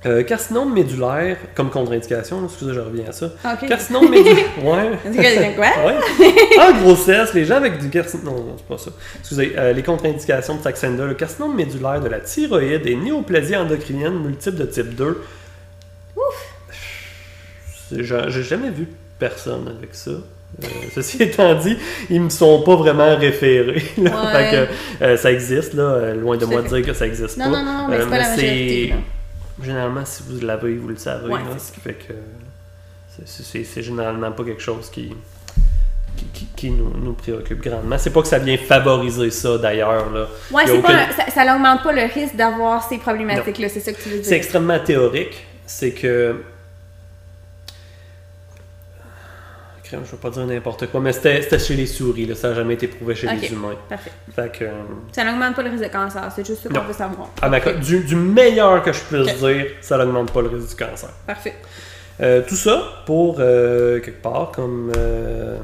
Euh, 0.05 0.25
carcinome 0.25 0.73
médulaire, 0.75 1.37
comme 1.55 1.71
contre-indication, 1.71 2.45
excusez, 2.45 2.75
je 2.75 2.81
reviens 2.81 3.05
à 3.09 3.13
ça. 3.13 3.27
OK. 3.45 3.69
Carcinome 3.69 4.11
médulaire. 4.11 4.37
Ouais. 4.65 4.91
C'est 5.13 5.55
quoi? 5.55 5.67
Ouais. 5.87 6.59
En 6.59 6.73
grossesse, 6.83 7.33
les 7.35 7.45
gens 7.45 7.57
avec 7.57 7.79
du 7.79 7.89
carcinome. 7.89 8.25
Non, 8.25 8.33
non, 8.45 8.55
c'est 8.57 8.67
pas 8.67 8.79
ça. 8.79 8.91
Excusez, 9.21 9.53
euh, 9.57 9.73
les 9.73 9.83
contre-indications 9.85 10.57
de 10.57 10.63
Saxenda, 10.63 11.05
le 11.07 11.15
carcinome 11.15 11.55
médulaire 11.55 12.01
de 12.01 12.09
la 12.09 12.19
thyroïde 12.19 12.85
et 12.87 12.97
néoplasie 12.97 13.55
endocrinienne 13.55 14.19
multiple 14.19 14.57
de 14.57 14.65
type 14.65 14.95
2. 14.97 15.23
Ouf! 16.17 16.49
J'ai 17.93 18.43
jamais 18.43 18.71
vu 18.71 18.89
personne 19.19 19.69
avec 19.79 19.95
ça. 19.95 20.11
Euh, 20.11 20.67
ceci 20.95 21.23
étant 21.23 21.55
dit, 21.55 21.77
ils 22.11 22.21
me 22.21 22.29
sont 22.29 22.63
pas 22.63 22.75
vraiment 22.77 23.17
référés. 23.17 23.83
là. 23.99 24.11
Ouais. 24.11 24.51
Fait 24.51 24.69
que, 25.01 25.17
ça 25.17 25.31
existe, 25.31 25.75
là, 25.75 26.13
loin 26.15 26.37
de 26.37 26.45
moi 26.45 26.63
de 26.63 26.69
dire 26.69 26.85
que 26.85 26.93
ça 26.93 27.07
existe 27.07 27.39
Non, 27.39 27.51
pas. 27.53 27.63
non, 27.63 27.65
non, 27.65 27.89
mais 27.89 27.99
c'est 28.01 28.11
pas 28.11 28.19
la 28.19 28.29
majorité. 28.31 28.87
là. 28.89 28.97
Généralement, 29.63 30.05
si 30.05 30.23
vous 30.29 30.45
l'avez, 30.45 30.77
vous 30.77 30.89
le 30.89 30.97
savez. 30.97 31.29
Ouais, 31.29 31.41
là, 31.41 31.47
c'est 31.59 31.67
ce 31.69 31.73
qui 31.73 31.81
fait 31.81 31.95
que 31.95 32.13
c'est- 33.09 33.43
c'est 33.43 33.65
c'est 33.65 33.83
généralement 33.83 34.33
pas 34.33 34.45
quelque 34.45 34.63
chose 34.63 34.91
qui, 34.91 35.15
qui, 36.17 36.25
qui- 36.27 36.49
qui 36.57 36.71
nous, 36.71 36.93
nous 37.03 37.13
préoccupe 37.13 37.63
grandement. 37.63 37.97
C'est 37.99 38.11
pas 38.11 38.23
que 38.23 38.29
ça 38.29 38.39
vient 38.39 38.57
favoriser 38.59 39.31
ça 39.31 39.59
d'ailleurs. 39.59 40.11
là. 40.13 40.27
Ouais, 40.51 40.65
c'est 40.67 40.83
pas 40.83 41.07
ça, 41.31 41.45
n'augmente 41.45 41.83
pas 41.83 41.93
le 41.93 42.03
risque 42.13 42.37
d'avoir 42.37 42.83
ces 42.87 42.99
problématiques-là, 42.99 43.69
c'est 43.69 43.81
ça 43.81 43.93
que 43.93 44.03
tu 44.03 44.09
veux 44.09 44.17
C'est 44.17 44.23
dire. 44.31 44.33
extrêmement 44.35 44.79
théorique. 44.81 45.47
C'est 45.67 45.93
que. 45.93 46.37
Je 50.05 50.11
veux 50.13 50.17
pas 50.17 50.31
dire 50.31 50.47
n'importe 50.47 50.87
quoi, 50.91 51.01
mais 51.01 51.13
c'était 51.13 51.59
chez 51.59 51.75
les 51.75 51.87
souris, 51.87 52.27
là. 52.27 52.35
ça 52.35 52.49
n'a 52.51 52.55
jamais 52.55 52.75
été 52.75 52.87
prouvé 52.89 53.15
chez 53.15 53.27
les 53.29 53.53
humains. 53.53 53.75
Parfait. 53.89 54.13
Fait 54.35 54.51
que, 54.59 54.65
euh, 54.65 54.71
Ça 55.13 55.25
n'augmente 55.25 55.55
pas 55.57 55.63
le 55.63 55.71
risque 55.71 55.85
de 55.85 55.89
cancer, 55.89 56.31
c'est 56.35 56.47
juste 56.47 56.63
ça 56.63 56.69
qu'on 56.69 56.87
veut 56.87 56.93
savoir. 56.93 57.29
co- 57.61 57.73
du, 57.81 58.01
du 58.05 58.17
meilleur 58.17 58.83
que 58.83 58.93
je 58.93 59.01
puisse 59.01 59.33
Ok. 59.33 59.39
dire, 59.39 59.67
ça 59.81 59.99
n'augmente 59.99 60.31
pas 60.33 60.43
le 60.43 60.49
risque 60.49 60.69
du 60.71 60.77
cancer. 60.77 61.11
Parfait. 61.27 61.55
Euh, 62.21 62.43
tout 62.47 62.57
ça 62.57 62.83
pour 63.07 63.37
euh, 63.41 64.01
quelque 64.01 64.23
part 64.23 64.53
comme 64.53 64.93
euh, 64.97 65.57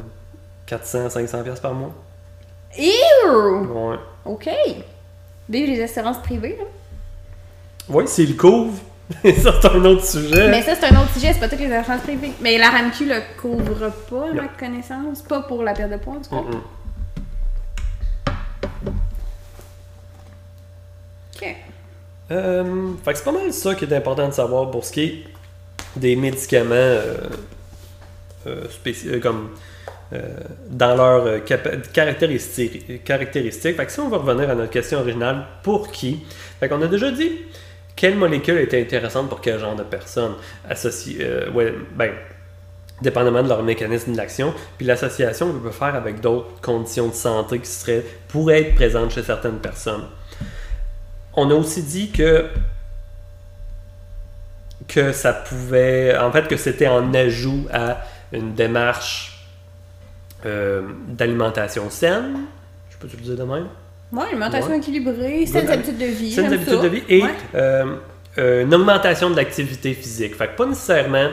400-500$ 0.69 1.43
piastres 1.45 1.63
par 1.63 1.75
mois. 1.75 1.93
Ew! 2.77 3.67
Ouais. 3.73 3.97
OK. 4.25 4.49
Vive 5.49 5.67
les 5.69 5.83
assurances 5.83 6.19
privées, 6.19 6.57
là. 6.59 6.65
Ouais, 7.95 8.07
s'il 8.07 8.37
couvre, 8.37 8.75
ça 9.43 9.55
c'est 9.61 9.69
un 9.69 9.85
autre 9.85 10.05
sujet. 10.05 10.51
Mais 10.51 10.63
ça, 10.63 10.75
c'est 10.75 10.87
un 10.87 11.01
autre 11.01 11.13
sujet, 11.15 11.33
c'est 11.33 11.41
pas 11.41 11.49
toutes 11.49 11.61
les 11.61 11.73
assurances 11.73 12.03
privées. 12.03 12.33
Mais 12.41 12.59
la 12.59 12.71
RAMQ 12.71 13.07
le 13.07 13.41
couvre 13.41 13.91
pas, 14.11 14.31
à 14.31 14.33
ma 14.35 14.49
connaissance. 14.49 15.23
Pas 15.23 15.41
pour 15.43 15.63
la 15.63 15.73
perte 15.73 15.91
de 15.91 15.97
poids, 15.97 16.15
en 16.15 16.21
tout 16.21 16.31
cas. 16.31 16.59
OK. 21.37 21.57
Euh, 22.31 22.93
fait 23.03 23.13
que 23.13 23.19
c'est 23.19 23.25
pas 23.25 23.33
mal 23.33 23.53
ça 23.53 23.75
qui 23.75 23.85
est 23.87 23.93
important 23.95 24.29
de 24.29 24.35
savoir 24.35 24.71
pour 24.71 24.85
ce 24.85 24.93
qui 24.93 25.01
est 25.01 25.25
des 25.97 26.17
médicaments 26.17 26.75
euh, 26.75 27.17
euh, 28.47 28.65
euh, 28.87 29.21
comme 29.21 29.51
dans 30.71 30.97
leurs 30.97 31.45
caractéristiques. 31.93 33.05
caractéristiques. 33.05 33.77
Fait 33.77 33.85
que 33.85 33.93
si 33.93 34.01
on 34.01 34.09
va 34.09 34.19
revenir 34.19 34.49
à 34.49 34.55
notre 34.55 34.71
question 34.71 35.01
originale, 35.01 35.45
pour 35.63 35.93
qui? 35.93 36.25
Fait 36.59 36.69
qu'on 36.69 36.81
a 36.81 36.87
déjà 36.87 37.11
dit 37.11 37.33
quelle 37.99 38.15
molécule 38.15 38.59
était 38.59 38.81
intéressante 38.81 39.29
pour 39.29 39.41
quel 39.41 39.59
genre 39.59 39.75
de 39.75 39.83
personne 39.83 40.35
ouais, 41.53 41.75
ben, 41.97 42.13
dépendamment 43.03 43.43
de 43.43 43.49
leur 43.49 43.65
mécanisme 43.65 44.13
d'action, 44.13 44.55
puis 44.77 44.87
l'association 44.87 45.53
qu'on 45.53 45.59
peut 45.59 45.73
faire 45.73 45.97
avec 45.97 46.21
d'autres 46.21 46.61
conditions 46.61 47.09
de 47.09 47.15
santé 47.15 47.59
qui 47.59 47.69
seraient, 47.69 48.05
pourraient 48.29 48.61
être 48.61 48.77
présentes 48.77 49.11
chez 49.11 49.25
certaines 49.25 49.59
personnes. 49.59 50.05
On 51.35 51.51
a 51.51 51.55
aussi 51.55 51.83
dit 51.83 52.11
que 52.11 52.47
que 54.87 55.13
ça 55.13 55.33
pouvait, 55.33 56.17
en 56.17 56.31
fait, 56.31 56.47
que 56.49 56.57
c'était 56.57 56.87
en 56.87 57.13
ajout 57.13 57.67
à 57.73 57.99
une 58.33 58.55
démarche 58.55 59.45
euh, 60.47 60.83
d'alimentation 61.09 61.91
saine. 61.91 62.45
Je 62.89 62.97
peux 62.97 63.09
te 63.09 63.17
le 63.17 63.23
dire 63.23 63.37
de 63.37 63.43
même? 63.43 63.67
Oui, 64.13 64.23
alimentation 64.29 64.75
équilibrée, 64.75 65.45
saines 65.47 65.69
habitudes 65.69 65.99
de 65.99 66.07
vie. 66.07 66.33
Saines 66.33 66.53
habitudes 66.53 66.81
de 66.81 66.89
vie 66.89 67.03
et 67.09 67.23
euh, 67.55 67.97
euh, 68.39 68.63
une 68.63 68.75
augmentation 68.75 69.31
de 69.31 69.37
l'activité 69.37 69.93
physique. 69.93 70.35
Fait 70.35 70.49
que 70.49 70.57
pas 70.57 70.67
nécessairement 70.67 71.29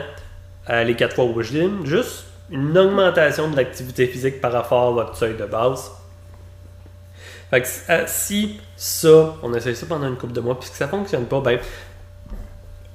aller 0.66 0.94
quatre 0.94 1.14
fois 1.14 1.24
au 1.24 1.42
gym, 1.42 1.86
juste 1.86 2.24
une 2.50 2.76
augmentation 2.76 3.48
de 3.50 3.56
l'activité 3.56 4.06
physique 4.06 4.40
par 4.40 4.52
rapport 4.52 4.88
à 4.88 4.90
votre 4.90 5.16
seuil 5.16 5.34
de 5.34 5.46
base. 5.46 5.90
Fait 7.50 7.62
que 7.62 7.68
euh, 7.90 8.04
si 8.06 8.60
ça, 8.76 9.36
on 9.42 9.54
essaie 9.54 9.74
ça 9.74 9.86
pendant 9.86 10.08
une 10.08 10.16
couple 10.16 10.32
de 10.32 10.40
mois, 10.40 10.58
puis 10.58 10.68
que 10.68 10.76
ça 10.76 10.88
fonctionne 10.88 11.26
pas, 11.26 11.40
ben, 11.40 11.58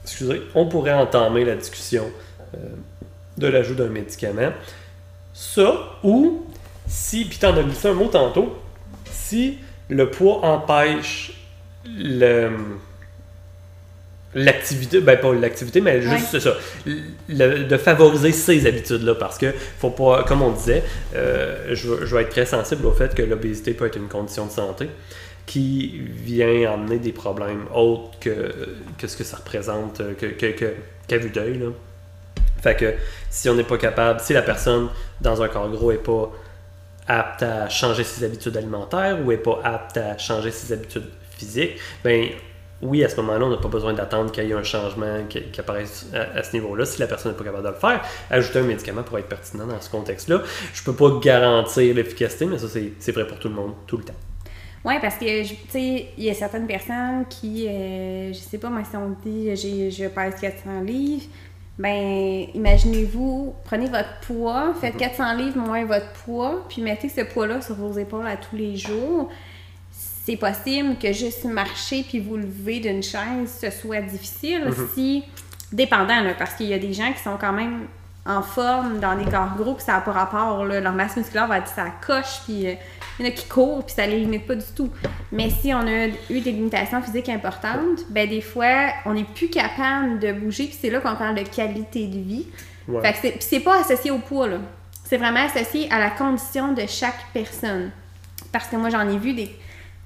excusez, 0.04 0.42
on 0.56 0.68
pourrait 0.68 0.94
entamer 0.94 1.46
la 1.46 1.56
discussion 1.56 2.12
euh, 2.54 2.58
de 3.38 3.48
l'ajout 3.48 3.76
d'un 3.76 3.88
médicament. 3.88 4.52
Ça, 5.34 5.74
ou 6.04 6.46
si, 6.86 7.26
puis 7.26 7.38
t'en 7.40 7.56
as 7.56 7.64
glissé 7.64 7.88
un 7.88 7.94
mot 7.94 8.08
tantôt, 8.08 8.58
si 9.10 9.58
le 9.92 10.10
poids 10.10 10.44
empêche 10.44 11.34
le 11.86 12.50
l'activité, 14.34 15.02
ben 15.02 15.20
pas 15.20 15.34
l'activité, 15.34 15.82
mais 15.82 16.02
juste 16.02 16.40
ça, 16.40 16.56
de 17.28 17.78
favoriser 17.78 18.32
ces 18.32 18.66
habitudes-là, 18.66 19.16
parce 19.16 19.38
que 19.38 19.54
faut 19.78 19.90
pas, 19.90 20.24
comme 20.24 20.42
on 20.42 20.52
disait, 20.52 20.84
euh, 21.16 21.72
je, 21.72 22.06
je, 22.06 22.16
vais 22.16 22.22
être 22.22 22.30
très 22.30 22.46
sensible 22.46 22.86
au 22.86 22.94
fait 22.94 23.14
que 23.14 23.24
l'obésité 23.24 23.74
peut 23.74 23.88
être 23.88 23.98
une 23.98 24.08
condition 24.08 24.46
de 24.46 24.52
santé 24.52 24.88
qui 25.46 26.00
vient 26.08 26.72
amener 26.72 26.98
des 26.98 27.12
problèmes 27.12 27.66
autres 27.76 28.18
que, 28.22 28.54
que 28.98 29.08
ce 29.08 29.18
que 29.18 29.26
ça 29.26 29.36
représente, 29.36 30.02
que, 30.18 30.28
que, 30.28 30.74
qu'à 31.08 31.18
vue 31.18 31.30
d'œil. 31.30 31.58
Là. 31.58 31.68
Fait 32.62 32.78
que 32.78 32.94
si 33.30 33.50
on 33.50 33.56
n'est 33.56 33.66
pas 33.66 33.78
capable, 33.78 34.22
si 34.22 34.32
la 34.32 34.44
personne 34.44 34.88
dans 35.20 35.42
un 35.42 35.50
corps 35.50 35.70
gros 35.70 35.92
n'est 35.92 35.98
pas 35.98 36.32
apte 37.20 37.44
à 37.44 37.70
changer 37.70 38.04
ses 38.04 38.24
habitudes 38.24 38.56
alimentaires 38.56 39.20
ou 39.22 39.30
n'est 39.30 39.38
pas 39.38 39.60
apte 39.64 39.98
à 39.98 40.18
changer 40.18 40.52
ses 40.52 40.72
habitudes 40.74 41.10
physiques, 41.38 41.78
ben 42.04 42.30
oui, 42.82 43.04
à 43.04 43.10
ce 43.10 43.16
moment-là, 43.18 43.46
on 43.46 43.50
n'a 43.50 43.58
pas 43.58 43.68
besoin 43.68 43.94
d'attendre 43.94 44.32
qu'il 44.32 44.46
y 44.46 44.52
ait 44.52 44.54
un 44.54 44.64
changement 44.64 45.26
qui, 45.30 45.44
apparaisse 45.60 46.08
à, 46.14 46.42
ce 46.42 46.54
niveau-là. 46.54 46.86
Si 46.86 47.00
la 47.00 47.08
personne 47.08 47.32
n'est 47.32 47.38
pas 47.38 47.44
capable 47.44 47.64
de 47.64 47.70
le 47.70 47.76
faire, 47.76 48.02
ajouter 48.30 48.60
un 48.60 48.64
médicament 48.64 49.04
pour 49.04 49.20
être 49.20 49.28
pertinent 49.28 49.68
dans 49.68 49.80
ce 49.80 49.90
contexte-là. 49.90 50.42
Je 50.74 50.82
ne 50.82 50.86
peux 50.86 50.94
pas 50.94 51.20
garantir 51.20 51.94
l'efficacité, 51.94 52.46
mais 52.46 52.58
ça, 52.58 52.68
c'est 52.68 53.12
vrai 53.12 53.28
pour 53.28 53.38
tout 53.38 53.50
le 53.50 53.56
monde, 53.56 53.74
tout 53.86 53.98
le 53.98 54.04
temps. 54.04 54.16
Oui, 54.84 54.96
parce 55.00 55.16
que, 55.18 55.44
tu 55.48 55.56
sais, 55.70 56.08
il 56.18 56.24
y 56.24 56.30
a 56.32 56.34
certaines 56.34 56.66
personnes 56.66 57.26
qui, 57.30 57.68
euh, 57.68 58.34
je 58.34 58.40
sais 58.40 58.58
pas, 58.58 58.70
moi, 58.70 58.82
si 58.84 58.96
on 58.96 59.16
dit, 59.24 59.56
je 59.56 60.08
pèse 60.08 60.42
400 60.42 60.82
livres, 60.82 61.26
ben, 61.82 62.48
imaginez-vous, 62.54 63.56
prenez 63.64 63.88
votre 63.88 64.20
poids, 64.28 64.74
faites 64.80 64.98
400 64.98 65.24
mm-hmm. 65.24 65.38
livres 65.38 65.58
moins 65.58 65.86
votre 65.86 66.12
poids, 66.26 66.66
puis 66.70 66.82
mettez 66.82 67.10
ce 67.10 67.22
poids-là 67.22 67.62
sur 67.62 67.76
vos 67.76 67.98
épaules 67.98 68.28
à 68.28 68.38
tous 68.38 68.56
les 68.56 68.78
jours 68.78 69.30
c'est 70.26 70.36
possible 70.36 70.98
que 70.98 71.12
juste 71.14 71.46
marcher 71.46 72.04
puis 72.08 72.20
vous 72.20 72.38
lever 72.38 72.80
d'une 72.80 73.02
chaise, 73.02 73.58
ce 73.60 73.70
soit 73.72 74.02
difficile 74.02 74.66
mhm. 74.66 74.88
si, 74.94 75.24
dépendant, 75.72 76.24
parce 76.38 76.54
qu'il 76.54 76.68
y 76.68 76.74
a 76.74 76.80
des 76.80 76.94
gens 76.94 77.12
qui 77.12 77.20
sont 77.20 77.38
quand 77.40 77.54
même 77.54 77.88
en 78.26 78.44
forme 78.44 79.00
dans 79.00 79.16
des 79.16 79.30
corps 79.30 79.56
gros, 79.58 79.74
puis 79.74 79.84
ça 79.84 79.94
n'a 79.94 80.02
pas 80.02 80.12
rapport, 80.12 80.64
leur 80.64 80.94
masse 80.94 81.18
musculaire 81.18 81.48
va 81.48 81.58
être 81.58 81.68
ça 81.68 81.88
coche, 82.06 82.42
puis 82.46 82.68
euh, 82.68 82.76
il 83.20 83.26
y 83.26 83.30
en 83.30 83.32
a 83.32 83.36
qui 83.36 83.48
courent, 83.48 83.86
puis 83.86 83.94
ça 83.96 84.08
les 84.08 84.20
limite 84.20 84.48
pas 84.48 84.56
du 84.56 84.66
tout. 84.76 84.90
Mais 85.32 85.50
si 85.50 85.74
on 85.74 85.82
a 85.82 86.08
eu 86.08 86.40
des 86.40 86.52
limitations 86.52 87.02
physiques 87.02 87.30
importantes, 87.30 88.00
ben 88.10 88.28
des 88.28 88.42
fois, 88.42 88.88
on 89.06 89.14
n'est 89.14 89.24
plus 89.24 89.50
capable 89.50 90.20
de 90.20 90.32
bouger, 90.32 90.66
puis 90.66 90.78
c'est 90.80 90.90
là 90.90 91.00
qu'on 91.00 91.16
parle 91.16 91.36
de 91.36 91.44
qualité 91.44 92.08
de 92.08 92.20
vie. 92.20 92.48
Fait 93.02 93.14
que 93.14 93.38
c'est 93.40 93.60
pas 93.60 93.82
associé 93.82 94.12
au 94.12 94.18
poids, 94.18 94.48
là. 94.48 94.58
C'est 95.06 95.18
vraiment 95.18 95.44
associé 95.46 95.92
à 95.92 96.00
la 96.00 96.10
condition 96.10 96.74
de 96.74 96.84
chaque 96.88 97.26
personne. 97.34 97.92
Parce 98.52 98.68
que 98.68 98.76
moi, 98.76 98.90
j'en 98.90 99.08
ai 99.10 99.18
vu 99.18 99.34
des, 99.34 99.54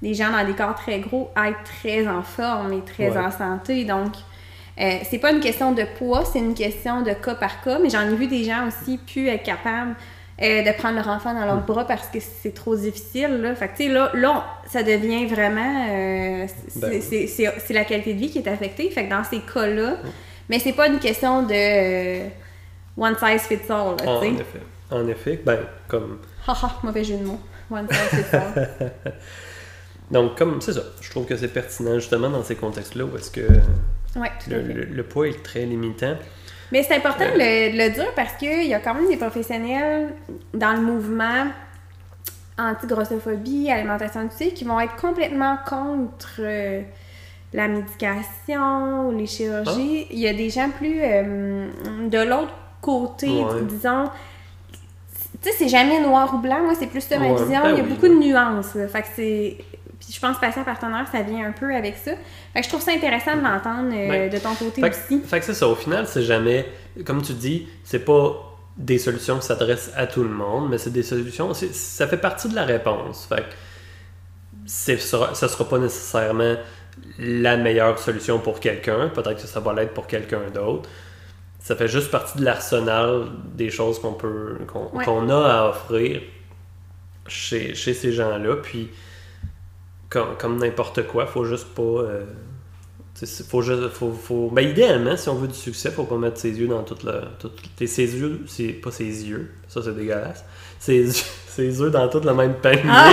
des 0.01 0.13
gens 0.13 0.31
dans 0.31 0.45
des 0.45 0.53
corps 0.53 0.75
très 0.75 0.99
gros 0.99 1.31
être 1.35 1.63
très 1.63 2.07
en 2.07 2.21
forme 2.21 2.73
et 2.73 2.81
très 2.81 3.15
en 3.17 3.31
santé. 3.31 3.85
Donc, 3.85 4.13
euh, 4.79 4.97
c'est 5.09 5.19
pas 5.19 5.31
une 5.31 5.39
question 5.39 5.71
de 5.71 5.83
poids, 5.97 6.25
c'est 6.25 6.39
une 6.39 6.53
question 6.53 7.01
de 7.01 7.11
cas 7.11 7.35
par 7.35 7.61
cas, 7.61 7.79
mais 7.79 7.89
j'en 7.89 8.01
ai 8.01 8.15
vu 8.15 8.27
des 8.27 8.43
gens 8.43 8.67
aussi 8.67 8.97
plus 8.97 9.27
être 9.27 9.43
capables 9.43 9.95
euh, 10.41 10.63
de 10.63 10.77
prendre 10.77 10.95
leur 10.95 11.07
enfant 11.07 11.33
dans 11.33 11.45
leurs 11.45 11.61
bras 11.61 11.85
parce 11.85 12.07
que 12.07 12.19
c'est 12.19 12.53
trop 12.53 12.75
difficile. 12.75 13.41
Là. 13.41 13.55
Fait 13.55 13.69
que, 13.69 13.83
là, 13.91 14.11
là, 14.13 14.45
ça 14.67 14.83
devient 14.83 15.25
vraiment. 15.25 15.87
Euh, 15.89 16.47
ben 16.75 17.01
c'est 17.01 17.73
la 17.73 17.85
qualité 17.85 18.13
de 18.13 18.19
vie 18.19 18.29
qui 18.29 18.39
est 18.39 18.47
affectée. 18.47 18.89
Fait 18.89 19.05
que 19.05 19.09
dans 19.09 19.23
ces 19.23 19.39
cas-là, 19.39 19.91
mm. 19.91 20.09
mais 20.49 20.59
c'est 20.59 20.73
pas 20.73 20.87
une 20.87 20.99
question 20.99 21.43
de 21.43 22.19
one 22.97 23.15
size 23.17 23.41
fits 23.43 23.71
all. 23.71 23.95
en 24.05 24.21
effet. 24.23 24.61
En 24.91 25.07
effet, 25.07 25.41
ben, 25.45 25.59
comme. 25.87 26.19
Haha, 26.47 26.79
mauvais 26.83 27.03
jeu 27.03 27.17
de 27.17 27.23
mots. 27.25 27.39
One 27.71 27.87
size 27.89 28.19
fits 28.19 28.35
all. 28.35 28.91
Donc, 30.11 30.37
comme 30.37 30.61
c'est 30.61 30.73
ça, 30.73 30.83
je 31.01 31.09
trouve 31.09 31.25
que 31.25 31.35
c'est 31.35 31.47
pertinent 31.47 31.95
justement 31.95 32.29
dans 32.29 32.43
ces 32.43 32.55
contextes-là 32.55 33.05
où 33.05 33.17
est-ce 33.17 33.31
que 33.31 33.47
le, 34.47 35.03
poids 35.03 35.27
est 35.27 35.43
très 35.43 35.65
limitant. 35.65 36.15
Mais 36.71 36.83
c'est 36.83 36.95
important 36.95 37.25
de, 37.25 37.77
le, 37.77 37.89
dire 37.89 38.11
parce 38.15 38.33
qu'il 38.33 38.65
y 38.65 38.73
a 38.73 38.79
quand 38.79 38.93
même 38.93 39.07
des 39.07 39.17
professionnels 39.17 40.13
dans 40.53 40.73
le 40.73 40.81
mouvement 40.81 41.45
anti-grossophobie, 42.57 43.69
alimentation 43.69 44.21
intuitive 44.21 44.53
qui 44.53 44.63
vont 44.63 44.79
être 44.79 44.95
complètement 44.95 45.57
contre 45.67 46.39
euh, 46.39 46.81
la 47.53 47.67
médication 47.67 49.09
ou 49.09 49.17
les 49.17 49.27
chirurgies. 49.27 50.05
Ah. 50.05 50.11
Il 50.11 50.19
y 50.19 50.27
a 50.27 50.33
des 50.33 50.49
gens 50.49 50.69
plus 50.69 50.99
euh, 51.01 51.67
de 52.09 52.19
l'autre 52.19 52.53
côté, 52.81 53.29
disons. 53.63 54.05
Tu 55.41 55.51
sais, 55.51 55.55
c'est 55.57 55.67
jamais 55.67 55.99
noir 55.99 56.33
ou 56.33 56.37
blanc, 56.37 56.63
moi, 56.63 56.73
c'est 56.79 56.87
plus 56.87 57.01
ça 57.01 57.19
ma 57.19 57.33
vision. 57.33 57.61
Ben 57.61 57.71
il 57.71 57.77
y 57.77 57.81
a 57.81 57.83
beaucoup 57.83 58.07
de 58.07 58.17
nuances. 58.17 58.77
Fait 58.91 59.01
que 59.01 59.07
c'est 59.15 59.57
puis 59.99 60.13
je 60.13 60.19
pense 60.19 60.39
passer 60.39 60.59
à 60.59 60.63
partenaire, 60.63 61.07
ça 61.11 61.21
vient 61.21 61.47
un 61.47 61.51
peu 61.51 61.73
avec 61.73 61.97
ça. 61.97 62.11
Fait 62.53 62.59
que 62.59 62.65
je 62.65 62.69
trouve 62.69 62.81
ça 62.81 62.91
intéressant 62.91 63.35
de 63.35 63.41
l'entendre 63.41 63.91
euh, 63.93 64.07
ben, 64.09 64.29
de 64.29 64.37
ton 64.37 64.53
côté 64.55 64.81
aussi. 64.83 65.21
Fait 65.21 65.39
que 65.39 65.45
c'est 65.45 65.53
ça. 65.53 65.67
Au 65.67 65.75
final, 65.75 66.07
c'est 66.07 66.23
jamais, 66.23 66.65
comme 67.05 67.21
tu 67.21 67.33
dis, 67.33 67.67
c'est 67.83 68.03
pas 68.03 68.57
des 68.77 68.97
solutions 68.97 69.39
qui 69.39 69.45
s'adressent 69.45 69.91
à 69.95 70.05
tout 70.05 70.23
le 70.23 70.29
monde, 70.29 70.69
mais 70.69 70.77
c'est 70.77 70.91
des 70.91 71.03
solutions, 71.03 71.53
ça 71.53 72.07
fait 72.07 72.17
partie 72.17 72.49
de 72.49 72.55
la 72.55 72.65
réponse. 72.65 73.25
Fait 73.27 73.43
que 73.43 73.53
ça 74.65 75.47
sera 75.47 75.69
pas 75.69 75.79
nécessairement 75.79 76.55
la 77.19 77.57
meilleure 77.57 77.97
solution 77.99 78.39
pour 78.39 78.59
quelqu'un. 78.59 79.09
Peut-être 79.09 79.41
que 79.41 79.47
ça 79.47 79.59
va 79.59 79.73
l'être 79.73 79.93
pour 79.93 80.07
quelqu'un 80.07 80.49
d'autre. 80.53 80.89
Ça 81.59 81.75
fait 81.75 81.87
juste 81.87 82.11
partie 82.11 82.37
de 82.37 82.45
l'arsenal 82.45 83.27
des 83.53 83.69
choses 83.69 83.99
qu'on 83.99 84.13
peut 84.13 84.57
qu'on 84.67 85.29
a 85.29 85.35
à 85.35 85.69
offrir 85.69 86.21
chez, 87.27 87.73
chez 87.73 87.93
ces 87.93 88.11
gens-là. 88.11 88.57
Puis 88.57 88.89
comme, 90.09 90.57
n'importe 90.57 91.07
quoi, 91.07 91.25
faut 91.25 91.45
juste 91.45 91.67
pas. 91.73 91.81
Euh, 91.81 92.25
faut 93.47 93.61
juste, 93.61 93.89
faut, 93.89 94.11
faut, 94.11 94.49
ben, 94.51 94.61
idéalement, 94.61 95.15
si 95.15 95.29
on 95.29 95.35
veut 95.35 95.47
du 95.47 95.53
succès, 95.55 95.89
faut 95.89 96.03
pas 96.03 96.17
mettre 96.17 96.37
ses 96.37 96.51
yeux 96.51 96.67
dans 96.67 96.83
toute 96.83 97.03
la. 97.03 97.21
ses 97.77 98.15
yeux, 98.17 98.41
c'est 98.47 98.73
pas 98.73 98.91
ses 98.91 99.27
yeux, 99.27 99.51
ça 99.67 99.81
c'est 99.81 99.95
dégueulasse. 99.95 100.43
Ses, 100.79 101.09
ses 101.47 101.79
yeux 101.79 101.89
dans 101.89 102.07
toute 102.09 102.25
la 102.25 102.33
même 102.33 102.55
panier. 102.55 102.81
Ah, 102.89 103.11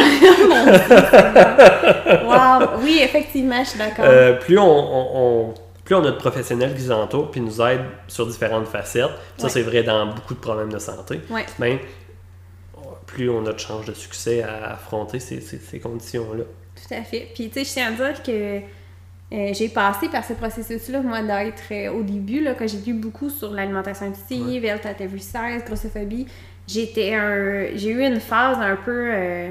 wow. 2.69 2.81
Oui, 2.83 2.99
effectivement, 3.03 3.63
je 3.63 3.71
suis 3.71 3.79
d'accord. 3.79 4.05
Euh, 4.09 4.33
plus 4.35 4.59
on, 4.59 5.55
plus 5.85 5.95
on 5.95 6.05
a 6.05 6.11
de 6.11 6.17
professionnels 6.17 6.75
qui 6.75 6.83
nous 6.83 6.93
entourent 6.93 7.31
puis 7.31 7.41
nous 7.41 7.61
aident 7.61 7.87
sur 8.09 8.27
différentes 8.27 8.67
facettes, 8.67 9.11
ça 9.37 9.49
c'est 9.49 9.63
vrai 9.63 9.83
dans 9.83 10.07
beaucoup 10.07 10.35
de 10.35 10.41
problèmes 10.41 10.73
de 10.73 10.79
santé, 10.79 11.21
ouais. 11.31 11.47
ben, 11.59 11.79
plus 13.07 13.31
on 13.31 13.47
a 13.47 13.53
de 13.53 13.59
chances 13.59 13.87
de 13.87 13.93
succès 13.93 14.43
à 14.43 14.73
affronter 14.73 15.21
ces, 15.21 15.41
ces 15.41 15.79
conditions-là. 15.81 16.45
Tout 16.87 16.95
à 16.95 17.03
fait. 17.03 17.29
Puis, 17.35 17.49
tu 17.49 17.55
sais, 17.55 17.65
je 17.65 17.73
tiens 17.73 17.89
à 17.89 17.93
dire 17.93 18.23
que 18.23 18.61
euh, 19.33 19.55
j'ai 19.55 19.69
passé 19.69 20.09
par 20.09 20.25
ce 20.25 20.35
processus-là, 20.35 21.01
moi, 21.01 21.23
d'être 21.23 21.63
euh, 21.71 21.93
au 21.93 22.03
début, 22.03 22.43
là, 22.43 22.55
quand 22.55 22.67
j'ai 22.67 22.79
lu 22.79 22.93
beaucoup 22.93 23.31
sur 23.31 23.53
l'alimentation 23.53 24.07
intuitive, 24.07 24.63
ouais. 24.63 24.71
at 24.71 25.01
every 25.01 25.21
size, 25.21 25.65
grossophobie, 25.65 26.27
j'étais 26.67 27.15
un... 27.15 27.69
j'ai 27.75 27.91
eu 27.91 28.03
une 28.03 28.21
phase 28.21 28.59
un 28.61 28.77
peu 28.77 29.11
euh, 29.11 29.51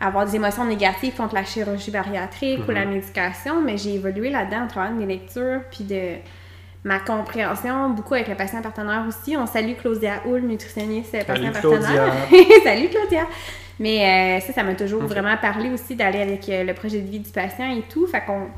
avoir 0.00 0.24
des 0.24 0.36
émotions 0.36 0.64
négatives 0.64 1.14
contre 1.14 1.34
la 1.34 1.44
chirurgie 1.44 1.90
bariatrique 1.90 2.60
ou 2.66 2.70
la 2.70 2.84
mm-hmm. 2.84 2.88
médication, 2.88 3.60
mais 3.60 3.76
j'ai 3.76 3.96
évolué 3.96 4.30
là-dedans 4.30 4.62
en 4.62 4.68
travaillant 4.68 4.96
mes 4.96 5.06
lectures, 5.06 5.60
puis 5.70 5.84
de 5.84 6.14
ma 6.82 6.98
compréhension, 6.98 7.90
beaucoup 7.90 8.14
avec 8.14 8.28
le 8.28 8.36
patient 8.36 8.62
partenaire 8.62 9.04
aussi. 9.06 9.36
On 9.36 9.46
salue 9.46 9.74
Claudia 9.78 10.22
Hull, 10.26 10.42
nutritionniste 10.42 11.12
patient 11.26 11.52
Salut, 11.52 11.78
partenaire. 11.78 12.14
Salut 12.64 12.88
Claudia! 12.88 13.26
Mais 13.80 14.38
euh, 14.38 14.46
ça, 14.46 14.52
ça 14.52 14.62
m'a 14.62 14.74
toujours 14.74 15.02
vraiment 15.02 15.36
parlé 15.36 15.70
aussi 15.70 15.96
d'aller 15.96 16.20
avec 16.20 16.48
euh, 16.48 16.64
le 16.64 16.74
projet 16.74 17.00
de 17.00 17.08
vie 17.08 17.20
du 17.20 17.30
patient 17.30 17.70
et 17.70 17.82
tout. 17.82 18.06
Fait 18.06 18.22
qu'on. 18.24 18.48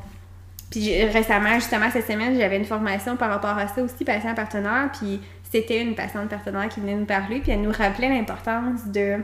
Puis 0.69 1.03
récemment, 1.05 1.55
justement, 1.55 1.89
cette 1.91 2.07
semaine, 2.07 2.37
j'avais 2.37 2.57
une 2.57 2.65
formation 2.65 3.15
par 3.15 3.29
rapport 3.29 3.57
à 3.57 3.67
ça 3.67 3.81
aussi, 3.81 4.03
patient 4.03 4.35
partenaire. 4.35 4.89
Puis 4.97 5.21
c'était 5.49 5.81
une 5.81 5.95
patiente 5.95 6.29
partenaire 6.29 6.67
qui 6.69 6.81
venait 6.81 6.95
nous 6.95 7.05
parler, 7.05 7.39
puis 7.39 7.51
elle 7.51 7.61
nous 7.61 7.71
rappelait 7.71 8.09
l'importance 8.09 8.85
de 8.87 9.17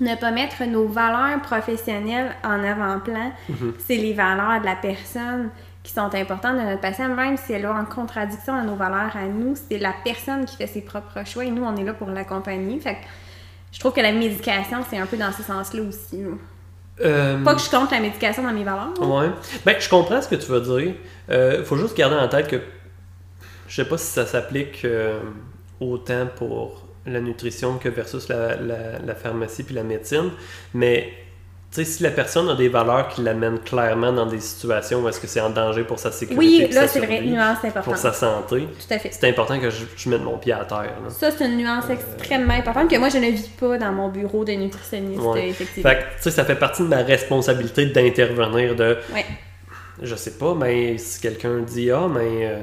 ne 0.00 0.14
pas 0.16 0.32
mettre 0.32 0.64
nos 0.64 0.88
valeurs 0.88 1.40
professionnelles 1.42 2.34
en 2.42 2.62
avant-plan. 2.64 3.32
Mhm. 3.48 3.74
C'est 3.78 3.96
les 3.96 4.12
valeurs 4.12 4.60
de 4.60 4.66
la 4.66 4.74
personne 4.74 5.50
qui 5.84 5.92
sont 5.92 6.12
importantes 6.14 6.56
de 6.56 6.62
notre 6.62 6.80
patient, 6.80 7.08
même 7.08 7.36
si 7.36 7.52
elle 7.52 7.62
est 7.62 7.68
en 7.68 7.84
contradiction 7.84 8.54
à 8.54 8.62
nos 8.62 8.74
valeurs 8.74 9.16
à 9.16 9.26
nous, 9.26 9.54
c'est 9.54 9.78
la 9.78 9.92
personne 10.02 10.46
qui 10.46 10.56
fait 10.56 10.66
ses 10.66 10.80
propres 10.80 11.24
choix 11.26 11.44
et 11.44 11.50
nous, 11.50 11.62
on 11.62 11.76
est 11.76 11.84
là 11.84 11.92
pour 11.92 12.08
l'accompagner. 12.08 12.80
Fait 12.80 12.94
que 12.94 13.00
je 13.74 13.80
trouve 13.80 13.92
que 13.92 14.00
la 14.00 14.12
médication, 14.12 14.78
c'est 14.88 14.96
un 14.98 15.04
peu 15.06 15.16
dans 15.18 15.32
ce 15.32 15.42
sens-là 15.42 15.82
aussi. 15.82 16.22
Euh, 17.00 17.42
Pas 17.42 17.54
que 17.56 17.60
je 17.60 17.68
compte 17.68 17.90
la 17.90 17.98
médication 18.00 18.42
dans 18.44 18.52
mes 18.52 18.62
valeurs. 18.64 18.92
Ouais. 19.00 19.28
Ben, 19.66 19.74
je 19.78 19.88
comprends 19.88 20.22
ce 20.22 20.28
que 20.28 20.36
tu 20.36 20.46
veux 20.50 20.60
dire. 20.60 20.94
Euh, 21.28 21.64
faut 21.64 21.76
juste 21.76 21.96
garder 21.96 22.14
en 22.16 22.28
tête 22.28 22.46
que 22.48 22.60
je 23.66 23.74
sais 23.82 23.88
pas 23.88 23.98
si 23.98 24.06
ça 24.06 24.24
s'applique 24.26 24.84
euh, 24.84 25.18
autant 25.80 26.26
pour 26.36 26.86
la 27.06 27.20
nutrition 27.20 27.78
que 27.78 27.88
versus 27.88 28.28
la, 28.28 28.54
la- 28.56 28.98
la 29.04 29.14
pharmacie 29.14 29.64
puis 29.64 29.74
la 29.74 29.82
médecine, 29.82 30.30
mais 30.72 31.12
sais, 31.74 31.84
si 31.84 32.02
la 32.02 32.10
personne 32.10 32.48
a 32.48 32.54
des 32.54 32.68
valeurs 32.68 33.08
qui 33.08 33.22
l'amènent 33.22 33.58
clairement 33.58 34.12
dans 34.12 34.26
des 34.26 34.40
situations 34.40 35.00
où 35.02 35.08
est-ce 35.08 35.18
que 35.20 35.26
c'est 35.26 35.40
en 35.40 35.50
danger 35.50 35.82
pour 35.84 35.98
sa 35.98 36.12
sécurité, 36.12 36.38
Oui, 36.66 36.68
là, 36.72 36.86
c'est 36.86 37.00
vrai, 37.00 37.20
nuance 37.22 37.58
pour 37.58 37.68
importante. 37.68 37.96
sa 37.98 38.12
santé, 38.12 38.60
Tout 38.60 38.94
à 38.94 38.98
fait. 38.98 39.10
c'est 39.12 39.28
important 39.28 39.58
que 39.58 39.70
je, 39.70 39.84
je 39.96 40.08
mette 40.08 40.22
mon 40.22 40.38
pied 40.38 40.52
à 40.52 40.64
terre. 40.64 40.78
là. 41.02 41.10
Ça, 41.10 41.30
c'est 41.30 41.44
une 41.46 41.56
nuance 41.56 41.84
extrêmement 41.90 42.54
importante 42.54 42.90
que 42.90 42.96
moi, 42.98 43.08
je 43.08 43.18
ne 43.18 43.30
vis 43.30 43.48
pas 43.58 43.76
dans 43.78 43.92
mon 43.92 44.08
bureau 44.08 44.44
de 44.44 44.52
nutritionniste, 44.52 45.20
Ouais. 45.20 45.48
effectivement. 45.48 45.90
Fait 45.90 45.96
que, 45.96 46.02
tu 46.02 46.22
sais, 46.22 46.30
ça 46.30 46.44
fait 46.44 46.54
partie 46.56 46.82
de 46.82 46.88
ma 46.88 47.02
responsabilité 47.02 47.86
d'intervenir, 47.86 48.74
de 48.76 48.98
Ouais. 49.12 49.24
je 50.02 50.14
sais 50.14 50.32
pas, 50.38 50.54
mais 50.54 50.98
si 50.98 51.20
quelqu'un 51.20 51.58
dit 51.60 51.90
Ah, 51.90 52.06
mais 52.12 52.46
euh, 52.46 52.58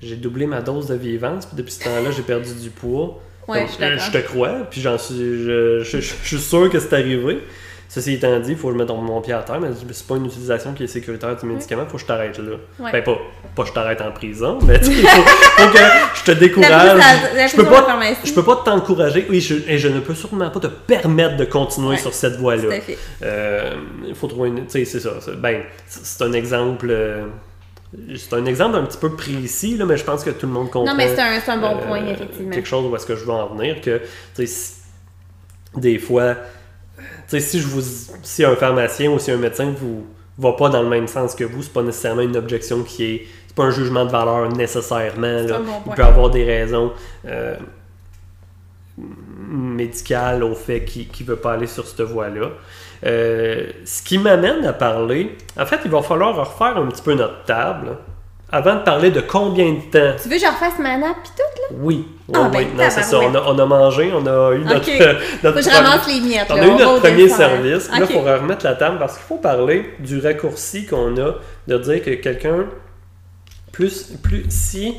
j'ai 0.00 0.16
doublé 0.16 0.46
ma 0.46 0.60
dose 0.60 0.86
de 0.86 0.94
vivance, 0.94 1.46
puis 1.46 1.56
depuis 1.56 1.72
ce 1.72 1.84
temps-là, 1.84 2.10
j'ai 2.12 2.22
perdu 2.22 2.54
du 2.54 2.70
poids. 2.70 3.20
Ouais, 3.48 3.66
Comme, 3.78 3.98
je 3.98 4.10
te 4.10 4.18
crois, 4.18 4.66
puis 4.70 4.80
j'en 4.82 4.98
suis. 4.98 5.16
Je- 5.16 5.80
je 5.82 6.00
suis 6.00 6.38
sûr 6.38 6.68
que 6.68 6.78
c'est 6.78 6.92
arrivé. 6.92 7.42
Ceci 7.90 8.12
étant 8.14 8.38
dit, 8.40 8.50
il 8.52 8.56
faut 8.58 8.68
que 8.68 8.74
je 8.74 8.78
mette 8.78 8.88
mon 8.90 9.20
pied 9.22 9.32
à 9.32 9.38
terre, 9.42 9.60
mais 9.60 9.68
c'est 9.92 10.06
pas 10.06 10.16
une 10.16 10.26
utilisation 10.26 10.74
qui 10.74 10.84
est 10.84 10.88
sécuritaire 10.88 11.34
du 11.36 11.46
médicament, 11.46 11.86
faut 11.86 11.92
que 11.96 12.02
je 12.02 12.06
t'arrête 12.06 12.36
là. 12.38 12.56
Ouais. 12.78 12.92
Ben, 12.92 13.02
pas, 13.02 13.16
pas 13.56 13.62
que 13.62 13.68
je 13.68 13.72
t'arrête 13.72 14.00
en 14.02 14.12
prison, 14.12 14.58
mais 14.66 14.78
il 14.82 14.92
faut, 15.06 15.08
faut 15.22 15.72
que 15.72 15.78
je 16.14 16.24
te 16.24 16.30
décourage. 16.32 17.00
je 17.50 17.56
peux 17.56 17.64
pas, 17.64 17.86
je 18.24 18.32
peux 18.34 18.44
pas 18.44 18.56
t'encourager, 18.56 19.26
oui, 19.30 19.40
je, 19.40 19.54
et 19.66 19.78
je 19.78 19.88
ne 19.88 20.00
peux 20.00 20.14
sûrement 20.14 20.50
pas 20.50 20.60
te 20.60 20.66
permettre 20.66 21.38
de 21.38 21.46
continuer 21.46 21.88
Ouais. 21.92 21.96
sur 21.96 22.12
cette 22.12 22.34
Tout 22.34 22.40
voie-là. 22.42 22.74
à 22.76 22.80
fait. 22.82 22.98
Euh, 23.22 23.74
Il 24.06 24.14
faut 24.14 24.26
trouver 24.26 24.50
une. 24.50 24.66
Tu 24.66 24.70
sais, 24.72 24.84
c'est 24.84 25.00
ça. 25.00 25.12
c'est- 25.20 25.36
Ben, 25.36 25.62
c'est 25.86 26.22
un 26.24 26.32
exemple. 26.34 26.88
euh, 26.90 27.24
c'est 28.16 28.34
un 28.34 28.44
exemple 28.44 28.76
un 28.76 28.82
petit 28.84 28.98
peu 28.98 29.16
précis, 29.16 29.78
là, 29.78 29.86
mais 29.86 29.96
je 29.96 30.04
pense 30.04 30.22
que 30.22 30.28
tout 30.28 30.44
le 30.46 30.52
monde 30.52 30.66
comprend. 30.70 30.84
Non, 30.92 30.94
mais 30.94 31.08
c'est 31.08 31.22
un, 31.22 31.40
c'est 31.40 31.50
un 31.52 31.56
bon 31.56 31.74
euh, 31.78 31.86
point, 31.86 32.06
effectivement. 32.06 32.50
Quelque 32.52 32.68
chose 32.68 32.84
où 32.84 32.94
est-ce 32.94 33.06
que 33.06 33.16
je 33.16 33.24
veux 33.24 33.30
en 33.32 33.46
venir, 33.54 33.80
que, 33.80 33.96
tu 33.96 34.04
sais, 34.34 34.46
si- 34.46 34.72
des 35.74 35.98
fois, 35.98 36.34
sais, 37.28 37.40
si 37.40 37.60
je 37.60 37.66
vous. 37.66 37.82
Si 38.22 38.44
un 38.44 38.56
pharmacien 38.56 39.10
ou 39.10 39.18
si 39.18 39.30
un 39.30 39.36
médecin 39.36 39.72
vous 39.76 40.06
va 40.38 40.52
pas 40.52 40.68
dans 40.68 40.82
le 40.82 40.88
même 40.88 41.08
sens 41.08 41.34
que 41.34 41.44
vous, 41.44 41.62
c'est 41.62 41.72
pas 41.72 41.82
nécessairement 41.82 42.22
une 42.22 42.36
objection 42.36 42.82
qui 42.82 43.04
est. 43.04 43.26
C'est 43.46 43.56
pas 43.56 43.64
un 43.64 43.70
jugement 43.70 44.04
de 44.04 44.10
valeur 44.10 44.48
nécessairement. 44.52 45.42
Là. 45.42 45.58
bon 45.58 45.82
Il 45.86 45.94
peut 45.94 46.04
avoir 46.04 46.30
des 46.30 46.44
raisons. 46.44 46.92
euh, 47.26 47.56
médicales 49.48 50.42
au 50.42 50.54
fait 50.54 50.84
qu'il 50.84 51.06
ne 51.20 51.26
veut 51.26 51.36
pas 51.36 51.54
aller 51.54 51.66
sur 51.66 51.86
cette 51.86 52.02
voie-là. 52.02 52.50
Euh, 53.06 53.66
ce 53.84 54.02
qui 54.02 54.18
m'amène 54.18 54.64
à 54.64 54.72
parler, 54.72 55.36
en 55.58 55.66
fait, 55.66 55.80
il 55.84 55.90
va 55.90 56.02
falloir 56.02 56.36
refaire 56.36 56.76
un 56.76 56.86
petit 56.86 57.02
peu 57.02 57.14
notre 57.14 57.44
table 57.44 57.96
avant 58.50 58.76
de 58.76 58.80
parler 58.80 59.10
de 59.10 59.20
combien 59.20 59.72
de 59.72 59.80
temps? 59.80 60.16
Tu 60.22 60.28
veux 60.28 60.36
que 60.36 60.40
je 60.40 60.46
refasse 60.46 60.78
ma 60.78 60.96
nappe 60.96 61.22
pis 61.22 61.30
tout? 61.36 61.74
Oui, 61.74 62.06
Ah, 62.32 62.40
oui, 62.44 62.48
ben, 62.52 62.58
oui. 62.60 62.66
non, 62.76 62.84
c'est 62.88 63.02
ça. 63.02 63.18
On 63.20 63.34
a, 63.34 63.42
on 63.46 63.58
a 63.58 63.66
mangé, 63.66 64.10
on 64.14 64.26
a 64.26 64.54
eu 64.54 64.60
notre, 64.64 64.88
Ok. 64.90 64.98
notre 65.42 65.60
Faut 65.60 65.68
que 65.68 65.74
je 65.74 65.76
ramasse 65.82 66.06
les 66.08 66.20
miettes, 66.20 66.46
on 66.50 66.54
là. 66.56 66.62
a 66.62 66.66
eu 66.66 66.70
notre 66.74 67.00
premier 67.00 67.28
service. 67.28 67.90
Là, 67.90 67.98
Ok. 68.02 68.06
il 68.10 68.16
faut 68.16 68.22
remettre 68.22 68.64
la 68.64 68.74
table 68.74 68.98
parce 68.98 69.14
qu'il 69.16 69.24
faut 69.26 69.36
parler 69.36 69.94
du 69.98 70.18
raccourci 70.20 70.86
qu'on 70.86 71.16
a 71.18 71.34
de 71.66 71.78
dire 71.78 72.02
que 72.02 72.10
quelqu'un, 72.14 72.66
plus, 73.72 74.12
plus, 74.22 74.46
si 74.48 74.94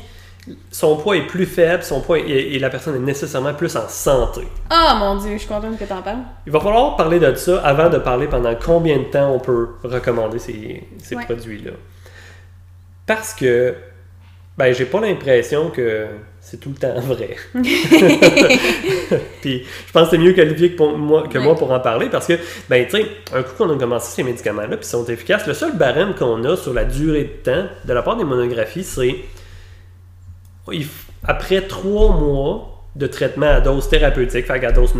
son 0.70 0.96
poids 0.96 1.16
est 1.16 1.26
plus 1.26 1.44
faible, 1.46 1.82
son 1.82 2.00
poids 2.00 2.18
et, 2.18 2.54
et 2.54 2.58
la 2.58 2.70
personne 2.70 2.96
est 2.96 2.98
nécessairement 3.06 3.52
plus 3.54 3.76
en 3.76 3.88
santé. 3.88 4.42
Ah, 4.70 4.96
mon 4.98 5.16
Dieu, 5.16 5.32
je 5.34 5.38
suis 5.38 5.48
contente 5.48 5.78
que 5.78 5.84
t'en 5.84 6.02
parles. 6.02 6.18
Il 6.46 6.52
va 6.52 6.60
falloir 6.60 6.96
parler 6.96 7.18
de 7.18 7.34
ça 7.34 7.60
avant 7.62 7.88
de 7.90 7.98
parler 7.98 8.26
pendant 8.26 8.54
combien 8.54 8.98
de 8.98 9.04
temps 9.04 9.30
on 9.34 9.38
peut 9.38 9.68
recommander 9.84 10.38
ces, 10.38 10.82
ces 11.02 11.14
Ouais. 11.16 11.24
produits-là. 11.24 11.72
Parce 13.10 13.34
que, 13.34 13.74
ben, 14.56 14.72
j'ai 14.72 14.84
pas 14.84 15.00
l'impression 15.00 15.68
que 15.70 16.06
c'est 16.40 16.60
tout 16.60 16.68
le 16.68 16.76
temps 16.76 17.00
vrai. 17.00 17.34
Puis, 19.42 19.64
je 19.88 19.92
pense 19.92 20.04
que 20.04 20.10
c'est 20.10 20.18
mieux 20.18 20.32
qu'Olivier 20.32 20.70
que, 20.70 20.76
pour 20.76 20.96
moi, 20.96 21.26
que 21.26 21.36
Ouais. 21.36 21.42
moi 21.42 21.56
pour 21.56 21.72
en 21.72 21.80
parler 21.80 22.08
parce 22.08 22.28
que, 22.28 22.34
ben, 22.68 22.86
tu 22.86 22.98
sais, 22.98 23.06
un 23.34 23.42
coup 23.42 23.50
qu'on 23.58 23.68
a 23.68 23.76
commencé 23.76 24.12
ces 24.14 24.22
médicaments-là, 24.22 24.76
puis 24.76 24.86
ils 24.86 24.90
sont 24.90 25.04
efficaces, 25.06 25.44
le 25.48 25.54
seul 25.54 25.76
barème 25.76 26.14
qu'on 26.14 26.44
a 26.44 26.56
sur 26.56 26.72
la 26.72 26.84
durée 26.84 27.24
de 27.24 27.50
temps 27.50 27.66
de 27.84 27.92
la 27.92 28.02
part 28.02 28.16
des 28.16 28.22
monographies, 28.22 28.84
c'est 28.84 29.16
après 31.24 31.62
trois 31.62 32.14
mois 32.16 32.84
de 32.94 33.08
traitement 33.08 33.50
à 33.56 33.60
dose 33.60 33.88
thérapeutique, 33.88 34.46
fait 34.46 34.60
qu'à 34.60 34.70
dose 34.70 34.94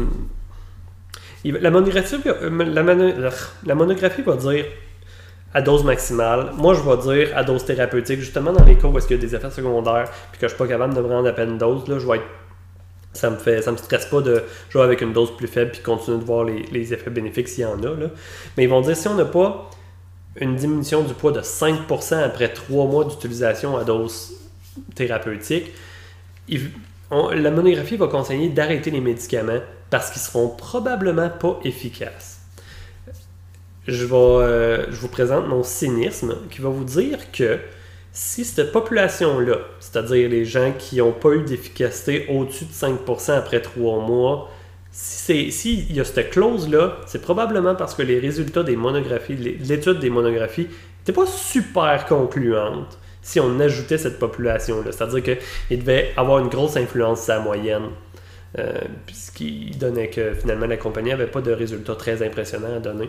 La 1.45 1.70
monographie, 1.70 2.16
euh, 2.27 3.31
la 3.65 3.74
monographie 3.77 4.23
va 4.23 4.35
dire 4.35 4.65
à 5.52 5.62
dose 5.62 5.85
maximale. 5.85 6.52
Moi, 6.56 6.74
je 6.74 6.81
vais 6.81 6.97
dire 7.14 7.36
à 7.36 7.43
dose 7.43 7.64
thérapeutique, 7.64 8.20
justement 8.20 8.52
dans 8.52 8.64
les 8.64 8.77
cas 8.77 8.86
où 8.86 8.97
est-ce 8.97 9.06
qu'il 9.06 9.16
y 9.16 9.20
a 9.20 9.22
des 9.22 9.35
effets 9.35 9.51
secondaires, 9.51 10.10
puis 10.31 10.40
que 10.40 10.47
je 10.47 10.55
suis 10.55 10.59
pas 10.59 10.68
capable 10.68 10.94
de 10.94 11.01
me 11.01 11.09
rendre 11.09 11.28
à 11.28 11.32
peine 11.32 11.59
dose, 11.59 11.89
là, 11.89 11.98
je 11.98 12.06
vais 12.06 12.16
être. 12.16 12.24
Ça 13.12 13.28
me 13.28 13.36
fait, 13.36 13.60
ça 13.60 13.72
me 13.72 13.77
stresse 13.77 14.06
pas 14.06 14.20
de 14.20 14.44
jouer 14.68 14.82
avec 14.82 15.01
une 15.01 15.12
dose 15.12 15.36
plus 15.36 15.48
faible 15.48 15.72
puis 15.72 15.81
continuer 15.81 16.18
de 16.18 16.24
voir 16.24 16.44
les, 16.44 16.94
effets 16.94 17.10
bénéfiques 17.10 17.48
s'il 17.48 17.64
y 17.64 17.66
en 17.66 17.82
a. 17.82 17.97
Mais 18.56 18.62
ils 18.62 18.68
vont 18.68 18.82
dire 18.82 18.97
si 18.97 19.09
on 19.09 19.14
n'a 19.14 19.24
pas 19.24 19.68
une 20.36 20.55
diminution 20.55 21.02
du 21.02 21.12
poids 21.14 21.32
de 21.32 21.40
5% 21.40 22.22
après 22.22 22.52
3 22.52 22.86
mois 22.86 23.05
d'utilisation 23.05 23.77
à 23.77 23.82
dose 23.82 24.35
thérapeutique, 24.94 25.72
la 27.10 27.51
monographie 27.51 27.97
va 27.97 28.06
conseiller 28.06 28.48
d'arrêter 28.48 28.93
les 28.93 29.01
médicaments 29.01 29.59
parce 29.90 30.12
qu'ils 30.12 30.22
seront 30.22 30.48
probablement 30.48 31.31
pas 31.31 31.59
efficaces. 31.64 32.30
Je, 33.86 34.05
vais, 34.05 34.15
euh, 34.15 34.86
vous 34.90 35.09
présente 35.09 35.48
mon 35.48 35.62
cynisme 35.62 36.36
qui 36.51 36.61
va 36.61 36.69
vous 36.69 36.85
dire 36.85 37.32
que 37.32 37.59
si 38.12 38.44
cette 38.44 38.73
population-là, 38.73 39.57
c'est-à-dire 39.78 40.28
les 40.28 40.44
gens 40.44 40.73
qui 40.78 40.97
n'ont 40.97 41.12
pas 41.12 41.31
eu 41.31 41.43
d'efficacité 41.43 42.27
au-dessus 42.28 42.65
de 42.65 42.73
5% 42.73 43.32
après 43.32 43.61
3 43.61 44.01
mois, 44.01 44.51
s'il 44.93 45.93
y 45.93 46.01
a 46.01 46.05
cette 46.05 46.31
clause-là, 46.31 46.98
c'est 47.07 47.23
probablement 47.23 47.74
parce 47.74 47.94
que 47.94 48.02
les 48.02 48.19
résultats 48.19 48.65
des 48.65 48.77
monographies, 48.77 49.36
l'étude 49.36 50.01
des 50.01 50.11
monographies, 50.11 50.66
n'étaient 50.98 51.12
pas 51.12 51.27
super 51.27 52.05
concluantes 52.07 52.98
si 53.23 53.39
on 53.39 53.61
ajoutait 53.61 53.98
cette 53.98 54.19
population-là. 54.19 54.93
C'est-à-dire 54.93 55.36
qu'il 55.36 55.78
devait 55.78 56.12
avoir 56.16 56.40
une 56.40 56.48
grosse 56.48 56.77
influence 56.77 57.24
sur 57.24 57.35
la 57.35 57.40
moyenne. 57.40 57.90
Euh, 58.59 58.81
ce 59.12 59.31
qui 59.31 59.70
donnait 59.78 60.11
que 60.11 60.35
finalement 60.35 60.66
la 60.66 60.77
compagnie 60.77 61.11
n'avait 61.11 61.28
pas 61.28 61.40
de 61.40 61.52
résultats 61.52 61.94
très 61.94 62.27
impressionnants 62.27 62.74
à 62.77 62.81
donner. 62.81 63.09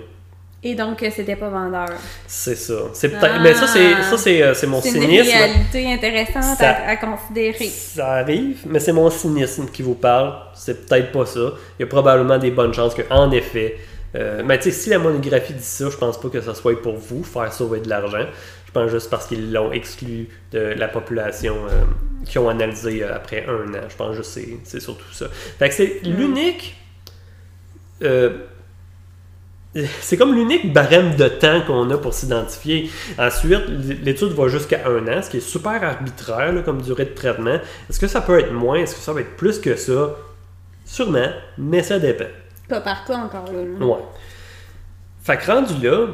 Et 0.64 0.76
donc, 0.76 1.02
euh, 1.02 1.10
c'était 1.16 1.36
pas 1.36 1.50
vendeur. 1.50 1.90
C'est 2.28 2.56
ça. 2.56 2.76
C'est 2.94 3.10
peut-être. 3.10 3.34
Ah. 3.38 3.40
mais 3.42 3.54
ça, 3.56 3.66
c'est 3.66 3.94
ça, 4.04 4.16
c'est, 4.18 4.44
euh, 4.44 4.54
c'est 4.54 4.68
mon 4.68 4.80
C'est 4.80 4.90
une 4.90 5.02
cynisme. 5.02 5.32
réalité 5.32 5.92
intéressante 5.92 6.58
Ça- 6.58 6.70
à, 6.70 6.90
à 6.90 6.96
considérer. 6.98 7.66
Ça 7.68 8.12
arrive, 8.18 8.60
mais 8.68 8.80
c'est 8.80 8.94
mon 8.94 9.10
cynisme 9.10 9.66
qui 9.72 9.82
vous 9.82 9.96
parle. 9.96 10.34
C'est 10.54 10.86
peut-être 10.88 11.12
pas 11.12 11.26
ça. 11.26 11.54
Il 11.80 11.82
y 11.82 11.84
a 11.84 11.88
probablement 11.88 12.38
des 12.38 12.52
bonnes 12.52 12.74
chances 12.76 12.94
que, 12.94 13.02
en 13.10 13.32
effet, 13.32 13.78
euh, 14.16 14.44
mais 14.46 14.60
tu 14.60 14.66
sais, 14.66 14.72
si 14.72 14.90
la 14.92 15.00
monographie 15.00 15.54
dit 15.54 15.64
ça, 15.64 15.90
je 15.90 15.98
pense 15.98 16.20
pas 16.22 16.30
que 16.30 16.42
ça 16.42 16.54
soit 16.54 16.80
pour 16.80 16.96
vous 16.96 17.24
faire 17.24 17.52
sauver 17.52 17.80
de 17.80 17.90
l'argent. 17.90 18.28
Je 18.68 18.72
pense 18.72 18.92
juste 18.92 19.10
parce 19.10 19.26
qu'ils 19.26 19.52
l'ont 19.52 19.72
exclu 19.72 20.30
de 20.52 20.60
la 20.60 20.88
population 20.90 21.56
euh, 21.72 21.82
qui 22.26 22.38
ont 22.38 22.50
analysé 22.50 23.04
euh, 23.04 23.16
après 23.16 23.46
un 23.48 23.74
an. 23.74 23.82
Je 23.90 23.96
pense 23.96 24.16
juste 24.16 24.36
que 24.36 24.42
c'est, 24.42 24.58
c'est 24.64 24.80
surtout 24.80 25.12
ça. 25.12 25.26
Fait 25.58 25.70
que 25.70 25.74
c'est 25.76 26.02
Mm. 26.04 26.10
l'unique. 26.18 26.76
euh, 28.04 28.30
c'est 30.02 30.18
comme 30.18 30.34
l'unique 30.36 30.74
barème 30.74 31.16
de 31.16 31.28
temps 31.28 31.62
qu'on 31.66 31.90
a 31.92 31.98
pour 31.98 32.14
s'identifier. 32.14 32.90
Ensuite, 33.18 33.68
l'étude 34.04 34.30
va 34.34 34.48
jusqu'à 34.48 34.82
un 34.88 35.08
an, 35.08 35.22
ce 35.22 35.30
qui 35.30 35.38
est 35.38 35.42
super 35.42 35.82
arbitraire 35.84 36.52
là, 36.52 36.62
comme 36.62 36.82
durée 36.82 37.06
de 37.06 37.14
traitement. 37.14 37.60
Est-ce 37.90 38.00
que 38.00 38.08
ça 38.08 38.22
peut 38.22 38.40
être 38.40 38.52
moins? 38.52 38.76
Est-ce 38.76 38.96
que 38.96 39.02
ça 39.02 39.14
va 39.14 39.22
être 39.22 39.36
plus 39.38 39.60
que 39.60 39.76
ça? 39.76 40.16
Sûrement, 40.86 41.30
mais 41.58 41.84
ça 41.84 42.00
dépend. 42.00 42.26
Pas 42.68 42.82
partout 42.82 43.14
encore, 43.14 43.46
là. 43.54 43.62
là. 43.80 43.86
Ouais. 43.86 44.00
Fait 45.24 45.38
que 45.38 45.46
rendu 45.50 45.74
là, 45.86 46.08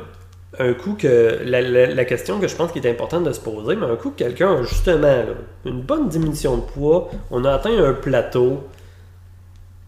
un 0.59 0.73
coup 0.73 0.95
que 0.99 1.39
la, 1.43 1.61
la- 1.61 1.87
la 1.87 2.05
question 2.05 2.39
que 2.39 2.47
je 2.47 2.55
pense 2.55 2.71
qu'il 2.71 2.85
est 2.85 2.89
importante 2.91 3.23
de 3.23 3.31
se 3.31 3.39
poser, 3.39 3.75
mais 3.75 3.85
un 3.87 3.95
coup 3.95 4.11
que 4.11 4.17
quelqu'un 4.17 4.55
a 4.59 4.63
justement 4.63 5.01
là, 5.07 5.25
une 5.65 5.81
bonne 5.81 6.09
diminution 6.09 6.57
de 6.57 6.61
poids, 6.61 7.09
on 7.31 7.43
a 7.45 7.53
atteint 7.53 7.77
un 7.83 7.93
plateau, 7.93 8.67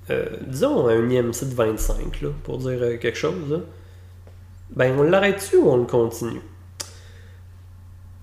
euh, 0.09 0.25
disons 0.47 0.87
un 0.87 1.09
IMC 1.09 1.45
de 1.49 1.53
25, 1.55 2.21
là, 2.21 2.29
pour 2.43 2.57
dire 2.57 2.79
euh, 2.81 2.97
quelque 2.97 3.17
chose, 3.17 3.61
ben 4.75 4.95
on 4.97 5.03
l'arrête-tu 5.03 5.57
ou 5.57 5.69
on 5.69 5.77
le 5.77 5.85
continue? 5.85 6.41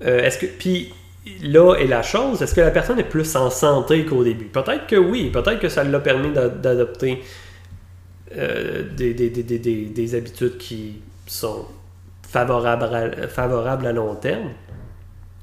Euh, 0.05 0.21
est-ce 0.21 0.39
que. 0.39 0.47
Puis 0.47 0.93
là 1.43 1.75
est 1.75 1.87
la 1.87 2.03
chose, 2.03 2.43
est-ce 2.43 2.55
que 2.55 2.61
la 2.61 2.71
personne 2.71 2.99
est 2.99 3.05
plus 3.09 3.35
en 3.37 3.51
santé 3.51 4.05
qu'au 4.05 4.23
début? 4.23 4.45
Peut-être 4.47 4.87
que 4.87 4.97
oui, 4.97 5.31
peut-être 5.31 5.59
que 5.59 5.69
ça 5.69 5.83
l'a 5.85 6.01
permis 6.01 6.33
d'a- 6.33 6.49
d'adopter 6.49 7.23
des, 8.35 9.15
des- 9.15 9.31
des- 9.31 9.43
des- 9.43 9.59
des- 9.59 9.85
des 9.87 10.15
habitudes 10.15 10.59
qui 10.59 11.01
sont 11.27 11.65
favorables 12.29 12.85
à, 12.85 13.29
favorables 13.29 13.87
à 13.87 13.93
long 13.93 14.15
terme. 14.17 14.51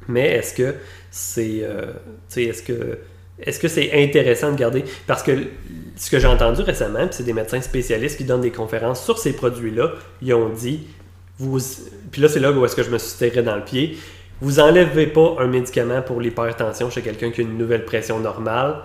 Mais 0.07 0.31
est-ce 0.31 0.53
que 0.53 0.75
c'est 1.09 1.65
est-ce 2.35 2.61
que 2.63 2.99
est-ce 3.39 3.59
que 3.59 3.67
c'est 3.67 3.91
intéressant 4.03 4.51
de 4.51 4.57
garder? 4.57 4.85
Parce 5.07 5.23
que 5.23 5.31
ce 5.95 6.09
que 6.09 6.19
j'ai 6.19 6.27
entendu 6.27 6.61
récemment, 6.61 7.07
c'est 7.11 7.23
des 7.23 7.33
médecins 7.33 7.61
spécialistes 7.61 8.17
qui 8.17 8.23
donnent 8.23 8.41
des 8.41 8.51
conférences 8.51 9.03
sur 9.03 9.17
ces 9.17 9.33
produits-là, 9.33 9.93
ils 10.21 10.33
ont 10.33 10.49
dit 10.49 10.87
vous 11.39 11.59
puis 12.11 12.21
là 12.21 12.29
c'est 12.29 12.39
là 12.39 12.51
où 12.51 12.63
est-ce 12.63 12.75
que 12.75 12.83
je 12.83 12.91
me 12.91 12.97
suis 12.97 13.17
tiré 13.17 13.41
dans 13.41 13.55
le 13.55 13.63
pied. 13.63 13.97
Vous 14.41 14.59
enlevez 14.59 15.07
pas 15.07 15.35
un 15.39 15.47
médicament 15.47 16.01
pour 16.01 16.19
l'hypertension 16.19 16.89
chez 16.89 17.01
quelqu'un 17.01 17.31
qui 17.31 17.41
a 17.41 17.43
une 17.43 17.57
nouvelle 17.57 17.85
pression 17.85 18.19
normale. 18.19 18.81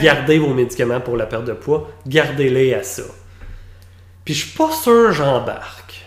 Gardez 0.00 0.38
vos 0.38 0.54
médicaments 0.54 1.00
pour 1.00 1.16
la 1.16 1.26
perte 1.26 1.44
de 1.44 1.52
poids, 1.52 1.90
gardez-les 2.06 2.74
à 2.74 2.82
ça. 2.82 3.02
Puis 4.24 4.34
je 4.34 4.46
suis 4.46 4.56
pas 4.56 4.70
sûr 4.72 5.12
j'embarque. 5.12 6.04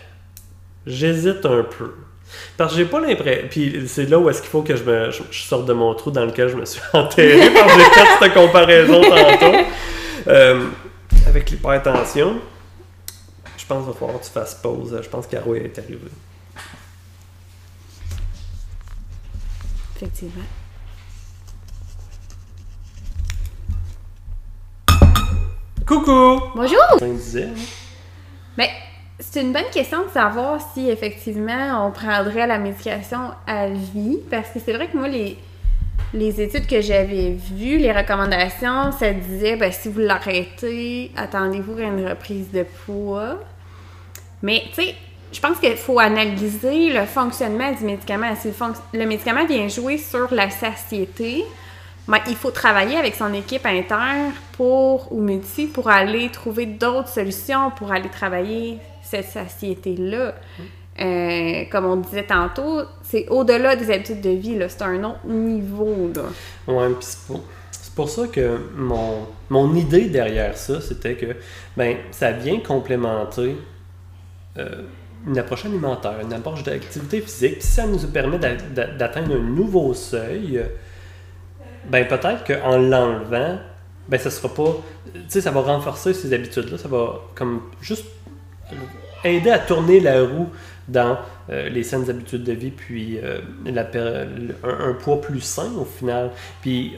J'hésite 0.86 1.44
un 1.44 1.64
peu. 1.64 1.92
Parce 2.56 2.72
que 2.72 2.78
j'ai 2.78 2.84
pas 2.84 3.00
l'impression. 3.00 3.46
Puis 3.50 3.84
c'est 3.86 4.06
là 4.06 4.18
où 4.18 4.28
est-ce 4.30 4.40
qu'il 4.40 4.50
faut 4.50 4.62
que 4.62 4.76
je, 4.76 4.84
me, 4.84 5.10
je, 5.10 5.22
je 5.30 5.42
sorte 5.42 5.66
de 5.66 5.72
mon 5.72 5.94
trou 5.94 6.10
dans 6.10 6.24
lequel 6.24 6.48
je 6.48 6.56
me 6.56 6.64
suis 6.64 6.80
enterré. 6.92 7.50
parce 7.50 7.72
que 7.72 7.78
j'ai 7.78 7.90
fait 7.90 8.06
cette 8.20 8.34
comparaison 8.34 9.00
tantôt. 9.02 9.56
Euh, 10.28 10.70
avec 11.28 11.48
l'hypertension. 11.50 12.40
Je 13.56 13.64
pense 13.64 13.84
qu'il 13.84 13.92
va 13.92 13.98
falloir 13.98 14.18
que 14.20 14.24
tu 14.24 14.32
fasses 14.32 14.56
pause. 14.56 14.98
Je 15.00 15.08
pense 15.08 15.28
qu'Aro 15.28 15.54
est 15.54 15.78
arrivé. 15.78 16.00
Effectivement. 19.94 20.42
Coucou! 25.86 26.42
Bonjour! 26.56 26.80
Hein? 27.00 27.54
Mais 28.58 28.70
c'est 29.18 29.40
une 29.40 29.52
bonne 29.52 29.70
question 29.72 30.04
de 30.04 30.10
savoir 30.10 30.60
si 30.74 30.90
effectivement 30.90 31.86
on 31.86 31.90
prendrait 31.90 32.46
la 32.46 32.58
médication 32.58 33.30
à 33.46 33.68
vie. 33.68 34.18
Parce 34.30 34.50
que 34.50 34.58
c'est 34.64 34.72
vrai 34.74 34.88
que 34.88 34.96
moi, 34.96 35.08
les, 35.08 35.38
les 36.12 36.40
études 36.40 36.66
que 36.66 36.80
j'avais 36.80 37.30
vues, 37.32 37.78
les 37.78 37.92
recommandations, 37.92 38.92
ça 38.92 39.12
disait 39.12 39.56
ben, 39.56 39.72
si 39.72 39.88
vous 39.88 40.00
l'arrêtez, 40.00 41.12
attendez-vous 41.16 41.78
à 41.78 41.84
une 41.84 42.06
reprise 42.06 42.50
de 42.50 42.64
poids. 42.84 43.38
Mais 44.42 44.64
tu 44.74 44.82
sais, 44.82 44.94
je 45.32 45.40
pense 45.40 45.58
qu'il 45.58 45.76
faut 45.76 45.98
analyser 45.98 46.92
le 46.92 47.06
fonctionnement 47.06 47.72
du 47.72 47.84
médicament. 47.84 48.34
Si 48.36 48.48
le, 48.48 48.98
le 48.98 49.06
médicament 49.06 49.46
vient 49.46 49.66
jouer 49.68 49.96
sur 49.96 50.32
la 50.32 50.50
satiété, 50.50 51.42
ben, 52.06 52.18
il 52.28 52.36
faut 52.36 52.50
travailler 52.50 52.96
avec 52.96 53.14
son 53.14 53.32
équipe 53.32 53.64
interne 53.64 54.32
pour, 54.52 55.10
ou 55.10 55.20
multi 55.22 55.66
pour 55.66 55.88
aller 55.88 56.28
trouver 56.28 56.66
d'autres 56.66 57.08
solutions 57.08 57.70
pour 57.70 57.90
aller 57.90 58.10
travailler 58.10 58.78
cette 59.22 59.48
satiété-là. 59.48 60.34
Euh, 60.98 61.64
comme 61.70 61.84
on 61.84 61.96
disait 61.96 62.24
tantôt, 62.24 62.80
c'est 63.02 63.28
au-delà 63.28 63.76
des 63.76 63.90
habitudes 63.90 64.22
de 64.22 64.30
vie, 64.30 64.58
c'est 64.68 64.82
un 64.82 65.04
autre 65.04 65.26
niveau. 65.26 66.10
Là. 66.14 66.22
Puis 66.66 66.96
c'est 67.00 67.26
pour, 67.26 67.42
pour 67.94 68.08
ça 68.08 68.26
que 68.28 68.58
mon, 68.74 69.26
mon 69.50 69.74
idée 69.74 70.06
derrière 70.06 70.56
ça, 70.56 70.80
c'était 70.80 71.14
que 71.14 71.36
ben, 71.76 71.96
ça 72.10 72.30
vient 72.32 72.60
complémenter 72.60 73.56
euh, 74.58 74.82
une 75.26 75.38
approche 75.38 75.66
alimentaire, 75.66 76.14
une 76.22 76.32
approche 76.32 76.62
d'activité 76.62 77.20
physique, 77.20 77.58
puis 77.58 77.62
ça 77.66 77.86
nous 77.86 77.98
permet 77.98 78.38
d'a- 78.38 78.54
d'a- 78.54 78.86
d'atteindre 78.86 79.34
un 79.36 79.40
nouveau 79.40 79.92
seuil. 79.92 80.62
Ben, 81.90 82.06
peut-être 82.06 82.44
qu'en 82.44 82.78
l'enlevant, 82.78 83.58
ben, 84.08 84.18
ça 84.18 84.30
sera 84.30 84.52
pas. 84.52 84.76
Tu 85.12 85.20
sais, 85.28 85.40
ça 85.40 85.50
va 85.50 85.60
renforcer 85.60 86.14
ces 86.14 86.32
habitudes-là, 86.32 86.78
ça 86.78 86.88
va 86.88 87.20
comme 87.34 87.60
juste 87.80 88.06
aider 89.26 89.50
à 89.50 89.58
tourner 89.58 90.00
la 90.00 90.22
roue 90.22 90.48
dans 90.88 91.18
euh, 91.50 91.68
les 91.68 91.82
saines 91.82 92.08
habitudes 92.10 92.44
de 92.44 92.52
vie, 92.52 92.70
puis 92.70 93.18
euh, 93.22 93.38
la 93.64 93.82
un, 94.62 94.90
un 94.90 94.92
poids 94.94 95.20
plus 95.20 95.40
sain 95.40 95.70
au 95.80 95.84
final. 95.84 96.30
Puis 96.62 96.96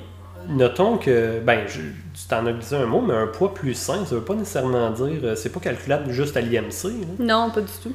notons 0.49 0.97
que, 0.99 1.41
ben, 1.41 1.61
je- 1.67 1.81
tu 1.81 2.27
t'en 2.29 2.45
as 2.47 2.53
glissé 2.53 2.75
un 2.77 2.87
mot, 2.87 3.01
mais 3.01 3.15
un 3.15 3.27
poids 3.27 3.53
plus 3.55 3.75
sain, 3.75 4.05
ça 4.07 4.15
veut 4.15 4.21
pas 4.23 4.35
nécessairement 4.35 4.91
dire, 4.91 5.21
euh, 5.25 5.35
c'est 5.37 5.51
pas 5.53 5.61
calculable 5.61 6.11
juste 6.11 6.37
à 6.37 6.41
l'IMC. 6.41 6.91
Non, 7.19 7.51
pas 7.51 7.61
du 7.61 7.73
tout. 7.83 7.93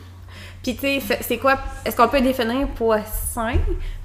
Puis, 0.62 0.76
tu 0.76 1.00
sais, 1.02 1.18
c'est- 1.22 1.38
quoi? 1.38 1.58
Est-ce 1.86 1.96
qu'on 1.96 2.08
peut 2.08 2.22
définir 2.22 2.68
poids 2.70 3.02
sain? 3.04 3.56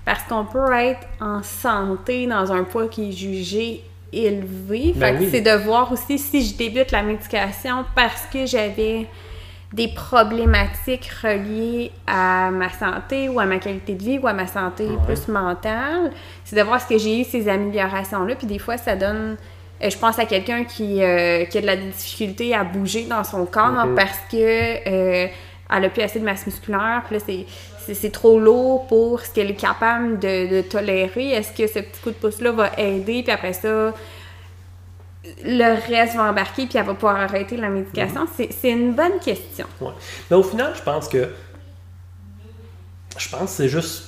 Parce 0.05 0.23
qu'on 0.25 0.45
peut 0.45 0.73
être 0.73 1.07
en 1.21 1.43
santé 1.43 2.27
dans 2.27 2.51
un 2.53 2.65
poids 2.65 2.89
qui 2.89 3.11
est 3.11 3.13
jugé 3.13 3.85
élevé. 4.13 4.93
Ben 4.97 5.19
fait 5.19 5.25
que 5.27 5.31
c'est 5.31 5.41
de 5.43 5.51
voir 5.65 5.93
aussi 5.93 6.19
si 6.19 6.43
je 6.45 6.57
débute 6.57 6.91
la 6.93 7.03
médication 7.03 7.85
parce 7.95 8.23
que 8.33 8.47
j'avais 8.47 9.07
des 9.73 9.89
problématiques 9.89 11.11
reliées 11.23 11.91
à 12.07 12.51
ma 12.51 12.71
santé 12.71 13.29
ou 13.29 13.39
à 13.39 13.45
ma 13.45 13.59
qualité 13.59 13.95
de 13.95 14.03
vie 14.03 14.19
ou 14.19 14.27
à 14.27 14.33
ma 14.33 14.47
santé 14.47 14.85
Ouais. 14.85 14.97
plus 15.07 15.29
mentale. 15.29 16.11
C'est 16.45 16.57
de 16.57 16.63
voir 16.63 16.81
ce 16.81 16.87
que 16.87 16.99
j'ai 16.99 17.21
eu 17.21 17.25
ces 17.25 17.49
améliorations-là. 17.49 18.35
Puis 18.35 18.47
des 18.47 18.59
fois, 18.59 18.79
ça 18.79 18.97
donne... 18.97 19.37
euh, 19.83 19.91
Je 19.91 19.99
pense 19.99 20.19
à 20.19 20.25
quelqu'un 20.25 20.65
qui, 20.65 21.03
euh, 21.03 21.45
qui 21.45 21.59
a 21.59 21.61
de 21.61 21.67
la 21.67 21.77
difficulté 21.77 22.55
à 22.55 22.65
bouger 22.65 23.05
dans 23.05 23.25
son 23.25 23.45
corps 23.45 23.85
Mhm. 23.87 23.95
parce 23.95 24.19
que 24.31 24.37
euh, 24.37 25.27
elle 25.71 25.85
a 25.85 25.89
plus 25.91 26.03
assez 26.03 26.19
de 26.19 26.25
masse 26.25 26.47
musculaire. 26.47 27.03
Puis 27.07 27.19
là, 27.19 27.45
c'est 27.93 28.11
trop 28.13 28.41
lourd 28.41 28.87
pour 28.87 29.21
ce 29.21 29.31
qu'elle 29.35 29.51
est 29.51 29.55
capable 29.61 30.19
de, 30.19 30.57
de 30.57 30.61
tolérer. 30.63 31.29
Est-ce 31.33 31.53
que 31.53 31.67
ce 31.67 31.81
petit 31.81 32.01
coup 32.03 32.11
de 32.11 32.15
pouce-là 32.17 32.53
va 32.53 32.71
aider? 32.79 33.23
Puis 33.23 33.33
après 33.33 33.53
ça, 33.53 33.93
le 35.45 35.75
reste 35.89 36.15
va 36.17 36.31
embarquer 36.31 36.67
puis 36.67 36.79
elle 36.79 36.87
va 36.87 36.95
pouvoir 36.95 37.17
arrêter 37.17 37.57
la 37.57 37.69
médication? 37.69 38.27
C'est- 38.37 38.51
C'est 38.53 38.71
une 38.71 38.95
bonne 38.95 39.19
question. 39.21 39.67
Ouais. 39.81 39.93
Mais 40.31 40.37
au 40.37 40.43
final, 40.43 40.73
je 40.77 40.83
pense 40.83 41.09
que. 41.09 41.29
Je 43.19 43.29
pense 43.29 43.41
que 43.43 43.49
c'est 43.49 43.69
juste 43.69 44.05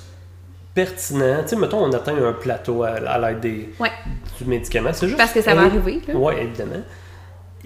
pertinent. 0.73 1.43
Tu 1.43 1.49
sais, 1.49 1.57
mettons, 1.57 1.85
on 1.85 1.93
atteint 1.93 2.17
un 2.17 2.33
plateau 2.33 2.85
à, 2.85 2.91
à 2.91 3.19
l'aide 3.19 3.41
des, 3.41 3.71
Ouais. 3.81 3.91
du 4.39 4.45
médicament. 4.45 4.93
C'est 4.93 5.07
juste. 5.07 5.19
Parce 5.19 5.33
que 5.33 5.43
ça 5.43 5.55
va 5.55 5.63
arriver. 5.63 6.01
Oui, 6.15 6.35
évidemment. 6.41 6.83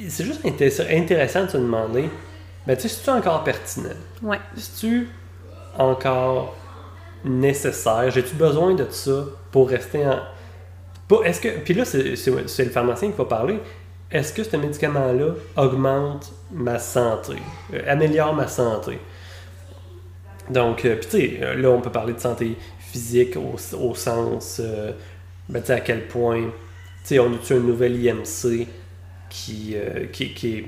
C'est 0.08 0.24
juste 0.24 0.42
inté- 0.44 0.96
intéressant 1.02 1.44
de 1.44 1.50
se 1.50 1.56
demander, 1.58 2.08
ben, 2.66 2.74
tu 2.76 2.82
sais, 2.82 2.88
c'est-tu 2.88 3.10
encore 3.10 3.44
pertinent? 3.44 3.90
Ouais. 4.22 4.40
C'est-tu 4.56 5.08
encore 5.78 6.56
nécessaire? 7.24 8.10
J'ai-tu 8.10 8.34
besoin 8.34 8.74
de 8.74 8.86
ça 8.90 9.24
pour 9.52 9.68
rester 9.68 10.04
en. 10.06 10.18
Est-ce 11.22 11.40
que. 11.40 11.48
Puis 11.48 11.74
là, 11.74 11.84
c'est 11.84 12.64
le 12.64 12.70
pharmacien 12.70 13.10
qui 13.10 13.16
va 13.16 13.24
parler. 13.24 13.58
Est-ce 14.10 14.32
que 14.32 14.44
ce 14.44 14.56
médicament-là 14.56 15.34
augmente 15.56 16.32
ma 16.52 16.78
santé? 16.78 17.34
euh, 17.72 17.80
améliore 17.86 18.34
ma 18.34 18.46
santé? 18.46 18.98
Donc, 20.50 20.84
euh, 20.84 20.96
tu 21.00 21.08
sais, 21.08 21.38
euh, 21.40 21.54
là, 21.56 21.70
on 21.70 21.80
peut 21.80 21.90
parler 21.90 22.12
de 22.12 22.20
santé 22.20 22.56
physique 22.78 23.36
au, 23.36 23.94
sens. 23.94 24.60
euh, 24.62 24.92
ben, 25.48 25.60
tu 25.60 25.66
sais, 25.66 25.72
à 25.72 25.80
quel 25.80 26.06
point. 26.06 26.42
Tu 26.42 26.50
sais, 27.04 27.18
on 27.18 27.32
a-tu 27.32 27.54
un 27.54 27.60
nouvel 27.60 28.02
IMC 28.02 28.66
qui, 29.28 29.76
qui, 30.12 30.32
qui 30.32 30.56
est 30.56 30.64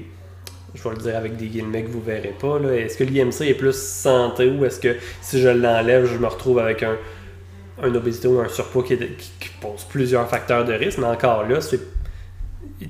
je 0.74 0.82
vais 0.82 0.94
le 0.94 1.00
dire 1.00 1.16
avec 1.16 1.36
des 1.36 1.46
guillemets 1.46 1.82
que 1.84 1.88
vous 1.90 2.02
verrez 2.02 2.34
pas, 2.38 2.58
est-ce 2.74 2.98
que 2.98 3.04
l'IMC 3.04 3.42
est 3.48 3.54
plus 3.54 3.76
santé 3.76 4.50
ou 4.50 4.64
est-ce 4.64 4.78
que 4.78 4.96
si 5.22 5.40
je 5.40 5.48
l'enlève, 5.48 6.06
je 6.06 6.18
me 6.18 6.26
retrouve 6.26 6.58
avec 6.58 6.82
un, 6.82 6.98
un 7.82 7.94
obésité 7.94 8.28
ou 8.28 8.40
un 8.40 8.48
surpoids 8.48 8.82
qui, 8.84 8.94
est- 8.94 9.16
qui- 9.16 9.30
qui 9.40 9.48
pose 9.60 9.84
plusieurs 9.88 10.28
facteurs 10.28 10.64
de 10.64 10.72
risque, 10.72 10.98
mais 10.98 11.06
encore 11.06 11.46
là, 11.46 11.60
c'est 11.60 11.80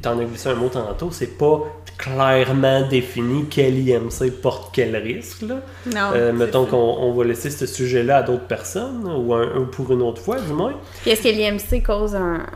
t'en 0.02 0.18
as 0.18 0.24
glissé 0.24 0.48
un 0.48 0.54
mot 0.54 0.68
tantôt, 0.68 1.10
c'est 1.10 1.38
pas 1.38 1.60
clairement 1.96 2.86
défini 2.88 3.46
quel 3.50 3.78
IMC 3.78 4.30
porte 4.42 4.70
quel 4.74 4.96
risque. 4.96 5.42
Là. 5.42 5.56
Non. 5.86 6.10
Euh, 6.14 6.32
mettons 6.32 6.66
qu'on 6.66 6.76
on 6.76 7.12
va 7.14 7.24
laisser 7.24 7.50
ce 7.50 7.66
sujet-là 7.66 8.18
à 8.18 8.22
d'autres 8.22 8.46
personnes, 8.46 9.04
ou, 9.06 9.32
un- 9.34 9.56
ou 9.58 9.66
pour 9.66 9.90
une 9.92 10.02
autre 10.02 10.20
fois, 10.22 10.40
du 10.40 10.52
moins. 10.52 10.74
Puis 11.02 11.10
est-ce 11.12 11.22
que 11.22 11.28
l'IMC 11.28 11.82
cause 11.84 12.14
un, 12.14 12.46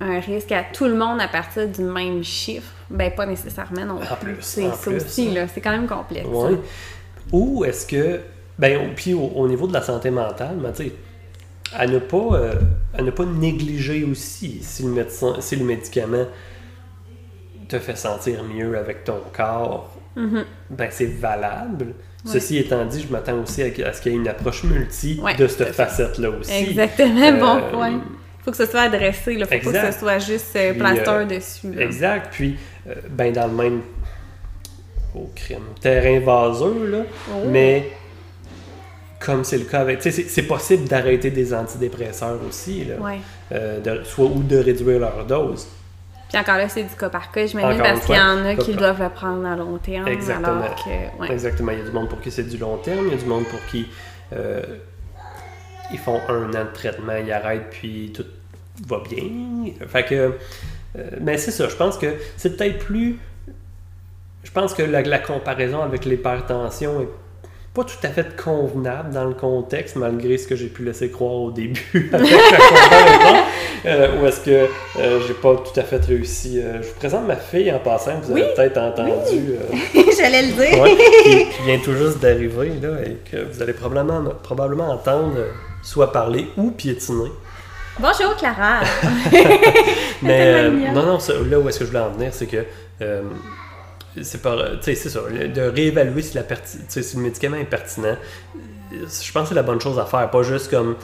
un 0.00 0.20
risque 0.20 0.52
à 0.52 0.62
tout 0.72 0.84
le 0.86 0.94
monde 0.94 1.20
à 1.20 1.28
partir 1.28 1.66
du 1.68 1.82
même 1.82 2.22
chiffre? 2.22 2.70
Ben, 2.90 3.10
pas 3.10 3.26
nécessairement 3.26 3.84
non 3.86 3.94
En 4.10 4.16
plus. 4.16 4.36
C'est 4.40 4.70
ça 4.74 4.90
aussi, 4.90 5.28
hein. 5.30 5.34
là. 5.34 5.48
C'est 5.48 5.60
quand 5.60 5.70
même 5.72 5.86
complexe. 5.86 6.26
Ouais. 6.30 6.58
Ou 7.32 7.64
est-ce 7.64 7.86
que, 7.86 8.20
ben, 8.58 8.90
puis 8.94 9.14
au, 9.14 9.20
au 9.34 9.48
niveau 9.48 9.66
de 9.66 9.72
la 9.72 9.82
santé 9.82 10.10
mentale, 10.10 10.56
ben, 10.56 10.70
tu 10.72 10.84
sais, 10.84 10.92
à 11.76 11.86
ne 11.86 11.98
pas, 11.98 12.16
euh, 12.34 12.54
à 12.96 13.02
ne 13.02 13.10
pas 13.10 13.24
négliger 13.24 14.04
aussi 14.04 14.58
si 14.62 14.82
le 14.84 14.90
médecin, 14.90 15.36
si 15.40 15.56
le 15.56 15.64
médicament 15.64 16.26
te 17.68 17.78
fait 17.78 17.96
sentir 17.96 18.42
mieux 18.44 18.76
avec 18.78 19.04
ton 19.04 19.20
corps 19.36 19.90
Mhm. 20.16 20.44
ben 20.70 20.88
c'est 20.90 21.06
valable. 21.06 21.86
Ceci 22.24 22.56
étant 22.58 22.84
dit, 22.86 23.02
je 23.06 23.12
m'attends 23.12 23.42
aussi 23.42 23.62
à, 23.62 23.66
à 23.88 23.92
ce 23.92 24.00
qu'il 24.00 24.12
y 24.12 24.14
ait 24.14 24.18
une 24.18 24.28
approche 24.28 24.62
multi 24.64 25.20
Ouais, 25.22 25.34
de 25.34 25.46
cette 25.46 25.72
facette-là 25.74 26.30
aussi. 26.30 26.52
Exactement, 26.52 27.20
Euh, 27.26 27.32
bon 27.60 27.70
point. 27.70 28.00
Faut 28.44 28.50
que 28.50 28.56
ce 28.56 28.64
soit 28.66 28.82
adressé, 28.82 29.34
là. 29.34 29.44
Faut 29.46 29.50
pas 29.72 29.86
que 29.86 29.92
ce 29.92 29.98
soit 29.98 30.18
juste 30.20 30.54
euh, 30.56 30.72
plaster 30.74 31.10
euh, 31.10 31.24
dessus. 31.24 31.72
là. 31.74 31.82
Exact. 31.82 32.28
Puis, 32.32 32.56
ben 33.10 33.32
dans 33.32 33.46
le 33.48 33.52
même 33.54 33.80
au 35.14 35.30
crime, 35.34 35.64
terrain 35.80 36.20
vaseux, 36.20 36.88
là, 36.90 36.98
Oh. 37.30 37.48
mais 37.48 37.90
comme 39.24 39.44
c'est 39.44 39.58
le 39.58 39.64
cas 39.64 39.80
avec. 39.80 40.00
Tu 40.00 40.10
sais, 40.12 40.22
c'est- 40.28 40.42
possible 40.42 40.86
d'arrêter 40.88 41.30
des 41.30 41.54
antidépresseurs 41.54 42.38
aussi, 42.48 42.84
là, 42.84 42.94
Ouais. 43.00 43.18
euh, 43.52 43.80
de- 43.80 44.04
soit 44.04 44.26
ou 44.26 44.42
de 44.42 44.56
réduire 44.58 44.98
leur 45.00 45.24
dose. 45.24 45.66
Puis 46.28 46.38
encore 46.38 46.56
là, 46.56 46.68
c'est 46.68 46.82
du 46.82 46.94
cas 46.94 47.08
par 47.08 47.30
cas, 47.30 47.46
j'imagine, 47.46 47.80
parce 47.82 48.04
qu'il 48.06 48.14
y 48.16 48.20
en 48.20 48.44
a 48.44 48.54
qui 48.56 48.74
doivent 48.74 49.00
le 49.02 49.08
prendre 49.08 49.46
à 49.46 49.54
long 49.56 49.78
terme. 49.78 50.08
Exactement. 50.08 50.60
Alors 50.62 50.74
que, 50.84 51.20
ouais. 51.20 51.30
Exactement. 51.32 51.72
Il 51.72 51.78
y 51.78 51.82
a 51.82 51.84
du 51.84 51.92
monde 51.92 52.08
pour 52.08 52.20
qui 52.20 52.30
c'est 52.30 52.42
du 52.48 52.56
long 52.58 52.76
terme, 52.78 53.06
il 53.06 53.12
y 53.12 53.14
a 53.14 53.18
du 53.18 53.26
monde 53.26 53.44
pour 53.44 53.64
qui 53.70 53.86
euh, 54.32 54.62
ils 55.92 55.98
font 55.98 56.20
un 56.28 56.48
an 56.54 56.64
de 56.64 56.72
traitement, 56.74 57.12
ils 57.24 57.30
arrêtent, 57.32 57.70
puis 57.70 58.12
tout 58.14 58.24
va 58.88 59.00
bien. 59.08 59.22
Fait 59.88 60.04
que. 60.04 60.14
euh, 60.96 61.10
mais 61.20 61.36
c'est 61.38 61.50
ça, 61.52 61.68
je 61.68 61.76
pense 61.76 61.98
que 61.98 62.14
c'est 62.36 62.56
peut-être 62.56 62.78
plus. 62.78 63.18
Je 64.42 64.50
pense 64.50 64.74
que 64.74 64.82
la, 64.82 65.02
la 65.02 65.18
comparaison 65.18 65.82
avec 65.82 66.04
l'hypertension 66.04 67.00
est 67.02 67.08
pas 67.74 67.82
tout 67.82 67.96
à 68.04 68.08
fait 68.08 68.36
convenable 68.36 69.12
dans 69.12 69.24
le 69.24 69.34
contexte, 69.34 69.96
malgré 69.96 70.38
ce 70.38 70.46
que 70.46 70.54
j'ai 70.54 70.68
pu 70.68 70.84
laisser 70.84 71.10
croire 71.10 71.32
au 71.32 71.50
début 71.50 72.08
avec 72.12 72.30
la 72.30 72.58
comparaison. 72.68 73.42
Euh, 73.86 74.20
ou 74.22 74.26
est-ce 74.26 74.40
que 74.40 74.68
euh, 74.98 75.20
j'ai 75.26 75.34
pas 75.34 75.56
tout 75.56 75.78
à 75.78 75.82
fait 75.82 76.02
réussi? 76.04 76.60
Euh, 76.60 76.80
je 76.82 76.86
vous 76.88 76.94
présente 76.94 77.26
ma 77.26 77.34
fille 77.34 77.72
en 77.72 77.80
passant, 77.80 78.12
vous 78.22 78.30
avez 78.30 78.54
peut-être 78.54 78.78
entendu. 78.78 79.56
J'allais 80.16 80.42
le 80.42 80.52
dire. 80.52 80.80
Ouais, 80.80 80.96
qui, 81.24 81.48
qui 81.56 81.62
vient 81.66 81.78
tout 81.80 81.94
juste 81.94 82.20
d'arriver, 82.20 82.72
là, 82.80 82.90
et 83.04 83.16
que 83.28 83.42
vous 83.44 83.60
allez 83.60 83.72
probablement, 83.72 84.22
probablement 84.42 84.90
entendre 84.90 85.34
soit 85.82 86.12
parler 86.12 86.46
ou 86.56 86.70
piétiner. 86.70 87.32
Bonjour, 87.98 88.36
Clara. 88.36 88.80
Mais 90.22 90.40
euh, 90.46 90.70
non, 90.70 91.02
non, 91.02 91.18
ça- 91.18 91.34
là 91.44 91.58
où 91.58 91.68
est-ce 91.68 91.80
que 91.80 91.84
je 91.86 91.90
voulais 91.90 92.04
en 92.04 92.10
venir, 92.10 92.30
c'est 92.32 92.46
que 92.46 92.64
c'est 94.22 94.42
pas, 94.42 94.76
tu 94.76 94.82
sais, 94.82 94.94
c'est 94.94 95.08
ça, 95.10 95.20
de 95.22 95.60
réévaluer 95.62 96.22
si, 96.22 96.38
si 96.88 97.16
le 97.16 97.22
médicament 97.22 97.56
est 97.56 97.64
pertinent. 97.64 98.16
euh, 98.92 99.06
Je 99.06 99.32
pense 99.32 99.42
que 99.44 99.48
c'est 99.50 99.54
la 99.54 99.62
bonne 99.62 99.80
chose 99.80 99.98
à 99.98 100.04
faire, 100.06 100.30
pas 100.30 100.42
juste 100.42 100.70
comme 100.70 100.96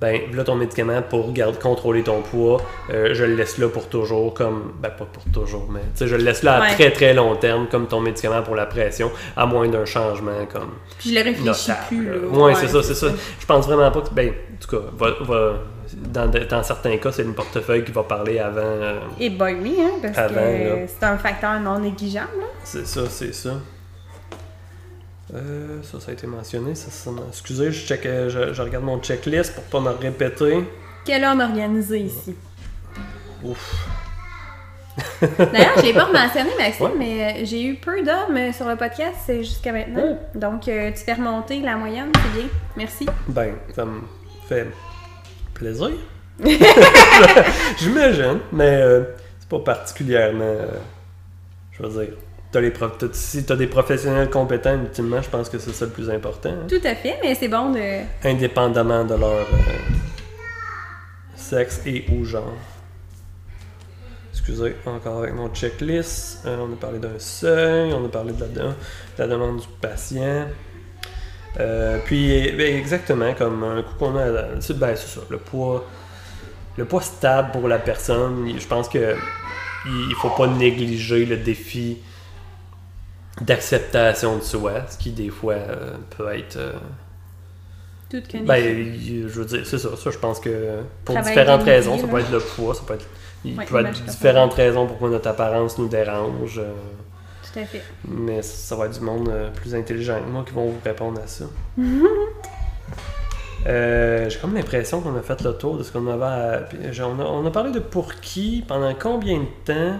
ben 0.00 0.20
là 0.32 0.44
ton 0.44 0.54
médicament 0.54 1.02
pour 1.02 1.32
garder 1.32 1.58
contrôler 1.58 2.02
ton 2.04 2.22
poids, 2.22 2.60
euh, 2.90 3.10
je 3.14 3.24
le 3.24 3.34
laisse 3.34 3.58
là 3.58 3.68
pour 3.68 3.88
toujours 3.88 4.32
comme 4.32 4.72
ben 4.80 4.90
pas 4.90 5.06
pour 5.06 5.24
toujours 5.32 5.66
mais 5.70 5.80
tu 5.80 5.86
sais 5.96 6.06
je 6.06 6.14
le 6.16 6.22
laisse 6.22 6.42
là 6.44 6.62
à 6.62 6.70
très 6.72 6.90
très 6.92 7.14
long 7.14 7.34
terme 7.36 7.66
comme 7.68 7.88
ton 7.88 8.00
médicament 8.00 8.42
pour 8.42 8.54
la 8.54 8.66
pression 8.66 9.10
à 9.36 9.44
moins 9.46 9.66
d'un 9.68 9.84
changement 9.84 10.46
comme 10.52 10.70
Puis 10.98 11.10
je 11.10 11.14
le 11.16 11.22
réfléchis 11.24 11.70
notable. 11.70 11.86
plus. 11.88 12.06
Là. 12.06 12.28
Ouais, 12.28 12.54
c'est 12.54 12.68
ça, 12.68 12.82
c'est 12.82 12.94
ça. 12.94 13.08
Je 13.40 13.46
pense 13.46 13.66
vraiment 13.66 13.90
pas 13.90 14.00
que. 14.02 14.10
Ben, 14.14 14.28
en 14.30 14.64
tout 14.64 14.76
cas, 14.76 14.82
va, 14.96 15.10
va- 15.20 15.54
dans, 15.96 16.26
de- 16.28 16.40
dans 16.44 16.62
certains 16.62 16.96
cas, 16.98 17.10
c'est 17.12 17.24
le 17.24 17.32
portefeuille 17.32 17.82
qui 17.84 17.92
va 17.92 18.02
parler 18.02 18.38
avant. 18.38 18.60
euh, 18.60 18.98
Et 19.18 19.30
ben 19.30 19.56
oui, 19.62 19.76
hein, 19.80 19.98
parce 20.02 20.18
Avant, 20.18 20.34
que 20.34 20.86
c'est 20.86 21.04
un 21.06 21.16
facteur 21.18 21.58
non 21.60 21.78
négligeable. 21.80 22.28
là. 22.38 22.46
c'est 22.62 22.86
ça, 22.86 23.02
c'est 23.08 23.34
ça. 23.34 23.50
Euh, 25.34 25.82
ça, 25.82 26.00
ça 26.00 26.10
a 26.10 26.14
été 26.14 26.26
mentionné. 26.26 26.74
Ça, 26.74 27.10
excusez, 27.28 27.70
je, 27.72 27.86
check, 27.86 28.06
euh, 28.06 28.28
je, 28.30 28.54
je 28.54 28.62
regarde 28.62 28.84
mon 28.84 28.98
checklist 29.00 29.54
pour 29.54 29.64
pas 29.64 29.80
me 29.80 29.90
répéter. 29.96 30.64
Quel 31.04 31.24
homme 31.24 31.40
organisé 31.40 32.00
ici? 32.00 32.34
Ouf. 33.44 33.86
D'ailleurs, 35.38 35.74
je 35.76 35.82
l'ai 35.82 35.92
pas 35.92 36.10
mentionné, 36.10 36.50
Maxime, 36.58 36.86
Ouais. 36.86 36.92
mais 36.98 37.22
euh, 37.42 37.44
j'ai 37.44 37.62
eu 37.64 37.74
peu 37.76 38.02
d'hommes 38.02 38.52
sur 38.52 38.66
le 38.68 38.76
podcast 38.76 39.30
jusqu'à 39.38 39.72
maintenant. 39.72 40.18
Donc, 40.34 40.62
tu 40.62 40.70
fais 40.70 41.12
remonter 41.14 41.60
la 41.60 41.76
moyenne, 41.76 42.10
c'est 42.14 42.40
bien. 42.40 42.48
Merci. 42.76 43.06
Ben, 43.28 43.54
ça 43.76 43.84
me 43.84 44.00
fait 44.48 44.66
plaisir. 45.54 45.90
J'imagine, 47.78 48.40
mais 48.52 48.80
euh, 48.82 49.02
c'est 49.40 49.48
pas 49.48 49.58
particulièrement. 49.60 50.44
euh, 50.44 50.66
je 51.72 51.82
veux 51.82 52.04
dire. 52.04 52.14
T'as 52.50 52.60
les 52.60 52.70
prof- 52.70 52.96
si 53.12 53.44
tu 53.44 53.52
as 53.52 53.56
des 53.56 53.66
professionnels 53.66 54.30
compétents, 54.30 54.74
ultimement, 54.74 55.20
je 55.20 55.28
pense 55.28 55.50
que 55.50 55.58
c'est 55.58 55.72
ça 55.72 55.84
le 55.84 55.90
plus 55.90 56.08
important. 56.08 56.48
hein. 56.50 56.66
Tout 56.68 56.80
à 56.84 56.94
fait, 56.94 57.18
mais 57.22 57.34
c'est 57.34 57.48
bon 57.48 57.72
de. 57.72 58.00
indépendamment 58.26 59.04
de 59.04 59.14
leur 59.14 59.30
euh, 59.30 59.44
sexe 61.36 61.82
et 61.86 62.06
ou 62.10 62.24
genre. 62.24 62.54
Excusez, 64.32 64.76
encore 64.86 65.18
avec 65.18 65.34
mon 65.34 65.50
checklist. 65.50 66.46
Euh, 66.46 66.56
on 66.66 66.72
a 66.72 66.76
parlé 66.76 66.98
d'un 66.98 67.18
seuil, 67.18 67.92
on 67.92 68.06
a 68.06 68.08
parlé 68.08 68.32
de 68.32 68.40
la, 68.40 68.46
de 68.46 68.72
la 69.18 69.26
demande 69.26 69.60
du 69.60 69.66
patient. 69.80 70.46
Euh, 71.60 71.98
puis, 72.06 72.50
ben, 72.52 72.76
exactement, 72.76 73.34
comme 73.34 73.62
un 73.62 73.82
coup 73.82 73.94
qu'on 73.98 74.16
a. 74.16 74.26
C'est 74.60 74.78
ben, 74.78 74.94
c'est 74.96 75.18
ça, 75.18 75.20
le 75.28 75.36
poids. 75.38 75.84
Le 76.78 76.84
poids 76.86 77.02
stable 77.02 77.50
pour 77.52 77.68
la 77.68 77.78
personne, 77.78 78.48
je 78.58 78.66
pense 78.66 78.88
que 78.88 79.14
il 79.86 80.14
faut 80.16 80.30
pas 80.30 80.46
négliger 80.46 81.26
le 81.26 81.36
défi 81.36 81.98
d'acceptation 83.40 84.36
de 84.36 84.42
soi, 84.42 84.72
ce 84.88 84.98
qui 84.98 85.10
des 85.12 85.30
fois 85.30 85.54
euh, 85.54 85.96
peut 86.16 86.32
être. 86.34 86.56
euh, 86.56 86.72
Tout 88.10 88.22
ben, 88.46 88.94
je 89.02 89.26
veux 89.28 89.44
dire, 89.44 89.60
c'est 89.66 89.78
ça. 89.78 89.90
Ça, 89.96 90.10
je 90.10 90.18
pense 90.18 90.40
que 90.40 90.80
pour 91.04 91.14
Travail 91.14 91.30
différentes 91.34 91.62
raisons, 91.64 91.98
ça 91.98 92.06
peut 92.08 92.18
être 92.20 92.30
le 92.32 92.40
poids, 92.40 92.74
ça 92.74 92.82
peut 92.86 92.94
être. 92.94 93.06
Il 93.44 93.56
Ouais, 93.56 93.64
peut 93.66 93.84
être 93.84 94.02
différentes 94.04 94.54
raisons 94.54 94.86
pourquoi 94.86 95.10
notre 95.10 95.28
apparence 95.28 95.78
nous 95.78 95.88
dérange. 95.88 96.58
euh, 96.58 96.72
Tout 97.52 97.60
à 97.60 97.64
fait. 97.64 97.82
mais 98.04 98.42
ça 98.42 98.74
va 98.76 98.86
être 98.86 98.98
du 98.98 99.04
monde 99.04 99.28
euh, 99.28 99.50
plus 99.50 99.74
intelligent 99.74 100.20
que 100.20 100.28
moi 100.30 100.44
qui 100.46 100.54
vont 100.54 100.66
vous 100.70 100.80
répondre 100.84 101.20
à 101.20 101.26
ça. 101.26 101.44
J'ai 103.66 104.38
comme 104.40 104.54
l'impression 104.54 105.00
qu'on 105.00 105.16
a 105.16 105.22
fait 105.22 105.40
le 105.42 105.52
tour 105.52 105.76
de 105.76 105.82
ce 105.82 105.92
qu'on 105.92 106.06
avait 106.06 106.24
à... 106.24 106.68
On 107.06 107.20
a, 107.20 107.24
on 107.24 107.46
a 107.46 107.50
parlé 107.50 107.70
de 107.72 107.80
pour 107.80 108.14
qui, 108.16 108.64
pendant 108.66 108.94
combien 108.94 109.38
de 109.40 109.46
temps. 109.64 109.98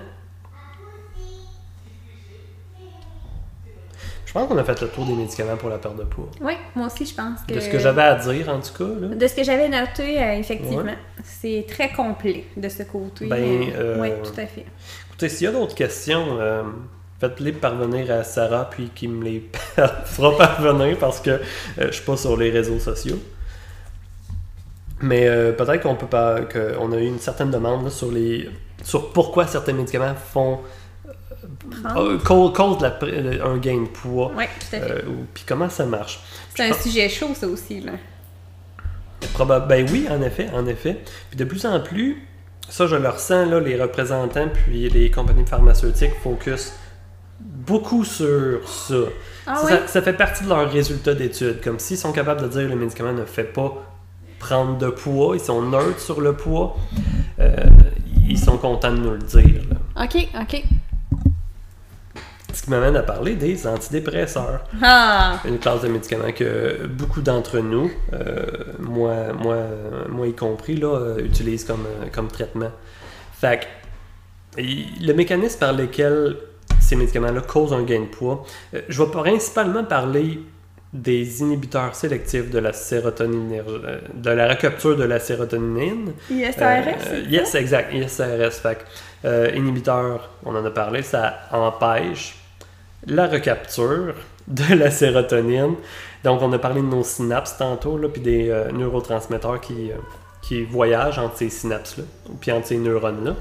Je 4.29 4.35
pense 4.35 4.47
qu'on 4.47 4.59
a 4.59 4.65
fait 4.65 4.79
le 4.83 4.89
tour 4.89 5.07
des 5.07 5.15
médicaments 5.15 5.57
pour 5.57 5.71
la 5.71 5.79
perte 5.79 5.97
de 5.97 6.03
poids. 6.05 6.29
Oui, 6.43 6.53
moi 6.77 6.89
aussi, 6.89 7.07
je 7.07 7.15
pense 7.15 7.41
que. 7.49 7.55
De 7.55 7.61
ce 7.61 7.71
que 7.71 7.79
j'avais 7.79 8.03
à 8.03 8.15
dire, 8.15 8.51
en 8.51 8.61
tout 8.61 8.75
cas. 8.77 9.01
Là. 9.01 9.15
De 9.15 9.27
ce 9.27 9.35
que 9.35 9.43
j'avais 9.43 9.71
noté, 9.71 10.23
euh, 10.23 10.35
effectivement. 10.35 10.83
Ouais. 10.83 10.99
C'est 11.25 11.65
très 11.67 11.91
complet 11.93 12.45
de 12.55 12.69
ce 12.69 12.83
côté. 12.83 13.27
Ben, 13.27 13.71
euh, 13.75 13.99
Oui, 13.99 14.11
tout 14.23 14.39
à 14.39 14.45
fait. 14.45 14.67
Écoutez, 15.09 15.31
s'il 15.31 15.47
y 15.47 15.47
a 15.47 15.53
d'autres 15.53 15.75
questions, 15.75 16.37
euh, 16.39 16.63
faites-les 17.19 17.53
parvenir 17.53 18.11
à 18.11 18.23
Sarah, 18.23 18.69
puis 18.71 18.91
qui 18.95 19.09
me 19.09 19.25
les 19.25 19.51
fera 20.05 20.37
parvenir 20.37 20.99
parce 20.99 21.21
que 21.21 21.31
euh, 21.31 21.41
je 21.79 21.93
suis 21.93 22.05
pas 22.05 22.19
sur 22.19 22.37
les 22.37 22.51
réseaux 22.51 22.79
sociaux. 22.79 23.19
Mais 25.01 25.27
euh, 25.27 25.53
peut-être 25.53 25.83
qu'on 25.83 25.95
peut 25.95 26.07
pas, 26.07 26.43
qu'on 26.43 26.93
a 26.93 26.97
eu 26.99 27.07
une 27.07 27.19
certaine 27.19 27.51
demande 27.51 27.85
là, 27.85 27.91
sur 27.91 28.13
les, 28.13 28.51
sur 28.83 29.11
pourquoi 29.11 29.47
certains 29.47 29.73
médicaments 29.73 30.15
font 30.15 30.59
Prendre. 31.71 32.01
euh, 32.01 32.19
cause, 32.51 32.81
la 32.81 32.99
le- 33.03 33.45
un 33.45 33.57
gain 33.59 33.83
de 33.83 33.87
poids, 33.89 34.33
Oui, 34.37 34.45
tout 34.61 34.77
à 34.77 34.81
fait. 34.81 34.91
euh, 34.91 35.03
ou- 35.09 35.27
puis 35.35 35.45
comment 35.47 35.69
ça 35.69 35.85
marche? 35.87 36.21
c'est 36.55 36.69
un 36.69 36.73
sujet 36.73 37.09
chaud, 37.09 37.31
ça 37.35 37.47
aussi. 37.47 37.81
Là. 37.81 37.93
Probab- 39.35 39.67
ben 39.69 39.87
oui, 39.91 40.07
en 40.11 40.23
effet, 40.23 40.49
en 40.55 40.67
effet. 40.67 40.99
Puis 41.31 41.37
de 41.39 41.45
plus 41.45 41.65
en 41.67 41.81
plus, 41.81 42.23
ça 42.69 42.87
je 42.87 42.97
le 42.97 43.09
ressens, 43.09 43.47
là, 43.47 43.61
les 43.61 43.81
représentants 43.81 44.49
puis 44.49 44.89
les 44.89 45.11
compagnies 45.11 45.47
pharmaceutiques 45.47 46.15
focus 46.23 46.73
beaucoup 47.41 48.05
sur 48.05 48.69
ça. 48.69 48.95
Ah 49.47 49.57
ça, 49.57 49.65
oui? 49.67 49.73
ça- 49.73 49.87
ça 49.89 50.03
fait 50.03 50.13
partie 50.13 50.45
de 50.45 50.49
leurs 50.49 50.71
résultats 50.71 51.15
d'études. 51.15 51.61
Comme 51.63 51.79
s'ils 51.79 51.99
sont 51.99 52.13
capables 52.13 52.43
de 52.43 52.49
dire 52.49 52.63
que 52.63 52.69
le 52.73 52.77
médicament 52.77 53.13
ne 53.13 53.25
fait 53.25 53.45
pas 53.45 53.73
prendre 54.39 54.79
de 54.79 54.89
poids, 54.91 55.35
ils 55.37 55.41
sont 55.41 55.63
neutres 55.63 56.01
sur 56.01 56.21
le 56.21 56.33
poids, 56.35 56.77
euh, 57.41 57.57
ils 58.29 58.39
sont 58.39 58.57
contents 58.57 58.93
de 58.93 58.99
nous 58.99 59.11
le 59.13 59.19
dire. 59.19 59.63
là. 59.71 60.05
OK, 60.05 60.29
OK. 60.41 60.63
Ce 62.59 62.65
qui 62.65 62.71
m'amène 62.71 62.97
à 62.97 63.05
parler 63.05 63.37
des 63.37 63.69
antidépresseurs. 63.69 64.65
Ah! 64.83 65.41
une 65.45 65.61
classe 65.61 65.83
de 65.83 65.89
médicaments 65.89 66.33
que 66.33 66.89
beaucoup 66.89 67.21
d'entre 67.21 67.61
nous, 67.61 67.89
euh, 68.13 68.47
moi, 68.81 69.33
moi, 69.33 69.59
moi 70.09 70.27
y 70.27 70.33
compris, 70.35 70.75
là, 70.75 70.89
euh, 70.89 71.19
utilisent 71.21 71.65
comme, 71.65 71.87
euh, 71.87 72.07
comme 72.13 72.27
traitement. 72.27 72.73
Fait 73.33 73.61
que, 74.57 74.61
le 74.61 75.13
mécanisme 75.13 75.61
par 75.61 75.73
lequel 75.73 76.37
ces 76.81 76.97
médicaments-là 76.97 77.43
causent 77.43 77.73
un 77.73 77.85
gain 77.85 78.01
de 78.01 78.07
poids, 78.07 78.45
euh, 78.75 78.81
je 78.89 79.05
vais 79.05 79.11
principalement 79.13 79.85
parler 79.85 80.41
des 80.93 81.43
inhibiteurs 81.43 81.95
sélectifs 81.95 82.51
de 82.51 82.59
la 82.59 82.73
sérotonine, 82.73 83.53
euh, 83.69 84.01
de 84.15 84.31
la 84.31 84.49
recapture 84.49 84.97
de 84.97 85.05
la 85.05 85.21
sérotonine. 85.21 86.13
ISRS? 86.29 87.13
Euh, 87.13 87.25
yes, 87.29 87.55
exact, 87.55 87.95
ISRS. 87.95 88.61
Fait 88.61 88.85
inhibiteur, 89.55 90.29
on 90.45 90.57
en 90.57 90.65
a 90.65 90.71
parlé, 90.73 91.03
ça 91.03 91.35
empêche 91.53 92.35
la 93.07 93.27
recapture 93.27 94.15
de 94.47 94.75
la 94.75 94.91
sérotonine. 94.91 95.75
Donc, 96.25 96.43
on 96.43 96.53
a 96.53 96.59
parlé 96.59 96.81
de 96.81 96.87
nos 96.87 97.05
synapses 97.05 97.57
tantôt, 97.57 97.97
là, 97.99 98.09
puis 98.09 98.21
des 98.21 98.49
euh, 98.49 98.73
neurotransmetteurs 98.73 99.61
qui, 99.61 99.91
euh, 99.91 99.97
qui 100.43 100.63
voyagent 100.63 101.19
entre 101.19 101.37
ces 101.37 101.51
synapses-là, 101.51 102.05
puis 102.41 102.51
entre 102.51 102.67
ces 102.67 102.79
neurones-là. 102.79 103.37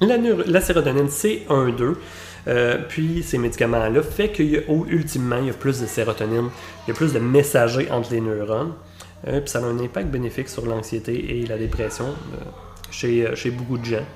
La, 0.00 0.60
sérotonine, 0.60 1.08
c'est 1.08 1.42
1-2. 1.48 1.94
Euh, 2.46 2.78
puis 2.88 3.22
ces 3.22 3.36
médicaments-là 3.36 4.00
fait 4.02 4.28
qu'ultimement, 4.28 5.38
il 5.38 5.48
y 5.48 5.50
a 5.50 5.54
plus 5.54 5.80
de 5.80 5.86
sérotonine, 5.86 6.48
il 6.86 6.90
y 6.90 6.92
a 6.92 6.94
plus 6.94 7.12
de 7.12 7.18
messagers 7.18 7.90
entre 7.90 8.12
les 8.12 8.20
neurones. 8.20 8.72
Euh, 9.26 9.40
puis 9.40 9.50
ça 9.50 9.58
a 9.58 9.62
un 9.62 9.78
impact 9.80 10.08
bénéfique 10.08 10.48
sur 10.48 10.64
l'anxiété 10.64 11.40
et 11.40 11.46
la 11.46 11.58
dépression 11.58 12.06
chez, 12.90 13.34
chez 13.34 13.50
beaucoup 13.50 13.76
de 13.76 13.84
gens. 13.84 14.06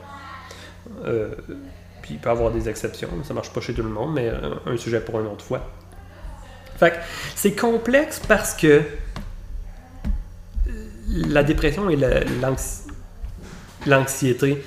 Euh, 2.03 2.05
puis 2.05 2.15
il 2.15 2.19
peut 2.19 2.29
y 2.29 2.33
avoir 2.33 2.51
des 2.51 2.69
exceptions, 2.69 3.09
ça 3.25 3.33
marche 3.35 3.51
pas 3.53 3.61
chez 3.61 3.75
tout 3.75 3.83
le 3.83 3.89
monde, 3.89 4.13
mais 4.15 4.29
euh, 4.29 4.55
un 4.67 4.77
sujet 4.77 5.01
pour 5.01 5.21
une 5.21 5.27
autre 5.27 5.45
fois. 5.45 5.71
Fait 6.79 6.91
que 6.91 6.97
c'est 7.37 7.53
complexe 7.53 8.21
parce 8.27 8.55
que 8.55 8.83
la 11.09 11.43
dépression 11.43 11.91
et 11.91 11.97
la- 11.97 12.25
l'anxi- 12.41 12.89
l'anxiété 13.87 14.63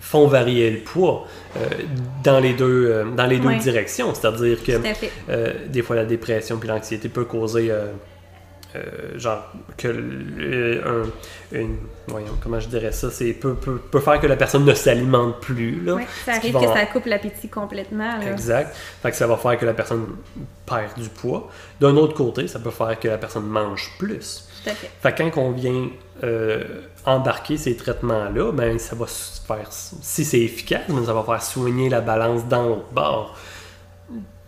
font 0.00 0.26
varier 0.26 0.70
le 0.70 0.80
poids 0.80 1.26
euh, 1.56 1.60
dans 2.22 2.40
les 2.40 2.52
deux, 2.52 2.88
euh, 2.90 3.04
dans 3.10 3.26
les 3.26 3.38
deux 3.38 3.48
directions. 3.58 4.12
C'est-à-dire 4.14 4.62
que 4.62 4.72
euh, 5.30 5.52
des 5.68 5.82
fois, 5.82 5.96
la 5.96 6.04
dépression 6.04 6.58
puis 6.58 6.68
l'anxiété 6.68 7.08
peut 7.08 7.24
causer, 7.24 7.70
euh, 8.76 9.18
genre, 9.18 9.52
que 9.76 9.88
un, 9.88 11.58
une, 11.58 11.76
voyons, 12.08 12.36
comment 12.42 12.58
je 12.60 12.68
dirais 12.68 12.92
ça, 12.92 13.10
c'est 13.10 13.32
peut, 13.32 13.54
peut, 13.54 13.78
peut 13.78 14.00
faire 14.00 14.20
que 14.20 14.26
la 14.26 14.36
personne 14.36 14.64
ne 14.64 14.74
s'alimente 14.74 15.40
plus. 15.40 15.80
Là. 15.84 15.94
Ouais, 15.94 16.06
ça 16.24 16.32
arrive 16.32 16.52
que 16.52 16.58
en- 16.58 16.74
ça 16.74 16.86
coupe 16.86 17.06
l'appétit 17.06 17.48
complètement. 17.48 18.18
Là. 18.18 18.30
Exact. 18.32 18.74
Fait 19.02 19.10
que 19.10 19.16
ça 19.16 19.26
va 19.26 19.36
faire 19.36 19.56
que 19.58 19.66
la 19.66 19.74
personne 19.74 20.06
perd 20.66 20.98
du 20.98 21.08
poids. 21.08 21.48
D'un 21.80 21.96
autre 21.96 22.14
côté, 22.14 22.48
ça 22.48 22.58
peut 22.58 22.70
faire 22.70 22.98
que 22.98 23.08
la 23.08 23.18
personne 23.18 23.46
mange 23.46 23.92
plus. 23.98 24.48
Tout 24.64 24.70
à 24.70 24.74
fait. 24.74 24.90
Fait 25.00 25.12
que 25.14 25.18
quand 25.30 25.40
on 25.42 25.50
vient 25.52 25.88
euh, 26.22 26.64
embarquer 27.04 27.56
ces 27.58 27.76
traitements-là, 27.76 28.50
ben 28.52 28.78
ça 28.78 28.96
va 28.96 29.06
faire, 29.06 29.68
si 29.70 30.24
c'est 30.24 30.40
efficace, 30.40 30.82
ben, 30.88 31.04
ça 31.04 31.12
va 31.12 31.22
faire 31.22 31.42
soigner 31.42 31.88
la 31.90 32.00
balance 32.00 32.46
dans 32.48 32.66
l'autre 32.68 32.90
bord. 32.92 33.36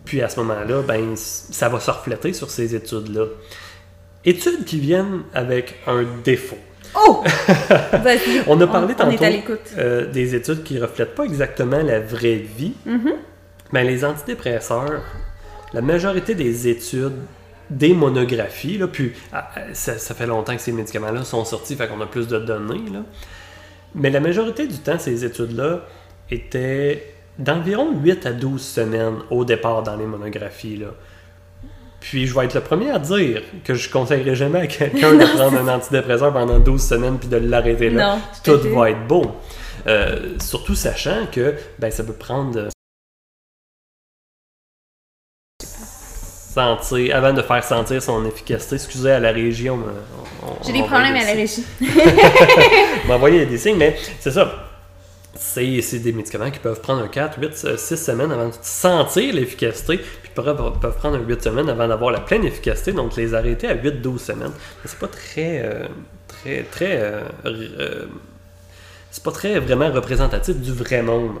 Puis 0.05 0.21
à 0.21 0.29
ce 0.29 0.39
moment-là, 0.39 0.81
ben 0.83 1.15
ça 1.15 1.69
va 1.69 1.79
se 1.79 1.91
refléter 1.91 2.33
sur 2.33 2.49
ces 2.49 2.73
études-là. 2.75 3.25
Études 4.27 4.65
qui 4.65 4.77
viennent 4.77 5.21
avec 5.33 5.75
un 5.87 6.03
défaut. 6.21 6.57
Oh! 6.93 7.23
Vas-y. 7.93 8.43
On 8.45 8.59
a 8.59 8.67
parlé 8.67 8.93
on, 8.93 8.97
tantôt 8.97 9.23
euh, 9.77 10.11
des 10.11 10.35
études 10.35 10.63
qui 10.63 10.77
reflètent 10.79 11.15
pas 11.15 11.23
exactement 11.23 11.81
la 11.81 12.01
vraie 12.01 12.35
vie. 12.35 12.73
Mhm. 12.85 13.13
Ben, 13.71 13.87
les 13.87 14.03
antidépresseurs, 14.03 15.01
la 15.71 15.81
majorité 15.81 16.35
des 16.35 16.67
études, 16.67 17.15
des 17.69 17.93
monographies, 17.93 18.77
là, 18.77 18.87
puis 18.87 19.13
ah, 19.31 19.49
ça, 19.71 19.97
ça 19.97 20.13
fait 20.13 20.27
longtemps 20.27 20.55
que 20.57 20.61
ces 20.61 20.73
médicaments-là 20.73 21.23
sont 21.23 21.45
sortis, 21.45 21.77
fait 21.77 21.87
qu'on 21.87 22.01
a 22.01 22.05
plus 22.05 22.27
de 22.27 22.37
données, 22.37 22.83
là. 22.91 23.03
mais 23.95 24.09
la 24.09 24.19
majorité 24.19 24.67
du 24.67 24.77
temps, 24.77 24.99
ces 24.99 25.23
études-là 25.23 25.85
étaient 26.29 27.13
d'environ 27.39 27.93
8 27.97 28.25
à 28.25 28.33
12 28.33 28.61
semaines 28.61 29.19
au 29.29 29.45
départ 29.45 29.83
dans 29.83 29.95
les 29.95 30.05
monographies. 30.05 30.77
Là. 30.77 30.87
Puis 31.99 32.27
je 32.27 32.35
vais 32.35 32.45
être 32.45 32.53
le 32.53 32.61
premier 32.61 32.91
à 32.91 32.99
dire 32.99 33.41
que 33.63 33.73
je 33.73 33.89
conseillerais 33.89 34.35
jamais 34.35 34.59
à 34.61 34.67
quelqu'un 34.67 35.13
de 35.15 35.25
prendre 35.25 35.57
un 35.57 35.67
antidépresseur 35.75 36.31
pendant 36.31 36.59
12 36.59 36.81
semaines 36.81 37.17
puis 37.17 37.27
de 37.27 37.37
l'arrêter 37.37 37.89
là. 37.89 38.15
Non, 38.15 38.21
Tout 38.43 38.59
fait. 38.59 38.69
va 38.69 38.89
être 38.91 39.07
beau. 39.07 39.31
Euh, 39.87 40.35
surtout 40.39 40.75
sachant 40.75 41.25
que 41.31 41.55
ben, 41.79 41.89
ça 41.91 42.03
peut 42.03 42.13
prendre 42.13 42.67
sentir, 46.53 47.15
avant 47.15 47.33
de 47.33 47.41
faire 47.41 47.63
sentir 47.63 48.01
son 48.01 48.25
efficacité, 48.25 48.75
excusez 48.75 49.11
à 49.11 49.19
la 49.19 49.31
région. 49.31 49.79
on- 50.43 50.47
on- 50.47 50.63
J'ai 50.65 50.73
des 50.73 50.83
problèmes 50.83 51.15
à 51.15 51.23
la 51.23 51.33
régie. 51.33 51.63
m'envoyer 53.07 53.45
des 53.45 53.57
signes, 53.57 53.77
mais 53.77 53.95
c'est 54.19 54.31
ça. 54.31 54.63
C'est 55.35 55.99
des 55.99 56.13
médicaments 56.13 56.49
qui 56.49 56.57
peuvent 56.59 56.81
prendre 56.81 57.03
un 57.03 57.07
4, 57.07 57.37
8, 57.39 57.77
6 57.77 57.95
semaines 57.97 58.31
avant 58.31 58.47
de 58.47 58.53
sentir 58.61 59.35
l'efficacité, 59.35 59.99
peuvent, 60.43 60.97
prendre 60.97 61.17
un 61.17 61.21
8 61.21 61.43
semaines 61.43 61.69
avant 61.69 61.87
d'avoir 61.87 62.11
la 62.11 62.19
pleine 62.19 62.43
efficacité, 62.45 62.91
donc 62.93 63.15
les 63.15 63.33
arrêter 63.33 63.67
à 63.67 63.75
8-12 63.75 64.17
semaines. 64.19 64.51
C'est 64.85 64.99
pas 64.99 65.07
très, 65.07 65.61
euh, 65.63 65.87
très, 66.27 66.63
très, 66.63 66.97
euh, 67.01 67.21
euh, 67.45 68.05
c'est 69.11 69.23
pas 69.23 69.31
très 69.31 69.59
vraiment 69.59 69.91
représentatif 69.91 70.55
du 70.57 70.71
vrai 70.73 71.01
monde. 71.01 71.37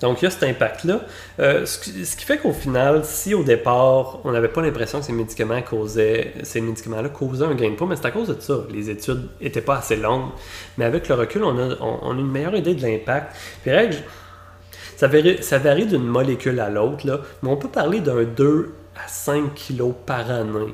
Donc, 0.00 0.20
il 0.20 0.24
y 0.24 0.26
a 0.26 0.30
cet 0.30 0.42
impact-là. 0.42 1.00
Ce, 1.38 1.78
qui, 1.78 2.24
fait 2.24 2.38
qu'au 2.38 2.52
final, 2.52 3.04
si 3.04 3.34
au 3.34 3.44
départ, 3.44 4.18
on 4.24 4.32
n'avait 4.32 4.48
pas 4.48 4.60
l'impression 4.60 4.98
que 4.98 5.04
ces 5.06 5.12
médicaments 5.12 5.62
causaient, 5.62 6.32
ces 6.42 6.60
médicaments-là 6.60 7.08
causaient 7.08 7.44
un 7.44 7.54
gain 7.54 7.70
de 7.70 7.76
poids, 7.76 7.86
mais 7.86 7.94
c'est 7.94 8.06
à 8.06 8.10
cause 8.10 8.26
de 8.26 8.40
ça. 8.40 8.64
Les 8.72 8.90
études 8.90 9.28
n'étaient 9.40 9.60
pas 9.60 9.76
assez 9.76 9.94
longues. 9.94 10.30
Mais 10.76 10.86
avec 10.86 11.08
le 11.08 11.14
recul, 11.14 11.44
on 11.44 11.56
a, 11.56 11.76
on- 11.80 11.98
on 12.02 12.16
a 12.16 12.20
une 12.20 12.30
meilleure 12.32 12.56
idée 12.56 12.74
de 12.74 12.82
l'impact. 12.82 13.36
Puis, 13.62 13.70
règle, 13.70 13.98
ça 15.02 15.08
varie, 15.08 15.42
ça 15.42 15.58
varie 15.58 15.86
d'une 15.86 16.04
molécule 16.06 16.60
à 16.60 16.70
l'autre, 16.70 17.04
là, 17.08 17.18
mais 17.42 17.48
on 17.50 17.56
peut 17.56 17.66
parler 17.66 17.98
d'un 17.98 18.22
2 18.22 18.72
à 19.04 19.08
5 19.08 19.52
kilos 19.54 19.94
par 20.06 20.30
année 20.30 20.72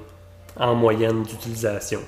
en 0.56 0.74
moyenne 0.74 1.22
d'utilisation. 1.22 2.00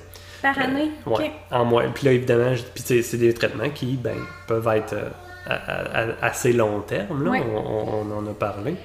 Par 0.43 0.55
année? 0.59 0.91
Ouais, 1.07 1.25
OK. 1.25 1.31
en 1.49 1.65
moyenne. 1.65 1.93
Puis 1.95 2.05
là, 2.05 2.11
évidemment, 2.11 2.53
c'est 2.75 3.17
des 3.17 3.33
traitements 3.33 3.71
qui 3.71 3.95
ben, 3.97 4.17
peuvent 4.47 4.67
être 4.67 4.93
euh, 4.93 5.09
à, 5.47 5.55
à- 5.55 6.03
à- 6.03 6.25
assez 6.27 6.53
long 6.53 6.81
terme. 6.81 7.23
Là, 7.23 7.31
Ouais. 7.31 7.41
on, 7.41 7.57
on- 7.57 8.05
on 8.11 8.17
en 8.19 8.27
a 8.27 8.33
parlé. 8.35 8.75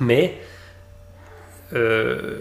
Mais, 0.00 0.36
euh, 1.74 2.40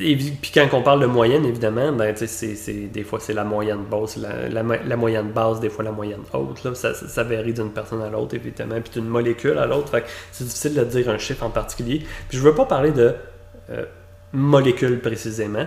et 0.00 0.16
puis 0.16 0.50
quand 0.54 0.66
on 0.72 0.82
parle 0.82 1.00
de 1.00 1.06
moyenne, 1.06 1.44
évidemment, 1.44 1.92
ben, 1.92 2.14
c'est, 2.16 2.72
des 2.92 3.02
fois 3.04 3.18
c'est 3.20 3.32
la 3.34 3.44
moyenne 3.44 3.84
basse, 3.90 4.16
la, 4.16 4.48
la, 4.48 4.62
mo- 4.62 4.74
la 4.86 4.96
moyenne 4.96 5.30
basse, 5.32 5.60
des 5.60 5.68
fois 5.70 5.84
la 5.84 5.92
moyenne 5.92 6.20
haute. 6.32 6.62
Là, 6.64 6.74
ça, 6.74 6.94
ça, 6.94 7.08
ça 7.08 7.22
varie 7.24 7.52
d'une 7.52 7.70
personne 7.70 8.02
à 8.02 8.08
l'autre, 8.10 8.34
évidemment, 8.34 8.80
puis 8.80 9.00
d'une 9.00 9.08
molécule 9.08 9.58
à 9.58 9.66
l'autre. 9.66 9.92
C'est 10.32 10.44
difficile 10.44 10.74
de 10.74 10.84
dire 10.84 11.08
un 11.08 11.18
chiffre 11.18 11.44
en 11.44 11.50
particulier. 11.50 12.04
Puis 12.28 12.38
je 12.38 12.42
veux 12.42 12.54
pas 12.54 12.64
parler 12.66 12.90
de 12.90 13.14
euh, 13.70 13.84
molécules 14.32 15.00
précisément, 15.00 15.66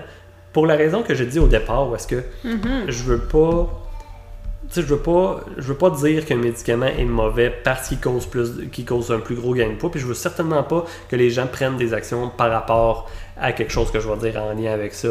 pour 0.53 0.65
la 0.67 0.75
raison 0.75 1.03
que 1.03 1.13
j'ai 1.13 1.25
dit 1.25 1.39
au 1.39 1.47
départ, 1.47 1.89
où 1.89 1.95
est-ce 1.95 2.07
que 2.07 2.23
Mhm. 2.43 2.85
je 2.89 3.03
veux 3.03 3.19
pas. 3.19 3.69
Je 4.75 4.81
veux 4.81 4.97
pas, 4.99 5.39
je 5.57 5.63
veux 5.63 5.77
pas 5.77 5.89
dire 5.89 6.25
qu'un 6.27 6.35
médicament 6.35 6.85
est 6.85 7.03
mauvais 7.05 7.51
parce 7.63 7.87
qu'il 7.87 7.99
cause 7.99 8.27
plus, 8.27 8.67
qu'il 8.71 8.85
cause 8.85 9.11
un 9.11 9.17
plus 9.19 9.33
gros 9.33 9.55
gain 9.55 9.69
de 9.69 9.73
poids. 9.75 9.89
Puis 9.89 9.99
je 9.99 10.05
veux 10.05 10.13
certainement 10.13 10.61
pas 10.61 10.85
que 11.09 11.15
les 11.15 11.31
gens 11.31 11.47
prennent 11.47 11.77
des 11.77 11.91
actions 11.95 12.29
par 12.29 12.51
rapport 12.51 13.09
à 13.39 13.51
quelque 13.53 13.71
chose 13.71 13.91
que 13.91 13.99
je 13.99 14.09
vais 14.09 14.31
dire 14.31 14.41
en 14.41 14.53
lien 14.53 14.71
avec 14.71 14.93
ça. 14.93 15.09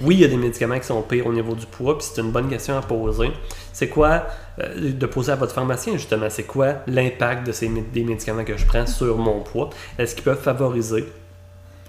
Oui, 0.00 0.16
il 0.16 0.20
y 0.20 0.24
a 0.24 0.28
des 0.28 0.36
médicaments 0.36 0.78
qui 0.78 0.86
sont 0.86 1.02
pires 1.02 1.26
au 1.26 1.32
niveau 1.32 1.54
du 1.54 1.66
poids, 1.66 1.98
puis 1.98 2.06
c'est 2.10 2.20
une 2.20 2.30
bonne 2.30 2.48
question 2.48 2.76
à 2.76 2.82
poser. 2.82 3.30
C'est 3.72 3.88
quoi, 3.88 4.26
euh, 4.60 4.92
de 4.92 5.06
poser 5.06 5.32
à 5.32 5.36
votre 5.36 5.52
pharmacien 5.52 5.94
justement, 5.94 6.30
c'est 6.30 6.44
quoi 6.44 6.76
l'impact 6.86 7.46
de 7.46 7.52
ces 7.52 7.68
des 7.68 8.04
médicaments 8.04 8.44
que 8.44 8.56
je 8.56 8.66
prends 8.66 8.86
sur 8.86 9.18
mon 9.18 9.40
poids? 9.40 9.70
Est-ce 9.98 10.14
qu'ils 10.14 10.24
peuvent 10.24 10.42
favoriser 10.42 11.04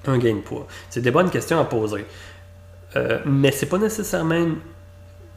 un 0.05 0.17
gain 0.17 0.35
de 0.35 0.41
poids? 0.41 0.67
C'est 0.89 1.01
des 1.01 1.11
bonnes 1.11 1.29
questions 1.29 1.59
à 1.59 1.65
poser. 1.65 2.05
Euh, 2.95 3.19
mais 3.25 3.51
c'est 3.51 3.65
pas 3.67 3.77
nécessairement 3.77 4.47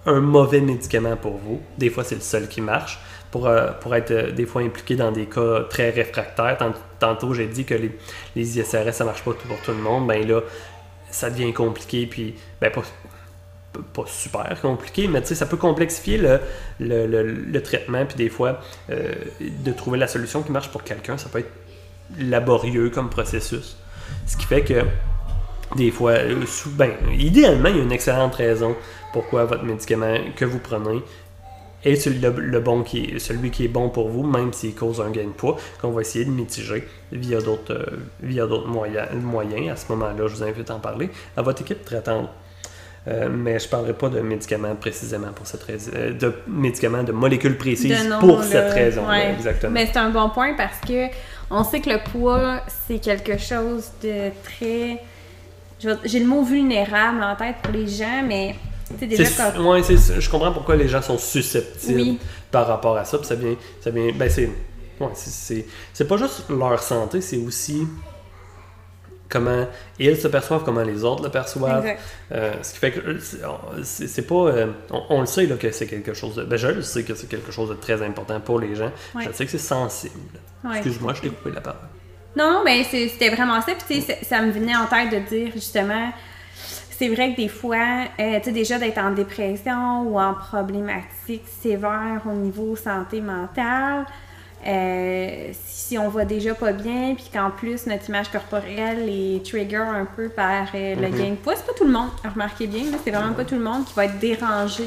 un 0.07 0.21
mauvais 0.21 0.61
médicament 0.61 1.17
pour 1.17 1.37
vous. 1.37 1.61
Des 1.79 1.91
fois, 1.91 2.05
c'est 2.05 2.15
le 2.15 2.21
seul 2.21 2.49
qui 2.49 2.61
marche. 2.61 2.99
Pour, 3.31 3.47
euh, 3.47 3.71
pour 3.81 3.95
être 3.95 4.11
euh, 4.11 4.33
des 4.33 4.45
fois 4.45 4.63
impliqué 4.63 4.97
dans 4.97 5.13
des 5.13 5.27
cas 5.27 5.61
très 5.69 5.91
réfractaires. 5.91 6.59
Tant- 7.01 7.15
Tantôt, 7.15 7.35
j'ai 7.35 7.47
dit 7.47 7.65
que 7.65 7.75
les, 7.75 8.59
ISRS, 8.59 8.93
ça 8.93 9.05
marche 9.05 9.23
pas 9.25 9.33
pour 9.33 9.61
tout 9.63 9.73
le 9.73 9.79
monde. 9.79 10.07
Ben 10.07 10.27
là, 10.27 10.43
ça 11.11 11.31
devient 11.31 11.53
compliqué. 11.53 12.07
Puis, 12.07 12.35
ben, 12.61 12.71
pas, 12.71 12.83
super 14.07 14.61
compliqué, 14.61 15.09
mais 15.09 15.25
ça 15.25 15.47
peut 15.47 15.57
complexifier 15.57 16.21
le, 16.79 17.59
traitement. 17.61 18.05
Puis, 18.07 18.17
des 18.17 18.29
fois, 18.29 18.61
euh, 18.91 19.13
de 19.41 19.73
trouver 19.73 19.99
la 19.99 20.07
solution 20.07 20.43
qui 20.43 20.53
marche 20.53 20.71
pour 20.71 20.85
quelqu'un, 20.85 21.19
ça 21.19 21.29
peut 21.29 21.41
être 21.41 21.53
laborieux 22.19 22.91
comme 22.91 23.11
processus. 23.11 23.77
Ce 24.27 24.37
qui 24.37 24.45
fait 24.45 24.63
que 24.63 24.85
des 25.77 25.91
fois, 25.91 26.13
euh, 26.13 26.45
ben, 26.73 26.93
idéalement, 27.17 27.69
il 27.69 27.77
y 27.77 27.81
a 27.81 27.83
une 27.83 27.93
excellente 27.93 28.35
raison 28.35 28.77
pourquoi 29.13 29.45
votre 29.45 29.65
médicament 29.65 30.17
que 30.37 30.45
vous 30.45 30.59
prenez 30.59 31.03
est 31.85 31.97
celui, 31.97 32.19
le, 32.21 32.31
le 32.31 32.61
bon 32.61 32.83
qui 32.83 33.05
est, 33.05 33.19
celui 33.19 33.51
qui 33.51 33.65
est 33.65 33.69
bon 33.69 33.89
pour 33.89 34.09
vous, 34.09 34.23
même 34.23 34.53
s'il 34.53 34.75
cause 34.75 35.01
un 35.01 35.11
gain 35.11 35.25
de 35.25 35.29
poids, 35.29 35.57
qu'on 35.81 35.91
va 35.91 36.03
essayer 36.03 36.25
de 36.25 36.31
mitiger 36.31 36.87
via 37.13 37.41
d'autres 37.41 37.73
euh, 37.73 37.97
via 38.23 38.47
d'autres 38.47 38.69
moyens, 38.69 39.09
moyens. 39.15 39.71
À 39.73 39.77
ce 39.77 39.91
moment-là, 39.93 40.27
je 40.27 40.35
vous 40.35 40.43
invite 40.43 40.71
à 40.71 40.75
en 40.75 40.81
parler 40.81 41.11
à 41.37 41.43
votre 41.43 41.63
équipe 41.63 41.85
traitante. 41.85 42.29
Euh, 43.09 43.31
mais 43.33 43.59
je 43.59 43.65
ne 43.65 43.71
parlerai 43.71 43.95
pas 43.95 44.11
de 44.11 44.21
médicaments 44.21 44.75
précisément 44.75 45.33
pour 45.35 45.47
cette 45.47 45.63
raison, 45.63 45.91
euh, 45.97 46.13
de 46.13 46.35
médicaments, 46.47 47.03
de 47.03 47.13
molécules 47.13 47.57
précises 47.57 48.05
De 48.05 48.11
nom, 48.11 48.19
pour 48.19 48.41
là. 48.41 48.45
cette 48.45 48.73
raison. 48.75 49.09
Ouais. 49.09 49.33
exactement. 49.33 49.73
Mais 49.73 49.87
c'est 49.91 49.99
un 49.99 50.11
bon 50.11 50.29
point 50.29 50.53
parce 50.55 50.81
que 50.87 51.07
on 51.51 51.65
sait 51.65 51.81
que 51.81 51.89
le 51.89 51.99
poids, 51.99 52.61
c'est 52.87 52.99
quelque 52.99 53.39
chose 53.39 53.91
de 54.03 54.31
très. 54.45 55.03
J'ai 56.05 56.21
le 56.21 56.27
mot 56.27 56.43
vulnérable 56.43 57.23
en 57.23 57.35
tête 57.37 57.57
pour 57.63 57.73
les 57.73 57.87
gens, 57.87 58.23
mais 58.27 58.55
déjà 59.07 59.25
su- 59.25 59.59
ouais, 59.61 59.83
je 60.21 60.31
comprends 60.31 60.53
pourquoi 60.53 60.77
les 60.77 60.89
gens 60.89 61.03
sont 61.03 61.19
susceptibles 61.19 62.01
Oui. 62.01 62.19
par 62.51 62.67
rapport 62.67 62.97
à 62.97 63.05
ça. 63.05 63.19
Puis 63.19 63.27
ça 63.27 63.35
vient, 63.35 63.55
ça 63.81 63.91
vient, 63.91 64.11
ben 64.15 64.29
c'est, 64.31 64.51
ouais, 65.01 65.09
c'est- 65.15 66.05
pas 66.05 66.17
juste 66.17 66.45
leur 66.51 66.83
santé, 66.83 67.21
c'est 67.21 67.37
aussi 67.39 67.87
comment 69.29 69.67
ils 69.99 70.17
se 70.17 70.27
perçoivent, 70.29 70.65
comment 70.65 70.83
les 70.83 71.05
autres 71.05 71.23
le 71.23 71.29
perçoivent. 71.31 71.87
Euh, 72.33 72.53
ce 72.63 72.73
qui 72.73 72.79
fait 72.79 72.91
que 72.93 73.01
c'est 73.85 74.07
c'est 74.09 74.23
pas. 74.27 74.35
euh, 74.35 74.67
on, 74.91 75.03
on 75.11 75.21
le 75.21 75.27
sait 75.27 75.47
là, 75.47 75.57
que 75.57 75.71
c'est 75.71 75.87
quelque 75.87 76.15
chose 76.15 76.35
de. 76.35 76.45
Ben, 76.45 76.57
je 76.57 76.67
le 76.69 76.83
sais 76.83 77.05
que 77.05 77.15
c'est 77.15 77.29
quelque 77.29 77.53
chose 77.53 77.69
de 77.69 77.75
très 77.75 78.03
important 78.03 78.41
pour 78.41 78.59
les 78.59 78.75
gens. 78.75 78.91
Ouais. 79.15 79.25
Je 79.27 79.33
sais 79.33 79.45
que 79.45 79.51
c'est 79.51 79.59
sensible. 79.59 80.15
Ouais. 80.65 80.73
Excuse-moi, 80.79 81.15
je 81.15 81.23
t'ai 81.23 81.29
coupé 81.29 81.51
la 81.55 81.61
parole. 81.61 81.81
Non, 82.37 82.53
non, 82.53 82.63
mais 82.65 82.85
c'est- 82.85 83.09
c'était 83.09 83.31
vraiment 83.31 83.61
ça. 83.61 83.73
Puis, 83.89 84.05
ça 84.23 84.41
me 84.43 84.51
venait 84.53 84.77
en 84.77 84.87
tête 84.87 85.11
de 85.11 85.29
dire, 85.29 85.53
justement, 85.53 86.13
c'est 87.01 87.09
vrai 87.09 87.33
que 87.33 87.37
des 87.37 87.49
fois, 87.49 88.05
euh, 88.21 88.39
tu 88.41 88.45
sais, 88.45 88.53
déjà 88.53 88.79
d'être 88.79 88.99
en 88.99 89.13
dépression 89.13 90.03
ou 90.03 90.21
en 90.21 90.35
problématique 90.35 91.45
sévère 91.63 92.21
au 92.27 92.35
niveau 92.35 92.77
santé 92.77 93.23
mentale, 93.23 94.05
euh, 94.67 95.49
si 95.65 95.97
on 95.97 96.11
va 96.11 96.27
déjà 96.27 96.55
pas 96.55 96.73
bien, 96.73 97.15
puis 97.15 97.31
qu'en 97.33 97.51
plus 97.51 97.87
notre 97.87 98.07
image 98.11 98.29
corporelle 98.31 99.09
est 99.09 99.43
trigger 99.47 99.77
un 99.79 100.05
peu 100.05 100.29
par 100.29 100.67
euh, 100.75 100.95
le 100.95 101.09
Mhm. 101.09 101.19
gain 101.19 101.31
de 101.31 101.35
poids, 101.37 101.55
c'est 101.57 101.65
pas 101.65 101.73
tout 101.73 101.87
le 101.87 101.91
monde, 101.93 102.11
remarquez 102.35 102.67
bien, 102.67 102.83
c'est 103.03 103.11
vraiment 103.11 103.33
pas 103.33 103.47
tout 103.47 103.55
le 103.55 103.63
monde 103.63 103.87
qui 103.87 103.95
va 103.95 104.05
être 104.05 104.19
dérangé 104.19 104.85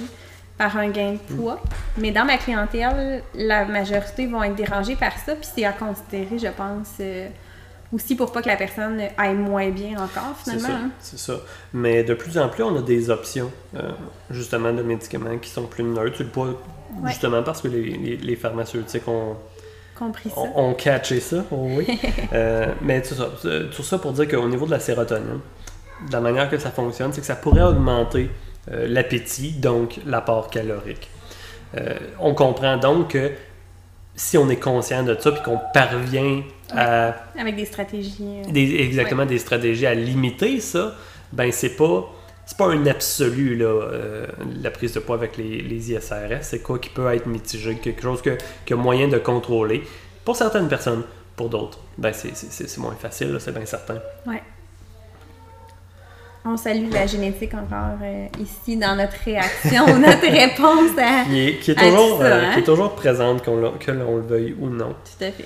par 0.55 0.77
un 0.77 0.89
gain 0.89 1.13
de 1.13 1.35
poids. 1.35 1.59
Mais 1.97 2.11
dans 2.11 2.25
ma 2.25 2.37
clientèle, 2.37 3.23
la 3.33 3.65
majorité 3.65 4.27
vont 4.27 4.43
être 4.43 4.53
dérangés 4.53 4.95
par 4.95 5.17
ça, 5.17 5.33
puis 5.33 5.49
c'est 5.55 5.65
à 5.65 5.71
considérer, 5.71 6.37
je 6.37 6.49
pense, 6.49 6.89
euh, 6.99 7.27
aussi 7.93 8.15
pour 8.15 8.31
pas 8.31 8.41
que 8.41 8.47
la 8.49 8.55
personne 8.57 8.99
aille 9.17 9.35
moins 9.35 9.69
bien 9.69 9.91
encore, 9.93 10.35
C'est 10.43 10.51
finalement. 10.57 10.67
ça, 10.67 10.83
hein. 10.85 10.89
c'est 10.99 11.19
ça. 11.19 11.33
Mais 11.73 12.03
de 12.03 12.13
plus 12.13 12.37
en 12.37 12.49
plus, 12.49 12.63
on 12.63 12.75
a 12.77 12.81
des 12.81 13.09
options, 13.09 13.51
euh, 13.77 13.91
justement, 14.31 14.73
de 14.73 14.81
médicaments 14.81 15.37
qui 15.37 15.49
sont 15.49 15.63
plus 15.67 15.83
neutres. 15.83 16.17
Tu 16.17 16.23
le 16.23 16.29
Ouais. 16.41 17.09
justement, 17.09 17.41
parce 17.43 17.61
que 17.61 17.67
les, 17.69 17.81
les- 17.83 18.17
les 18.17 18.35
pharmaceutiques 18.35 19.07
ont, 19.07 19.35
Compris 19.97 20.29
ça. 20.29 20.39
ont, 20.41 20.69
ont 20.69 20.73
catché 20.75 21.19
ça, 21.19 21.43
oh 21.51 21.67
oui. 21.77 21.87
Euh, 22.33 22.67
mais 22.81 23.01
tout 23.01 23.15
ça, 23.15 23.29
tout 23.75 23.83
ça 23.83 23.97
pour 23.97 24.11
dire 24.11 24.27
qu'au 24.27 24.47
niveau 24.47 24.65
de 24.65 24.71
la 24.71 24.79
sérotonine, 24.79 25.39
de 26.07 26.11
la 26.11 26.19
manière 26.19 26.49
que 26.49 26.57
ça 26.57 26.69
fonctionne, 26.71 27.11
c'est 27.13 27.21
que 27.21 27.27
ça 27.27 27.35
pourrait 27.35 27.61
augmenter 27.63 28.29
euh, 28.71 28.87
l'appétit, 28.87 29.53
donc 29.53 29.99
l'apport 30.05 30.49
calorique. 30.49 31.09
Euh, 31.77 31.97
on 32.19 32.33
comprend 32.35 32.77
donc 32.77 33.09
que 33.09 33.31
si 34.15 34.37
on 34.37 34.49
est 34.49 34.57
conscient 34.57 35.03
de 35.03 35.15
ça, 35.19 35.31
puis 35.31 35.41
qu'on 35.43 35.59
parvient 35.73 36.41
à 36.71 37.15
Avec 37.39 37.55
des 37.55 37.65
stratégies. 37.65 38.41
euh, 38.47 38.51
des- 38.51 38.75
exactement 38.81 39.25
des 39.25 39.37
stratégies 39.39 39.85
à 39.85 39.93
limiter 39.93 40.59
ça, 40.59 40.95
ben 41.31 41.51
c'est 41.51 41.75
pas 41.75 42.09
c'est 42.45 42.57
pas 42.57 42.67
un 42.67 42.85
absolu 42.87 43.55
là, 43.55 43.65
euh, 43.65 44.27
la 44.61 44.69
prise 44.69 44.93
de 44.93 44.99
poids 44.99 45.15
avec 45.15 45.37
les, 45.37 45.61
les 45.61 45.91
ISRS, 45.91 46.41
c'est 46.41 46.59
quoi 46.59 46.77
qui 46.77 46.89
peut 46.89 47.07
être 47.13 47.25
mitigé, 47.25 47.75
quelque 47.75 48.01
chose 48.01 48.21
que, 48.21 48.37
que 48.65 48.73
moyen 48.73 49.07
de 49.07 49.17
contrôler. 49.17 49.81
Pour 50.25 50.35
certaines 50.35 50.67
personnes, 50.67 51.03
pour 51.37 51.49
d'autres, 51.49 51.79
ben 51.97 52.11
c'est, 52.13 52.77
moins 52.77 52.95
facile, 52.95 53.31
là, 53.31 53.39
c'est 53.39 53.53
bien 53.53 53.65
certain. 53.65 53.97
Ouais. 54.27 54.43
On 56.45 56.57
salue 56.57 56.91
la 56.91 57.07
génétique 57.07 57.53
encore 57.53 57.97
euh, 58.01 58.27
ici 58.41 58.75
dans 58.75 58.97
notre 58.97 59.15
réaction, 59.23 59.85
notre 59.99 60.29
réponse 60.29 60.97
à. 60.97 61.23
Qui 61.25 61.39
est, 61.39 61.59
qui 61.59 61.71
est 61.71 61.77
À 61.77 61.89
toujours, 61.89 62.17
ça, 62.19 62.25
euh, 62.25 62.41
hein? 62.43 62.53
qui 62.53 62.59
est 62.59 62.63
toujours 62.63 62.95
présente, 62.95 63.43
que 63.43 63.91
l'on 63.91 64.17
le 64.17 64.23
veuille 64.23 64.55
ou 64.59 64.69
non. 64.69 64.89
Tout 64.89 65.23
à 65.23 65.31
fait. 65.31 65.45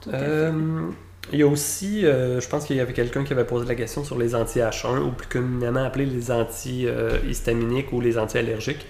Tout 0.00 0.10
à 0.10 0.18
fait. 0.18 0.24
Euh, 0.24 0.90
il 1.32 1.40
y 1.40 1.42
a 1.42 1.46
aussi, 1.46 2.06
euh, 2.06 2.40
je 2.40 2.48
pense 2.48 2.64
qu'il 2.64 2.76
y 2.76 2.80
avait 2.80 2.92
quelqu'un 2.92 3.24
qui 3.24 3.32
avait 3.32 3.44
posé 3.44 3.66
la 3.66 3.74
question 3.74 4.04
sur 4.04 4.16
les 4.16 4.34
anti-H1, 4.34 4.98
ou 5.00 5.10
plus 5.10 5.26
communément 5.26 5.84
appelés 5.84 6.06
les 6.06 6.30
anti-histaminiques 6.30 7.92
ou 7.92 8.00
les 8.00 8.16
anti-allergiques. 8.16 8.86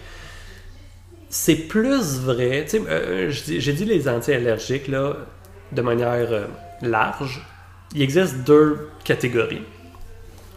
C'est 1.31 1.55
plus 1.57 2.19
vrai, 2.21 2.67
euh, 2.75 3.31
j'ai 3.31 3.73
dit 3.73 3.85
les 3.85 4.09
anti-allergiques 4.09 4.91
de 4.91 5.83
manière 5.83 6.31
euh, 6.31 6.47
large. 6.83 7.43
Il 7.95 8.03
existe 8.03 8.39
deux 8.45 8.91
catégories. 9.05 9.63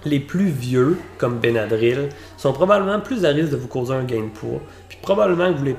Les 0.06 0.20
plus 0.20 0.48
vieux, 0.48 0.98
comme 1.18 1.40
Benadryl, 1.40 2.10
sont 2.38 2.54
probablement 2.54 3.00
plus 3.02 3.26
à 3.26 3.30
risque 3.30 3.52
de 3.52 3.58
vous 3.58 3.68
causer 3.68 3.94
un 3.94 4.04
gain 4.04 4.22
de 4.24 4.30
poids. 4.30 4.62
Puis 4.88 4.98
probablement 5.02 5.52
que 5.54 5.58
vous 5.58 5.66
les... 5.66 5.76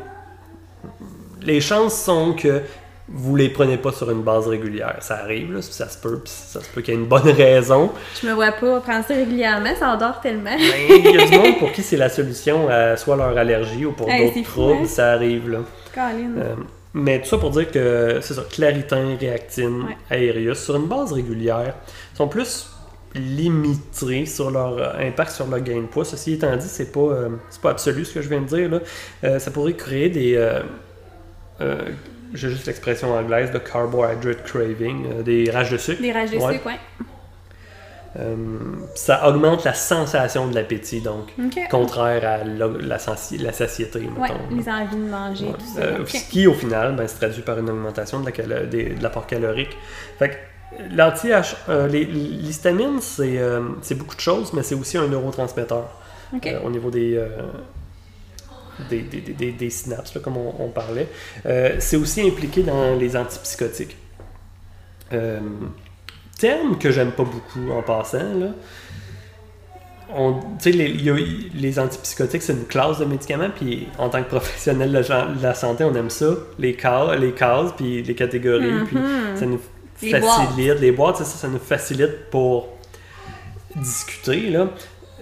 Les 1.42 1.60
chances 1.60 1.94
sont 2.02 2.34
que 2.34 2.60
vous 3.08 3.34
les 3.34 3.48
prenez 3.48 3.76
pas 3.78 3.92
sur 3.92 4.10
une 4.10 4.22
base 4.22 4.46
régulière. 4.46 4.96
Ça 5.00 5.16
arrive, 5.16 5.52
là, 5.54 5.62
ça 5.62 5.88
se 5.88 5.98
peut, 5.98 6.20
puis 6.22 6.32
ça 6.32 6.60
se 6.60 6.68
peut 6.68 6.80
qu'il 6.82 6.94
y 6.94 6.96
ait 6.96 7.00
une 7.00 7.06
bonne 7.08 7.28
raison. 7.30 7.90
Je 8.22 8.28
me 8.28 8.34
vois 8.34 8.52
pas 8.52 8.80
prendre 8.80 9.04
ça 9.06 9.14
régulièrement, 9.14 9.74
ça 9.78 9.88
endort 9.94 10.20
tellement. 10.20 10.56
Mais 10.56 10.98
il 10.98 11.04
y 11.10 11.18
a 11.18 11.26
du 11.26 11.36
monde 11.36 11.58
pour 11.58 11.72
qui 11.72 11.82
c'est 11.82 11.96
la 11.96 12.08
solution 12.10 12.68
à 12.68 12.96
soit 12.96 13.16
leur 13.16 13.36
allergie 13.36 13.86
ou 13.86 13.92
pour 13.92 14.08
Hey, 14.08 14.26
d'autres 14.32 14.48
troubles, 14.48 14.82
hein? 14.82 14.86
ça 14.86 15.12
arrive 15.12 15.48
là. 15.50 15.58
Euh, 15.98 16.54
mais 16.94 17.20
tout 17.20 17.26
ça 17.28 17.38
pour 17.38 17.50
dire 17.50 17.70
que 17.70 18.18
c'est 18.22 18.34
ça, 18.34 18.42
Claritin, 18.50 19.16
Réactine, 19.18 19.86
Ouais. 20.10 20.16
Aerius, 20.28 20.58
sur 20.62 20.76
une 20.76 20.86
base 20.86 21.12
régulière, 21.12 21.74
sont 22.14 22.28
plus 22.28 22.70
limités 23.14 24.26
sur 24.26 24.50
leur 24.50 24.78
euh, 24.78 25.08
impact 25.08 25.30
sur 25.32 25.46
le 25.46 25.58
gain 25.60 25.80
de 25.82 25.86
poids. 25.86 26.04
Ceci 26.04 26.34
étant 26.34 26.54
dit, 26.56 26.68
c'est 26.68 26.92
pas, 26.92 27.00
euh, 27.00 27.28
pas 27.62 27.70
absolu 27.70 28.04
ce 28.04 28.14
que 28.14 28.22
je 28.22 28.28
viens 28.28 28.40
de 28.40 28.46
dire. 28.46 28.70
Là. 28.70 28.78
Euh, 29.24 29.38
ça 29.38 29.50
pourrait 29.50 29.74
créer 29.74 30.08
des. 30.08 30.34
euh, 30.36 30.62
j'ai 32.32 32.48
juste 32.48 32.66
l'expression 32.66 33.12
anglaise 33.12 33.50
de 33.50 33.58
carbohydrate 33.58 34.44
craving, 34.44 35.22
des 35.24 35.50
rages 35.50 35.70
de 35.72 35.76
sucre. 35.78 36.00
Des 36.00 36.12
rages 36.12 36.30
de 36.30 36.36
Ouais. 36.36 36.52
sucre. 36.54 36.70
Euh, 38.18 38.34
ça 38.96 39.28
augmente 39.28 39.62
la 39.64 39.72
sensation 39.74 40.48
de 40.48 40.54
l'appétit, 40.56 41.00
donc 41.00 41.32
contraire 41.70 42.24
à 42.28 42.44
la, 42.44 42.66
la, 42.66 42.98
la 42.98 43.52
satiété, 43.52 44.00
Ouais, 44.18 44.28
les 44.50 44.68
envies 44.68 44.96
de 44.96 45.08
manger, 45.10 45.46
Ouais. 45.46 45.52
tout 45.52 46.06
ça. 46.06 46.18
Ce 46.18 46.28
qui, 46.28 46.46
au 46.48 46.54
final, 46.54 46.96
ben, 46.96 47.06
se 47.06 47.16
traduit 47.16 47.42
par 47.42 47.58
une 47.60 47.70
augmentation 47.70 48.18
de 48.20 48.28
la 48.48 48.62
l'apport 49.00 49.28
calorique. 49.28 49.76
Fait 50.18 50.30
que 50.30 50.34
l'anti 50.90 51.28
euh, 51.68 51.88
l'histamine, 51.88 53.00
c'est 53.00 53.38
euh, 53.38 53.60
c'est 53.82 53.94
beaucoup 53.96 54.14
de 54.16 54.20
choses, 54.20 54.52
mais 54.52 54.62
c'est 54.62 54.74
aussi 54.74 54.96
un 54.98 55.08
neurotransmetteur 55.08 55.88
euh, 56.54 56.60
au 56.64 56.70
niveau 56.70 56.90
des, 56.90 57.20
des, 58.88 59.02
des- 59.02 59.52
des- 59.52 59.70
synapses, 59.70 60.14
là, 60.14 60.20
comme 60.20 60.36
on, 60.36 60.54
on 60.58 60.68
parlait. 60.68 61.08
C'est 61.80 61.96
aussi 61.96 62.22
impliqué 62.22 62.62
dans 62.62 62.96
les 62.96 63.16
antipsychotiques. 63.16 63.96
Terme 66.38 66.78
que 66.78 66.90
j'aime 66.90 67.12
pas 67.12 67.24
beaucoup 67.24 67.70
en 67.72 67.82
passant, 67.82 68.18
là. 68.38 68.46
On, 70.12 70.32
tu 70.32 70.40
sais, 70.58 70.70
les, 70.72 70.88
y 70.90 71.08
a- 71.10 71.14
les 71.54 71.78
antipsychotiques, 71.78 72.42
c'est 72.42 72.52
une 72.54 72.64
classe 72.64 72.98
de 72.98 73.04
médicaments, 73.04 73.50
puis 73.54 73.86
en 73.98 74.08
tant 74.08 74.22
que 74.24 74.28
professionnel 74.28 74.90
de 74.90 74.98
la, 75.08 75.26
de 75.26 75.42
la 75.42 75.54
santé, 75.54 75.84
on 75.84 75.94
aime 75.94 76.10
ça, 76.10 76.30
les 76.58 76.74
cases, 76.74 77.16
les 77.18 77.32
cases 77.32 77.72
puis 77.76 78.02
les 78.02 78.14
catégories, 78.16 78.84
puis 78.86 78.96
Mhm. 78.96 79.36
ça 79.36 79.46
nous 79.46 79.60
Les 80.02 80.10
facilite, 80.10 80.80
les 80.80 80.92
boîtes, 80.92 81.16
ça, 81.18 81.24
ça 81.24 81.48
nous 81.48 81.58
facilite 81.58 82.30
pour 82.30 82.68
discuter, 83.76 84.50
là. 84.50 84.68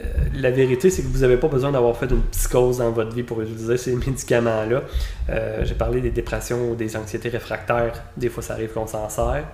Euh, 0.01 0.05
la 0.35 0.51
vérité, 0.53 0.91
c'est 0.91 1.03
que 1.03 1.09
vous 1.09 1.19
n'avez 1.21 1.37
pas 1.39 1.49
besoin 1.49 1.73
d'avoir 1.73 1.97
fait 1.97 2.07
une 2.11 2.23
psychose 2.31 2.79
dans 2.79 2.93
votre 2.93 3.13
vie 3.15 3.25
pour 3.25 3.43
utiliser 3.43 3.77
ces 3.77 3.97
médicaments-là. 4.07 4.83
Euh, 5.31 5.65
J'ai 5.65 5.75
parlé 5.75 6.01
des 6.01 6.11
dépressions 6.11 6.71
ou 6.71 6.77
des 6.77 6.97
anxiétés 6.97 7.29
réfractaires. 7.31 8.05
Des 8.17 8.29
fois, 8.29 8.43
ça 8.43 8.55
arrive 8.55 8.73
qu'on 8.73 8.87
s'en 8.87 9.09
sert. 9.09 9.45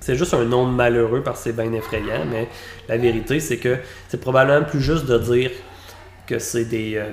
C'est 0.00 0.16
juste 0.16 0.34
un 0.34 0.44
nom 0.44 0.66
malheureux 0.66 1.22
parce 1.22 1.38
que 1.44 1.50
c'est 1.50 1.56
bien 1.56 1.72
effrayant, 1.72 2.24
mais 2.26 2.48
la 2.88 2.96
vérité, 2.98 3.40
c'est 3.40 3.58
que 3.58 3.78
c'est 4.08 4.20
probablement 4.20 4.64
plus 4.66 4.80
juste 4.80 5.06
de 5.06 5.18
dire 5.18 5.50
que 6.26 6.38
c'est 6.38 6.66
des. 6.66 6.96
euh, 6.96 7.10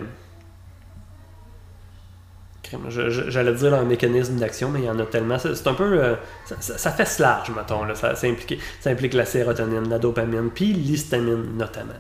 J'allais 2.90 3.54
dire 3.54 3.74
un 3.74 3.84
mécanisme 3.84 4.38
d'action, 4.38 4.70
mais 4.70 4.80
il 4.80 4.86
y 4.86 4.90
en 4.90 5.00
a 5.00 5.06
tellement. 5.06 5.38
C'est 5.38 5.68
un 5.68 5.74
peu. 5.74 6.04
euh, 6.04 6.16
ça, 6.60 6.92
fait 6.92 7.20
large, 7.20 7.52
mettons. 7.56 7.94
Ça, 7.96 8.14
implique, 8.24 8.60
ça 8.80 8.90
implique 8.90 9.14
la 9.14 9.26
sérotonine, 9.26 9.90
la 9.90 10.00
dopamine, 10.00 10.50
puis 10.54 10.74
l'histamine 10.74 11.58
notamment. 11.58 11.94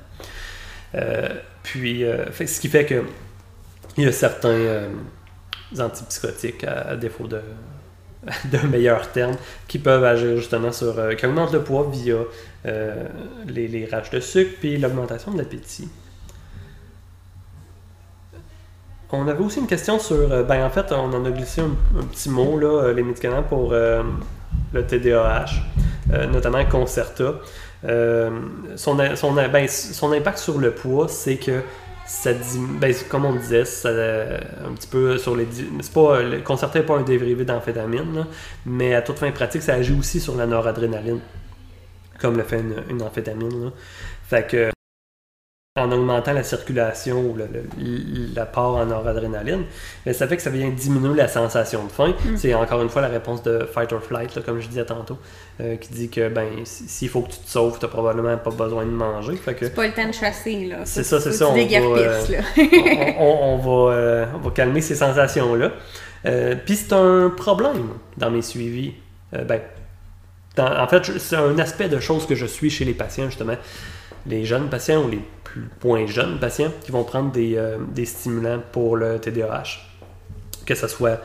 Euh, 0.95 1.29
puis, 1.63 2.03
euh, 2.03 2.25
ce 2.31 2.59
qui 2.59 2.69
fait 2.69 2.85
que 2.85 3.03
il 3.97 4.05
y 4.05 4.07
a 4.07 4.11
certains 4.11 4.87
antipsychotiques, 5.77 6.63
à, 6.63 6.95
défaut 6.95 7.27
de 7.27 7.41
d'un 8.45 8.63
meilleur 8.63 9.11
terme, 9.11 9.35
qui 9.67 9.79
peuvent 9.79 10.03
agir 10.03 10.37
justement 10.37 10.71
sur. 10.71 11.15
qui 11.15 11.25
augmentent 11.25 11.53
le 11.53 11.61
poids 11.61 11.89
via 11.91 12.17
les, 13.47 13.67
les 13.67 13.85
rages 13.85 14.09
de 14.09 14.19
sucre 14.19 14.55
puis 14.59 14.77
l'augmentation 14.77 15.31
de 15.31 15.37
l'appétit. 15.37 15.89
On 19.15 19.27
avait 19.27 19.43
aussi 19.43 19.59
une 19.59 19.67
question 19.67 19.99
sur. 19.99 20.15
euh, 20.15 20.41
ben 20.41 20.65
en 20.65 20.71
fait, 20.71 20.91
on 20.91 21.13
en 21.13 21.23
a 21.23 21.29
glissé 21.29 21.61
un, 21.61 22.03
petit 22.05 22.31
mot, 22.31 22.57
là, 22.57 22.85
euh, 22.85 22.93
les 22.93 23.03
médicaments 23.03 23.43
pour 23.43 23.71
euh, 23.71 24.01
le 24.73 24.85
TDAH, 24.85 25.51
notamment 26.31 26.65
Concerta. 26.65 27.35
Ben, 27.83 28.31
son 28.75 28.99
impact 28.99 30.37
sur 30.39 30.57
le 30.57 30.71
poids, 30.71 31.07
c'est 31.07 31.35
que 31.35 31.61
ça 32.07 32.33
dit, 32.33 32.59
ben, 32.79 32.91
comme 33.07 33.25
on 33.25 33.35
disait, 33.35 33.65
ça, 33.65 33.89
un 33.89 34.73
petit 34.73 34.87
peu 34.87 35.19
sur 35.19 35.35
les. 35.35 35.47
C'est 35.81 35.93
pas, 35.93 36.17
Concerta 36.43 36.79
n'est 36.79 36.85
pas 36.85 36.97
un 36.97 37.03
dérivé 37.03 37.45
d'amphétamine, 37.45 38.25
mais 38.65 38.95
à 38.95 39.03
toute 39.03 39.19
fin 39.19 39.29
pratique, 39.29 39.61
ça 39.61 39.75
agit 39.75 39.93
aussi 39.93 40.19
sur 40.19 40.35
la 40.35 40.47
noradrénaline, 40.47 41.19
comme 42.19 42.35
le 42.35 42.43
fait 42.43 42.61
une, 42.61 42.83
une 42.89 43.03
amphétamine. 43.03 43.71
Fait 44.27 44.47
que 44.47 44.73
en 45.75 45.91
augmentant 45.91 46.33
la 46.33 46.43
circulation 46.43 47.19
ou 47.19 47.35
l'apport 48.35 48.75
en 48.75 48.85
noradrénaline, 48.85 49.63
mais 50.05 50.13
ça 50.13 50.27
fait 50.27 50.35
que 50.35 50.43
ça 50.43 50.51
vient 50.51 50.69
diminuer 50.69 51.15
la 51.15 51.27
sensation 51.27 51.83
de 51.85 51.91
faim. 51.91 52.13
Mm. 52.25 52.37
C'est 52.37 52.53
encore 52.53 52.83
une 52.83 52.89
fois 52.89 53.01
la 53.01 53.07
réponse 53.07 53.41
de 53.41 53.67
fight 53.73 53.91
or 53.91 54.03
flight, 54.03 54.39
comme 54.45 54.61
je 54.61 54.67
disais 54.67 54.85
tantôt, 54.85 55.17
euh, 55.61 55.75
qui 55.77 55.91
dit 55.91 56.09
que 56.09 56.29
ben 56.29 56.47
s'il 56.63 57.09
faut 57.09 57.21
que 57.21 57.31
tu 57.31 57.39
te 57.39 57.49
sauves, 57.49 57.79
tu 57.79 57.85
n'as 57.85 57.91
probablement 57.91 58.37
pas 58.37 58.51
besoin 58.51 58.85
de 58.85 58.91
manger. 58.91 59.33
C'est 59.43 59.73
pas 59.73 59.87
le 59.87 59.93
temps 59.93 60.07
de 60.07 60.13
chasser, 60.13 60.65
là. 60.65 60.81
C'est 60.83 61.01
ça, 61.01 61.19
c'est 61.19 61.31
ça. 61.31 61.47
On 61.49 61.55
va, 61.55 61.59
euh, 61.59 62.21
on, 63.17 63.57
va, 63.57 63.93
euh, 63.95 64.25
on, 64.35 64.37
va, 64.37 64.51
calmer 64.51 64.81
ces 64.81 64.93
sensations-là. 64.93 65.71
Puis 66.67 66.75
c'est 66.75 66.93
un 66.93 67.31
problème 67.31 67.87
dans 68.17 68.29
mes 68.29 68.43
suivis. 68.43 68.93
ben, 69.31 69.59
en 70.59 70.87
fait, 70.87 71.17
c'est 71.17 71.35
un 71.35 71.57
aspect 71.57 71.89
de 71.89 71.99
choses 71.99 72.27
que 72.27 72.35
je 72.35 72.45
suis 72.45 72.69
chez 72.69 72.85
les 72.85 72.93
patients, 72.93 73.25
justement. 73.25 73.57
Les 74.27 74.45
jeunes 74.45 74.69
patients 74.69 75.03
ou 75.03 75.09
les 75.09 75.19
plus 75.53 75.69
moins 75.83 76.05
jeunes 76.07 76.39
patients 76.39 76.71
qui 76.83 76.91
vont 76.91 77.03
prendre 77.03 77.31
des, 77.31 77.55
euh, 77.57 77.77
stimulants 78.05 78.61
pour 78.71 78.97
le 78.97 79.19
TDAH. 79.19 79.79
Que 80.65 80.75
ce 80.75 80.87
soit 80.87 81.21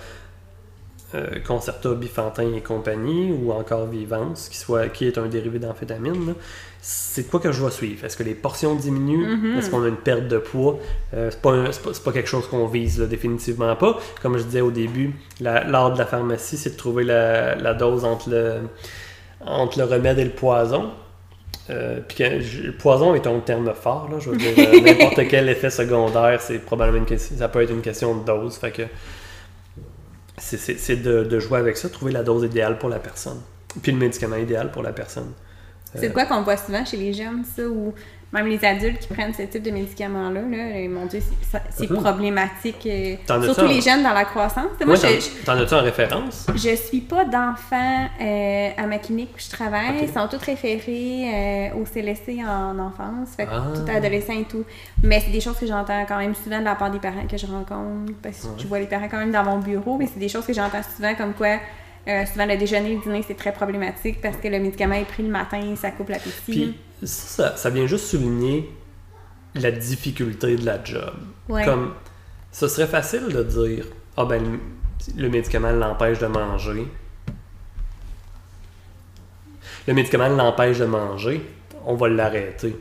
euh, 1.14 1.38
Concerta, 1.46 1.94
Bifantin 1.94 2.52
et 2.54 2.60
compagnie, 2.60 3.32
ou 3.32 3.52
encore 3.52 3.86
Vivance, 3.86 4.48
qui, 4.48 4.58
soit, 4.58 4.88
qui 4.88 5.06
est 5.06 5.16
un 5.16 5.26
dérivé 5.26 5.58
d'amphétamine, 5.58 6.34
c'est 6.80 7.28
quoi 7.28 7.40
que 7.40 7.50
je 7.50 7.64
vais 7.64 7.70
suivre? 7.70 8.04
Est-ce 8.04 8.16
que 8.16 8.22
les 8.22 8.34
portions 8.34 8.74
diminuent? 8.74 9.26
Mm-hmm. 9.26 9.58
Est-ce 9.58 9.70
qu'on 9.70 9.82
a 9.82 9.88
une 9.88 9.96
perte 9.96 10.28
de 10.28 10.38
poids? 10.38 10.78
Euh, 11.14 11.30
c'est, 11.30 11.40
pas, 11.40 11.90
pas, 12.04 12.12
quelque 12.12 12.28
chose 12.28 12.46
qu'on 12.48 12.66
vise, 12.66 13.00
définitivement 13.00 13.74
pas. 13.76 13.98
Comme 14.20 14.36
je 14.36 14.42
disais 14.42 14.60
au 14.60 14.70
début, 14.70 15.14
l'art 15.40 15.92
de 15.92 15.98
la 15.98 16.06
pharmacie, 16.06 16.56
c'est 16.56 16.70
de 16.70 16.76
trouver 16.76 17.04
la, 17.04 17.54
la 17.54 17.74
dose 17.74 18.04
entre 18.04 18.30
le 18.30 18.60
entre 19.40 19.78
le 19.78 19.84
remède 19.84 20.18
et 20.18 20.24
le 20.24 20.30
poison. 20.30 20.90
Euh, 21.70 22.00
puis 22.06 22.24
le 22.24 22.72
poison 22.72 23.14
est 23.14 23.26
un 23.26 23.40
terme 23.40 23.72
fort, 23.74 24.08
là, 24.10 24.18
je 24.18 24.30
veux 24.30 24.36
dire, 24.36 24.54
euh, 24.58 24.80
n'importe 24.80 25.28
quel 25.28 25.48
effet 25.48 25.70
secondaire, 25.70 26.40
c'est 26.40 26.58
probablement 26.58 27.04
une 27.06 27.18
ça 27.18 27.48
peut 27.48 27.62
être 27.62 27.70
une 27.70 27.82
question 27.82 28.16
de 28.16 28.24
dose. 28.24 28.56
Fait 28.56 28.70
que 28.70 28.82
c'est 30.38 31.02
de, 31.02 31.24
de, 31.24 31.38
jouer 31.40 31.58
avec 31.58 31.76
ça, 31.76 31.88
trouver 31.88 32.12
la 32.12 32.22
dose 32.22 32.44
idéale 32.44 32.78
pour 32.78 32.88
la 32.88 32.98
personne. 32.98 33.40
Puis 33.82 33.92
le 33.92 33.98
médicament 33.98 34.36
idéal 34.36 34.70
pour 34.70 34.82
la 34.82 34.92
personne. 34.92 35.32
C'est 35.94 36.12
quoi 36.12 36.26
qu'on 36.26 36.42
voit 36.42 36.56
souvent 36.56 36.84
chez 36.84 36.96
les 36.96 37.12
jeunes, 37.12 37.44
ça, 37.44 37.62
ou 37.66 37.94
même 38.32 38.46
les 38.46 38.62
adultes 38.64 38.98
qui 39.00 39.08
prennent 39.08 39.32
ce 39.32 39.42
type 39.42 39.62
de 39.62 39.70
médicaments-là, 39.70 40.40
là, 40.40 40.88
mon 40.88 41.06
Dieu, 41.06 41.20
c'est 41.70 41.90
mhm. 41.90 42.02
problématique. 42.02 42.86
Euh, 42.86 43.16
surtout 43.42 43.66
les 43.66 43.80
jeunes 43.80 44.02
dans 44.02 44.12
la 44.12 44.24
croissance. 44.24 44.66
Moi, 44.84 44.96
T'en 45.44 45.52
as-tu 45.58 45.74
en 45.74 45.82
référence? 45.82 46.46
Je 46.54 46.76
suis 46.76 47.00
pas 47.00 47.24
d'enfants 47.24 48.06
euh, 48.20 48.70
à 48.76 48.86
ma 48.86 48.98
clinique 48.98 49.30
où 49.34 49.40
je 49.40 49.48
travaille. 49.48 50.02
Ils 50.02 50.08
sont 50.08 50.28
tous 50.28 50.44
référés 50.44 51.70
euh, 51.72 51.80
au 51.80 51.84
CLSC 51.84 52.40
en 52.46 52.78
enfance, 52.78 53.30
fait 53.36 53.48
ah. 53.50 53.72
tout 53.74 53.90
adolescent 53.90 54.38
et 54.38 54.44
tout. 54.44 54.64
Mais 55.02 55.20
c'est 55.20 55.30
des 55.30 55.40
choses 55.40 55.58
que 55.58 55.66
j'entends 55.66 56.04
quand 56.06 56.18
même 56.18 56.34
souvent 56.34 56.60
de 56.60 56.64
la 56.64 56.74
part 56.74 56.90
des 56.90 56.98
parents 56.98 57.26
que 57.30 57.36
je 57.36 57.46
rencontre, 57.46 58.12
parce 58.22 58.42
que 58.42 58.62
je 58.62 58.66
vois 58.66 58.78
les 58.78 58.86
parents 58.86 59.08
quand 59.10 59.18
même 59.18 59.32
dans 59.32 59.44
mon 59.44 59.58
bureau, 59.58 59.96
mais 59.96 60.06
c'est 60.06 60.20
des 60.20 60.28
choses 60.28 60.44
que 60.44 60.52
j'entends 60.52 60.82
souvent 60.96 61.14
comme 61.14 61.32
quoi 61.32 61.58
euh, 62.08 62.24
souvent, 62.24 62.46
le 62.46 62.56
déjeuner 62.56 62.92
et 62.92 62.94
le 62.94 63.02
dîner, 63.02 63.22
c'est 63.26 63.36
très 63.36 63.52
problématique 63.52 64.20
parce 64.22 64.38
que 64.38 64.48
le 64.48 64.58
médicament 64.58 64.94
est 64.94 65.04
pris 65.04 65.22
le 65.22 65.28
matin, 65.28 65.60
ça 65.76 65.90
coupe 65.90 66.08
l'appétit. 66.08 66.32
Puis 66.46 66.76
ça, 67.02 67.56
ça 67.56 67.70
vient 67.70 67.86
juste 67.86 68.06
souligner 68.06 68.72
la 69.54 69.70
difficulté 69.70 70.56
de 70.56 70.64
la 70.64 70.82
job. 70.82 71.14
Comme, 71.48 71.94
ce 72.52 72.68
serait 72.68 72.86
facile 72.86 73.28
de 73.28 73.42
dire, 73.42 73.84
ah 74.16 74.24
ben, 74.24 74.58
le 75.16 75.28
médicament 75.28 75.70
l'empêche 75.70 76.18
de 76.18 76.26
manger. 76.26 76.86
Le 79.86 79.94
médicament 79.94 80.28
l'empêche 80.28 80.78
de 80.78 80.84
manger, 80.84 81.40
on 81.86 81.94
va 81.94 82.08
l'arrêter. 82.08 82.76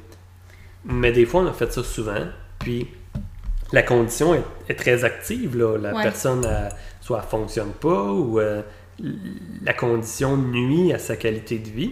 Mais 0.85 1.11
des 1.11 1.25
fois, 1.25 1.41
on 1.41 1.47
a 1.47 1.53
fait 1.53 1.71
ça 1.71 1.83
souvent, 1.83 2.25
puis 2.59 2.87
la 3.71 3.83
condition 3.83 4.35
est, 4.67 4.75
très 4.75 5.03
active. 5.03 5.57
Là. 5.57 5.77
La 5.77 5.91
personne, 6.01 6.45
soit 7.01 7.21
elle 7.23 7.29
fonctionne 7.29 7.71
pas 7.71 8.11
ou 8.11 8.39
euh, 8.39 8.61
la 9.63 9.73
condition 9.73 10.37
nuit 10.37 10.93
à 10.93 10.99
sa 10.99 11.15
qualité 11.15 11.59
de 11.59 11.69
vie, 11.69 11.91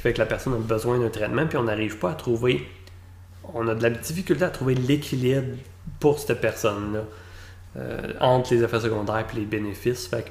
fait 0.00 0.12
que 0.12 0.18
la 0.18 0.26
personne 0.26 0.54
a 0.54 0.58
besoin 0.58 0.98
d'un 0.98 1.08
traitement, 1.08 1.46
puis 1.46 1.58
on 1.58 1.64
n'arrive 1.64 1.98
pas 1.98 2.10
à 2.10 2.14
trouver, 2.14 2.66
on 3.54 3.66
a 3.68 3.74
de 3.74 3.82
la 3.82 3.90
difficulté 3.90 4.44
à 4.44 4.50
trouver 4.50 4.74
l'équilibre 4.74 5.56
pour 5.98 6.18
cette 6.18 6.40
personne-là, 6.40 7.04
euh, 7.76 8.12
entre 8.20 8.54
les 8.54 8.62
effets 8.62 8.80
secondaires 8.80 9.26
et 9.32 9.36
les 9.36 9.44
bénéfices. 9.44 10.06
Fait 10.06 10.24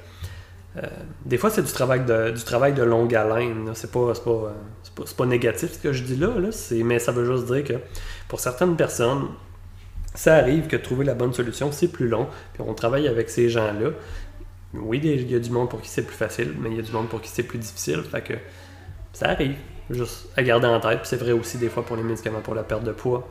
euh, 0.78 0.88
des 1.26 1.38
fois, 1.38 1.50
c'est 1.50 1.64
du 1.64 1.72
travail 1.72 2.06
de, 2.06 2.32
du 2.32 2.44
travail 2.44 2.74
de 2.74 2.84
longue 2.84 3.14
haleine. 3.16 3.72
C'est 3.74 3.92
pas, 3.92 4.14
pas, 4.14 4.54
pas, 5.18 5.26
négatif 5.26 5.74
ce 5.74 5.80
que 5.80 5.94
je 5.94 6.04
dis 6.04 6.16
là, 6.16 6.28
là 6.38 6.50
mais 6.84 7.00
ça 7.00 7.12
veut 7.12 7.26
juste 7.26 7.52
dire 7.52 7.64
que 7.64 7.74
pour 8.28 8.40
certaines 8.40 8.76
personnes, 8.76 9.28
ça 10.14 10.36
arrive 10.36 10.68
que 10.68 10.76
trouver 10.76 11.06
la 11.06 11.16
bonne 11.16 11.34
solution, 11.34 11.72
c'est 11.72 11.88
plus 11.88 12.08
long. 12.08 12.28
Puis 12.54 12.64
on 12.66 12.74
travaille 12.74 13.08
avec 13.08 13.30
ces 13.30 13.50
gens-là 13.50 13.92
oui, 14.74 15.00
il 15.04 15.32
y 15.32 15.36
a 15.36 15.40
du 15.40 15.50
monde 15.50 15.70
pour 15.70 15.82
qui 15.82 15.90
c'est 15.90 16.04
plus 16.04 16.16
facile, 16.16 16.54
mais 16.60 16.70
il 16.70 16.78
y 16.78 16.80
a 16.80 16.84
du 16.84 16.92
monde 16.92 17.10
pour 17.10 17.22
qui 17.22 17.30
c'est 17.30 17.44
plus 17.44 17.58
difficile. 17.58 18.04
Fait 18.04 18.22
que 18.22 18.34
ça 19.14 19.30
arrive, 19.30 19.56
juste 19.90 20.28
à 20.38 20.44
garder 20.44 20.68
en 20.68 20.80
tête. 20.80 21.00
Puis 21.00 21.08
c'est 21.10 21.18
vrai 21.18 21.32
aussi 21.32 21.58
des 21.58 21.70
fois 21.70 21.86
pour 21.86 21.96
les 21.96 22.04
médicaments 22.04 22.42
pour 22.42 22.56
la 22.56 22.64
perte 22.64 22.84
de 22.84 22.92
poids. 22.92 23.28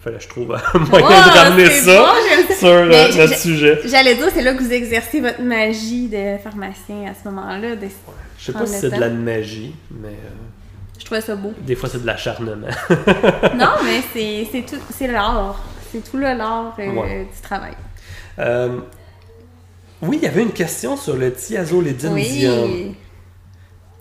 Fallait 0.00 0.20
je 0.20 0.28
trouve 0.28 0.54
un 0.54 0.78
moyen 0.78 1.06
de 1.06 1.38
ramener 1.38 1.70
ça 1.70 2.12
sur 2.58 2.68
euh, 2.68 3.08
notre 3.16 3.36
sujet. 3.36 3.80
J'allais 3.86 4.14
dire, 4.14 4.28
c'est 4.32 4.42
là 4.42 4.54
que 4.54 4.62
vous 4.62 4.72
exercez 4.72 5.20
votre 5.20 5.40
magie 5.40 6.08
de 6.08 6.36
pharmacien 6.42 7.10
à 7.10 7.14
ce 7.14 7.28
moment-là. 7.28 7.76
De 7.76 7.86
je 8.38 8.44
sais 8.44 8.52
pas 8.52 8.66
si 8.66 8.74
c'est 8.74 8.90
de 8.90 9.00
la 9.00 9.10
magie, 9.10 9.74
mais. 9.90 10.08
Euh, 10.08 10.98
je 10.98 11.04
trouvais 11.04 11.20
ça 11.20 11.34
beau. 11.34 11.52
Des 11.60 11.74
fois, 11.74 11.88
c'est 11.88 12.02
de 12.02 12.06
l'acharnement. 12.06 12.66
non, 13.56 13.72
mais 13.84 14.02
c'est 14.12 14.62
tout, 14.62 14.80
c'est 14.90 15.08
l'art. 15.08 15.62
C'est 15.90 16.08
tout 16.08 16.16
le 16.16 16.34
l'art 16.34 16.74
euh, 16.78 17.24
du 17.24 17.40
travail. 17.42 17.74
Oui, 20.02 20.18
il 20.20 20.24
y 20.24 20.28
avait 20.28 20.42
une 20.42 20.52
question 20.52 20.96
sur 20.96 21.16
le 21.16 21.32
thiazolédine 21.32 22.12
oui. 22.12 22.94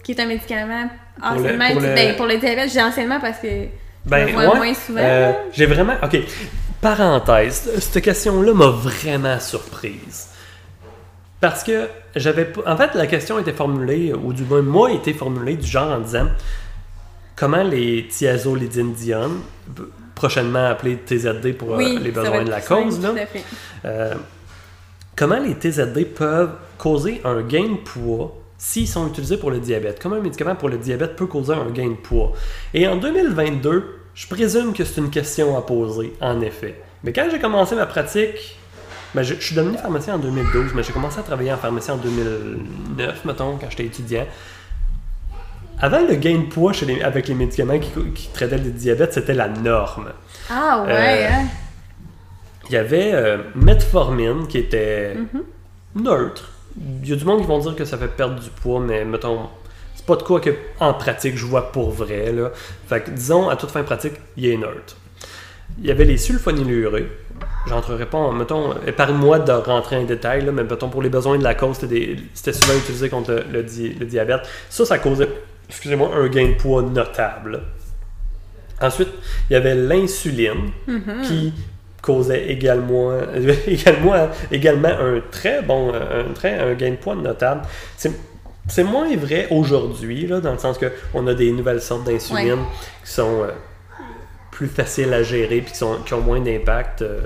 Qui 0.04 0.12
est 0.12 0.20
un 0.20 0.26
médicament 0.26 0.90
anciennement 1.22 1.72
pour 1.72 1.82
le, 1.82 1.96
ben, 1.96 2.16
pour 2.16 2.26
le 2.26 2.38
diabète. 2.38 2.72
J'ai 2.72 2.82
anciennement 2.82 3.20
parce 3.20 3.40
que 3.40 3.48
je 3.48 4.10
ben, 4.10 4.26
le 4.26 4.34
vois 4.34 4.56
moins 4.56 4.74
souvent. 4.74 5.00
Euh, 5.02 5.32
j'ai 5.54 5.66
vraiment. 5.66 5.96
Ok. 6.04 6.18
Parenthèse, 6.82 7.72
cette 7.80 8.04
question-là 8.04 8.54
m'a 8.54 8.68
vraiment 8.68 9.40
surprise. 9.40 10.28
Parce 11.40 11.64
que 11.64 11.88
j'avais 12.16 12.52
En 12.66 12.76
fait, 12.76 12.94
la 12.96 13.08
question 13.08 13.40
était 13.40 13.54
formulée, 13.54 14.14
ou 14.14 14.34
du 14.34 14.44
moins, 14.44 14.62
moi, 14.62 14.92
était 14.92 15.14
formulée 15.14 15.56
du 15.56 15.66
genre 15.68 15.92
en 15.92 16.00
disant 16.00 16.28
comment 17.36 17.64
les 17.64 18.08
thiazolidine 18.08 18.94
prochainement 20.16 20.68
appelés 20.68 20.98
TZD 20.98 21.54
pour 21.54 21.76
euh, 21.76 22.00
les 22.00 22.12
besoins 22.12 22.44
de 22.44 22.50
la 22.50 22.62
cause, 22.62 23.02
là, 23.02 23.14
euh, 23.86 24.14
comment 25.16 25.40
les 25.40 25.56
TZD 25.56 26.06
peuvent 26.06 26.54
causer 26.78 27.22
un 27.26 27.42
gain 27.42 27.64
de 27.64 27.78
poids 27.78 28.43
s'ils 28.64 28.88
sont 28.88 29.06
utilisés 29.10 29.36
pour 29.36 29.52
le 29.52 29.60
diabète. 29.60 30.00
Comment 30.02 30.16
un 30.16 30.22
médicament 30.22 30.56
pour 30.56 30.70
le 30.70 30.78
diabète 30.78 31.18
peut 31.18 31.26
causer 31.26 31.52
un 31.52 31.70
gain 31.70 31.90
de 31.90 31.96
poids? 31.96 32.32
Et 32.74 32.88
en 32.88 32.96
2022, 32.96 34.00
je 34.16 34.28
présume 34.28 34.72
que 34.72 34.86
c'est 34.86 35.02
une 35.02 35.10
question 35.10 35.58
à 35.58 35.62
poser, 35.62 36.14
en 36.22 36.40
effet. 36.40 36.82
Mais 37.04 37.12
quand 37.12 37.28
j'ai 37.30 37.40
commencé 37.40 37.76
ma 37.76 37.86
pratique, 37.86 38.58
ben 39.14 39.22
je, 39.22 39.34
suis 39.34 39.54
devenu 39.54 39.78
pharmacien 39.78 40.16
en 40.16 40.18
2012, 40.18 40.72
mais 40.76 40.82
j'ai 40.82 40.94
commencé 40.94 41.20
à 41.20 41.24
travailler 41.24 41.52
en 41.52 41.58
pharmacie 41.58 41.92
en 41.92 41.98
2009, 41.98 43.26
mettons, 43.26 43.58
quand 43.58 43.70
j'étais 43.70 43.86
étudiant. 43.86 44.26
Avant, 45.82 46.00
le 46.00 46.16
gain 46.16 46.40
de 46.40 46.46
poids 46.46 46.72
avec 47.04 47.28
les 47.28 47.36
médicaments 47.36 47.80
qui, 47.80 48.30
traitaient 48.30 48.58
le 48.58 48.72
diabète, 48.72 49.12
c'était 49.14 49.34
la 49.34 49.50
norme. 49.50 50.14
Ah 50.50 50.86
ouais, 50.88 50.94
euh, 50.94 51.28
hein? 51.30 51.46
il 52.70 52.74
y 52.76 52.78
avait 52.78 53.12
euh, 53.14 53.40
metformine 53.56 54.48
qui 54.48 54.60
était 54.60 55.16
mhm. 55.16 55.44
neutre. 56.02 56.53
Il 56.78 57.08
y 57.08 57.14
a 57.14 57.16
du 57.16 57.26
monde 57.26 57.42
qui 57.42 57.48
vont 57.48 57.60
dire 57.60 57.76
que 57.76 57.86
ça 57.86 57.98
fait 57.98 58.08
perdre 58.08 58.40
du 58.40 58.50
poids, 58.50 58.80
mais 58.80 59.06
mettons, 59.06 59.50
c'est 59.96 60.06
pas 60.06 60.16
de 60.16 60.24
quoi 60.24 60.40
que 60.40 60.50
en 60.80 60.94
pratique 60.94 61.38
je 61.38 61.46
vois 61.46 61.72
pour 61.72 61.92
vrai. 61.92 62.32
Là. 62.32 62.52
Fait 62.88 63.02
que 63.02 63.12
disons, 63.12 63.50
à 63.50 63.56
toute 63.56 63.72
fin 63.72 63.84
pratique, 63.84 64.14
il 64.38 64.46
est 64.48 64.58
neutre. 64.58 64.98
Il 65.80 65.86
y 65.86 65.92
avait 65.92 66.06
les 66.06 66.18
sulfonylurés. 66.18 67.08
J'entrerai 67.68 68.06
pas 68.06 68.18
en, 68.18 68.32
mettons, 68.32 68.74
épargne-moi 68.86 69.40
de 69.40 69.52
rentrer 69.52 69.98
en 69.98 70.04
détail, 70.04 70.46
là, 70.46 70.52
mais 70.52 70.64
mettons, 70.64 70.90
pour 70.90 71.02
les 71.02 71.10
besoins 71.10 71.38
de 71.38 71.44
la 71.44 71.56
cause, 71.56 71.78
c'était 71.80 72.54
souvent 72.54 72.78
utilisé 72.78 73.10
contre 73.10 73.44
le, 73.52 73.64
diabète. 73.64 74.42
Ça, 74.70 74.86
ça 74.86 75.00
causait, 75.00 75.30
excusez-moi, 75.70 76.12
un 76.14 76.28
gain 76.28 76.50
de 76.50 76.54
poids 76.54 76.82
notable. 76.84 77.62
Ensuite, 78.82 79.10
il 79.50 79.54
y 79.54 79.56
avait 79.56 79.76
l'insuline 79.76 80.72
mhm. 80.88 81.22
qui 81.24 81.54
causait 82.04 82.50
également, 82.50 83.12
également, 83.68 84.30
également 84.52 84.90
un 84.90 85.22
très 85.32 85.64
bon, 85.64 85.92
un, 85.94 86.32
très, 86.34 86.60
un 86.60 86.74
gain 86.74 86.92
de 86.92 86.96
poids 86.98 87.16
notable. 87.16 87.62
C'est 88.68 88.84
moins 88.84 89.14
vrai 89.16 89.48
aujourd'hui, 89.50 90.26
dans 90.26 90.52
le 90.52 90.58
sens 90.60 90.78
qu'on 90.78 91.28
a 91.28 91.34
des 91.34 91.52
nouvelles 91.52 91.82
sortes 91.82 92.04
d'insuline 92.04 92.60
qui 93.04 93.12
sont 93.12 93.44
euh, 93.44 93.52
plus 94.52 94.68
faciles 94.68 95.14
à 95.14 95.24
gérer 95.24 95.58
et 95.58 95.64
qui, 95.64 95.76
sont, 95.76 95.98
qui 96.06 96.14
ont 96.14 96.22
moins 96.22 96.40
d'impact 96.40 97.02
euh, 97.02 97.22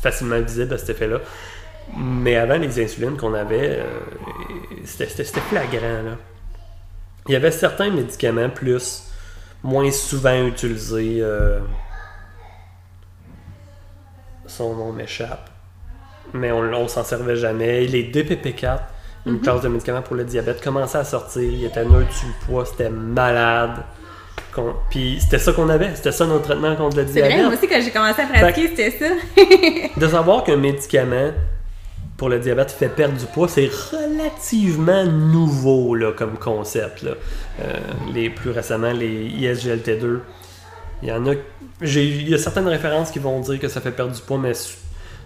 facilement 0.00 0.40
visible 0.40 0.72
à 0.72 0.78
cet 0.78 0.90
effet-là. 0.90 1.18
Mais 1.96 2.36
avant, 2.36 2.56
les 2.56 2.82
insulines 2.82 3.16
qu'on 3.16 3.34
avait, 3.34 3.80
euh, 3.80 4.00
c'était 4.84 5.40
flagrant. 5.40 6.02
Là. 6.02 6.16
Il 7.26 7.32
y 7.32 7.36
avait 7.36 7.50
certains 7.50 7.90
médicaments 7.90 8.50
plus 8.50 9.04
moins 9.62 9.90
souvent 9.90 10.46
utilisés 10.46 11.22
son 14.58 14.74
nom 14.74 14.92
m'échappe. 14.92 15.48
Mais 16.34 16.50
on, 16.52 16.60
on 16.74 16.88
s'en 16.88 17.04
servait 17.04 17.36
jamais. 17.36 17.86
Les 17.86 18.04
DPP4, 18.04 18.80
une 19.26 19.32
Mhm. 19.34 19.40
classe 19.40 19.62
de 19.62 19.68
médicaments 19.68 20.02
pour 20.02 20.16
le 20.16 20.24
diabète, 20.24 20.62
commençait 20.62 20.98
à 20.98 21.04
sortir. 21.04 21.42
Il 21.42 21.64
était 21.64 21.84
neutre 21.84 22.12
sur 22.12 22.28
le 22.28 22.46
poids, 22.46 22.64
c'était 22.66 22.90
malade. 22.90 23.76
Puis 24.90 25.18
c'était 25.20 25.38
ça 25.38 25.52
qu'on 25.52 25.68
avait, 25.68 25.94
c'était 25.94 26.10
ça 26.12 26.26
notre 26.26 26.42
traitement 26.44 26.74
contre 26.74 26.96
le 26.96 27.06
C'est 27.06 27.20
vrai, 27.20 27.28
moi 27.30 27.38
diabète. 27.38 27.58
aussi, 27.58 27.68
quand 27.68 27.80
j'ai 27.80 27.90
commencé 27.92 28.22
à 28.22 28.26
pratiquer, 28.26 28.68
c'était 28.68 28.90
ça. 28.98 29.10
De 30.00 30.08
savoir 30.08 30.42
qu'un 30.42 30.56
médicament 30.56 31.30
pour 32.16 32.28
le 32.28 32.40
diabète 32.40 32.72
fait 32.72 32.88
perdre 32.88 33.16
du 33.16 33.26
poids, 33.26 33.46
c'est 33.46 33.70
relativement 33.92 35.04
nouveau 35.04 35.94
là, 35.94 36.10
comme 36.12 36.36
concept. 36.38 37.02
Là. 37.02 37.12
Euh, 37.62 37.72
les, 38.12 38.30
plus 38.30 38.50
récemment, 38.50 38.90
les 38.92 39.28
ISGLT2, 39.28 40.18
il 41.02 41.08
y 41.08 41.12
en 41.12 41.26
a. 41.26 41.34
Il 41.82 42.28
y 42.28 42.34
a 42.34 42.38
certaines 42.38 42.68
références 42.68 43.10
qui 43.10 43.18
vont 43.18 43.38
dire 43.40 43.58
que 43.60 43.68
ça 43.68 43.80
fait 43.80 43.92
perdre 43.92 44.12
du 44.12 44.20
poids, 44.20 44.38
mais 44.38 44.54
sous, 44.54 44.76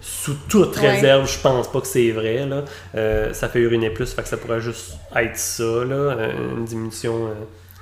sous 0.00 0.34
toute 0.48 0.76
Ouais. 0.78 0.90
réserve, 0.90 1.26
je 1.30 1.38
pense 1.40 1.68
pas 1.70 1.80
que 1.80 1.86
c'est 1.86 2.10
vrai. 2.10 2.44
Là. 2.46 2.64
Euh, 2.94 3.32
ça 3.32 3.48
fait 3.48 3.60
uriner 3.60 3.90
plus, 3.90 4.12
fait 4.12 4.22
que 4.22 4.28
ça 4.28 4.36
pourrait 4.36 4.60
juste 4.60 4.94
être 5.16 5.36
ça, 5.36 5.62
là, 5.62 5.94
euh, 5.94 6.32
une 6.56 6.64
diminution. 6.64 7.26
euh, 7.28 7.34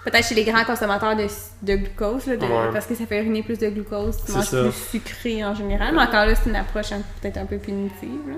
Peut-être 0.04 0.24
chez 0.26 0.34
les 0.34 0.44
grands 0.44 0.64
consommateurs 0.64 1.14
de, 1.14 1.26
de 1.62 1.76
glucose, 1.76 2.26
là, 2.26 2.36
de- 2.36 2.44
Ouais. 2.46 2.70
parce 2.72 2.86
que 2.86 2.94
ça 2.94 3.04
fait 3.06 3.18
uriner 3.18 3.42
plus 3.42 3.58
de 3.58 3.68
glucose, 3.68 4.16
tu 4.24 4.32
manges 4.32 4.44
ça. 4.44 4.62
plus 4.62 4.72
sucré 5.00 5.44
en 5.44 5.54
général. 5.54 5.94
Mais 5.94 6.00
encore 6.00 6.24
là, 6.26 6.34
c'est 6.34 6.48
une 6.48 6.56
approche 6.56 6.88
peut-être 7.20 7.36
un 7.36 7.44
peu 7.46 7.58
punitive. 7.58 8.08
là. 8.28 8.34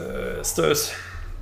Euh, 0.00 0.40
c'est 0.42 0.92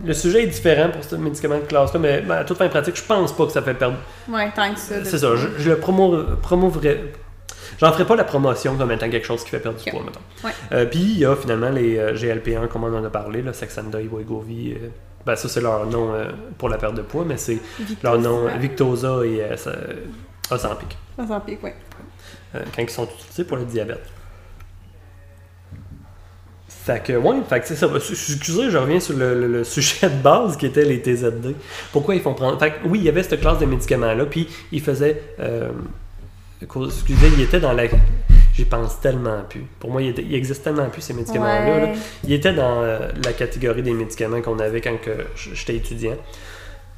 le 0.04 0.12
sujet 0.12 0.42
est 0.42 0.46
différent 0.48 0.90
pour 0.90 1.04
ce 1.04 1.14
médicament 1.14 1.56
de 1.58 1.66
classe-là, 1.66 2.00
mais 2.00 2.20
ben, 2.20 2.34
à 2.38 2.44
toute 2.44 2.58
fin 2.58 2.68
pratique, 2.68 2.96
je 2.96 3.02
pense 3.04 3.32
pas 3.32 3.46
que 3.46 3.52
ça 3.52 3.62
fait 3.62 3.74
perdre. 3.74 3.96
Ouais, 4.28 4.50
tant 4.54 4.72
que 4.74 4.78
ça. 4.80 5.04
C'est 5.04 5.18
ça, 5.18 5.36
je, 5.36 5.46
je 5.58 5.70
le 5.70 5.78
promo. 5.78 6.16
J'en 7.84 7.92
ferai 7.92 8.06
pas 8.06 8.16
la 8.16 8.24
promotion 8.24 8.76
comme 8.76 8.90
étant 8.92 9.10
quelque 9.10 9.26
chose 9.26 9.44
qui 9.44 9.50
fait 9.50 9.58
perdre 9.60 9.78
du 9.82 9.90
poids, 9.90 10.02
mettons. 10.02 10.20
Ouais. 10.44 10.52
Euh, 10.72 10.86
Puis 10.86 11.00
il 11.00 11.18
y 11.18 11.24
a 11.26 11.36
finalement 11.36 11.68
les 11.70 11.98
euh, 11.98 12.14
GLP-1, 12.14 12.68
comme 12.68 12.84
on 12.84 12.96
en 12.96 13.04
a 13.04 13.10
parlé, 13.10 13.42
là, 13.42 13.52
Saxenda, 13.52 13.98
Wegovy. 13.98 14.72
euh, 14.72 14.88
ben 15.26 15.36
ça, 15.36 15.48
c'est 15.48 15.60
leur 15.60 15.86
nom 15.86 16.12
pour 16.58 16.68
la 16.68 16.76
perte 16.78 16.94
de 16.94 17.02
poids, 17.02 17.24
mais 17.26 17.36
c'est 17.38 17.58
leur 18.02 18.18
nom 18.18 18.46
Victoza 18.58 19.20
et 19.24 19.42
Ozempic, 21.18 21.62
ouais. 21.62 21.74
euh, 22.54 22.60
quand 22.76 22.82
ils 22.82 22.90
sont 22.90 23.04
utilisés 23.04 23.44
pour 23.44 23.56
le 23.56 23.64
diabète. 23.64 24.02
Fait 26.68 27.02
que, 27.02 27.14
ouais, 27.14 27.36
fait 27.48 27.60
que 27.60 27.66
c'est 27.66 27.76
ça. 27.76 27.88
Excusez, 27.94 28.70
je 28.70 28.76
reviens 28.76 29.00
sur 29.00 29.16
le, 29.16 29.40
le- 29.40 29.46
le 29.48 29.64
sujet 29.64 30.10
de 30.10 30.22
base 30.22 30.56
qui 30.58 30.66
était 30.66 30.84
les 30.84 30.98
TZD. 31.02 31.54
Pourquoi 31.92 32.14
ils 32.14 32.20
font 32.20 32.34
prendre. 32.34 32.58
Fait 32.58 32.72
que, 32.72 32.86
oui, 32.86 32.98
il 32.98 33.04
y 33.04 33.08
avait 33.08 33.22
cette 33.22 33.40
classe 33.40 33.58
de 33.58 33.64
médicaments-là, 33.66 34.26
puis 34.26 34.48
ils 34.72 34.82
faisaient. 34.82 35.22
euh, 35.40 35.70
excusez, 36.86 37.28
ils 37.36 37.42
étaient 37.42 37.60
dans 37.60 37.72
la. 37.72 37.84
J'y 38.54 38.64
pense 38.64 39.00
tellement 39.00 39.42
plus. 39.48 39.64
Pour 39.80 39.90
moi, 39.90 40.00
il, 40.02 40.10
était- 40.10 40.22
il 40.22 40.34
existe 40.34 40.62
tellement 40.62 40.88
plus 40.88 41.02
ces 41.02 41.12
médicaments-là. 41.12 41.86
Ouais. 41.86 41.92
Il 42.24 42.32
était 42.32 42.52
dans 42.52 42.82
euh, 42.82 43.08
la 43.24 43.32
catégorie 43.32 43.82
des 43.82 43.92
médicaments 43.92 44.40
qu'on 44.42 44.58
avait 44.60 44.80
quand 44.80 44.96
que 45.00 45.10
j'étais 45.54 45.74
étudiant. 45.76 46.16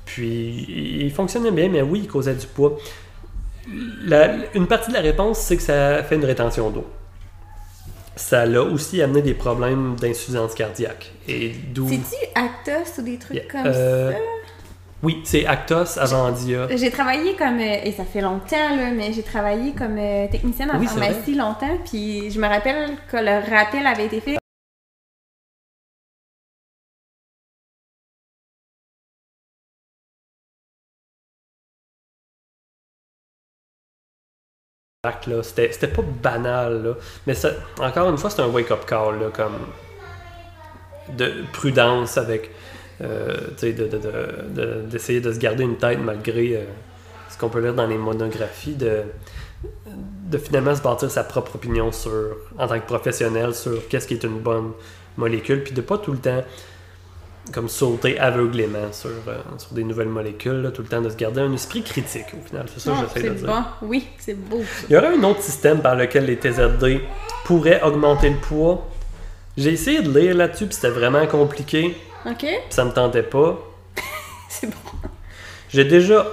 Puis, 0.04 0.66
il 1.00 1.10
fonctionnait 1.12 1.50
bien, 1.50 1.68
mais 1.68 1.82
oui, 1.82 2.00
il 2.04 2.08
causait 2.08 2.34
du 2.34 2.46
poids. 2.46 2.76
La- 4.04 4.34
une 4.54 4.66
partie 4.66 4.90
de 4.90 4.94
la 4.94 5.00
réponse, 5.00 5.38
c'est 5.38 5.56
que 5.56 5.62
ça 5.62 6.02
fait 6.04 6.14
une 6.16 6.24
rétention 6.24 6.70
d'eau. 6.70 6.86
Ça 8.14 8.46
l'a 8.46 8.62
aussi 8.62 9.02
amené 9.02 9.20
des 9.22 9.34
problèmes 9.34 9.96
d'insuffisance 9.96 10.54
cardiaque. 10.54 11.12
Et 11.28 11.50
d'où. 11.74 11.88
C'est-tu 11.88 12.24
Actos 12.34 13.00
ou 13.00 13.02
des 13.02 13.18
trucs 13.18 13.36
Yeah, 13.36 13.44
comme 13.50 13.62
euh, 13.66 14.12
ça? 14.12 14.18
Oui, 15.02 15.20
c'est 15.24 15.44
Actos, 15.46 15.98
Avandia. 15.98 16.68
J'ai 16.74 16.90
travaillé 16.90 17.36
comme, 17.36 17.60
euh, 17.60 17.76
et 17.84 17.92
ça 17.92 18.04
fait 18.04 18.22
longtemps, 18.22 18.76
là, 18.76 18.90
mais 18.92 19.12
j'ai 19.12 19.22
travaillé 19.22 19.72
comme 19.72 19.98
euh, 19.98 20.26
technicienne 20.28 20.70
en 20.70 20.78
Oui, 20.78 20.86
pharmacie 20.86 21.34
longtemps, 21.34 21.76
puis 21.84 22.30
je 22.30 22.40
me 22.40 22.48
rappelle 22.48 22.96
que 23.10 23.16
le 23.18 23.50
rappel 23.54 23.86
avait 23.86 24.06
été 24.06 24.20
fait. 24.20 24.38
là. 35.26 35.42
C'était 35.42 35.70
c'était 35.72 35.88
pas 35.88 36.02
banal, 36.02 36.82
là. 36.82 36.94
Mais 37.26 37.34
ça, 37.34 37.50
encore 37.78 38.08
une 38.10 38.18
fois, 38.18 38.30
c'est 38.30 38.42
un 38.42 38.48
wake-up 38.48 38.86
call, 38.86 39.20
là, 39.20 39.30
comme 39.32 39.56
de 41.16 41.44
prudence 41.52 42.18
avec, 42.18 42.50
euh, 43.02 43.36
sais, 43.56 43.72
de- 43.72 43.86
de- 43.86 43.98
de- 43.98 44.60
de- 44.62 44.80
d'essayer 44.90 45.20
de, 45.20 45.32
se 45.32 45.38
garder 45.38 45.64
une 45.64 45.76
tête 45.76 45.98
malgré 46.02 46.56
euh, 46.56 46.60
ce 47.30 47.38
qu'on 47.38 47.48
peut 47.48 47.60
lire 47.60 47.74
dans 47.74 47.86
les 47.86 47.98
monographies, 47.98 48.74
de, 48.74 49.02
de 50.30 50.38
finalement 50.38 50.74
se 50.74 50.82
bâtir 50.82 51.10
sa 51.10 51.24
propre 51.24 51.56
opinion 51.56 51.92
sur, 51.92 52.36
en 52.58 52.66
tant 52.66 52.78
que 52.80 52.86
professionnel 52.86 53.54
sur 53.54 53.86
qu'est-ce 53.88 54.06
qui 54.06 54.14
est 54.14 54.24
une 54.24 54.38
bonne 54.38 54.72
molécule, 55.16 55.62
puis 55.62 55.72
de 55.72 55.80
pas 55.80 55.98
tout 55.98 56.12
le 56.12 56.18
temps 56.18 56.42
comme 57.52 57.68
sauter 57.68 58.18
aveuglément 58.18 58.92
sur, 58.92 59.10
euh, 59.28 59.38
sur 59.58 59.72
des 59.72 59.84
nouvelles 59.84 60.08
molécules, 60.08 60.62
là, 60.62 60.70
tout 60.72 60.82
le 60.82 60.88
temps 60.88 61.00
de 61.00 61.08
se 61.08 61.14
garder 61.16 61.40
un 61.42 61.52
esprit 61.52 61.82
critique 61.84 62.26
au 62.36 62.44
final, 62.44 62.66
c'est 62.74 62.80
ça 62.80 62.90
que 62.90 62.96
Non, 62.96 63.02
j'essaie 63.14 63.28
de 63.30 63.34
dire. 63.34 63.46
bon, 63.46 63.62
oui, 63.86 64.08
c'est 64.18 64.34
beau. 64.34 64.58
ça. 64.62 64.86
Il 64.88 64.94
y 64.94 64.96
aurait 64.96 65.16
un 65.16 65.22
autre 65.22 65.42
système 65.42 65.80
par 65.80 65.94
lequel 65.94 66.24
les 66.26 66.36
TZD 66.36 67.02
pourraient 67.44 67.80
augmenter 67.82 68.30
le 68.30 68.36
poids. 68.36 68.84
J'ai 69.56 69.72
essayé 69.72 70.02
de 70.02 70.10
lire 70.18 70.34
là-dessus, 70.34 70.66
puis 70.66 70.74
c'était 70.74 70.90
vraiment 70.90 71.24
compliqué, 71.28 71.96
Ok, 72.26 72.38
puis 72.38 72.58
ça 72.70 72.84
me 72.84 72.90
tentait 72.90 73.22
pas. 73.22 73.58
c'est 74.48 74.66
bon. 74.66 74.76
J'ai 75.68 75.84
déjà 75.84 76.26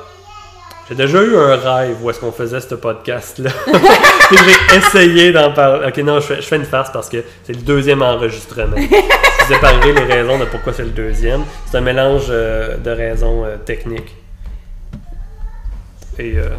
j'ai 0.89 0.95
déjà 0.95 1.23
eu 1.23 1.37
un 1.37 1.55
rêve 1.55 2.03
où 2.03 2.09
est-ce 2.09 2.19
qu'on 2.19 2.31
faisait 2.31 2.59
ce 2.59 2.75
podcast-là. 2.75 3.51
J'ai 4.31 4.77
essayé 4.77 5.31
d'en 5.31 5.53
parler. 5.53 5.87
Ok, 5.87 5.97
non, 5.99 6.19
je 6.19 6.25
fais, 6.25 6.35
je 6.37 6.41
fais 6.41 6.57
une 6.57 6.65
farce 6.65 6.91
parce 6.91 7.07
que 7.07 7.23
c'est 7.43 7.53
le 7.53 7.61
deuxième 7.61 8.01
enregistrement. 8.01 8.75
Je 8.77 9.45
vous 9.45 9.53
épargnerai 9.53 9.93
les 9.93 10.13
raisons 10.13 10.37
de 10.37 10.45
pourquoi 10.45 10.73
c'est 10.73 10.83
le 10.83 10.89
deuxième. 10.89 11.43
C'est 11.65 11.77
un 11.77 11.81
mélange 11.81 12.25
euh, 12.29 12.77
de 12.77 12.91
raisons 12.91 13.45
euh, 13.45 13.55
techniques. 13.57 14.15
Et 16.19 16.33
euh, 16.37 16.49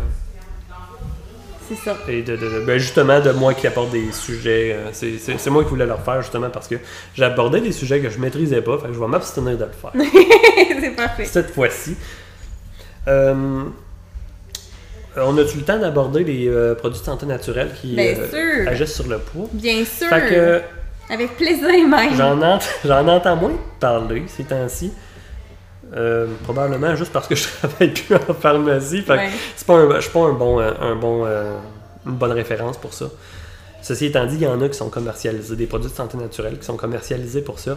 C'est 1.69 1.77
ça. 1.77 1.97
Et 2.09 2.23
de, 2.23 2.37
de- 2.37 2.49
de- 2.49 2.61
ben 2.67 2.79
justement, 2.79 3.21
de 3.21 3.31
moi 3.33 3.55
qui 3.55 3.67
apporte 3.67 3.91
des 3.91 4.13
sujets. 4.13 4.75
euh, 4.75 4.91
c'est- 4.93 5.51
moi 5.51 5.63
qui 5.65 5.71
voulais 5.71 5.87
le 5.87 5.95
faire 6.05 6.21
justement 6.23 6.51
parce 6.51 6.69
que 6.69 6.77
j'abordais 7.15 7.61
des 7.61 7.73
sujets 7.73 8.01
que 8.01 8.11
je 8.11 8.19
maîtrisais 8.19 8.61
pas. 8.63 8.79
Fait 8.79 8.89
que 8.89 8.93
je 8.95 8.99
vais 9.01 9.07
m'abstenir 9.07 9.57
de 9.57 9.65
le 9.65 9.71
faire. 9.71 9.93
c'est 10.81 10.91
parfait. 10.97 11.25
Cette 11.25 11.51
fois-ci. 11.55 11.97
Euh, 13.09 13.63
on 15.17 15.39
a-tu 15.39 15.59
le 15.59 15.63
temps 15.63 15.79
d'aborder 15.79 16.25
les 16.25 16.49
euh, 16.49 16.75
produits 16.75 16.99
de 17.01 17.05
santé 17.05 17.25
naturelle 17.27 17.71
qui 17.81 17.95
Bien 17.95 18.15
sûr. 18.15 18.67
agissent 18.69 18.95
sur 18.95 19.07
le 19.09 19.19
poids? 19.19 19.47
Bien 19.53 19.85
sûr. 19.85 20.09
Fait 20.09 20.29
que 20.29 21.13
Avec 21.13 21.37
plaisir 21.37 21.69
même. 21.87 22.15
j'en 22.85 23.09
entends 23.09 23.37
moins 23.37 23.53
parler 23.79 24.25
ces 24.27 24.45
temps-ci. 24.45 24.93
Euh, 25.97 26.27
probablement 26.43 26.97
juste 26.97 27.13
parce 27.13 27.29
que 27.29 27.37
je 27.37 27.47
travaille 27.59 27.91
plus 27.93 28.17
en 28.17 28.35
pharmacie. 28.35 29.03
Fait 29.03 29.13
Ouais. 29.13 29.31
c'est 29.57 29.67
pas 29.67 29.75
un, 29.75 29.95
je 29.97 30.01
suis 30.01 30.11
pas 30.11 30.25
un 30.25 30.33
bon, 30.33 30.61
euh, 30.61 30.73
un 30.81 30.97
bon, 30.97 31.25
euh, 31.25 31.57
une 32.07 32.15
bonne 32.15 32.33
référence 32.33 32.77
pour 32.77 32.93
ça. 32.93 33.07
Ceci 33.81 34.07
étant 34.07 34.27
dit, 34.27 34.37
il 34.37 34.43
y 34.43 34.47
en 34.47 34.61
a 34.61 34.69
qui 34.69 34.77
sont 34.77 34.89
commercialisés, 34.89 35.57
des 35.57 35.67
produits 35.67 35.91
de 35.91 35.95
santé 35.95 36.17
naturelle 36.17 36.59
qui 36.59 36.65
sont 36.65 36.77
commercialisés 36.77 37.43
pour 37.43 37.59
ça. 37.59 37.77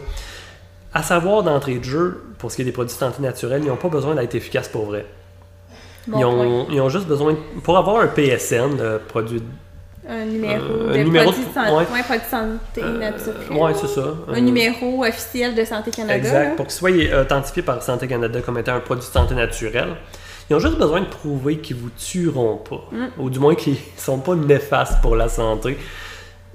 À 0.94 1.04
savoir 1.04 1.44
d'entrée 1.44 1.78
de 1.78 1.84
jeu, 1.84 2.24
pour 2.40 2.50
ce 2.50 2.56
qui 2.56 2.62
est 2.62 2.66
des 2.66 2.72
produits 2.72 2.94
de 2.94 3.00
santé 3.00 3.22
naturelle, 3.22 3.62
ils 3.64 3.68
n'ont 3.68 3.76
pas 3.76 3.90
besoin 3.90 4.16
d'être 4.16 4.34
efficaces 4.34 4.70
pour 4.70 4.86
vrai. 4.86 5.06
Bon 6.08 6.18
ils, 6.18 6.26
ont, 6.26 6.68
ils 6.72 6.82
ont 6.82 6.90
juste 6.90 7.08
besoin, 7.08 7.36
pour 7.64 7.78
avoir 7.78 8.02
un 8.02 8.08
PSN, 8.08 8.78
le 8.80 9.00
produit. 9.06 9.44
Un 10.10 10.26
numéro 10.26 10.64
Euh, 10.64 10.94
de 10.94 11.00
un 11.00 11.04
numéro 11.04 11.32
de- 11.32 11.38
ouais. 11.38 11.44
santé 12.30 12.82
euh, 12.82 13.12
c'est 13.76 13.88
ça. 13.88 14.14
Un 14.30 14.40
numéro 14.42 15.04
officiel 15.04 15.54
de 15.56 15.66
Santé 15.66 15.92
Canada. 15.92 16.16
Exact. 16.18 16.50
là. 16.50 16.56
Pour 16.56 16.68
qu'ils 16.68 16.76
soient 16.76 17.22
authentifiés 17.22 17.64
par 17.64 17.82
Santé 17.84 18.08
Canada 18.08 18.40
comme 18.42 18.58
étant 18.58 18.76
un 18.76 18.80
produit 18.80 19.06
de 19.06 19.12
santé 19.12 19.36
naturel, 19.36 19.90
ils 20.50 20.56
ont 20.56 20.60
juste 20.60 20.78
besoin 20.78 21.02
de 21.02 21.08
prouver 21.08 21.58
qu'ils 21.58 21.76
vous 21.76 21.90
tueront 21.90 22.58
pas. 22.58 22.84
Mm. 22.92 23.06
Ou 23.20 23.30
du 23.30 23.40
moins 23.40 23.56
qu'ils 23.56 23.76
sont 23.98 24.20
pas 24.20 24.36
néfastes 24.36 25.02
pour 25.02 25.16
la 25.16 25.28
santé. 25.28 25.78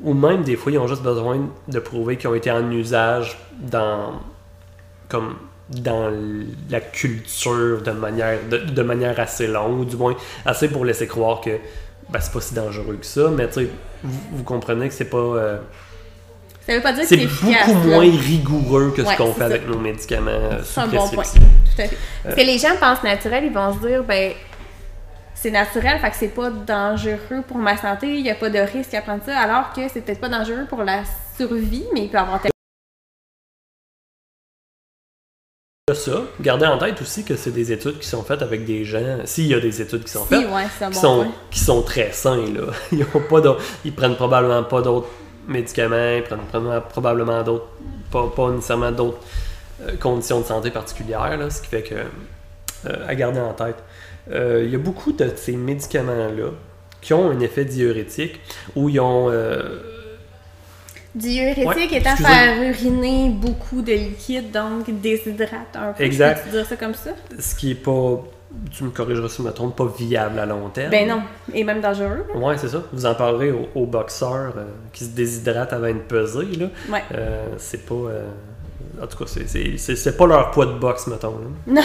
Ou 0.03 0.15
même 0.15 0.43
des 0.43 0.57
fois, 0.57 0.73
ils 0.73 0.79
ont 0.79 0.89
juste 0.89 1.03
besoin 1.03 1.49
de 1.69 1.79
prouver 1.79 2.17
qu'ils 2.17 2.29
ont 2.31 2.35
été 2.35 2.51
en 2.51 2.71
usage 2.71 3.37
dans 3.61 4.15
comme 5.09 5.35
dans 5.69 6.11
la 6.71 6.81
culture 6.81 7.83
de 7.83 7.93
manière, 7.93 8.39
de, 8.51 8.59
de 8.59 8.83
manière 8.83 9.19
assez 9.21 9.47
longue, 9.47 9.81
ou 9.81 9.85
du 9.85 9.97
moins 9.97 10.15
assez 10.45 10.69
pour 10.69 10.85
laisser 10.85 11.07
croire 11.07 11.41
que 11.41 11.51
ben, 12.13 12.21
c'est 12.21 12.33
pas 12.33 12.41
si 12.41 12.55
dangereux 12.55 12.97
que 13.01 13.07
ça, 13.07 13.29
mais 13.31 13.47
tu 13.49 13.55
sais, 13.55 13.69
vous, 14.03 14.21
vous 14.33 14.45
comprenez 14.45 14.89
que 14.89 14.95
c'est 14.95 15.07
pas. 15.07 15.17
euh, 15.17 15.59
Ça 16.67 16.75
veut 16.75 16.83
pas 16.83 16.93
dire 16.93 17.03
que 17.03 17.09
c'est 17.09 17.19
efficace. 17.19 17.67
beaucoup 17.69 17.89
là. 17.89 17.97
moins 17.97 18.11
rigoureux 18.21 18.93
que 18.97 19.03
Ouais, 19.03 19.13
ce 19.13 19.17
qu'on 19.17 19.33
fait 19.33 19.39
ça. 19.41 19.45
avec 19.47 19.67
nos 19.69 19.79
médicaments 19.79 20.31
euh, 20.31 20.61
C'est 20.65 20.81
un 20.81 20.87
bon 20.87 20.97
point. 21.09 21.23
prescription. 21.23 21.43
Tout 21.75 21.83
à 21.83 21.85
fait. 21.89 21.97
Parce 22.23 22.35
que 22.35 22.41
les 22.43 22.59
gens 22.59 22.77
pensent 22.79 23.03
naturel, 23.03 23.45
ils 23.45 23.53
vont 23.53 23.73
se 23.75 23.87
dire, 23.87 24.05
ben, 24.05 24.33
c'est 25.35 25.51
naturel, 25.51 25.99
fait 26.01 26.11
que 26.11 26.17
c'est 26.17 26.29
pas 26.29 26.51
dangereux 26.51 27.43
pour 27.49 27.57
ma 27.57 27.77
santé, 27.77 28.15
il 28.17 28.23
n'y 28.23 28.31
a 28.31 28.35
pas 28.37 28.49
de 28.51 28.59
risque 28.61 28.95
à 28.95 29.01
prendre 29.03 29.25
ça, 29.25 29.37
alors 29.39 29.73
que 29.73 29.81
c'est 29.93 30.01
peut-être 30.03 30.21
pas 30.21 30.29
dangereux 30.29 30.67
pour 30.69 30.85
la 30.85 31.01
survie, 31.37 31.85
mais 31.95 32.03
il 32.03 32.09
peut 32.11 32.19
avoir 32.19 32.41
ça. 35.91 36.23
Gardez 36.41 36.65
en 36.67 36.79
tête 36.79 37.01
aussi 37.03 37.25
que 37.25 37.35
c'est 37.35 37.51
des 37.51 37.73
études 37.73 37.99
qui 37.99 38.07
sont 38.07 38.23
faites 38.23 38.41
avec 38.41 38.65
des 38.65 38.85
gens. 38.85 39.19
S'il 39.25 39.49
y 39.49 39.55
a 39.55 39.59
des 39.59 39.83
études 39.83 40.05
qui 40.05 40.13
sont 40.13 40.23
Si, 40.23 40.29
faites, 40.29 40.49
ouais, 40.49 40.63
qui, 40.79 40.85
bon 40.85 40.93
sont, 40.93 41.27
qui 41.51 41.59
sont 41.59 41.83
très 41.83 42.13
sains, 42.13 42.37
là. 42.37 42.73
Ils, 42.93 43.03
ont 43.03 43.21
pas 43.29 43.41
d'autres- 43.41 43.63
ils 43.85 43.93
prennent 43.93 44.15
probablement 44.15 44.63
pas 44.63 44.81
d'autres 44.81 45.09
médicaments, 45.49 46.15
ils 46.19 46.23
prennent 46.23 46.39
probablement 46.89 47.43
d'autres, 47.43 47.67
pas, 48.13 48.29
pas 48.29 48.51
nécessairement 48.53 48.93
d'autres 48.93 49.19
euh, 49.83 49.97
conditions 49.97 50.41
de 50.41 50.45
santé 50.47 50.71
particulières, 50.71 51.37
là, 51.37 51.51
ce 51.51 51.61
qui 51.61 51.67
fait 51.67 51.83
que, 51.83 51.97
euh, 51.97 53.09
à 53.09 53.17
garder 53.17 53.41
en 53.41 53.53
tête, 53.53 53.83
euh, 54.31 54.63
il 54.65 54.71
y 54.71 54.77
a 54.77 54.79
beaucoup 54.79 55.11
de 55.11 55.33
ces 55.35 55.57
médicaments-là 55.57 56.51
qui 57.01 57.13
ont 57.13 57.29
un 57.29 57.41
effet 57.41 57.65
diurétique 57.65 58.39
ou 58.77 58.89
ils 58.89 59.01
ont. 59.01 59.33
Diurétique 61.15 61.67
Ouais, 61.67 61.85
étant 61.99 62.11
excusez. 62.11 62.25
faire 62.33 62.63
uriner 62.63 63.29
beaucoup 63.31 63.83
de 63.83 63.93
liquide, 63.93 64.51
donc 64.51 64.89
déshydrate 65.01 65.75
un 65.75 65.93
peu. 65.93 66.03
Exact. 66.05 66.43
Peux-tu 66.45 66.57
dire 66.57 66.67
ça 66.67 66.77
comme 66.77 66.95
ça? 66.95 67.11
ce 67.39 67.55
qui 67.55 67.73
est 67.73 67.75
pas. 67.75 68.23
Tu 68.71 68.85
me 68.85 68.91
corrigeras 68.91 69.29
si 69.31 69.39
je 69.39 69.43
me 69.49 69.53
trompe, 69.53 69.75
pas 69.77 69.91
viable 69.99 70.39
à 70.39 70.45
long 70.45 70.69
terme. 70.69 70.91
Ben 70.91 71.09
non. 71.09 71.23
Et 71.55 71.65
même 71.65 71.81
dangereux. 71.81 72.27
là. 72.35 72.39
Ouais, 72.39 72.59
c'est 72.59 72.69
ça. 72.69 72.83
Vous 72.93 73.07
en 73.07 73.15
parlerez 73.15 73.51
aux, 73.51 73.67
aux 73.75 73.87
boxeurs 73.87 74.53
euh, 74.59 74.65
qui 74.93 75.05
se 75.05 75.11
déshydratent 75.11 75.73
avant 75.73 75.89
de 75.89 75.99
peser. 76.01 76.45
Là. 76.59 76.67
Ouais. 76.91 77.03
Euh, 77.15 77.47
c'est 77.57 77.87
pas. 77.87 77.95
euh, 77.95 78.27
En 79.03 79.07
tout 79.07 79.19
cas, 79.19 79.25
c'est- 79.27 79.49
c'est- 79.49 79.77
c'est 79.79 79.97
c'est 79.97 80.17
pas 80.17 80.27
leur 80.27 80.51
poids 80.53 80.67
de 80.67 80.73
boxe, 80.73 81.07
mettons. 81.09 81.35
Non. 81.67 81.83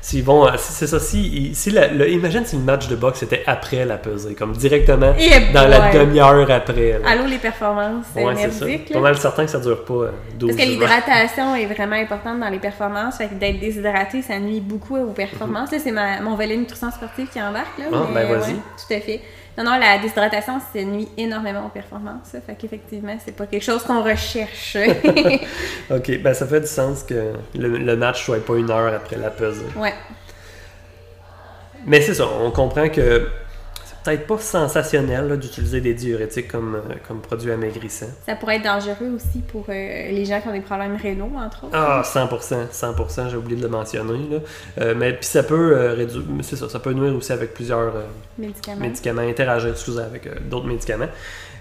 S'ils 0.00 0.22
vont. 0.24 0.46
euh, 0.46 0.52
si- 0.56 0.72
C'est 0.72 0.86
ça. 0.86 0.98
Si, 1.00 1.54
si 1.54 1.70
la- 1.70 1.88
le- 1.88 2.08
imagine 2.08 2.44
si 2.46 2.56
le 2.56 2.62
match 2.62 2.88
de 2.88 2.96
boxe 2.96 3.22
était 3.22 3.42
après 3.46 3.84
la 3.84 3.98
pesée, 3.98 4.34
comme 4.34 4.52
directement 4.52 5.12
Et 5.18 5.52
dans 5.52 5.66
la 5.68 5.92
demi-heure 5.92 6.50
après. 6.50 6.98
là. 7.02 7.08
Allô 7.10 7.26
les 7.26 7.38
performances, 7.38 8.06
c'est 8.14 8.24
Ouais, 8.24 8.34
merdique. 8.34 8.88
Pas 8.88 8.94
là. 8.94 9.00
mal 9.00 9.16
certain 9.18 9.44
que 9.44 9.50
ça 9.50 9.58
dure 9.58 9.84
pas 9.84 9.94
euh, 9.94 10.10
12 10.38 10.50
Parce 10.54 10.62
que 10.64 10.70
l'hydratation 10.70 11.54
est 11.56 11.66
vraiment 11.66 11.96
importante 11.96 12.40
dans 12.40 12.48
les 12.48 12.58
performances. 12.58 13.16
Fait 13.18 13.28
que 13.28 13.34
d'être 13.34 13.58
déshydraté, 13.60 14.22
ça 14.22 14.38
nuit 14.38 14.60
beaucoup 14.60 14.96
aux 14.96 15.12
performances. 15.12 15.70
Là, 15.72 15.78
c'est 15.82 15.92
ma- 15.92 16.20
mon 16.20 16.34
volet 16.36 16.56
nutrition 16.56 16.90
sportive 16.90 17.28
qui 17.32 17.40
embarque. 17.42 17.78
Là, 17.78 17.84
Ah, 17.92 18.06
mais 18.14 18.24
ben, 18.26 18.38
vas-y. 18.38 18.52
ouais, 18.52 18.60
tout 18.88 18.94
à 18.94 19.00
fait. 19.00 19.20
Non, 19.62 19.72
non, 19.72 19.78
la 19.78 19.98
déshydratation, 19.98 20.58
ça 20.72 20.82
nuit 20.82 21.08
énormément 21.18 21.66
aux 21.66 21.68
performances. 21.68 22.28
ça. 22.32 22.40
Fait 22.40 22.54
qu'effectivement, 22.54 23.14
c'est 23.22 23.36
pas 23.36 23.44
quelque 23.46 23.62
chose 23.64 23.82
qu'on 23.82 24.02
recherche. 24.02 24.76
Ok, 25.90 26.22
ben 26.22 26.32
ça 26.32 26.46
fait 26.46 26.60
du 26.60 26.66
sens 26.66 27.02
que 27.02 27.32
le, 27.58 27.76
le 27.78 27.96
match 27.96 28.24
soit 28.24 28.42
pas 28.44 28.54
une 28.56 28.70
heure 28.70 28.94
après 28.94 29.16
la 29.16 29.28
pesée. 29.30 29.66
ouais. 29.76 29.92
Mais 31.86 32.00
c'est 32.02 32.14
ça, 32.14 32.24
on 32.40 32.50
comprend 32.50 32.88
que 32.88 33.26
peut-être 34.04 34.26
pas 34.26 34.38
sensationnel 34.38 35.38
d'utiliser 35.38 35.80
des 35.80 35.94
diurétiques 35.94 36.48
comme, 36.48 36.74
euh, 36.76 36.94
comme 37.06 37.20
produit 37.20 37.50
amaigrissant. 37.52 38.06
Ça 38.26 38.34
pourrait 38.36 38.56
être 38.56 38.64
dangereux 38.64 39.10
aussi 39.16 39.40
pour 39.40 39.64
euh, 39.68 39.72
les 40.10 40.24
gens 40.24 40.40
qui 40.40 40.48
ont 40.48 40.52
des 40.52 40.60
problèmes 40.60 40.96
rénaux, 40.96 41.30
entre 41.36 41.64
autres. 41.64 41.76
Ah, 41.76 42.02
100%, 42.04 42.68
100%, 42.72 43.30
j'ai 43.30 43.36
oublié 43.36 43.56
de 43.56 43.62
le 43.62 43.68
mentionner. 43.68 44.18
Là. 44.30 44.38
Euh, 44.80 44.94
mais 44.96 45.12
puis 45.12 45.26
ça 45.26 45.42
peut 45.42 45.92
réduire, 45.96 46.22
c'est 46.42 46.56
ça, 46.56 46.68
ça 46.68 46.78
peut 46.78 46.92
nuire 46.92 47.14
aussi 47.14 47.32
avec 47.32 47.54
plusieurs 47.54 47.92
Médicaments. 48.38 48.80
médicaments, 48.80 49.22
interagir, 49.22 49.70
excusez, 49.70 50.00
avec 50.02 50.48
d'autres 50.48 50.66
médicaments. 50.66 51.08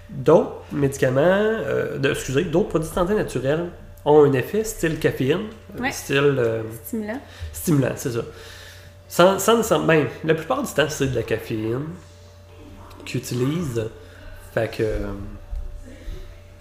D'autres 0.09 0.63
médicaments, 0.71 1.57
de, 1.99 2.09
excusez, 2.11 2.43
d'autres 2.45 2.69
produits 2.69 2.89
de 2.89 2.93
santé 2.95 3.13
naturels 3.13 3.65
ont 4.05 4.23
un 4.23 4.33
effet 4.33 4.63
style 4.63 4.97
caféine, 4.97 5.41
Ouais. 5.79 5.91
style 5.91 6.41
Stimulant. 6.85 7.19
stimulant, 7.53 7.91
c'est 7.95 8.11
ça. 8.11 8.21
Sans, 9.07 9.37
sans, 9.39 9.61
sans- 9.61 9.79
ben, 9.83 10.05
la 10.23 10.33
plupart 10.35 10.63
du 10.63 10.71
temps, 10.73 10.85
c'est 10.89 11.07
de 11.07 11.15
la 11.15 11.23
caféine 11.23 11.81
qu'ils 13.05 13.19
utilisent. 13.21 13.89
Fait 14.53 14.69
que. 14.69 14.83
euh, 14.83 15.07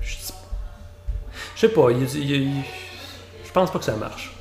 Je 0.02 1.60
sais 1.60 1.68
pas, 1.68 1.88
je 1.90 3.52
pense 3.52 3.70
pas 3.70 3.78
que 3.78 3.84
ça 3.84 3.96
marche. 3.96 4.34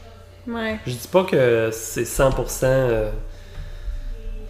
Ouais. 0.47 0.79
Je 0.85 0.91
dis 0.91 1.07
pas 1.11 1.23
que 1.23 1.69
c'est 1.73 2.03
100% 2.03 2.63
euh, 2.63 3.09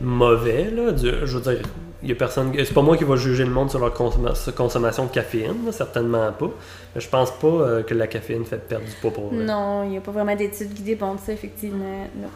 mauvais, 0.02 0.70
là. 0.70 0.92
Du- 0.92 1.10
je 1.26 1.38
veux 1.38 1.42
dire, 1.42 1.62
il 2.04 2.10
y 2.10 2.12
a 2.12 2.16
personne. 2.16 2.54
C'est 2.56 2.74
pas 2.74 2.82
moi 2.82 2.98
qui 2.98 3.04
va 3.04 3.16
juger 3.16 3.46
le 3.46 3.50
monde 3.52 3.70
sur 3.70 3.80
leur 3.80 3.94
consomma- 3.96 4.36
sur 4.36 4.54
consommation 4.54 5.06
de 5.06 5.12
caféine, 5.12 5.66
là, 5.66 5.72
certainement 5.72 6.32
pas. 6.34 6.50
Mais 6.94 7.02
je 7.02 7.10
pense 7.10 7.32
pas 7.32 7.48
euh, 7.48 7.84
que 7.84 7.94
la 7.94 8.08
caféine 8.08 8.46
fait 8.46 8.58
perdre 8.58 8.86
du 8.86 8.92
poids 9.02 9.12
pour 9.12 9.30
vrai. 9.34 9.44
Non, 9.44 9.84
il 9.84 9.90
n'y 9.92 9.98
a 9.98 10.02
pas 10.02 10.12
vraiment 10.12 10.36
d'études 10.36 10.74
guidées 10.74 10.96
pour 10.96 11.16
ça, 11.20 11.34
effectivement. 11.34 12.08
Non, 12.16 12.28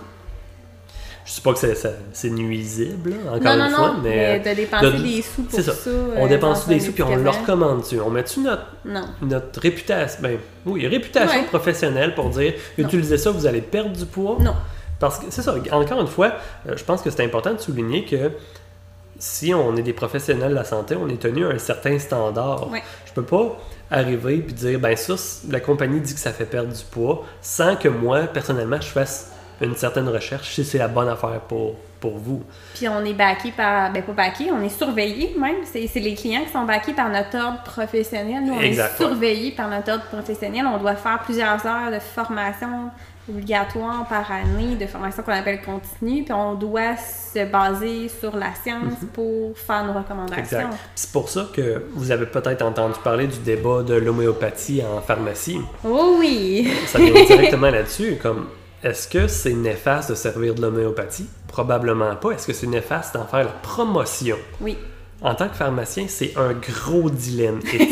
Je 1.25 1.33
dis 1.35 1.41
pas 1.41 1.53
que 1.53 1.59
c'est, 1.59 2.29
nuisible, 2.29 3.11
là, 3.11 3.33
encore 3.33 3.55
non, 3.55 3.65
une 3.65 3.71
non, 3.71 3.77
fois, 3.77 3.87
non, 3.89 3.99
mais. 4.03 4.39
de 4.39 4.53
dépenser 4.55 4.85
de- 4.87 4.91
des 5.03 5.21
sous 5.21 5.43
pour 5.43 5.59
ça. 5.61 5.71
ça. 5.73 5.89
euh, 5.89 6.15
on 6.17 6.27
dépense 6.27 6.67
des 6.67 6.79
sous 6.79 6.91
puis 6.93 7.03
on 7.03 7.09
le 7.15 7.17
médicament. 7.21 7.41
recommande 7.41 7.81
dessus. 7.81 7.99
On 8.01 8.09
met-tu 8.09 8.39
notre, 8.41 8.65
notre 9.21 9.59
réputation, 9.61 10.19
ben 10.21 10.37
oui, 10.65 10.87
réputation 10.87 11.41
Ouais. 11.41 11.45
professionnelle 11.47 12.15
pour 12.15 12.29
dire 12.29 12.53
utilisez 12.77 13.17
ça, 13.17 13.29
vous 13.31 13.45
allez 13.45 13.61
perdre 13.61 13.91
du 13.91 14.05
poids? 14.05 14.37
Non. 14.39 14.55
Parce 14.99 15.19
que 15.19 15.25
c'est 15.29 15.41
ça, 15.41 15.55
encore 15.71 16.01
une 16.01 16.07
fois, 16.07 16.33
euh, 16.67 16.73
je 16.75 16.83
pense 16.83 17.01
que 17.01 17.09
c'est 17.09 17.23
important 17.23 17.53
de 17.53 17.59
souligner 17.59 18.03
que 18.05 18.31
si 19.19 19.53
on 19.53 19.75
est 19.75 19.81
des 19.83 19.93
professionnels 19.93 20.49
de 20.49 20.55
la 20.55 20.63
santé, 20.63 20.95
on 20.99 21.07
est 21.07 21.19
tenu 21.21 21.45
à 21.45 21.49
un 21.49 21.57
certain 21.59 21.97
standard. 21.99 22.69
Ouais. 22.71 22.81
Je 23.05 23.13
peux 23.13 23.23
pas 23.23 23.57
arriver 23.91 24.37
puis 24.37 24.53
dire 24.53 24.79
ben 24.79 24.95
ça, 24.95 25.13
la 25.49 25.59
compagnie 25.59 25.99
dit 25.99 26.13
que 26.13 26.19
ça 26.19 26.31
fait 26.31 26.45
perdre 26.45 26.73
du 26.73 26.83
poids 26.89 27.23
sans 27.41 27.75
que 27.75 27.87
moi, 27.89 28.21
personnellement, 28.21 28.79
je 28.81 28.87
fasse 28.87 29.31
une 29.61 29.75
certaine 29.75 30.07
recherche 30.09 30.53
si 30.53 30.63
c'est 30.65 30.77
la 30.77 30.87
bonne 30.87 31.07
affaire 31.09 31.39
pour, 31.47 31.75
pour 31.99 32.17
vous. 32.17 32.43
Puis 32.75 32.87
on 32.87 33.03
est 33.05 33.13
backé 33.13 33.51
par. 33.51 33.91
Ben, 33.91 34.03
pas 34.03 34.11
backé, 34.13 34.51
on 34.51 34.61
est 34.63 34.69
surveillé 34.69 35.35
même. 35.39 35.57
C'est 35.63 35.87
c'est 35.87 35.99
les 35.99 36.15
clients 36.15 36.43
qui 36.45 36.51
sont 36.51 36.63
backés 36.65 36.93
par 36.93 37.09
notre 37.09 37.37
ordre 37.37 37.63
professionnel. 37.63 38.43
Nous, 38.45 38.53
on 38.53 38.59
Exact, 38.61 38.99
est 38.99 39.03
ouais. 39.03 39.09
surveillés 39.09 39.51
par 39.51 39.69
notre 39.69 39.91
ordre 39.91 40.05
professionnel. 40.05 40.65
On 40.65 40.77
doit 40.77 40.95
faire 40.95 41.19
plusieurs 41.23 41.65
heures 41.65 41.91
de 41.91 41.99
formation 41.99 42.89
obligatoire 43.29 44.05
par 44.07 44.29
année, 44.31 44.75
de 44.75 44.85
formation 44.87 45.21
qu'on 45.23 45.31
appelle 45.31 45.61
continue. 45.61 46.23
Puis 46.23 46.33
on 46.33 46.55
doit 46.55 46.97
se 46.97 47.45
baser 47.45 48.09
sur 48.09 48.35
la 48.35 48.53
science 48.61 48.93
pour 49.13 49.57
faire 49.57 49.85
nos 49.85 49.93
recommandations. 49.93 50.67
Mhm. 50.67 50.77
C'est 50.95 51.11
pour 51.11 51.29
ça 51.29 51.47
que 51.55 51.85
vous 51.93 52.11
avez 52.11 52.25
peut-être 52.25 52.63
entendu 52.63 52.95
parler 53.03 53.27
du 53.27 53.37
débat 53.39 53.83
de 53.83 53.93
l'homéopathie 53.93 54.81
en 54.83 55.01
pharmacie. 55.01 55.59
Oh 55.85 56.15
oui! 56.19 56.71
Ça 56.87 56.97
vient 56.99 57.13
directement 57.25 57.69
là-dessus. 57.69 58.17
Comme, 58.21 58.47
est-ce 58.83 59.07
que 59.07 59.27
c'est 59.27 59.53
néfaste 59.53 60.09
de 60.09 60.15
servir 60.15 60.55
de 60.55 60.61
l'homéopathie? 60.61 61.27
Probablement 61.47 62.15
pas. 62.15 62.31
Est-ce 62.31 62.47
que 62.47 62.53
c'est 62.53 62.67
néfaste 62.67 63.13
d'en 63.15 63.25
faire 63.25 63.39
la 63.45 63.51
promotion? 63.51 64.37
Oui. 64.59 64.77
En 65.21 65.35
tant 65.35 65.47
que 65.49 65.55
pharmacien, 65.55 66.05
c'est 66.07 66.33
un 66.37 66.53
gros 66.53 67.09
dilemme 67.09 67.59
éthique. 67.73 67.89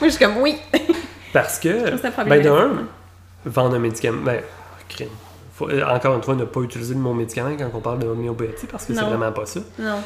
Moi, 0.00 0.04
je 0.04 0.08
suis 0.10 0.24
comme 0.24 0.36
oui! 0.38 0.56
Parce 1.32 1.58
que, 1.58 1.90
ben 2.28 2.42
de 2.42 2.48
un, 2.48 2.86
vendre 3.44 3.74
un 3.74 3.78
médicament, 3.80 4.22
ben, 4.22 4.40
crime. 4.88 5.08
Faut- 5.56 5.68
euh, 5.68 5.84
encore 5.84 6.14
une 6.14 6.22
fois, 6.22 6.34
ne 6.36 6.44
pas 6.44 6.60
utiliser 6.60 6.94
le 6.94 7.00
mot 7.00 7.12
médicament 7.12 7.56
quand 7.58 7.70
on 7.74 7.80
parle 7.80 7.98
de 8.00 8.06
l'homéopathie 8.06 8.66
parce 8.70 8.84
que 8.86 8.94
c'est 8.94 9.00
vraiment 9.02 9.32
pas 9.32 9.46
ça. 9.46 9.60
non. 9.78 9.98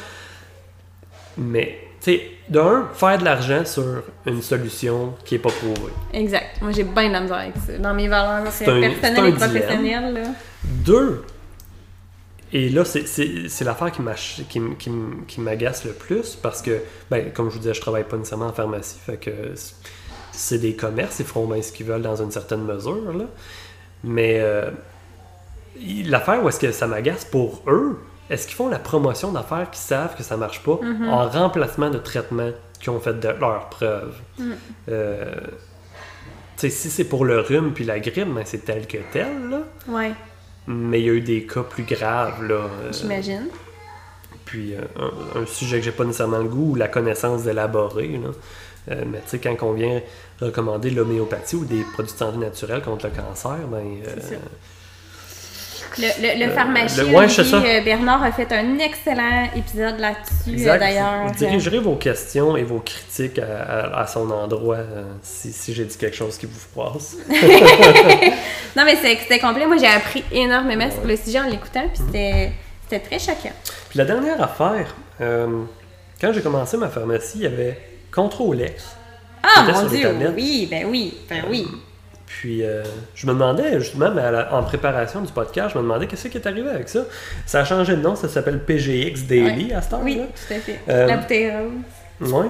Mais, 1.37 1.79
sais, 1.99 2.31
d'un, 2.49 2.87
faire 2.93 3.17
de 3.17 3.25
l'argent 3.25 3.63
sur 3.65 3.83
une 4.25 4.41
solution 4.41 5.13
qui 5.25 5.35
est 5.35 5.39
pas 5.39 5.49
prouvée. 5.51 5.91
Exact. 6.13 6.61
Moi, 6.61 6.71
j'ai 6.71 6.83
bien 6.83 7.07
de 7.09 7.13
la 7.13 7.21
misère 7.21 7.37
avec 7.37 7.53
ça. 7.65 7.77
Dans 7.77 7.93
mes 7.93 8.07
valeurs 8.07 8.43
personnelles 8.43 8.83
et 8.83 9.31
professionnelles, 9.33 10.13
là. 10.13 10.21
Deux, 10.63 11.23
et 12.51 12.69
là, 12.69 12.83
c'est- 12.85 13.61
l'affaire 13.63 13.91
qui 13.91 14.01
m'ach- 14.01 14.41
qui 14.49 14.59
qui 14.79 14.91
qui 15.27 15.41
m'agace 15.41 15.85
le 15.85 15.91
plus 15.91 16.35
parce 16.35 16.61
que, 16.63 16.81
ben, 17.11 17.31
comme 17.31 17.49
je 17.49 17.53
vous 17.53 17.59
disais, 17.59 17.73
je 17.75 17.81
travaille 17.81 18.05
pas 18.05 18.17
nécessairement 18.17 18.47
en 18.47 18.53
pharmacie, 18.53 18.97
fait 19.05 19.17
que 19.17 19.31
c'est 20.31 20.57
des 20.57 20.73
commerces, 20.75 21.19
ils 21.19 21.25
feront 21.25 21.45
bien 21.45 21.61
ce 21.61 21.71
qu'ils 21.71 21.85
veulent 21.85 22.01
dans 22.01 22.15
une 22.21 22.31
certaine 22.31 22.63
mesure, 22.63 23.13
là. 23.15 23.25
Mais 24.03 24.37
euh, 24.39 24.71
l'affaire 26.05 26.43
où 26.43 26.49
est-ce 26.49 26.59
que 26.59 26.71
ça 26.71 26.87
m'agace 26.87 27.25
pour 27.25 27.61
eux, 27.67 27.99
est-ce 28.29 28.45
qu'ils 28.47 28.55
font 28.55 28.67
la 28.69 28.79
promotion 28.79 29.31
d'affaires 29.31 29.69
qui 29.71 29.79
savent 29.79 30.15
que 30.15 30.23
ça 30.23 30.37
marche 30.37 30.61
pas 30.63 30.79
en 31.09 31.27
remplacement 31.29 31.89
de 31.89 31.97
traitements 31.97 32.51
qui 32.79 32.89
ont 32.89 32.99
fait 32.99 33.19
de 33.19 33.27
leurs 33.29 33.69
preuves? 33.69 34.15
Euh, 34.89 35.25
tu 36.57 36.67
sais, 36.67 36.69
si 36.69 36.89
c'est 36.89 37.05
pour 37.05 37.25
le 37.25 37.39
rhume 37.39 37.73
puis 37.73 37.83
la 37.85 37.99
grippe, 37.99 38.33
ben, 38.33 38.43
c'est 38.45 38.65
tel 38.65 38.85
que 38.87 38.97
tel, 39.11 39.49
là. 39.49 39.59
Ouais, 39.87 40.11
Mais 40.67 40.99
il 41.01 41.05
y 41.05 41.09
a 41.09 41.13
eu 41.13 41.21
des 41.21 41.45
cas 41.45 41.63
plus 41.63 41.83
graves, 41.83 42.43
là. 42.45 42.55
euh, 42.55 42.91
j'imagine. 42.91 43.47
puis 44.45 44.75
euh, 44.75 44.81
un, 44.97 45.41
un 45.41 45.45
sujet 45.45 45.77
que 45.79 45.85
j'ai 45.85 45.91
pas 45.91 46.03
nécessairement 46.03 46.39
le 46.39 46.49
goût 46.49 46.71
ou 46.71 46.75
la 46.75 46.87
connaissance 46.89 47.43
d'élaborer. 47.43 48.19
Euh, 48.91 49.03
mais 49.07 49.19
tu 49.19 49.29
sais, 49.29 49.39
quand 49.39 49.55
on 49.61 49.73
vient 49.73 50.01
recommander 50.41 50.89
l'homéopathie 50.89 51.55
ou 51.55 51.65
des 51.65 51.83
produits 51.93 52.13
de 52.13 52.17
santé 52.17 52.37
naturels 52.37 52.81
contre 52.81 53.07
le 53.07 53.11
cancer, 53.11 53.57
ben... 53.71 53.77
euh. 54.05 54.37
Le, 55.99 56.07
le, 56.21 56.45
le 56.45 56.51
Euh, 56.51 56.55
pharmacien 56.55 57.03
le- 57.03 57.09
ouais. 57.09 57.25
Olivier, 57.25 57.79
euh, 57.79 57.81
Bernard 57.83 58.23
a 58.23 58.31
fait 58.31 58.51
un 58.53 58.79
excellent 58.79 59.49
épisode 59.55 59.99
là-dessus, 59.99 60.67
euh, 60.67 60.77
d'ailleurs. 60.79 61.27
Vous 61.27 61.33
dirigerez 61.35 61.79
vos 61.79 61.95
questions 61.95 62.55
et 62.57 62.63
vos 62.63 62.79
critiques 62.79 63.39
à, 63.39 63.61
à- 63.63 64.01
à 64.01 64.07
son 64.07 64.29
endroit 64.31 64.77
si, 65.21 65.51
si 65.51 65.73
j'ai 65.73 65.85
dit 65.85 65.97
quelque 65.97 66.15
chose 66.15 66.37
qui 66.37 66.45
vous 66.45 66.59
froisse. 66.59 67.17
Non, 68.75 68.83
mais 68.85 68.95
c'est- 68.95 69.17
c'était 69.17 69.39
complet. 69.39 69.65
Moi, 69.65 69.77
j'ai 69.77 69.87
appris 69.87 70.23
énormément 70.31 70.89
sur 70.91 71.03
le 71.05 71.15
sujet 71.15 71.39
en 71.39 71.47
l'écoutant, 71.49 71.87
puis 71.93 72.03
c'était 72.05 72.51
c'était 72.87 72.99
très 73.03 73.19
choquant. 73.19 73.53
Puis 73.89 73.97
la 73.99 74.05
dernière 74.05 74.41
affaire, 74.41 74.95
euh, 75.21 75.63
quand 76.21 76.31
j'ai 76.33 76.41
commencé 76.41 76.77
ma 76.77 76.87
pharmacie, 76.89 77.33
il 77.37 77.41
y 77.41 77.45
avait 77.47 77.77
Controlex. 78.11 78.95
Ah, 79.43 79.63
C'était 79.65 79.71
mon 79.73 79.87
Dieu! 80.19 80.33
Oui, 80.35 80.67
ben 80.69 80.85
oui, 80.87 81.13
ben 81.29 81.43
oui. 81.49 81.67
Puis 82.29 82.63
euh, 82.63 82.83
je 83.15 83.25
me 83.25 83.33
demandais, 83.33 83.79
justement, 83.79 84.11
mais 84.13 84.31
la- 84.31 84.53
en 84.53 84.61
préparation 84.61 85.21
du 85.21 85.31
podcast, 85.33 85.71
je 85.73 85.77
me 85.79 85.83
demandais 85.83 86.05
qu'est-ce 86.05 86.27
qui 86.27 86.37
est 86.37 86.45
arrivé 86.47 86.69
avec 86.69 86.87
ça. 86.87 87.01
Ça 87.47 87.61
a 87.61 87.65
changé 87.65 87.95
de 87.95 88.01
nom, 88.01 88.15
ça 88.15 88.29
s'appelle 88.29 88.59
PGX 88.59 89.23
Daily 89.27 89.65
Ouais. 89.69 89.73
à 89.73 89.81
cette 89.81 89.93
heure 89.93 89.99
Oui, 90.03 90.17
tout 90.47 90.53
à 90.53 90.59
fait. 90.59 90.79
Euh, 90.89 91.07
La 91.07 91.17
bouteille 91.17 91.51
rose. 91.51 92.31
Ouais. 92.31 92.49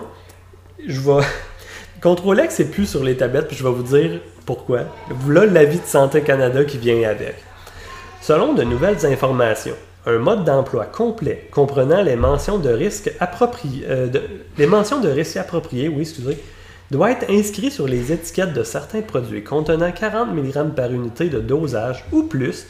Je 0.85 0.99
vais. 0.99 1.23
Contrôlex, 2.01 2.55
c'est 2.55 2.69
plus 2.71 2.85
sur 2.89 3.03
les 3.03 3.15
tablettes, 3.17 3.47
puis 3.47 3.55
je 3.57 3.63
vais 3.63 3.71
vous 3.71 3.83
dire 3.83 4.19
pourquoi. 4.45 4.81
Voilà 5.09 5.45
l'avis 5.45 5.79
de 5.79 5.85
Santé 5.85 6.21
Canada 6.21 6.63
qui 6.65 6.77
vient 6.77 7.09
avec. 7.09 7.35
Selon 8.21 8.53
de 8.53 8.63
nouvelles 8.63 9.05
informations, 9.05 9.75
un 10.05 10.17
mode 10.17 10.43
d'emploi 10.43 10.85
complet 10.85 11.47
comprenant 11.51 12.01
les 12.01 12.15
mentions 12.17 12.57
de 12.57 12.69
risque 12.69 13.11
appropriées, 13.19 13.85
euh, 13.89 14.07
les 14.57 14.65
mentions 14.67 14.99
de 14.99 15.09
risque 15.09 15.37
appropriées, 15.37 15.87
oui, 15.89 16.01
excusez, 16.01 16.37
doit 16.91 17.11
être 17.11 17.29
inscrit 17.29 17.71
sur 17.71 17.87
les 17.87 18.11
étiquettes 18.11 18.53
de 18.53 18.63
certains 18.63 19.01
produits 19.01 19.43
contenant 19.43 19.91
40 19.91 20.33
mg 20.33 20.73
par 20.75 20.91
unité 20.91 21.29
de 21.29 21.39
dosage 21.39 22.03
ou 22.11 22.23
plus 22.23 22.65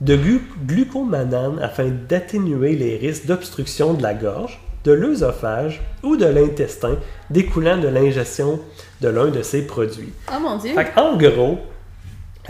de 0.00 0.16
glu- 0.16 0.42
glucomanane 0.66 1.58
afin 1.60 1.88
d'atténuer 1.88 2.74
les 2.76 2.96
risques 2.96 3.26
d'obstruction 3.26 3.94
de 3.94 4.02
la 4.02 4.14
gorge, 4.14 4.60
de 4.84 4.92
l'œsophage 4.92 5.80
ou 6.02 6.16
de 6.16 6.26
l'intestin 6.26 6.96
découlant 7.30 7.78
de 7.78 7.88
l'ingestion 7.88 8.60
de 9.00 9.08
l'un 9.08 9.28
de 9.28 9.42
ces 9.42 9.66
produits. 9.66 10.12
Oh 10.30 10.40
mon 10.40 10.56
dieu! 10.58 10.74
Fait 10.74 10.92
en 10.98 11.16
gros, 11.16 11.58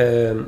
euh, 0.00 0.42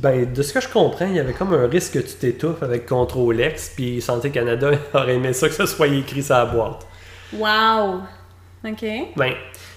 ben, 0.00 0.32
de 0.32 0.42
ce 0.42 0.52
que 0.52 0.60
je 0.60 0.68
comprends, 0.68 1.06
il 1.06 1.14
y 1.16 1.20
avait 1.20 1.32
comme 1.32 1.52
un 1.54 1.66
risque 1.66 1.94
que 1.94 1.98
tu 2.00 2.14
t'étouffes 2.14 2.62
avec 2.62 2.86
Contrôlex, 2.86 3.72
puis 3.74 4.00
Santé 4.00 4.30
Canada 4.30 4.70
aurait 4.94 5.14
aimé 5.16 5.32
ça 5.32 5.48
que 5.48 5.54
ça 5.54 5.66
soit 5.66 5.86
écrit 5.88 6.22
sur 6.22 6.34
la 6.34 6.46
boîte. 6.46 6.86
Wow! 7.32 8.00
OK. 8.66 8.84
Ben, 9.16 9.32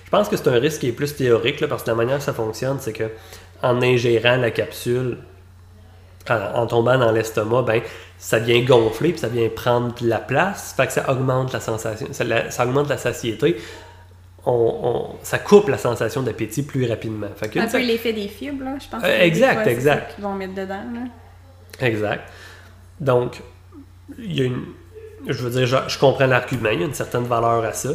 je 0.06 0.10
pense 0.10 0.28
que 0.30 0.38
c'est 0.38 0.48
un 0.50 0.60
risque 0.60 0.82
qui 0.82 0.88
est 0.90 0.94
plus 0.94 1.16
théorique, 1.16 1.60
là, 1.60 1.68
parce 1.68 1.84
que 1.84 1.90
la 1.90 1.96
manière 1.96 2.18
que 2.18 2.24
ça 2.24 2.34
fonctionne, 2.34 2.78
c'est 2.80 2.94
que 2.94 3.10
en 3.62 3.82
ingérant 3.82 4.38
la 4.38 4.52
capsule, 4.52 5.18
en, 6.30 6.62
en 6.62 6.68
tombant 6.68 6.98
dans 6.98 7.12
l'estomac, 7.12 7.64
ben, 7.64 7.82
ça 8.18 8.40
vient 8.40 8.62
gonfler, 8.64 9.12
puis 9.12 9.20
ça 9.20 9.28
vient 9.28 9.48
prendre 9.50 9.94
de 10.02 10.08
la 10.08 10.20
place, 10.20 10.74
fait 10.76 10.88
que 10.88 10.94
ça 10.94 11.10
augmente 11.10 11.54
la 11.54 11.60
sensation, 11.60 12.08
ça, 12.12 12.24
la- 12.24 12.52
ça 12.52 12.66
augmente 12.66 12.90
la 12.90 12.98
satiété. 12.98 13.58
On, 14.46 14.52
on- 14.52 15.16
ça 15.24 15.38
coupe 15.38 15.68
la 15.70 15.78
sensation 15.78 16.22
d'appétit 16.24 16.64
plus 16.64 16.88
rapidement. 16.90 17.28
Fait 17.36 17.56
Un 17.60 17.68
peu 17.68 17.80
l'effet 17.80 18.14
des 18.14 18.28
fibres, 18.30 18.64
là, 18.64 18.78
je 18.82 18.88
pense. 18.90 19.04
Euh, 19.04 19.08
des 19.20 19.26
exact, 19.26 19.68
exact. 19.68 20.16
qu'ils 20.16 20.24
vont 20.24 20.34
mettre 20.34 20.56
dedans, 20.56 20.84
là. 20.94 21.86
Exact. 21.86 22.22
Donc, 23.00 23.42
il 24.18 24.38
y 24.38 24.42
a 24.42 24.46
une. 24.46 24.64
Je 25.28 25.44
veux 25.44 25.50
dire, 25.50 25.66
je, 25.66 25.76
je 25.90 26.00
comprends 26.00 26.26
l'argument, 26.26 26.70
il 26.72 26.80
y 26.80 26.84
a 26.84 26.86
une 26.88 26.94
certaine 26.94 27.24
valeur 27.26 27.64
à 27.66 27.74
ça. 27.74 27.90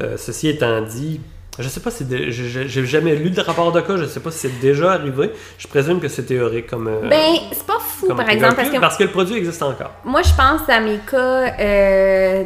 Euh, 0.00 0.16
ceci 0.16 0.48
étant 0.48 0.80
dit, 0.82 1.20
je 1.58 1.68
sais 1.68 1.80
pas 1.80 1.90
si. 1.90 2.06
J'ai 2.30 2.86
jamais 2.86 3.16
lu 3.16 3.30
de 3.30 3.40
rapport 3.40 3.72
de 3.72 3.80
cas, 3.80 3.96
je 3.96 4.04
sais 4.04 4.20
pas 4.20 4.30
si 4.30 4.38
c'est 4.38 4.60
déjà 4.60 4.92
arrivé. 4.92 5.32
Je 5.58 5.66
présume 5.66 5.98
que 6.00 6.06
c'est 6.08 6.22
théorique 6.24 6.68
comme. 6.68 6.86
euh, 6.86 7.08
Ben, 7.08 7.34
c'est 7.52 7.66
pas 7.66 7.80
fou, 7.80 8.14
par 8.14 8.28
exemple, 8.28 8.54
parce 8.56 8.70
que 8.70 8.78
parce 8.78 8.96
que 8.96 9.04
le 9.04 9.10
produit 9.10 9.36
existe 9.36 9.62
encore. 9.62 9.92
moi, 10.04 10.22
je 10.22 10.30
pense 10.34 10.68
à 10.68 10.78
mes 10.80 10.98
cas 11.10 11.52
euh, 11.60 12.44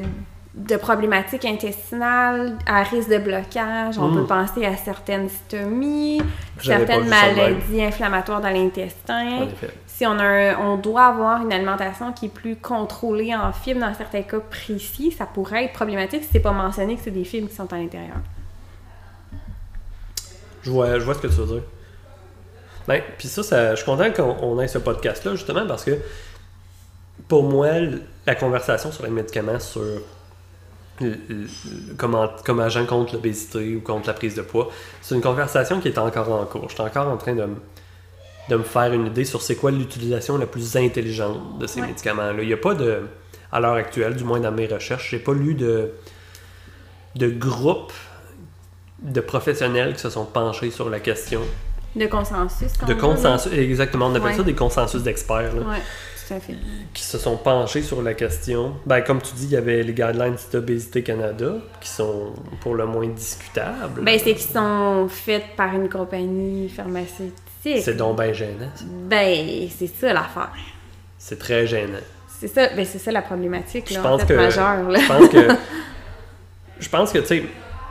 de 0.54 0.76
problématiques 0.76 1.44
intestinales, 1.44 2.56
à 2.66 2.82
risque 2.84 3.08
de 3.10 3.18
blocage. 3.18 3.98
On 3.98 4.08
Mm. 4.08 4.14
peut 4.14 4.26
penser 4.26 4.64
à 4.66 4.76
certaines 4.76 5.28
stomies, 5.28 6.20
certaines 6.62 7.08
maladies 7.08 7.82
inflammatoires 7.82 8.40
dans 8.40 8.50
l'intestin. 8.50 9.46
Si 10.02 10.06
on, 10.08 10.18
a 10.18 10.58
on 10.58 10.78
doit 10.78 11.04
avoir 11.04 11.42
une 11.42 11.52
alimentation 11.52 12.12
qui 12.12 12.26
est 12.26 12.28
plus 12.28 12.56
contrôlée 12.56 13.32
en 13.36 13.52
fibres 13.52 13.82
dans 13.82 13.94
certains 13.94 14.22
cas 14.22 14.40
précis, 14.40 15.12
ça 15.12 15.26
pourrait 15.26 15.66
être 15.66 15.74
problématique 15.74 16.24
si 16.24 16.28
c'est 16.32 16.40
pas 16.40 16.50
mentionné 16.50 16.96
que 16.96 17.02
c'est 17.04 17.12
des 17.12 17.22
fibres 17.22 17.48
qui 17.48 17.54
sont 17.54 17.72
à 17.72 17.78
l'intérieur. 17.78 18.16
Je 20.64 20.72
vois, 20.72 20.98
je 20.98 21.04
vois 21.04 21.14
ce 21.14 21.20
que 21.20 21.28
tu 21.28 21.34
veux 21.34 21.46
dire. 21.46 21.62
Ben, 22.88 23.00
puis 23.16 23.28
ça, 23.28 23.70
je 23.70 23.76
suis 23.76 23.84
content 23.84 24.10
qu'on 24.10 24.36
on 24.42 24.60
ait 24.60 24.66
ce 24.66 24.78
podcast-là, 24.78 25.36
justement, 25.36 25.68
parce 25.68 25.84
que 25.84 25.96
pour 27.28 27.44
moi, 27.44 27.68
la 28.26 28.34
conversation 28.34 28.90
sur 28.90 29.04
les 29.04 29.10
médicaments, 29.10 29.60
sur 29.60 30.02
comment, 31.96 32.28
comme 32.44 32.58
agent 32.58 32.86
contre 32.86 33.12
l'obésité 33.12 33.76
ou 33.76 33.80
contre 33.80 34.08
la 34.08 34.14
prise 34.14 34.34
de 34.34 34.42
poids, 34.42 34.68
c'est 35.00 35.14
une 35.14 35.22
conversation 35.22 35.78
qui 35.78 35.86
est 35.86 35.98
encore 35.98 36.28
en 36.32 36.44
cours. 36.44 36.68
Je 36.70 36.74
suis 36.74 36.82
encore 36.82 37.06
en 37.06 37.16
train 37.16 37.34
de, 37.34 37.46
de 38.48 38.56
me 38.56 38.62
faire 38.64 38.92
une 38.92 39.06
idée 39.06 39.24
sur 39.24 39.40
c'est 39.42 39.56
quoi 39.56 39.70
l'utilisation 39.70 40.36
la 40.36 40.46
plus 40.46 40.76
intelligente 40.76 41.58
de 41.58 41.66
ces 41.66 41.80
Ouais. 41.80 41.86
médicaments-là. 41.88 42.42
Il 42.42 42.46
n'y 42.48 42.52
a 42.52 42.56
pas 42.58 42.74
de, 42.74 43.02
à 43.52 43.60
l'heure 43.60 43.74
actuelle, 43.74 44.16
du 44.16 44.24
moins 44.24 44.40
dans 44.40 44.52
mes 44.52 44.66
recherches, 44.66 45.10
j'ai 45.10 45.18
pas 45.18 45.32
lu 45.34 45.54
de, 45.54 45.90
de 47.16 47.28
groupe 47.28 47.92
de 49.00 49.20
professionnels 49.20 49.94
qui 49.94 50.00
se 50.00 50.10
sont 50.10 50.24
penchés 50.24 50.70
sur 50.70 50.88
la 50.90 51.00
question 51.00 51.40
De 51.96 52.06
consensus. 52.06 52.72
de 52.86 52.94
consensus, 52.94 53.52
exactement, 53.52 54.06
on 54.06 54.10
appelle 54.14 54.22
Ouais. 54.30 54.36
ça 54.36 54.42
des 54.42 54.54
consensus 54.54 55.02
d'experts, 55.02 55.54
là, 55.54 55.60
Ouais, 55.62 55.82
tout 56.28 56.34
à 56.34 56.40
fait. 56.40 56.54
qui 56.94 57.02
se 57.02 57.18
sont 57.18 57.36
penchés 57.36 57.82
sur 57.82 58.00
la 58.02 58.14
question. 58.14 58.74
Ben, 58.86 59.00
comme 59.02 59.20
tu 59.20 59.34
dis, 59.34 59.44
il 59.46 59.50
y 59.50 59.56
avait 59.56 59.82
les 59.82 59.92
guidelines 59.92 60.36
d'Obésité 60.52 61.02
Canada, 61.02 61.54
qui 61.80 61.88
sont 61.88 62.32
pour 62.60 62.74
le 62.74 62.86
moins 62.86 63.06
discutables. 63.08 64.02
Ben, 64.02 64.18
c'est 64.18 64.34
qu'ils 64.34 64.52
sont 64.52 65.06
faits 65.08 65.44
par 65.56 65.74
une 65.74 65.88
compagnie 65.88 66.68
pharmaceutique. 66.68 67.34
C'est 67.62 67.94
donc 67.96 68.20
bien 68.20 68.32
gênant. 68.32 68.70
ça. 68.74 68.84
Ben, 69.08 69.68
c'est 69.76 69.86
ça 69.86 70.12
l'affaire. 70.12 70.52
C'est 71.18 71.38
très 71.38 71.66
gênant. 71.66 71.98
C'est 72.40 72.48
ça, 72.48 72.68
ben, 72.74 72.84
c'est 72.84 72.98
ça 72.98 73.12
la 73.12 73.22
problématique, 73.22 73.86
Je 73.88 73.94
là, 73.94 74.00
en 74.00 74.02
pense 74.02 74.22
fait, 74.22 74.34
que- 74.34 74.34
majeure, 74.34 74.88
là. 74.90 74.98
Je 74.98 75.06
pense 75.06 75.28
que, 75.28 75.48
je 76.80 76.88
pense 76.88 77.12
que, 77.12 77.18
tu 77.20 77.26
sais, 77.26 77.44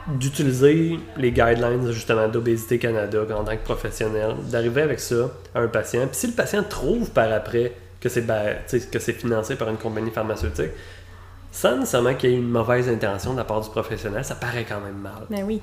d'utiliser 0.08 0.98
les 1.16 1.30
guidelines, 1.30 1.90
justement, 1.92 2.28
d'Obésité 2.28 2.78
Canada 2.78 3.20
en 3.34 3.44
tant 3.44 3.56
que 3.56 3.62
professionnel, 3.64 4.34
d'arriver 4.50 4.82
avec 4.82 5.00
ça 5.00 5.30
à 5.54 5.60
un 5.60 5.68
patient, 5.68 6.06
puis 6.06 6.16
si 6.16 6.26
le 6.26 6.32
patient 6.34 6.62
trouve 6.62 7.10
par 7.12 7.32
après 7.32 7.72
que 8.00 8.08
c'est 8.08 8.22
ben, 8.22 8.56
que 8.90 8.98
c'est 8.98 9.12
financé 9.12 9.54
par 9.54 9.68
une 9.70 9.76
compagnie 9.78 10.10
pharmaceutique, 10.10 10.72
sans 11.52 11.76
nécessairement 11.76 12.14
qu'il 12.14 12.30
y 12.30 12.34
ait 12.34 12.38
une 12.38 12.48
mauvaise 12.50 12.88
intention 12.88 13.32
de 13.32 13.38
la 13.38 13.44
part 13.44 13.60
du 13.60 13.70
professionnel, 13.70 14.24
ça 14.24 14.34
paraît 14.34 14.64
quand 14.68 14.80
même 14.80 14.96
mal. 14.98 15.22
Ben 15.30 15.44
oui, 15.46 15.60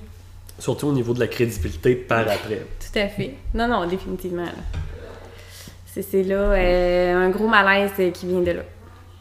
Surtout 0.59 0.87
au 0.87 0.91
niveau 0.91 1.13
de 1.13 1.19
la 1.19 1.27
crédibilité 1.27 1.95
par 1.95 2.19
après. 2.19 2.61
tout 2.79 2.99
à 2.99 3.07
fait. 3.07 3.33
Non, 3.53 3.67
non, 3.67 3.85
définitivement. 3.87 4.45
C'est 5.85 6.23
là 6.23 6.35
euh, 6.53 7.15
un 7.25 7.29
gros 7.29 7.47
malaise 7.47 7.91
euh, 7.99 8.11
qui 8.11 8.27
vient 8.27 8.39
de 8.41 8.51
là. 8.51 8.61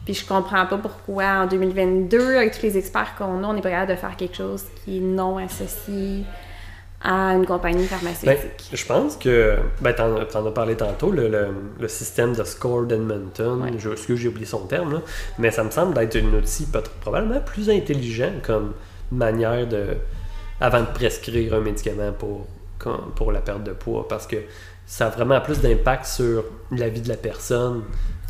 Puis 0.05 0.13
je 0.13 0.25
comprends 0.25 0.65
pas 0.65 0.77
pourquoi 0.77 1.25
en 1.41 1.45
2022, 1.47 2.37
avec 2.37 2.55
tous 2.55 2.63
les 2.63 2.77
experts 2.77 3.15
qu'on 3.17 3.43
a, 3.43 3.47
on 3.47 3.53
n'est 3.53 3.61
pas 3.61 3.69
capable 3.71 3.91
de 3.91 3.97
faire 3.97 4.15
quelque 4.15 4.37
chose 4.37 4.63
qui 4.83 4.97
est 4.97 5.01
non 5.01 5.37
associé 5.37 6.23
à 7.01 7.33
une 7.33 7.45
compagnie 7.45 7.83
Ben, 7.83 7.87
pharmaceutique. 7.87 8.69
je 8.73 8.85
pense 8.85 9.17
que, 9.17 9.57
ben, 9.81 9.93
t'en, 9.93 10.15
as 10.47 10.51
parlé 10.51 10.75
tantôt, 10.75 11.11
le, 11.11 11.27
le- 11.27 11.47
le 11.79 11.87
système 11.87 12.33
de 12.33 12.43
score 12.43 12.83
d'Edmonton, 12.83 13.61
Ouais. 13.61 13.71
je, 13.77 13.89
excuse, 13.89 14.19
j'ai 14.19 14.27
oublié 14.29 14.45
son 14.45 14.65
terme, 14.65 14.93
là, 14.93 15.01
mais 15.37 15.51
ça 15.51 15.63
me 15.63 15.71
semble 15.71 15.97
être 15.99 16.15
un 16.17 16.33
outil 16.37 16.67
probablement 17.01 17.39
plus 17.41 17.69
intelligent 17.69 18.31
comme 18.43 18.73
manière 19.11 19.65
de, 19.67 19.97
avant 20.59 20.81
de 20.81 20.87
prescrire 20.87 21.53
un 21.53 21.61
médicament 21.61 22.11
pour, 22.11 22.47
pour 23.15 23.31
la 23.31 23.41
perte 23.41 23.63
de 23.63 23.71
poids, 23.71 24.07
parce 24.07 24.27
que 24.27 24.37
ça 24.85 25.07
a 25.07 25.09
vraiment 25.09 25.39
plus 25.41 25.59
d'impact 25.59 26.05
sur 26.05 26.43
la 26.71 26.89
vie 26.89 27.01
de 27.01 27.09
la 27.09 27.17
personne 27.17 27.83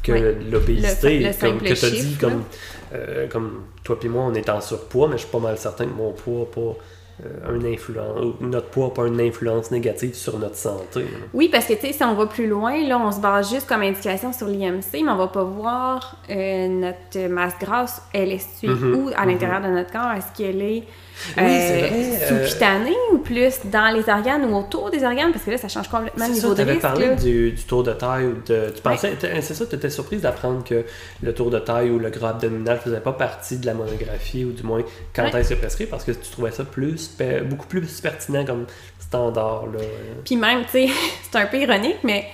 que 0.03 0.35
l'obésité, 0.51 1.31
comme 1.39 1.59
que 1.59 1.73
tu 1.73 1.85
as 1.85 1.89
dit, 1.89 2.15
comme, 2.19 2.43
euh, 2.93 3.27
comme 3.27 3.65
toi 3.83 3.97
et 4.01 4.07
moi, 4.07 4.23
on 4.23 4.33
est 4.33 4.49
en 4.49 4.61
surpoids, 4.61 5.07
mais 5.07 5.13
je 5.13 5.23
suis 5.23 5.31
pas 5.31 5.39
mal 5.39 5.57
certain 5.57 5.85
que 5.85 5.93
mon 5.93 6.11
poids 6.11 6.47
euh, 6.57 6.73
un 7.47 7.65
influence, 7.65 8.35
notre 8.41 8.67
poids 8.69 8.87
n'a 8.87 8.93
pas 8.93 9.07
une 9.07 9.19
influence 9.21 9.71
négative 9.71 10.13
sur 10.15 10.39
notre 10.39 10.55
santé. 10.55 11.01
là. 11.01 11.07
Oui, 11.33 11.49
parce 11.51 11.65
que, 11.65 11.73
tu 11.73 11.87
sais, 11.87 11.93
si 11.93 12.03
on 12.03 12.13
va 12.15 12.25
plus 12.27 12.47
loin, 12.47 12.81
là, 12.87 12.97
on 12.99 13.11
se 13.11 13.19
base 13.19 13.49
juste 13.51 13.67
comme 13.67 13.81
indication 13.81 14.31
sur 14.33 14.47
l'IMC, 14.47 14.83
mais 15.03 15.09
on 15.09 15.17
va 15.17 15.27
pas 15.27 15.43
voir 15.43 16.17
euh, 16.29 16.67
notre 16.67 17.27
masse 17.29 17.53
grasse, 17.59 18.01
elle 18.13 18.31
est 18.31 18.39
située 18.39 18.69
Mhm, 18.69 18.95
où 18.95 19.09
à 19.15 19.23
mhm. 19.25 19.31
l'intérieur 19.31 19.61
de 19.61 19.67
notre 19.67 19.91
corps? 19.91 20.11
Est-ce 20.11 20.37
qu'elle 20.37 20.61
est, 20.61 20.83
Oui, 21.37 21.43
c'est 21.59 21.79
vrai, 21.79 21.91
euh, 22.31 22.47
sous-cutanée 22.47 22.95
ou 23.11 23.17
plus 23.17 23.59
dans 23.65 23.93
les 23.93 24.09
organes 24.09 24.45
ou 24.45 24.55
autour 24.57 24.89
des 24.89 25.03
organes? 25.03 25.31
Parce 25.33 25.43
que 25.43 25.51
là, 25.51 25.57
ça 25.57 25.67
change 25.67 25.89
complètement 25.89 26.25
le 26.27 26.33
niveau 26.33 26.49
ça, 26.49 26.55
de 26.55 26.63
tu 26.63 26.69
risque. 26.69 26.81
parlé 26.81 27.07
là. 27.07 27.15
du, 27.15 27.51
du 27.51 27.63
tour 27.63 27.83
de 27.83 27.91
taille. 27.91 28.25
Ou 28.27 28.35
de, 28.47 28.69
tu 28.73 28.81
pensais, 28.81 29.11
t'es- 29.19 29.41
c'est 29.41 29.53
ça, 29.53 29.65
tu 29.65 29.75
étais 29.75 29.89
surprise 29.89 30.21
d'apprendre 30.21 30.63
que 30.63 30.85
le 31.21 31.33
tour 31.33 31.49
de 31.49 31.59
taille 31.59 31.89
ou 31.89 31.99
le 31.99 32.09
gras 32.09 32.29
abdominal 32.29 32.75
ne 32.77 32.79
faisait 32.81 33.01
pas 33.01 33.11
partie 33.11 33.57
de 33.57 33.65
la 33.65 33.73
monographie, 33.73 34.45
ou 34.45 34.51
du 34.51 34.63
moins 34.63 34.81
quand 35.13 35.23
Ouais. 35.33 35.41
est-ce 35.41 35.55
prescrit, 35.55 35.85
parce 35.87 36.03
que 36.05 36.11
tu 36.11 36.29
trouvais 36.31 36.51
ça 36.51 36.63
plus, 36.63 37.08
beaucoup 37.49 37.67
plus 37.67 37.99
pertinent 38.01 38.45
comme 38.45 38.65
standard. 38.99 39.65
Là. 39.73 39.79
Puis 40.25 40.35
même, 40.35 40.63
tu 40.65 40.71
sais, 40.71 40.87
c'est 41.31 41.37
un 41.39 41.45
peu 41.47 41.57
ironique, 41.57 41.97
mais 42.03 42.25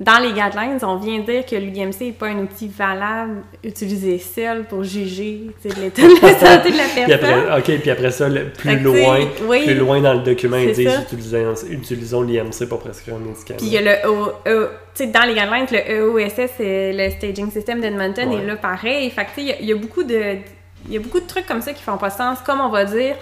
dans 0.00 0.18
les 0.18 0.32
guidelines, 0.32 0.76
on 0.82 0.96
vient 0.96 1.20
dire 1.20 1.46
que 1.46 1.54
l'UMC 1.54 2.00
n'est 2.00 2.12
pas 2.12 2.26
un 2.26 2.38
outil 2.38 2.66
valable 2.66 3.42
utilisé 3.62 4.18
seul 4.18 4.64
pour 4.64 4.82
juger 4.82 5.42
l'état 5.64 6.02
de 6.02 6.20
la 6.20 6.32
santé 6.56 6.72
de 6.72 6.76
la 6.76 6.84
Puis 6.84 7.04
personne. 7.06 7.48
après, 7.48 7.58
ok, 7.74 7.80
puis 7.80 7.90
après 7.92 8.10
ça, 8.10 8.28
le- 8.28 8.50
plus 8.50 8.76
loin, 8.80 9.20
oui. 9.46 9.64
plus 9.64 9.76
loin 9.76 10.00
dans 10.00 10.14
le 10.14 10.18
document, 10.24 10.56
ils 10.56 10.72
disent 10.72 10.98
utilisons, 11.04 11.54
utilisons 11.70 12.22
l'IMC 12.22 12.66
pour 12.68 12.80
prescrire 12.80 13.14
un 13.14 13.18
médicament. 13.20 13.56
Puis 13.58 13.68
il 13.68 13.72
y 13.72 13.78
a 13.78 13.82
le 13.82 14.08
O- 14.10 14.32
sais, 14.94 15.06
dans 15.06 15.22
les 15.22 15.34
guidelines, 15.34 15.66
le 15.70 15.92
EOSS, 15.92 16.50
le 16.58 17.10
Staging 17.10 17.52
System 17.52 17.80
d'Edmonton, 17.80 18.28
Ouais. 18.30 18.42
est 18.42 18.46
là 18.46 18.56
pareil. 18.56 19.08
Fait 19.10 19.24
que, 19.26 19.28
tu 19.28 19.34
sais, 19.36 19.42
il 19.42 19.46
y 19.46 19.52
a- 19.52 19.60
il 19.60 19.66
y, 19.66 19.72
a 19.72 19.76
beaucoup 19.76 20.02
de. 20.02 20.38
Il 20.88 20.92
y 20.92 20.96
a 20.96 21.00
beaucoup 21.00 21.20
de 21.20 21.26
trucs 21.26 21.46
comme 21.46 21.62
ça 21.62 21.72
qui 21.72 21.82
font 21.84 21.96
pas 21.98 22.10
sens. 22.10 22.40
Comme 22.44 22.60
on 22.60 22.68
va 22.68 22.84
dire, 22.84 23.14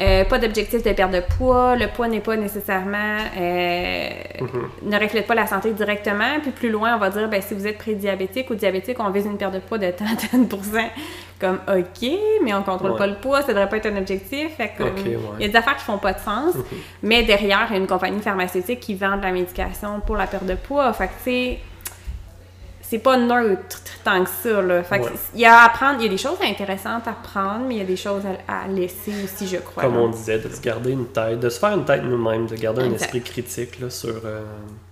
Euh, 0.00 0.24
pas 0.24 0.38
d'objectif 0.38 0.82
de 0.84 0.92
perte 0.92 1.10
de 1.12 1.20
poids. 1.36 1.74
Le 1.74 1.88
poids 1.88 2.06
n'est 2.08 2.20
pas 2.20 2.36
nécessairement... 2.36 3.16
Euh, 3.36 4.08
Mhm. 4.40 4.90
ne 4.90 4.98
reflète 5.00 5.26
pas 5.26 5.34
la 5.34 5.46
santé 5.48 5.72
directement. 5.72 6.38
Puis 6.40 6.52
plus 6.52 6.70
loin, 6.70 6.94
on 6.94 6.98
va 6.98 7.10
dire, 7.10 7.28
ben, 7.28 7.42
si 7.42 7.52
vous 7.54 7.66
êtes 7.66 7.78
prédiabétique 7.78 8.48
ou 8.50 8.54
diabétique, 8.54 8.96
on 9.00 9.10
vise 9.10 9.26
une 9.26 9.36
perte 9.36 9.54
de 9.54 9.58
poids 9.58 9.78
de 9.78 9.90
tant. 9.90 10.04
Comme, 11.40 11.58
OK, 11.68 12.10
mais 12.42 12.52
on 12.54 12.62
contrôle 12.64 12.92
Ouais. 12.92 12.98
pas 12.98 13.06
le 13.06 13.14
poids, 13.14 13.42
ça 13.42 13.48
devrait 13.48 13.68
pas 13.68 13.76
être 13.76 13.86
un 13.86 13.96
objectif. 13.96 14.56
Fait 14.56 14.72
que, 14.76 14.82
euh, 14.82 14.86
ouais. 14.86 15.18
il 15.38 15.42
y 15.42 15.44
a 15.44 15.48
des 15.48 15.56
affaires 15.56 15.76
qui 15.76 15.84
font 15.84 15.98
pas 15.98 16.12
de 16.12 16.18
sens. 16.18 16.54
Mhm. 16.54 16.62
Mais 17.02 17.22
derrière, 17.22 17.66
il 17.70 17.72
y 17.74 17.76
a 17.76 17.80
une 17.80 17.86
compagnie 17.86 18.20
pharmaceutique 18.20 18.80
qui 18.80 18.94
vend 18.94 19.16
de 19.16 19.22
la 19.22 19.30
médication 19.32 20.00
pour 20.04 20.16
la 20.16 20.26
perte 20.26 20.46
de 20.46 20.54
poids. 20.54 20.92
Fait 20.92 21.06
que, 21.06 21.12
tu 21.24 21.30
sais, 21.30 21.58
c'est 22.88 22.98
pas 22.98 23.18
neutre 23.18 23.82
tant 24.02 24.24
que 24.24 24.30
ça, 24.30 24.62
là. 24.62 24.82
Fait 24.82 25.00
que 25.00 25.06
il 25.34 25.40
y 25.40 25.44
a 25.44 25.58
à 25.58 25.66
apprendre, 25.66 25.98
il 26.00 26.04
y 26.04 26.06
a 26.06 26.10
des 26.10 26.16
choses 26.16 26.38
intéressantes 26.42 27.06
à 27.06 27.12
prendre, 27.12 27.66
mais 27.66 27.74
il 27.74 27.78
y 27.78 27.82
a 27.82 27.84
des 27.84 27.96
choses 27.96 28.22
à, 28.48 28.62
à 28.62 28.68
laisser 28.68 29.12
aussi, 29.24 29.46
je 29.46 29.58
crois. 29.58 29.82
Comme 29.82 29.94
là. 29.94 30.00
on 30.00 30.08
disait, 30.08 30.38
de 30.38 30.48
se 30.48 30.60
garder 30.60 30.92
une 30.92 31.06
tête, 31.06 31.38
de 31.38 31.50
se 31.50 31.58
faire 31.58 31.76
une 31.76 31.84
tête 31.84 32.02
nous-mêmes, 32.02 32.46
de 32.46 32.56
garder 32.56 32.82
un 32.82 32.92
esprit 32.92 33.20
critique 33.20 33.78
là, 33.80 33.90
sur, 33.90 34.22
euh, 34.24 34.40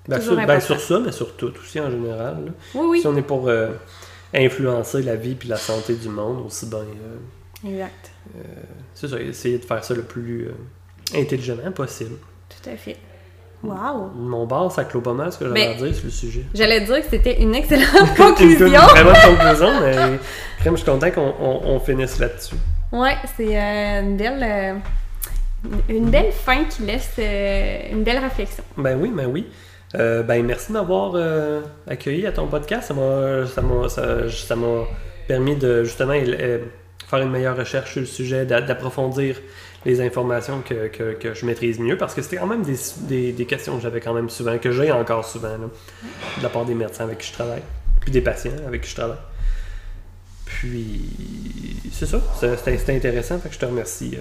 ben, 0.06 0.20
sur, 0.20 0.36
ben, 0.36 0.60
sur 0.60 0.78
ça, 0.78 0.98
mais 0.98 1.12
sur 1.12 1.36
tout 1.36 1.52
aussi 1.58 1.80
en 1.80 1.90
général. 1.90 2.44
là. 2.44 2.52
Oui, 2.74 2.86
oui. 2.86 3.00
Si 3.00 3.06
on 3.06 3.16
est 3.16 3.22
pour 3.22 3.48
euh, 3.48 3.70
influencer 4.34 5.00
la 5.02 5.16
vie 5.16 5.34
puis 5.34 5.48
la 5.48 5.56
santé 5.56 5.94
du 5.94 6.10
monde, 6.10 6.44
aussi 6.46 6.66
bien, 6.66 6.80
euh, 6.80 7.66
Exact. 7.66 8.10
c'est 8.92 9.08
ça, 9.08 9.18
essayer 9.18 9.56
de 9.56 9.64
faire 9.64 9.82
ça 9.82 9.94
le 9.94 10.02
plus 10.02 10.50
intelligemment 11.14 11.72
possible. 11.72 12.16
Tout 12.50 12.70
à 12.70 12.76
fait. 12.76 12.98
Wow! 13.66 14.10
Mon 14.14 14.46
bar, 14.46 14.70
ça 14.72 14.84
clôt 14.84 15.00
pas 15.00 15.12
mal 15.12 15.32
ce 15.32 15.38
que 15.38 15.46
j'avais 15.46 15.66
à 15.68 15.74
dire 15.74 15.94
sur 15.94 16.04
le 16.04 16.10
sujet. 16.10 16.44
J'allais 16.54 16.80
dire 16.80 17.00
que 17.00 17.06
c'était 17.10 17.40
une 17.42 17.54
excellente 17.54 17.86
Une 18.00 18.14
conclusion. 18.16 18.80
très 18.88 19.04
bonne 19.04 19.14
conclusion, 19.36 19.80
mais 19.80 19.92
crème, 20.60 20.76
je 20.76 20.82
suis 20.82 20.90
content 20.90 21.10
qu'on 21.10 21.34
on, 21.40 21.60
on 21.74 21.80
finisse 21.80 22.18
là-dessus. 22.18 22.54
Ouais, 22.92 23.16
c'est 23.36 23.56
euh, 23.58 24.00
une 24.02 24.16
belle 24.16 24.42
euh, 24.42 24.74
une 25.88 26.10
belle 26.10 26.32
fin 26.32 26.64
qui 26.64 26.82
laisse 26.82 27.10
euh, 27.18 27.78
une 27.92 28.04
belle 28.04 28.18
réflexion. 28.18 28.62
Ben 28.76 28.96
oui, 29.00 29.10
ben 29.14 29.26
oui. 29.26 29.46
Ben 29.94 30.44
merci 30.44 30.68
de 30.68 30.72
m'avoir 30.74 31.12
euh, 31.14 31.60
accueilli 31.88 32.26
à 32.26 32.32
ton 32.32 32.46
podcast. 32.46 32.88
Ça 32.88 32.94
m'a, 32.94 33.46
ça 33.46 33.62
m'a, 33.62 33.88
ça, 33.88 34.54
permis 35.26 35.56
de 35.56 35.84
justement 35.84 36.12
faire 37.08 37.18
une 37.22 37.30
meilleure 37.30 37.56
recherche 37.56 37.92
sur 37.92 38.00
le 38.00 38.06
sujet, 38.06 38.44
d'a- 38.44 38.60
d'approfondir 38.60 39.36
les 39.86 40.00
informations 40.02 40.60
que, 40.60 40.88
que, 40.88 41.12
que 41.14 41.32
je 41.32 41.46
maîtrise 41.46 41.78
mieux, 41.78 41.96
parce 41.96 42.12
que 42.14 42.20
c'était 42.20 42.36
quand 42.36 42.46
même 42.46 42.62
des, 42.62 42.76
des, 43.08 43.32
des 43.32 43.46
questions 43.46 43.76
que 43.76 43.82
j'avais 43.82 44.00
quand 44.00 44.12
même 44.12 44.28
souvent, 44.28 44.58
que 44.58 44.70
j'ai 44.72 44.92
encore 44.92 45.24
souvent, 45.24 45.48
là, 45.48 45.68
de 46.38 46.42
la 46.42 46.48
part 46.50 46.64
des 46.66 46.74
médecins 46.74 47.04
avec 47.04 47.18
qui 47.18 47.28
je 47.28 47.32
travaille, 47.32 47.62
puis 48.00 48.10
des 48.10 48.20
patients 48.20 48.50
avec 48.66 48.82
qui 48.82 48.90
je 48.90 48.96
travaille. 48.96 49.16
Puis, 50.44 51.02
c'est 51.92 52.06
ça, 52.06 52.20
c'était 52.64 52.94
intéressant, 52.96 53.38
fait 53.38 53.48
que 53.48 53.54
je 53.54 53.58
te 53.58 53.66
remercie. 53.66 54.12
euh, 54.14 54.20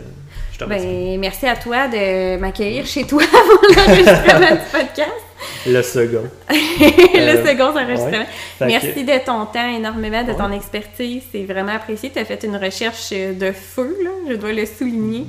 je 0.53 0.57
te 0.57 0.63
remercie. 0.63 0.85
Ben, 0.85 1.19
merci 1.19 1.45
à 1.47 1.55
toi 1.55 1.87
de 1.87 2.37
m'accueillir 2.37 2.85
chez 2.85 3.05
toi 3.05 3.21
pour 3.31 3.61
l'enregistrement 3.75 4.39
du 4.55 4.69
podcast. 4.71 5.11
Le 5.67 5.81
second. 5.83 6.23
le 6.49 7.37
Euh, 7.37 7.45
second 7.45 7.69
enregistrement. 7.77 8.25
ouais. 8.61 8.67
Merci 8.67 9.03
de 9.03 9.25
ton 9.25 9.45
temps 9.45 9.69
énormément, 9.75 10.23
de 10.23 10.33
ton 10.33 10.51
expertise. 10.51 11.23
C'est 11.31 11.43
vraiment 11.45 11.73
apprécié. 11.75 12.09
Tu 12.11 12.19
as 12.19 12.25
fait 12.25 12.43
une 12.43 12.57
recherche 12.57 13.11
de 13.11 13.51
feu, 13.51 13.95
là, 14.03 14.09
je 14.29 14.35
dois 14.35 14.51
le 14.53 14.65
souligner. 14.65 15.25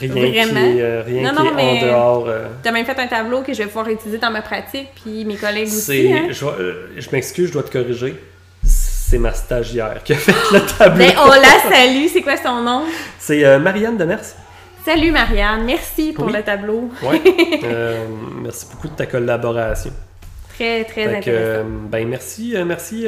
Rien 0.00 0.08
Vraiment? 0.46 0.72
qui 0.72 0.80
euh, 0.80 1.02
rien 1.04 1.22
Non, 1.22 1.30
qui 1.30 1.42
non, 1.44 1.50
est 1.50 1.54
mais- 1.54 1.80
en 1.82 1.86
dehors. 1.86 2.24
euh, 2.28 2.46
Tu 2.62 2.68
as 2.68 2.72
même 2.72 2.84
fait 2.86 2.98
un 2.98 3.06
tableau 3.06 3.42
que 3.42 3.52
je 3.52 3.58
vais 3.58 3.66
pouvoir 3.66 3.88
utiliser 3.88 4.18
dans 4.18 4.30
ma 4.30 4.42
pratique, 4.42 4.88
puis 5.02 5.24
mes 5.24 5.36
collègues 5.36 5.66
aussi. 5.68 6.12
hein? 6.12 6.26
je, 6.30 6.44
euh, 6.44 6.88
je 6.96 7.08
m'excuse, 7.10 7.48
je 7.48 7.52
dois 7.52 7.62
te 7.64 7.72
corriger. 7.72 8.14
C'est 8.64 9.18
ma 9.18 9.32
stagiaire 9.34 10.02
qui 10.04 10.12
a 10.12 10.16
fait 10.16 10.32
le 10.52 10.60
tableau. 10.78 10.98
Ben, 11.04 11.12
on 11.18 11.28
la 11.28 11.70
salue. 11.76 12.06
C'est 12.12 12.22
quoi 12.22 12.36
son 12.36 12.62
nom? 12.62 12.84
C'est 13.18 13.44
euh, 13.44 13.58
Marianne 13.58 13.96
Demers. 13.98 14.20
Salut 14.84 15.10
Marianne, 15.12 15.64
merci 15.64 16.12
pour 16.12 16.26
Oui. 16.26 16.32
le 16.32 16.42
tableau. 16.42 16.90
Ouais. 17.02 17.20
Merci 18.42 18.66
beaucoup 18.72 18.88
de 18.88 18.94
ta 18.94 19.06
collaboration. 19.06 19.92
Très, 20.54 20.82
très 20.84 21.04
Fait 21.08 21.16
intéressant. 21.18 21.64
ben 21.88 22.08
merci, 22.08 22.54
merci 22.66 23.06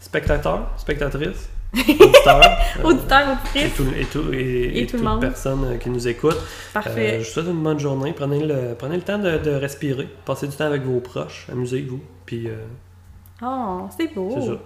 spectateurs, 0.00 0.70
spectatrices, 0.78 1.48
auditeurs, 1.74 2.42
euh, 2.80 2.84
Auditeur, 2.84 3.38
et 3.56 3.68
tout, 3.70 3.86
et 3.98 4.04
tout, 4.04 4.32
et, 4.32 4.80
Et 4.82 4.86
tout 4.86 4.96
le 4.96 5.00
toute 5.02 5.08
monde. 5.08 5.20
personne 5.22 5.64
euh, 5.64 5.76
qui 5.78 5.88
nous 5.90 6.06
écoute. 6.06 6.36
parfait. 6.74 7.14
Euh, 7.14 7.20
je 7.20 7.24
vous 7.28 7.32
souhaite 7.32 7.46
une 7.46 7.62
bonne 7.62 7.78
journée. 7.78 8.12
Prenez 8.12 8.44
le, 8.44 8.74
prenez 8.78 8.96
le 8.96 9.02
temps 9.02 9.18
de, 9.18 9.38
de 9.38 9.50
respirer. 9.52 10.08
Passez 10.24 10.48
du 10.48 10.56
temps 10.56 10.66
avec 10.66 10.82
vos 10.82 11.00
proches. 11.00 11.46
Amusez-vous. 11.50 12.00
Puis, 12.26 12.48
euh, 12.48 12.56
Oh, 13.44 13.88
c'est 13.96 14.14
beau. 14.14 14.30
c'est 14.38 14.46
ça. 14.46 14.58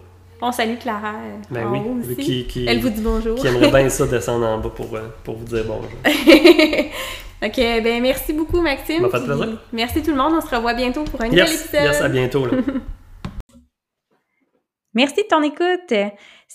On 0.43 0.53
salue 0.53 0.77
Clara 0.79 1.15
Ben 1.51 1.67
en 1.67 1.73
oui. 1.73 1.79
haut 1.87 1.99
aussi. 2.13 2.17
Qui, 2.17 2.45
qui, 2.47 2.67
Elle 2.69 2.81
vous 2.81 2.91
dit 2.91 3.01
bonjour. 3.01 3.37
qui 3.37 3.47
aimerait 3.47 3.71
bien 3.71 3.89
ça 3.89 4.07
descendre 4.07 4.45
en 4.47 4.59
bas 4.59 4.69
pour, 4.69 4.89
pour 5.25 5.37
vous 5.37 5.45
dire 5.47 5.65
bonjour. 5.67 5.89
ok, 7.43 7.57
ben 7.57 8.03
merci 8.03 8.35
beaucoup 8.35 8.61
Maxime. 8.61 8.97
Ça 8.97 9.19
m'a 9.19 9.19
fait 9.21 9.25
plaisir. 9.25 9.59
Merci 9.73 10.03
tout 10.03 10.11
le 10.11 10.17
monde. 10.19 10.35
On 10.37 10.41
se 10.47 10.55
revoit 10.55 10.75
bientôt 10.75 11.05
pour 11.05 11.23
un 11.23 11.29
nouvel 11.29 11.47
Yes, 11.47 11.65
épisode. 11.65 11.83
yes, 11.85 12.01
à 12.03 12.09
bientôt. 12.11 12.45
Là. 12.45 12.53
Merci 14.93 15.17
de 15.23 15.29
ton 15.29 15.43
écoute. 15.43 15.93